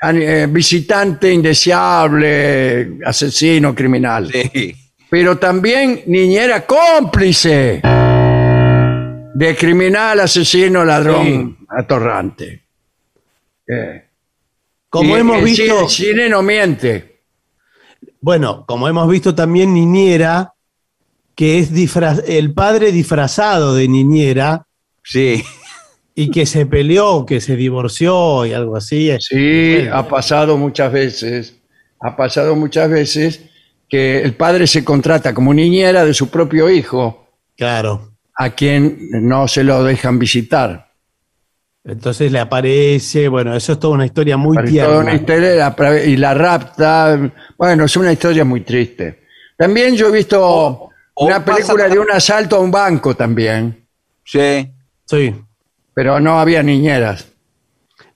an- 0.00 0.22
eh, 0.22 0.46
visitante 0.50 1.32
indeseable, 1.32 2.98
asesino, 3.04 3.74
criminal. 3.74 4.30
Sí. 4.32 4.74
Pero 5.10 5.38
también 5.38 6.02
niñera 6.06 6.66
cómplice 6.66 7.80
de 9.34 9.56
criminal, 9.56 10.20
asesino, 10.20 10.84
ladrón, 10.84 11.58
atorrante. 11.68 12.64
Eh, 13.66 14.04
Como 14.88 15.16
y 15.16 15.20
hemos 15.20 15.38
el 15.38 15.44
visto, 15.44 15.62
cine- 15.64 15.82
el 15.82 15.88
cine 15.88 16.28
no 16.28 16.42
miente. 16.42 17.20
bueno, 18.20 18.64
como 18.66 18.88
hemos 18.88 19.08
visto 19.08 19.34
también 19.34 19.72
niñera, 19.74 20.52
que 21.34 21.58
es 21.58 21.72
disfraz- 21.72 22.22
el 22.28 22.52
padre 22.54 22.92
disfrazado 22.92 23.74
de 23.74 23.88
niñera 23.88 24.66
Sí. 25.02 25.44
Y 26.14 26.30
que 26.30 26.46
se 26.46 26.66
peleó, 26.66 27.26
que 27.26 27.40
se 27.40 27.56
divorció 27.56 28.46
y 28.46 28.52
algo 28.52 28.76
así. 28.76 29.10
Sí, 29.20 29.74
Bueno. 29.80 29.96
ha 29.96 30.08
pasado 30.08 30.56
muchas 30.56 30.92
veces, 30.92 31.56
ha 32.00 32.16
pasado 32.16 32.54
muchas 32.56 32.88
veces 32.90 33.40
que 33.88 34.22
el 34.22 34.34
padre 34.34 34.66
se 34.66 34.84
contrata 34.84 35.34
como 35.34 35.52
niñera 35.52 36.04
de 36.04 36.14
su 36.14 36.28
propio 36.30 36.70
hijo, 36.70 37.28
Claro. 37.56 38.12
a 38.36 38.50
quien 38.50 38.98
no 39.10 39.46
se 39.48 39.64
lo 39.64 39.82
dejan 39.84 40.18
visitar. 40.18 40.90
Entonces 41.86 42.32
le 42.32 42.38
aparece, 42.38 43.28
bueno, 43.28 43.54
eso 43.54 43.72
es 43.72 43.78
toda 43.78 43.94
una 43.94 44.06
historia 44.06 44.36
muy 44.38 44.54
Para 44.56 44.68
tierna. 44.68 44.88
toda 44.90 45.02
una 45.02 45.14
historia 45.14 45.74
y 46.06 46.16
la- 46.16 46.32
rapta. 46.34 47.30
Bueno, 47.58 47.84
es 47.84 47.96
una 47.96 48.10
historia 48.12 48.42
muy 48.44 48.62
triste. 48.62 49.20
También 49.56 49.94
yo 49.94 50.08
he 50.08 50.12
visto 50.12 50.40
o 50.42 50.90
una 51.16 51.44
pasa- 51.44 51.58
película 51.58 51.88
de 51.88 51.98
un 51.98 52.10
asalto 52.10 52.56
a 52.56 52.60
un 52.60 52.70
banco 52.70 53.14
también, 53.14 53.84
Sí. 54.24 54.70
Sí. 55.04 55.34
Pero 55.94 56.20
no 56.20 56.38
había 56.40 56.62
niñeras. 56.62 57.28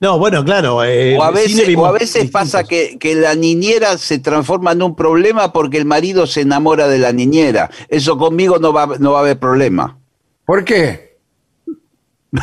No, 0.01 0.19
bueno, 0.19 0.45
claro. 0.45 0.85
eh, 0.85 1.17
O 1.19 1.23
a 1.25 1.31
veces, 1.33 1.67
vimos 1.67 1.85
o 1.85 1.87
a 1.89 1.93
veces 1.93 2.31
pasa 2.31 2.63
que, 2.65 2.99
que 3.01 3.15
la 3.17 3.35
niñera 3.35 3.99
se 3.99 4.19
transforma 4.21 4.73
en 4.73 4.83
un 4.83 4.95
problema 4.95 5.53
porque 5.53 5.77
el 5.79 5.87
marido 5.87 6.27
se 6.27 6.43
enamora 6.43 6.87
de 6.89 6.99
la 6.99 7.13
niñera. 7.13 7.69
Eso 7.89 8.17
conmigo 8.17 8.59
no 8.59 8.73
va, 8.73 8.87
no 8.99 9.13
va 9.13 9.19
a 9.19 9.23
haber 9.23 9.39
problema. 9.39 9.99
¿Por 10.45 10.65
qué? 10.65 11.17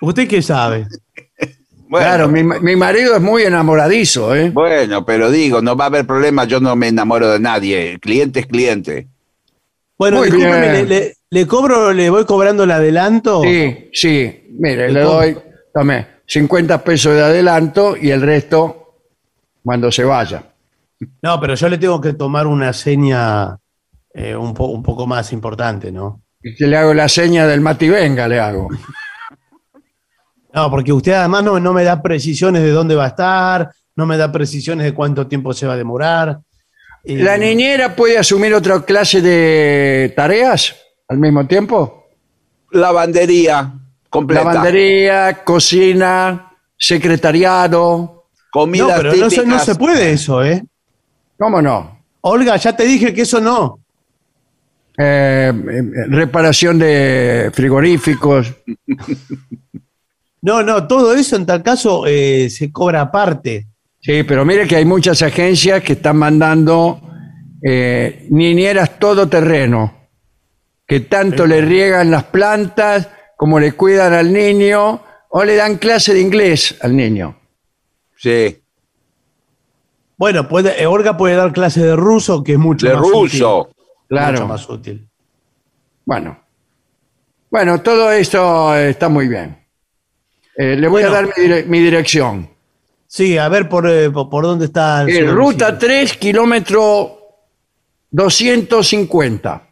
¿Usted 0.00 0.28
qué 0.28 0.42
sabe? 0.42 0.86
Bueno, 1.88 2.06
Claro, 2.06 2.28
mi, 2.28 2.42
mi 2.42 2.74
marido 2.74 3.14
es 3.16 3.20
muy 3.20 3.42
enamoradizo, 3.42 4.34
¿eh? 4.34 4.48
bueno, 4.50 5.04
pero 5.04 5.30
digo, 5.30 5.60
no 5.60 5.76
va 5.76 5.84
a 5.84 5.88
haber 5.88 6.06
problema, 6.06 6.44
yo 6.44 6.58
no 6.58 6.74
me 6.74 6.88
enamoro 6.88 7.28
de 7.30 7.38
nadie. 7.38 7.92
El 7.92 8.00
cliente 8.00 8.40
es 8.40 8.46
cliente. 8.46 9.08
Bueno, 9.98 10.18
Muy 10.18 10.30
discúlpeme, 10.30 10.70
bien. 10.70 10.72
le, 10.72 10.84
le- 10.86 11.16
le 11.32 11.46
cobro, 11.46 11.92
le 11.94 12.10
voy 12.10 12.26
cobrando 12.26 12.64
el 12.64 12.70
adelanto. 12.70 13.42
Sí, 13.42 13.88
sí. 13.92 14.46
Mire, 14.58 14.90
¿Y 14.90 14.92
le 14.92 15.00
doy, 15.00 15.38
tome, 15.72 16.06
50 16.26 16.84
pesos 16.84 17.14
de 17.14 17.22
adelanto 17.22 17.96
y 17.96 18.10
el 18.10 18.20
resto 18.20 18.96
cuando 19.64 19.90
se 19.90 20.04
vaya. 20.04 20.44
No, 21.22 21.40
pero 21.40 21.54
yo 21.54 21.68
le 21.70 21.78
tengo 21.78 22.00
que 22.02 22.12
tomar 22.12 22.46
una 22.46 22.72
seña 22.74 23.56
eh, 24.12 24.36
un, 24.36 24.52
po- 24.52 24.66
un 24.66 24.82
poco 24.82 25.06
más 25.06 25.32
importante, 25.32 25.90
¿no? 25.90 26.20
Y 26.42 26.54
que 26.54 26.66
le 26.66 26.76
hago 26.76 26.92
la 26.92 27.08
seña 27.08 27.46
del 27.46 27.60
Mati 27.62 27.88
Venga, 27.88 28.28
le 28.28 28.38
hago. 28.38 28.68
No, 30.54 30.70
porque 30.70 30.92
usted 30.92 31.12
además 31.12 31.44
no, 31.44 31.58
no 31.58 31.72
me 31.72 31.82
da 31.82 32.02
precisiones 32.02 32.62
de 32.62 32.72
dónde 32.72 32.94
va 32.94 33.04
a 33.04 33.08
estar, 33.08 33.70
no 33.96 34.04
me 34.04 34.18
da 34.18 34.30
precisiones 34.30 34.84
de 34.84 34.92
cuánto 34.92 35.26
tiempo 35.26 35.54
se 35.54 35.66
va 35.66 35.72
a 35.72 35.76
demorar. 35.78 36.40
Eh, 37.04 37.16
¿La 37.22 37.38
niñera 37.38 37.96
puede 37.96 38.18
asumir 38.18 38.52
otra 38.52 38.82
clase 38.84 39.22
de 39.22 40.12
tareas 40.14 40.76
al 41.12 41.18
mismo 41.18 41.46
tiempo? 41.46 42.06
Lavandería 42.72 43.72
completa. 44.08 44.44
Lavandería, 44.44 45.44
cocina, 45.44 46.50
secretariado. 46.76 47.88
No, 47.88 48.22
Comidas 48.50 49.00
pero 49.00 49.14
no, 49.16 49.30
se- 49.30 49.46
no 49.46 49.58
se 49.58 49.74
puede 49.76 50.12
eso, 50.12 50.42
¿eh? 50.44 50.62
¿Cómo 51.38 51.62
no? 51.62 51.98
Olga, 52.22 52.56
ya 52.56 52.74
te 52.76 52.84
dije 52.84 53.12
que 53.14 53.22
eso 53.22 53.40
no. 53.40 53.78
Eh, 54.98 55.52
eh, 55.52 55.82
reparación 56.08 56.78
de 56.78 57.50
frigoríficos. 57.54 58.52
No, 60.42 60.62
no, 60.62 60.86
todo 60.86 61.14
eso 61.14 61.36
en 61.36 61.46
tal 61.46 61.62
caso 61.62 62.04
eh, 62.06 62.50
se 62.50 62.70
cobra 62.72 63.00
aparte. 63.02 63.66
Sí, 64.00 64.22
pero 64.24 64.44
mire 64.44 64.66
que 64.66 64.76
hay 64.76 64.84
muchas 64.84 65.22
agencias 65.22 65.82
que 65.82 65.92
están 65.94 66.16
mandando 66.18 67.00
eh, 67.62 68.26
niñeras 68.30 68.98
todoterreno, 68.98 70.01
que 70.86 71.00
tanto 71.00 71.46
le 71.46 71.60
riegan 71.60 72.10
las 72.10 72.24
plantas 72.24 73.08
cómo 73.36 73.58
le 73.58 73.72
cuidan 73.72 74.12
al 74.12 74.32
niño 74.32 75.02
o 75.30 75.44
le 75.44 75.56
dan 75.56 75.76
clase 75.76 76.14
de 76.14 76.20
inglés 76.20 76.76
al 76.80 76.96
niño. 76.96 77.36
Sí. 78.16 78.62
Bueno, 80.16 80.48
puede, 80.48 80.80
eh, 80.80 80.86
Olga 80.86 81.16
puede 81.16 81.34
dar 81.34 81.52
clase 81.52 81.80
de 81.82 81.96
ruso, 81.96 82.44
que 82.44 82.52
es 82.52 82.58
mucho 82.58 82.86
De 82.86 82.94
más 82.94 83.02
ruso. 83.02 83.58
útil. 83.62 83.74
Claro. 84.08 84.32
Mucho 84.32 84.46
más 84.46 84.68
útil. 84.68 85.08
Bueno. 86.04 86.38
Bueno, 87.50 87.80
todo 87.80 88.12
esto 88.12 88.76
eh, 88.76 88.90
está 88.90 89.08
muy 89.08 89.26
bien. 89.28 89.58
Eh, 90.56 90.76
le 90.76 90.86
voy 90.88 91.02
Bueno. 91.02 91.08
a 91.16 91.22
dar 91.22 91.24
mi, 91.26 91.32
dire- 91.44 91.64
mi 91.66 91.80
dirección. 91.80 92.48
Sí, 93.06 93.36
a 93.36 93.48
ver 93.48 93.68
por, 93.68 93.88
eh, 93.88 94.10
por, 94.10 94.44
dónde 94.44 94.66
está. 94.66 95.04
Eh, 95.08 95.26
su 95.26 95.34
ruta 95.34 95.66
domicilio. 95.72 95.78
3, 95.78 96.16
kilómetro 96.18 97.18
250. 98.10 99.68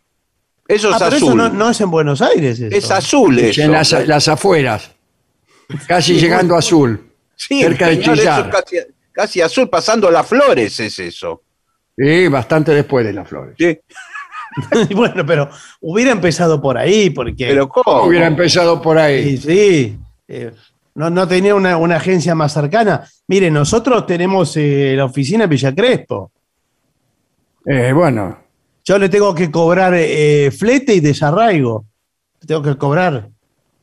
Eso 0.71 0.89
Ah, 0.93 0.97
es 0.97 1.03
pero 1.03 1.17
azul. 1.17 1.29
eso 1.29 1.35
no, 1.37 1.49
no 1.49 1.71
es 1.71 1.81
en 1.81 1.91
Buenos 1.91 2.23
Aires. 2.23 2.61
Eso. 2.61 2.77
Es 2.77 2.91
azul 2.91 3.39
eso. 3.39 3.63
En 3.63 3.73
las, 3.73 3.93
las 4.07 4.29
afueras. 4.29 4.91
Casi 5.87 6.15
llegando 6.15 6.55
a 6.55 6.59
azul. 6.59 7.11
Sí, 7.37 7.61
cerca 7.63 7.89
de 7.89 8.01
Chillar. 8.01 8.51
casi 9.13 9.41
azul, 9.41 9.69
pasando 9.69 10.11
las 10.11 10.27
flores 10.27 10.79
es 10.81 10.99
eso. 10.99 11.43
Sí, 11.97 12.29
bastante 12.29 12.73
después 12.73 13.05
de 13.07 13.13
las 13.13 13.29
flores. 13.29 13.55
Sí. 13.59 13.79
bueno, 14.95 15.25
pero 15.25 15.49
hubiera 15.81 16.11
empezado 16.13 16.61
por 16.61 16.77
ahí, 16.79 17.11
porque. 17.11 17.47
Pero 17.47 17.69
¿cómo? 17.69 18.03
Hubiera 18.05 18.27
empezado 18.27 18.81
por 18.83 18.99
ahí. 18.99 19.37
Sí, 19.37 19.39
sí. 19.39 19.99
Eh, 20.29 20.51
no, 20.95 21.09
no 21.09 21.27
tenía 21.27 21.55
una, 21.55 21.77
una 21.77 21.97
agencia 21.97 22.35
más 22.35 22.53
cercana. 22.53 23.09
Mire, 23.29 23.51
nosotros 23.51 24.07
tenemos 24.07 24.57
eh, 24.57 24.95
la 24.97 25.05
oficina 25.05 25.45
en 25.45 25.51
Villa 25.51 25.75
Crespo. 25.75 26.33
Eh, 27.67 27.93
bueno, 27.93 28.39
Yo 28.85 28.98
le 28.98 29.09
tengo 29.09 29.35
que 29.35 29.51
cobrar 29.51 29.93
eh, 29.97 30.51
flete 30.51 30.94
y 30.94 31.01
desarraigo. 31.01 31.85
Le 32.40 32.47
tengo 32.47 32.62
que 32.62 32.77
cobrar. 32.77 33.28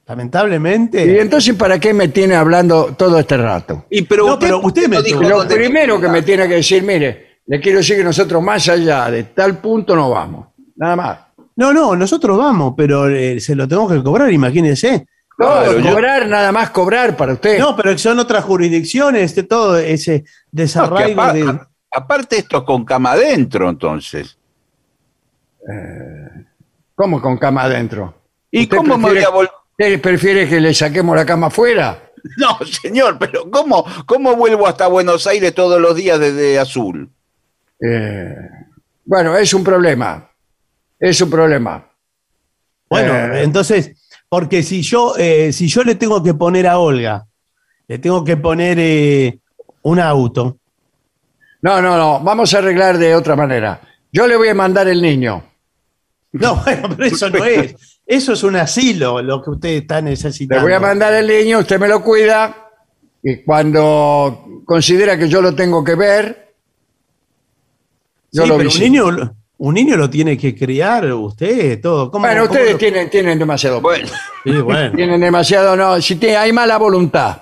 Lamentablemente. 0.07 1.05
¿y 1.05 1.19
entonces 1.19 1.53
para 1.55 1.79
qué 1.79 1.93
me 1.93 2.07
tiene 2.07 2.35
hablando 2.35 2.95
todo 2.97 3.19
este 3.19 3.35
rato? 3.37 3.85
Y 3.89 4.03
pero 4.03 4.25
No, 4.25 4.33
usted, 4.33 4.47
pero 4.47 4.61
usted 4.61 4.87
me 4.87 5.01
dijo 5.01 5.21
Lo 5.21 5.45
primero 5.47 5.99
que 5.99 6.07
me 6.07 6.21
tiene 6.21 6.47
que 6.47 6.55
decir, 6.55 6.81
mire, 6.83 7.41
le 7.45 7.59
quiero 7.59 7.79
decir 7.79 7.97
que 7.97 8.03
nosotros 8.05 8.41
más 8.41 8.67
allá 8.69 9.11
de 9.11 9.23
tal 9.25 9.57
punto 9.59 9.95
no 9.95 10.09
vamos. 10.09 10.47
Nada 10.77 10.95
más. 10.95 11.19
No, 11.57 11.73
no, 11.73 11.95
nosotros 11.95 12.37
vamos, 12.37 12.73
pero 12.77 13.09
eh, 13.09 13.39
se 13.41 13.55
lo 13.55 13.67
tengo 13.67 13.87
que 13.89 14.01
cobrar, 14.01 14.31
imagínense. 14.31 15.05
No, 15.39 15.45
Claro, 15.47 15.79
yo- 15.79 15.91
cobrar, 15.91 16.27
nada 16.27 16.51
más 16.51 16.69
cobrar 16.69 17.17
para 17.17 17.33
usted. 17.33 17.59
No, 17.59 17.75
pero 17.75 17.97
son 17.97 18.17
otras 18.19 18.43
jurisdicciones, 18.45 19.35
de 19.35 19.43
todo 19.43 19.77
ese 19.77 20.19
No, 20.19 20.23
que 20.23 20.29
desarraigo 20.51 21.21
apa- 21.21 21.33
de. 21.33 21.59
aparte 21.91 22.37
esto 22.37 22.57
es 22.59 22.63
con 22.63 22.85
cama 22.85 23.11
adentro, 23.11 23.69
entonces. 23.69 24.36
¿Cómo 26.95 27.22
con 27.22 27.38
cama 27.38 27.64
adentro? 27.64 28.14
¿Y 28.52 28.64
¿Usted 28.64 28.77
cómo 28.77 28.98
me 28.98 29.03
voy 29.03 29.11
prefiere- 29.15 29.26
a 29.26 29.35
vol- 29.35 29.52
¿Usted 29.72 30.02
prefiere 30.02 30.48
que 30.49 30.60
le 30.60 30.73
saquemos 30.73 31.15
la 31.15 31.26
cama 31.26 31.48
afuera? 31.48 32.03
No, 32.38 32.57
señor, 32.65 33.18
pero 33.19 33.49
¿cómo, 33.49 33.85
¿cómo 34.06 34.35
vuelvo 34.35 34.68
hasta 34.68 34.88
Buenos 34.88 35.27
Aires 35.27 35.53
todos 35.53 35.80
los 35.80 35.95
días 35.95 36.19
desde 36.19 36.60
Azul? 36.60 37.10
Eh, 37.80 38.35
bueno, 39.06 39.38
es 39.38 39.53
un 39.53 39.64
problema. 39.64 40.30
Es 40.99 41.22
un 41.22 41.30
problema. 41.30 41.88
Bueno, 42.89 43.14
Eh. 43.14 43.44
entonces, 43.44 43.91
porque 44.27 44.64
si 44.64 44.81
yo, 44.81 45.14
eh, 45.18 45.53
si 45.53 45.68
yo 45.69 45.84
le 45.84 45.95
tengo 45.95 46.22
que 46.22 46.34
poner 46.34 46.68
a 46.68 46.80
Olga, 46.80 47.27
le 47.88 47.99
tengo 47.99 48.26
que 48.26 48.35
poner 48.35 48.77
eh, 48.80 49.39
un 49.84 49.99
auto. 49.99 50.57
No, 51.61 51.81
no, 51.81 51.95
no. 51.98 52.19
Vamos 52.19 52.53
a 52.53 52.57
arreglar 52.57 52.98
de 52.98 53.15
otra 53.15 53.35
manera. 53.38 53.80
Yo 54.11 54.27
le 54.27 54.35
voy 54.35 54.49
a 54.49 54.56
mandar 54.56 54.88
el 54.89 55.02
niño. 55.02 55.44
No, 56.39 56.55
bueno, 56.64 56.89
pero 56.95 57.05
eso 57.05 57.30
no 57.30 57.43
es. 57.45 57.76
Eso 58.05 58.34
es 58.34 58.43
un 58.43 58.55
asilo, 58.55 59.22
lo 59.22 59.41
que 59.43 59.49
usted 59.51 59.69
está 59.69 59.95
Le 60.01 60.11
necesitando. 60.11 60.64
voy 60.64 60.73
a 60.73 60.80
mandar 60.80 61.14
el 61.14 61.27
niño, 61.27 61.59
usted 61.59 61.80
me 61.80 61.88
lo 61.88 62.01
cuida. 62.03 62.69
Y 63.23 63.43
cuando 63.43 64.61
considera 64.65 65.18
que 65.18 65.27
yo 65.27 65.41
lo 65.41 65.53
tengo 65.53 65.84
que 65.84 65.95
ver, 65.95 66.53
yo 68.31 68.43
Sí, 68.43 68.49
lo 68.49 68.57
pero 68.57 68.69
un 68.69 68.80
niño, 68.80 69.05
un 69.57 69.73
niño 69.73 69.97
lo 69.97 70.09
tiene 70.09 70.38
que 70.38 70.55
criar 70.55 71.11
usted, 71.14 71.81
todo. 71.81 72.09
¿Cómo- 72.11 72.26
Bueno, 72.26 72.41
cómo 72.43 72.53
ustedes 72.53 72.73
lo- 72.73 72.77
tienen, 72.77 73.09
tienen 73.09 73.39
demasiado. 73.39 73.81
Bueno, 73.81 74.07
Sí, 74.43 74.51
bueno. 74.51 74.95
Tienen 74.95 75.19
demasiado, 75.19 75.76
no. 75.76 75.99
Si 76.01 76.15
tiene- 76.15 76.38
hay 76.38 76.53
mala 76.53 76.77
voluntad. 76.77 77.41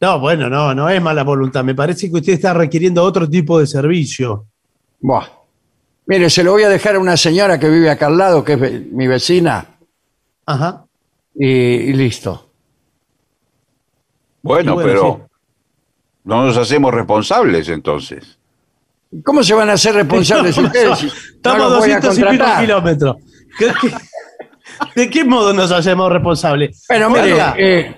No, 0.00 0.18
bueno, 0.20 0.48
no, 0.48 0.74
no 0.74 0.88
es 0.88 1.02
mala 1.02 1.24
voluntad. 1.24 1.62
Me 1.64 1.74
parece 1.74 2.08
que 2.10 2.16
usted 2.16 2.32
está 2.32 2.54
requiriendo 2.54 3.02
otro 3.02 3.28
tipo 3.28 3.58
de 3.60 3.66
servicio. 3.66 4.46
Buah. 5.00 5.26
Mire, 6.08 6.28
se 6.30 6.42
lo 6.42 6.52
voy 6.52 6.62
a 6.64 6.68
dejar 6.70 6.96
a 6.96 6.98
una 6.98 7.16
señora 7.16 7.58
que 7.60 7.68
vive 7.68 7.90
acá 7.90 8.06
al 8.06 8.16
lado, 8.18 8.42
que 8.42 8.54
es 8.54 8.60
ve- 8.60 8.86
mi 8.90 9.06
vecina, 9.06 9.66
Ajá. 10.46 10.84
y, 11.34 11.46
y 11.46 11.92
listo. 11.92 12.50
bueno, 14.42 14.76
pero 14.76 15.28
no 16.24 16.44
nos 16.44 16.56
hacemos 16.56 16.92
responsables 16.94 17.68
entonces. 17.68 18.38
¿Cómo 19.24 19.42
se 19.42 19.54
van 19.54 19.70
a 19.70 19.74
hacer 19.74 19.94
responsables 19.94 20.56
No, 20.58 20.66
ustedes? 20.66 20.98
si 20.98 21.06
no 21.06 21.12
Estamos 21.12 21.58
los 21.70 21.78
voy 21.80 21.90
a 21.92 22.00
200 22.00 22.12
y 22.12 22.20
pico 22.20 22.28
contratar? 22.28 22.60
kilómetros. 22.64 23.16
¿Qué- 23.58 23.72
qué- 23.80 23.94
¿De 24.94 25.10
qué 25.10 25.24
modo 25.24 25.52
nos 25.52 25.72
hacemos 25.72 26.10
responsables? 26.12 26.84
Bueno, 26.88 27.10
mire, 27.10 27.32
Olga, 27.32 27.54
eh, 27.58 27.96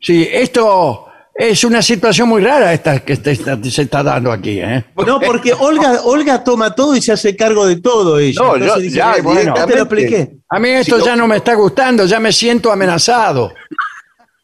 sí, 0.00 0.26
esto 0.30 1.07
es 1.40 1.62
una 1.62 1.82
situación 1.82 2.28
muy 2.28 2.42
rara 2.42 2.72
esta 2.72 2.98
que 2.98 3.14
se 3.14 3.82
está 3.82 4.02
dando 4.02 4.32
aquí, 4.32 4.58
¿eh? 4.60 4.84
No, 5.06 5.20
porque 5.26 5.52
Olga, 5.54 6.00
Olga 6.02 6.42
toma 6.42 6.74
todo 6.74 6.96
y 6.96 7.00
se 7.00 7.12
hace 7.12 7.36
cargo 7.36 7.64
de 7.64 7.80
todo 7.80 8.18
ella. 8.18 8.42
No, 8.42 8.54
Entonces 8.56 8.74
yo 8.76 8.80
dice, 8.82 8.96
ya 8.96 9.14
"Eh, 9.14 9.20
bueno, 9.22 9.54
ya 9.54 9.66
te 9.66 9.76
lo 9.76 9.84
directamente". 9.84 10.14
expliqué. 10.16 10.38
A 10.48 10.58
mí 10.58 10.68
esto 10.70 10.98
ya 11.04 11.14
no 11.14 11.28
me 11.28 11.36
está 11.36 11.54
gustando, 11.54 12.06
ya 12.06 12.18
me 12.18 12.32
siento 12.32 12.72
amenazado. 12.72 13.52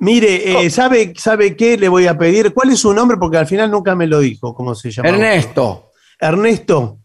Mire, 0.00 0.64
eh, 0.64 0.70
¿sabe, 0.70 1.12
¿sabe 1.16 1.56
qué 1.56 1.76
le 1.76 1.88
voy 1.88 2.06
a 2.06 2.16
pedir? 2.16 2.54
¿Cuál 2.54 2.70
es 2.70 2.78
su 2.78 2.94
nombre? 2.94 3.16
Porque 3.16 3.36
al 3.36 3.48
final 3.48 3.68
nunca 3.70 3.96
me 3.96 4.06
lo 4.06 4.20
dijo, 4.20 4.54
¿cómo 4.54 4.74
se 4.74 4.92
llama? 4.92 5.08
Ernesto, 5.08 5.90
Ernesto. 6.20 6.98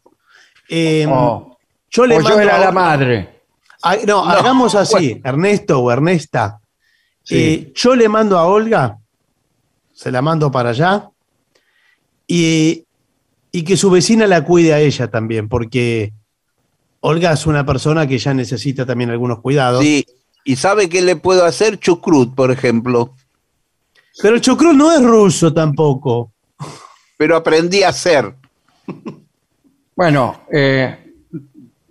eh, 0.70 1.08
o, 1.10 1.58
yo 1.90 2.06
le 2.06 2.18
o 2.18 2.20
yo 2.20 2.24
mando 2.26 2.40
era 2.42 2.58
a- 2.58 2.60
la 2.60 2.72
madre. 2.72 3.42
Ah, 3.82 3.96
no, 4.06 4.24
hagamos 4.24 4.76
así, 4.76 5.20
Ernesto 5.24 5.80
o 5.80 5.92
Ernesta. 5.92 6.60
Sí. 7.24 7.36
Eh, 7.36 7.72
yo 7.76 7.96
le 7.96 8.10
mando 8.10 8.38
a 8.38 8.46
Olga, 8.46 9.00
se 9.94 10.12
la 10.12 10.22
mando 10.22 10.52
para 10.52 10.70
allá, 10.70 11.10
y, 12.28 12.86
y 13.52 13.64
que 13.64 13.78
su 13.78 13.90
vecina 13.90 14.28
la 14.28 14.44
cuide 14.44 14.74
a 14.74 14.80
ella 14.80 15.10
también, 15.10 15.48
porque 15.48 16.14
Olga 17.00 17.34
es 17.34 17.46
una 17.46 17.66
persona 17.66 18.08
que 18.08 18.18
ya 18.18 18.34
necesita 18.34 18.86
también 18.86 19.10
algunos 19.10 19.40
cuidados. 19.40 19.82
Sí, 19.82 20.06
y 20.46 20.56
¿sabe 20.56 20.90
qué 20.90 21.02
le 21.02 21.16
puedo 21.16 21.46
hacer? 21.46 21.80
Chucrut, 21.80 22.34
por 22.36 22.52
ejemplo. 22.52 23.16
Pero 24.22 24.36
el 24.36 24.42
chucrut 24.42 24.74
no 24.74 24.92
es 24.92 25.04
ruso 25.04 25.54
tampoco. 25.54 26.32
Pero 27.18 27.36
aprendí 27.36 27.84
a 27.84 27.90
hacer. 27.90 28.34
Bueno, 29.96 30.42
eh, 30.52 31.14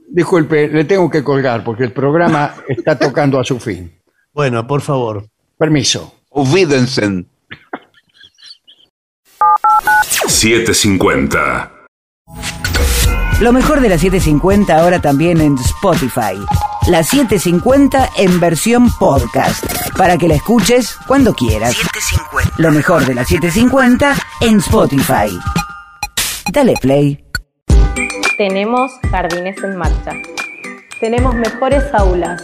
disculpe, 0.08 0.66
le 0.66 0.84
tengo 0.84 1.08
que 1.08 1.22
colgar 1.22 1.62
porque 1.62 1.84
el 1.84 1.92
programa 1.92 2.52
está 2.66 2.98
tocando 2.98 3.38
a 3.38 3.44
su 3.44 3.60
fin. 3.60 3.92
Bueno, 4.32 4.66
por 4.66 4.80
favor. 4.80 5.26
Permiso. 5.58 6.14
Olvídense. 6.30 7.24
750. 10.28 11.72
Lo 13.40 13.52
mejor 13.52 13.80
de 13.80 13.88
la 13.88 13.98
750 13.98 14.78
ahora 14.78 15.00
también 15.00 15.40
en 15.40 15.56
Spotify. 15.58 16.38
La 16.86 17.02
750 17.02 18.10
en 18.16 18.40
versión 18.40 18.88
podcast. 18.98 19.64
Para 19.96 20.16
que 20.16 20.28
la 20.28 20.34
escuches 20.36 20.96
cuando 21.06 21.34
quieras. 21.34 21.76
Lo 22.56 22.70
mejor 22.70 23.04
de 23.04 23.14
la 23.14 23.24
750 23.24 24.14
en 24.40 24.58
Spotify. 24.58 25.38
Dale 26.52 26.74
play. 26.80 27.24
Tenemos 28.38 28.92
jardines 29.10 29.62
en 29.62 29.76
marcha. 29.76 30.12
Tenemos 31.00 31.34
mejores 31.34 31.82
aulas. 31.94 32.42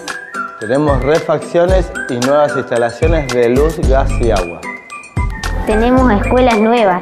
Tenemos 0.61 1.01
refacciones 1.05 1.93
y 2.11 2.17
nuevas 2.27 2.57
instalaciones 2.57 3.33
de 3.33 3.49
luz, 3.49 3.79
gas 3.89 4.11
y 4.21 4.33
agua. 4.33 4.61
Tenemos 5.67 6.13
escuelas 6.13 6.59
nuevas. 6.59 7.01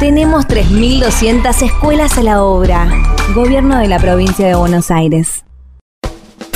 Tenemos 0.00 0.46
3.200 0.48 1.62
escuelas 1.62 2.16
a 2.16 2.22
la 2.22 2.42
obra. 2.42 2.88
Gobierno 3.34 3.76
de 3.76 3.88
la 3.88 3.98
provincia 3.98 4.46
de 4.46 4.54
Buenos 4.54 4.90
Aires. 4.90 5.45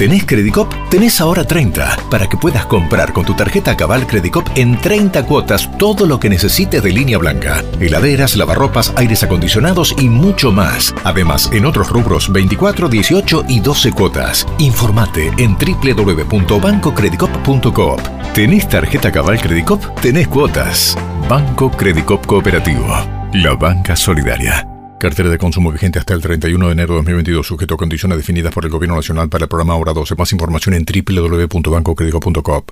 ¿Tenés 0.00 0.24
Credicop? 0.24 0.72
Tenés 0.88 1.20
ahora 1.20 1.44
30 1.44 2.08
para 2.10 2.26
que 2.26 2.38
puedas 2.38 2.64
comprar 2.64 3.12
con 3.12 3.26
tu 3.26 3.34
tarjeta 3.34 3.76
Cabal 3.76 4.06
Credicop 4.06 4.48
en 4.54 4.80
30 4.80 5.26
cuotas 5.26 5.70
todo 5.76 6.06
lo 6.06 6.18
que 6.18 6.30
necesites 6.30 6.82
de 6.82 6.90
línea 6.90 7.18
blanca. 7.18 7.62
Heladeras, 7.78 8.34
lavarropas, 8.34 8.94
aires 8.96 9.22
acondicionados 9.24 9.94
y 9.98 10.08
mucho 10.08 10.52
más. 10.52 10.94
Además, 11.04 11.50
en 11.52 11.66
otros 11.66 11.90
rubros 11.90 12.32
24, 12.32 12.88
18 12.88 13.44
y 13.46 13.60
12 13.60 13.92
cuotas. 13.92 14.46
Informate 14.58 15.30
en 15.36 15.58
www.bancocredicop.coop. 15.58 18.00
¿Tenés 18.32 18.70
tarjeta 18.70 19.12
Cabal 19.12 19.38
Credicop? 19.38 19.84
Tenés 20.00 20.28
cuotas. 20.28 20.96
Banco 21.28 21.70
Credicop 21.70 22.24
Cooperativo. 22.24 22.86
La 23.34 23.54
banca 23.54 23.94
solidaria. 23.94 24.66
Cartera 25.00 25.30
de 25.30 25.38
consumo 25.38 25.72
vigente 25.72 25.98
hasta 25.98 26.12
el 26.12 26.20
31 26.20 26.66
de 26.66 26.72
enero 26.72 26.88
de 26.88 26.96
2022, 26.98 27.46
sujeto 27.46 27.72
a 27.72 27.76
condiciones 27.78 28.18
definidas 28.18 28.52
por 28.52 28.66
el 28.66 28.70
Gobierno 28.70 28.96
Nacional 28.96 29.30
para 29.30 29.44
el 29.44 29.48
programa 29.48 29.74
Hora 29.74 29.94
12. 29.94 30.14
Más 30.14 30.30
información 30.30 30.74
en 30.74 30.84
www.bancocredico.com. 30.84 32.62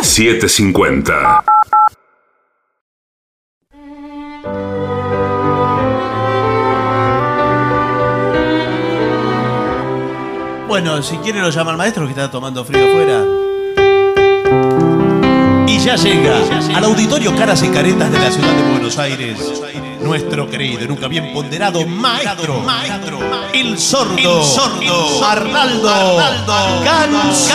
750. 0.00 1.44
Bueno, 10.66 11.02
si 11.02 11.18
quiere 11.18 11.42
lo 11.42 11.50
llama 11.50 11.72
al 11.72 11.76
maestro 11.76 12.04
que 12.06 12.12
está 12.12 12.30
tomando 12.30 12.64
frío 12.64 12.82
afuera. 12.82 13.51
Y 15.72 15.78
ya 15.78 15.96
llega 15.96 16.36
al 16.76 16.84
auditorio 16.84 17.34
Caras 17.34 17.62
y 17.62 17.68
Caretas 17.68 18.12
de 18.12 18.18
la 18.18 18.30
ciudad 18.30 18.52
de 18.52 18.62
Buenos 18.72 18.98
Aires. 18.98 19.38
Nuestro 20.02 20.46
querido 20.46 20.84
y 20.84 20.86
nunca 20.86 21.08
bien 21.08 21.32
ponderado 21.32 21.86
maestro, 21.86 22.62
el 23.54 23.78
sordo, 23.78 24.40
el 24.40 24.44
sordo 24.44 25.24
Arnaldo, 25.24 26.20
Gansé. 26.84 27.54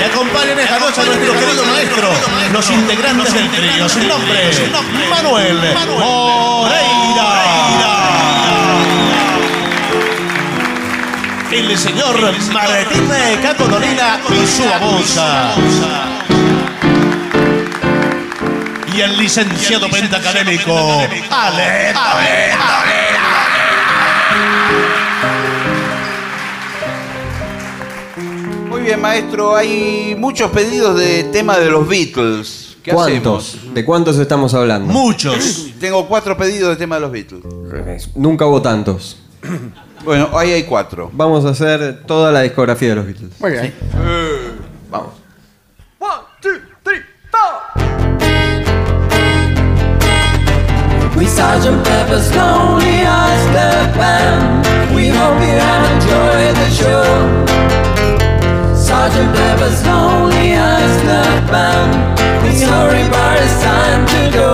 Y 0.00 0.02
acompañan 0.02 0.58
esta 0.58 0.80
noche 0.80 1.00
a 1.00 1.04
nuestro 1.04 1.32
querido 1.32 1.64
maestro, 1.64 2.08
los 2.52 2.70
integrantes 2.70 3.32
del 3.32 3.50
trío, 3.52 3.88
su 3.88 4.00
nombre, 4.00 4.50
Manuel 5.10 5.58
Moreira. 5.74 6.99
El 11.52 11.76
señor 11.76 12.20
Martín 12.52 13.08
Caco 13.42 13.64
Dolina 13.64 14.20
y 14.30 14.46
su 14.46 14.62
babosa. 14.62 15.52
Y 18.94 19.00
el 19.00 19.18
licenciado 19.18 19.90
pentacadémico 19.90 20.72
Ale 21.28 21.92
Muy 28.68 28.82
bien, 28.82 29.00
maestro. 29.00 29.56
Hay 29.56 30.14
muchos 30.16 30.52
pedidos 30.52 30.96
de 30.96 31.24
tema 31.24 31.58
de 31.58 31.68
los 31.68 31.88
Beatles. 31.88 32.76
¿Qué 32.84 32.92
¿Cuántos? 32.92 33.58
¿De 33.74 33.84
cuántos 33.84 34.16
estamos 34.18 34.54
hablando? 34.54 34.92
Muchos. 34.92 35.66
Tengo 35.80 36.06
cuatro 36.06 36.36
pedidos 36.36 36.70
de 36.70 36.76
tema 36.76 36.94
de 36.94 37.00
los 37.00 37.10
Beatles. 37.10 38.08
Nunca 38.14 38.46
hubo 38.46 38.62
tantos. 38.62 39.16
Bueno, 40.02 40.30
ahí 40.32 40.50
hay 40.52 40.62
cuatro. 40.62 41.10
Vamos 41.12 41.44
a 41.44 41.50
hacer 41.50 42.04
toda 42.06 42.32
la 42.32 42.40
discografía 42.40 42.88
de 42.88 42.94
los 42.94 43.04
Beatles. 43.04 43.38
Muy 43.38 43.50
bien. 43.50 43.74
Vamos. 44.90 45.20
We 51.20 51.26
Sergeant 51.26 51.84
Pepper's 51.84 52.34
Lonely 52.34 53.04
Hearts 53.04 53.44
Club 53.52 53.94
Band. 53.94 54.64
We 54.96 55.08
hope 55.08 55.38
you 55.44 55.60
enjoy 55.92 56.40
the 56.60 56.68
show. 56.70 57.04
Sergeant 58.74 59.34
Pepper's 59.36 59.84
Lonely 59.84 60.52
Hearts 60.56 60.96
Club 61.02 61.50
Band. 61.52 61.92
We 62.42 62.56
sorry, 62.56 63.04
but 63.10 63.36
it's 63.36 63.62
time 63.62 64.06
to 64.14 64.22
go. 64.32 64.50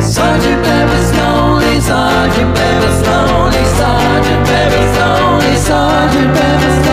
Sergeant 0.00 0.62
Pepper's 0.62 1.10
Lonely, 1.18 1.63
Only 1.74 1.82
side, 1.82 2.54
baby, 2.54 2.86
it's 2.86 3.08
only 3.08 3.64
side. 5.56 6.83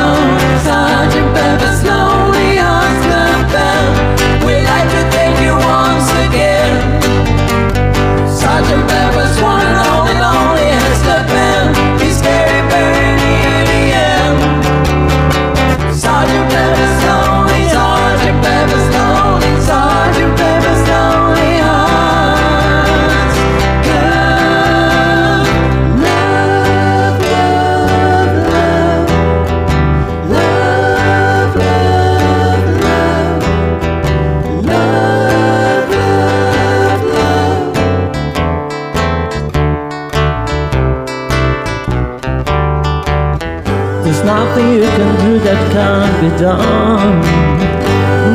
Done. 46.42 47.22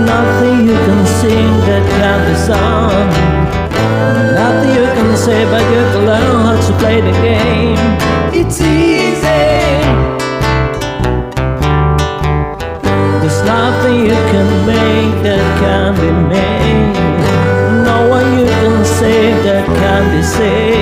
Nothing 0.07 0.69
you 0.69 0.79
can 0.87 1.03
sing 1.19 1.51
that 1.67 1.85
can't 1.99 2.23
be 2.29 2.35
sung. 2.47 3.09
Nothing 4.41 4.71
you 4.79 4.87
can 4.97 5.17
say, 5.17 5.45
but 5.51 5.65
you 5.75 5.83
can 5.91 6.07
learn 6.07 6.37
how 6.47 6.57
to 6.67 6.73
play 6.79 7.01
the 7.01 7.15
game. 7.27 7.83
It's 8.33 8.61
easy. 8.61 9.47
There's 13.21 13.43
nothing 13.43 13.99
you 14.11 14.21
can 14.33 14.49
make 14.71 15.15
that 15.27 15.45
can 15.61 15.91
be 16.03 16.11
made. 16.31 16.95
No 17.91 18.09
one 18.09 18.39
you 18.39 18.47
can 18.47 18.85
save 18.85 19.43
that 19.43 19.67
can 19.67 20.03
be 20.17 20.23
saved. 20.23 20.76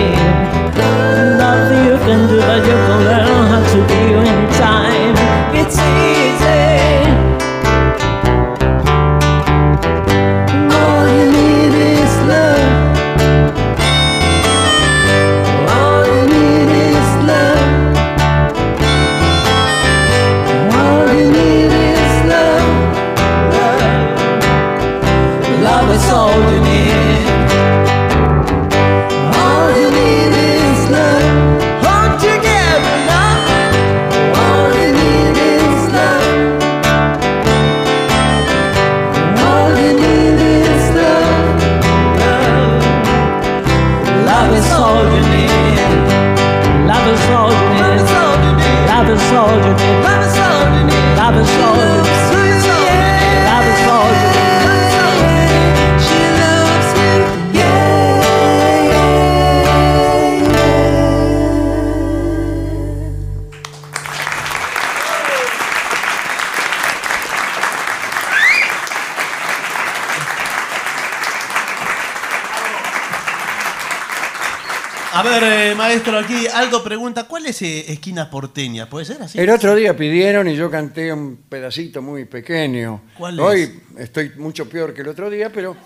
Aldo 76.65 76.83
pregunta, 76.83 77.25
¿cuál 77.25 77.47
es 77.47 77.61
eh, 77.63 77.93
esquina 77.93 78.31
porteña? 78.31 78.89
¿Puede 78.89 79.05
ser 79.07 79.21
así? 79.23 79.39
El 79.39 79.51
otro 79.51 79.75
día 79.75 79.97
pidieron 79.97 80.49
y 80.49 80.57
yo 80.57 80.71
canté 80.71 81.13
un 81.13 81.37
pedacito 81.49 82.01
muy 82.03 82.25
pequeño. 82.25 83.03
¿Cuál 83.19 83.39
Hoy 83.41 83.61
es? 83.63 83.73
estoy 84.01 84.33
mucho 84.37 84.69
peor 84.69 84.95
que 84.95 85.03
el 85.03 85.09
otro 85.09 85.29
día, 85.31 85.51
pero 85.51 85.77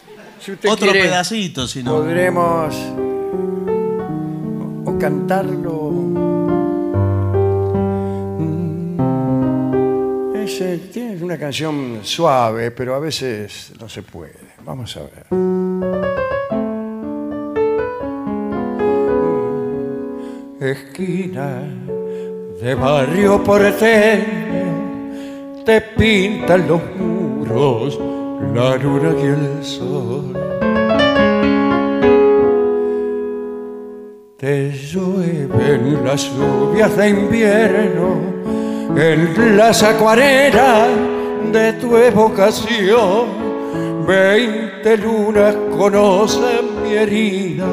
si 0.41 0.53
usted 0.53 0.69
Otro 0.69 0.91
quiere, 0.91 1.09
pedacito, 1.09 1.67
si 1.67 1.83
no. 1.83 1.97
podremos 1.97 2.75
o, 4.87 4.91
o 4.91 4.99
cantarlo. 4.99 5.91
Mm, 8.39 10.35
Es, 10.37 10.61
eh, 10.61 10.81
tiene 10.93 11.23
una 11.25 11.39
canción 11.39 12.01
suave, 12.03 12.71
pero 12.71 12.95
a 12.95 12.99
veces 13.01 13.73
no 13.81 13.89
se 13.89 14.03
puede. 14.03 14.39
Vamos 14.65 14.97
a 14.97 15.01
ver. 15.01 15.27
Esquina 20.71 21.63
de 22.61 22.75
barrio 22.75 23.43
porteño, 23.43 25.65
te 25.65 25.81
pintan 25.81 26.69
los 26.69 26.81
muros 26.97 27.99
la 28.55 28.77
luna 28.77 29.15
y 29.19 29.27
el 29.27 29.65
sol. 29.65 30.39
te 34.39 34.71
llueven 34.71 36.05
las 36.05 36.31
lluvias 36.33 36.97
de 36.97 37.09
invierno 37.09 38.21
en 38.97 39.57
las 39.57 39.83
acuarelas 39.83 40.87
de 41.53 41.73
tu 41.73 41.97
evocación. 41.97 43.49
Veinte 44.07 44.97
lunas 44.97 45.57
conocen 45.77 46.83
mi 46.83 46.95
herida 46.95 47.67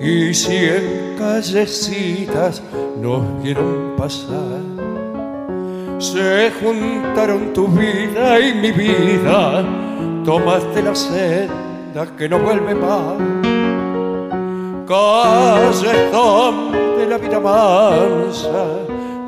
y 0.00 0.32
cien 0.32 1.16
callecitas 1.18 2.62
nos 3.00 3.42
vieron 3.42 3.94
pasar. 3.96 4.62
Se 5.98 6.52
juntaron 6.60 7.52
tu 7.52 7.66
vida 7.66 8.38
y 8.38 8.54
mi 8.54 8.70
vida, 8.70 9.64
tomaste 10.24 10.82
la 10.82 10.94
senda 10.94 12.06
que 12.16 12.28
no 12.28 12.38
vuelve 12.38 12.74
más. 12.74 13.16
Calles 14.86 16.12
donde 16.12 17.06
la 17.06 17.18
vida 17.18 17.40
mansa 17.40 18.78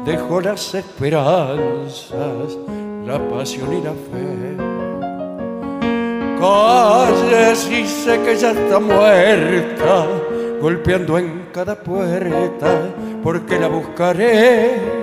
dejó 0.07 0.41
las 0.41 0.75
esperanzas, 0.75 2.57
la 3.05 3.19
pasión 3.29 3.73
y 3.73 3.83
la 3.83 3.93
fe. 3.93 4.57
Calles 6.41 7.69
y 7.71 7.85
sé 7.87 8.21
que 8.23 8.37
ya 8.37 8.53
está 8.53 8.79
muerta, 8.79 10.07
golpeando 10.61 11.19
en 11.19 11.47
cada 11.53 11.74
puerta, 11.74 12.95
porque 13.23 13.59
la 13.59 13.69
buscaré. 13.69 15.01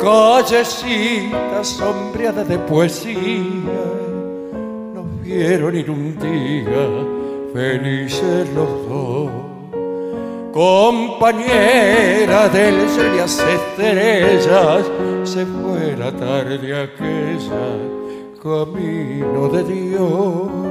Callecita 0.00 1.62
sombreada 1.62 2.44
de 2.44 2.58
poesía, 2.58 3.16
nos 4.92 5.22
vieron 5.22 5.76
ir 5.76 5.90
un 5.90 6.18
día 6.18 7.22
felices 7.54 8.48
los 8.54 8.88
dos. 8.88 9.30
Compañera 10.52 12.48
del 12.48 12.88
sol 12.90 13.06
y 13.14 13.16
las 13.16 13.38
estrellas, 13.38 14.84
se 15.24 15.46
fue 15.46 15.96
la 15.96 16.12
tarde 16.12 16.82
aquella, 16.82 17.78
camino 18.42 19.48
de 19.48 19.64
Dios. 19.64 20.63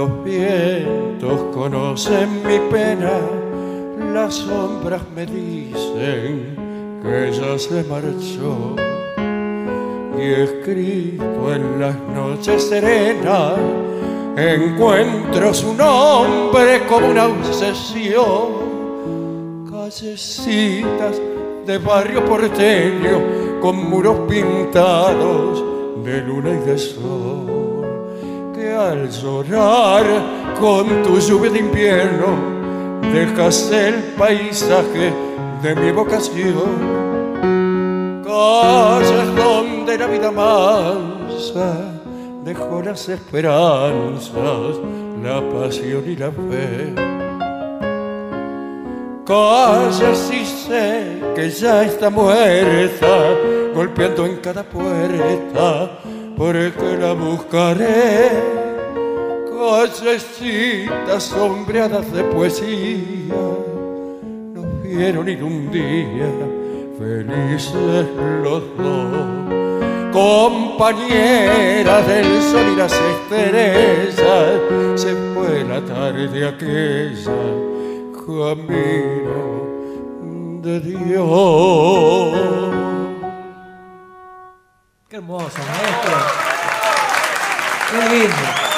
Los 0.00 0.24
vientos 0.24 1.38
conocen 1.52 2.42
mi 2.46 2.58
pena, 2.70 3.20
las 4.14 4.34
sombras 4.34 5.02
me 5.14 5.26
dicen 5.26 6.56
que 7.02 7.28
ella 7.28 7.58
se 7.58 7.84
marchó. 7.84 8.76
Y 10.18 10.22
escrito 10.22 11.54
en 11.54 11.80
las 11.80 11.96
noches 12.14 12.66
serenas, 12.66 13.58
encuentro 14.38 15.52
su 15.52 15.74
nombre 15.74 16.86
como 16.88 17.08
una 17.08 17.26
obsesión. 17.26 18.70
Callecitas 19.70 21.20
de 21.66 21.76
barrio 21.76 22.24
porteño 22.24 23.60
con 23.60 23.76
muros 23.90 24.20
pintados 24.30 25.62
de 26.02 26.22
luna 26.22 26.52
y 26.52 26.66
de 26.66 26.78
sol, 26.78 27.49
al 28.88 29.10
llorar 29.10 30.04
con 30.58 31.02
tu 31.02 31.18
lluvia 31.18 31.50
de 31.50 31.58
invierno 31.58 32.60
dejas 33.12 33.70
el 33.70 33.94
paisaje 34.16 35.12
de 35.62 35.74
mi 35.74 35.92
vocación. 35.92 37.00
Calles 38.24 39.36
donde 39.36 39.98
la 39.98 40.06
vida 40.06 40.30
mansa 40.30 41.76
dejó 42.44 42.82
las 42.82 43.08
esperanzas, 43.08 44.78
la 45.22 45.42
pasión 45.50 46.04
y 46.06 46.16
la 46.16 46.30
fe. 46.30 46.94
Calles 49.26 50.30
y 50.32 50.44
sé 50.44 51.20
que 51.34 51.50
ya 51.50 51.84
está 51.84 52.08
muerta, 52.10 53.36
golpeando 53.74 54.26
en 54.26 54.36
cada 54.36 54.62
puerta, 54.62 55.98
porque 56.36 56.96
la 56.98 57.12
buscaré. 57.12 58.59
Callecitas 59.60 61.24
sombreadas 61.24 62.10
de 62.12 62.24
poesía, 62.24 63.34
nos 64.54 64.82
vieron 64.82 65.28
ir 65.28 65.44
un 65.44 65.70
día 65.70 66.32
felices 66.98 68.06
los 68.42 68.62
dos 68.78 69.50
compañera 70.14 72.00
del 72.00 72.42
sol 72.42 72.72
y 72.72 72.76
las 72.76 72.92
estrellas, 72.92 74.16
se 74.94 75.14
fue 75.34 75.62
la 75.64 75.84
tarde 75.84 76.48
aquella, 76.48 77.36
camino 78.26 79.60
de 80.62 80.80
Dios. 80.80 81.20
Qué 85.10 85.16
hermoso, 85.16 85.58
maestro. 85.58 86.16
Qué 87.90 87.98
lindo. 88.08 88.69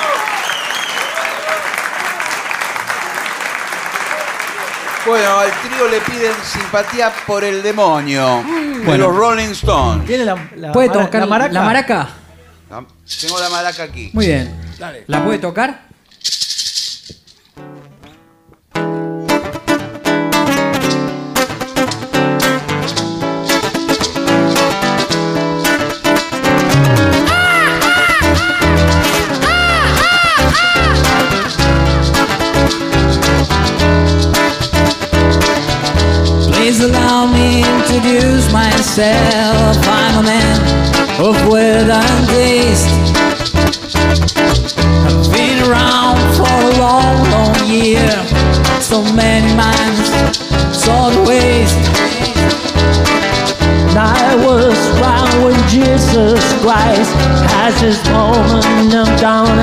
Bueno, 5.07 5.39
al 5.39 5.51
trío 5.51 5.89
le 5.89 6.01
piden 6.01 6.33
simpatía 6.45 7.13
por 7.27 7.43
el 7.43 7.63
demonio. 7.63 8.43
De 8.45 8.85
Bueno. 8.85 9.09
los 9.09 9.17
Rolling 9.17 9.49
Stones. 9.51 10.07
¿Tiene 10.07 10.25
la, 10.25 10.37
la 10.57 10.73
¿Puede 10.73 10.89
mara- 10.89 11.05
tocar 11.05 11.21
la 11.23 11.27
maraca? 11.27 11.53
la 11.53 11.63
maraca? 11.63 12.09
Tengo 13.21 13.41
la 13.41 13.49
maraca 13.51 13.83
aquí. 13.83 14.11
Muy 14.13 14.27
bien. 14.27 14.55
Dale. 14.79 15.05
¿La 15.09 15.25
puede 15.25 15.39
tocar? 15.39 15.87
Myself. 38.93 39.77
I'm 39.89 40.19
a 40.19 40.23
man 40.23 40.61
of 41.19 41.49
word 41.49 41.89
and 41.89 42.29
taste. 42.29 42.89
I've 45.07 45.33
been 45.33 45.67
around 45.67 46.19
for 46.37 46.45
a 46.45 46.79
long, 46.79 47.31
long 47.31 47.57
year. 47.67 48.11
So 48.81 49.03
many 49.15 49.55
minds, 49.57 50.11
of 50.89 51.27
waste. 51.27 51.79
I 53.97 54.37
was 54.45 54.77
around 55.01 55.43
when 55.43 55.69
Jesus 55.69 56.43
Christ 56.61 57.15
has 57.57 57.81
his 57.81 57.99
moment 58.11 58.95
of 58.95 59.09
down 59.19 59.59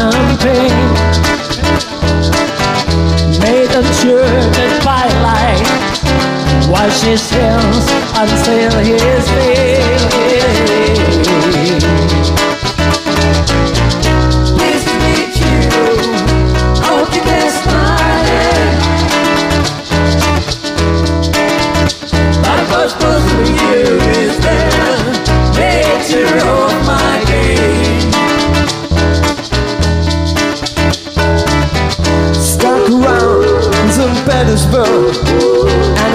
while 6.79 6.89
she 6.91 7.17
swims 7.17 7.85
until 8.15 8.71
his 8.79 9.27
feeling. 9.29 10.38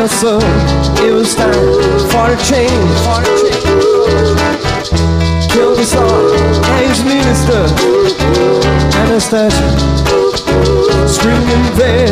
And 0.05 0.12
also 0.12 0.36
it 1.02 1.14
was 1.14 1.35
time 1.35 1.55
for 2.10 2.28
a 2.28 2.36
change. 2.44 2.70
Killed 5.51 5.78
us 5.78 5.94
all 5.94 6.28
his 6.76 7.02
minister. 7.05 7.64
Anastasia. 9.01 9.70
Screaming 11.09 11.76
there 11.76 12.05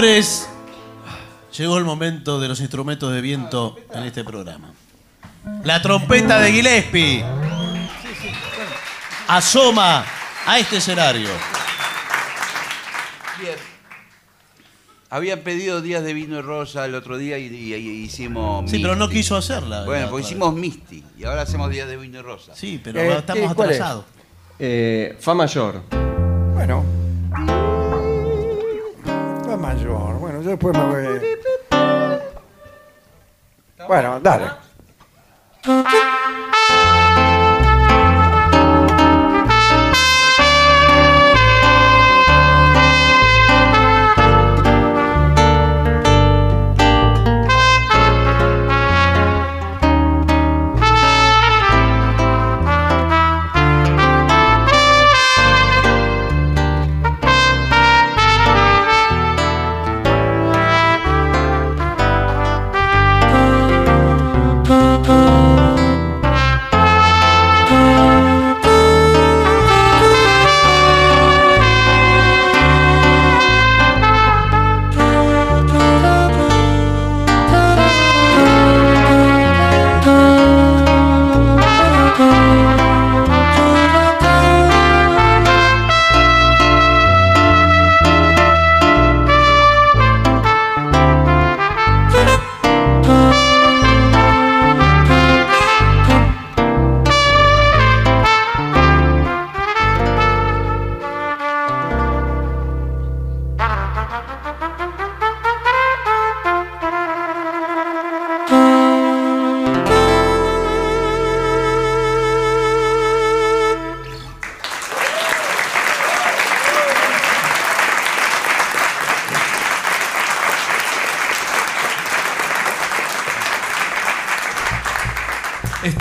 Señores, 0.00 0.48
llegó 1.58 1.76
el 1.76 1.84
momento 1.84 2.38
de 2.38 2.46
los 2.46 2.60
instrumentos 2.60 3.12
de 3.12 3.20
viento 3.20 3.74
en 3.92 4.04
este 4.04 4.22
programa. 4.22 4.70
La 5.64 5.82
trompeta 5.82 6.38
de 6.38 6.52
Gillespie 6.52 7.24
asoma 9.26 10.04
a 10.46 10.58
este 10.60 10.76
escenario. 10.76 11.28
Bien. 13.40 13.56
Habían 15.10 15.40
pedido 15.40 15.82
días 15.82 16.04
de 16.04 16.14
vino 16.14 16.38
y 16.38 16.42
rosa 16.42 16.84
el 16.84 16.94
otro 16.94 17.18
día 17.18 17.36
y, 17.38 17.46
y- 17.46 17.74
y 17.74 17.88
hicimos. 18.04 18.70
Sí, 18.70 18.78
pero 18.78 18.94
no 18.94 19.06
Misty. 19.08 19.16
quiso 19.20 19.36
hacerla. 19.36 19.84
Bueno, 19.84 20.10
pues 20.10 20.26
hicimos 20.26 20.54
Misty 20.54 21.02
y 21.18 21.24
ahora 21.24 21.42
hacemos 21.42 21.70
días 21.70 21.88
de 21.88 21.96
vino 21.96 22.20
y 22.20 22.22
rosa. 22.22 22.54
Sí, 22.54 22.80
pero 22.84 23.00
Eh, 23.00 23.16
estamos 23.18 23.48
¿qué- 23.48 23.54
cuál 23.56 23.70
es? 23.70 23.76
atrasados. 23.78 24.04
Eh, 24.60 25.16
fa 25.20 25.34
mayor. 25.34 25.97
Yo 30.48 30.56
después 30.56 30.76
me 30.76 30.84
voy. 30.86 31.38
Bueno, 33.86 34.20
dale. 34.20 34.46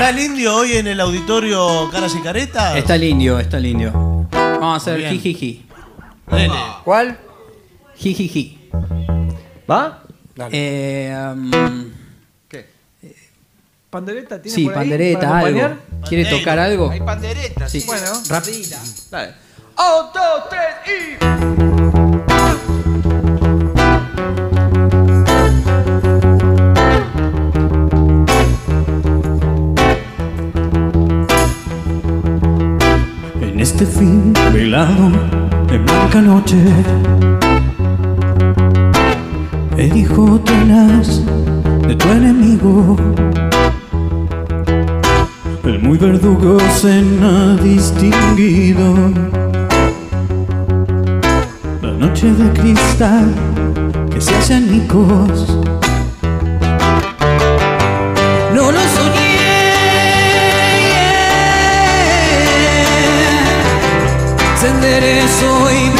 ¿Está 0.08 0.20
el 0.22 0.26
indio 0.26 0.56
hoy 0.56 0.72
en 0.78 0.88
el 0.88 1.02
auditorio 1.02 1.90
Caras 1.92 2.16
y 2.16 2.22
Caretas? 2.22 2.78
Está 2.78 2.96
el 2.96 3.04
indio, 3.04 3.40
está 3.40 3.58
el 3.58 3.66
indio. 3.66 3.92
Vamos 4.32 4.62
a 4.62 4.76
hacer 4.78 5.00
Bien. 5.00 5.12
jijiji. 5.12 5.66
¿Cuál? 6.86 7.20
Jijiji. 7.98 8.70
¿Va? 9.70 10.04
Eh, 10.50 11.14
um, 11.34 11.92
¿Pandereta 13.90 14.42
tiene 14.42 14.56
sí, 14.56 14.64
por 14.64 14.76
ahí 14.76 14.80
pandereta, 14.80 15.20
para 15.20 15.40
algo. 15.40 15.60
acompañar? 15.60 15.80
¿Quiere 16.08 16.24
Pandeiro. 16.24 16.38
tocar 16.38 16.60
algo? 16.60 16.90
Hay 16.90 17.00
panderetas. 17.02 17.70
Sí. 17.70 17.84
Bueno. 17.86 18.06
Rapidita. 18.30 18.82
Dale. 19.12 19.34
Este 33.80 34.00
fin 34.00 34.34
velado 34.52 35.12
de 35.70 35.78
blanca 35.78 36.20
noche. 36.20 36.58
Me 39.76 39.88
dijo 39.90 40.40
tenaz 40.40 41.22
de 41.88 41.96
tu 41.96 42.08
enemigo 42.10 42.96
El 45.64 45.80
muy 45.84 46.00
verdugo 46.00 46.58
cena 46.72 47.56
distinguido. 47.58 48.96
La 51.84 51.92
noche 51.92 52.34
de 52.34 52.50
cristal 52.60 53.32
que 54.10 54.20
se 54.20 54.36
hace 54.36 54.56
añicos 54.56 55.57
se 64.88 64.96
enderezó 64.96 65.72
y 65.72 65.97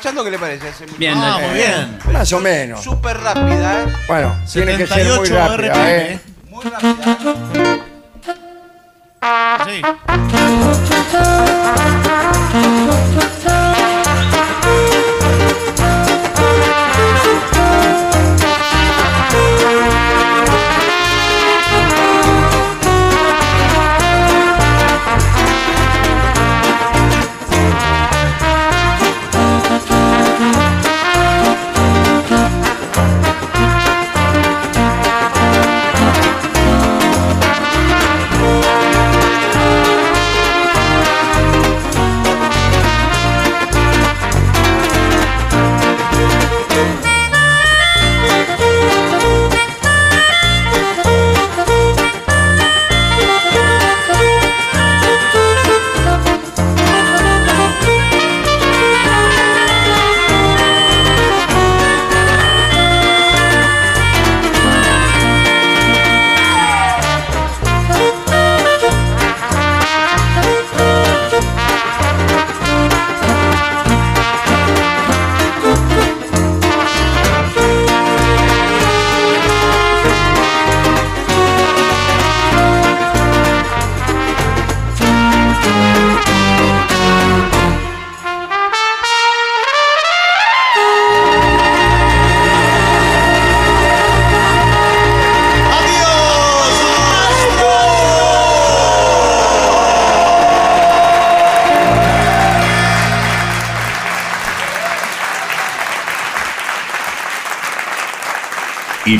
¿qué 0.00 0.30
le 0.30 0.38
parece? 0.38 0.68
Hace 0.68 0.84
mucho- 0.86 0.98
Bien, 0.98 1.14
Ah, 1.16 1.20
dale. 1.40 1.46
muy 1.48 1.56
bien. 1.56 1.98
Más 2.12 2.32
o 2.32 2.40
menos. 2.40 2.82
Súper 2.82 3.18
rápida, 3.18 3.82
¿eh? 3.82 3.86
Bueno, 4.08 4.36
tiene 4.52 4.76
que 4.76 4.86
ser 4.86 5.04
muy 5.16 5.26
78 5.26 5.34
rápida, 5.34 5.72
RPM. 5.74 6.12
¿eh? 6.14 6.20
Muy 6.50 6.64
rápida. 6.64 7.64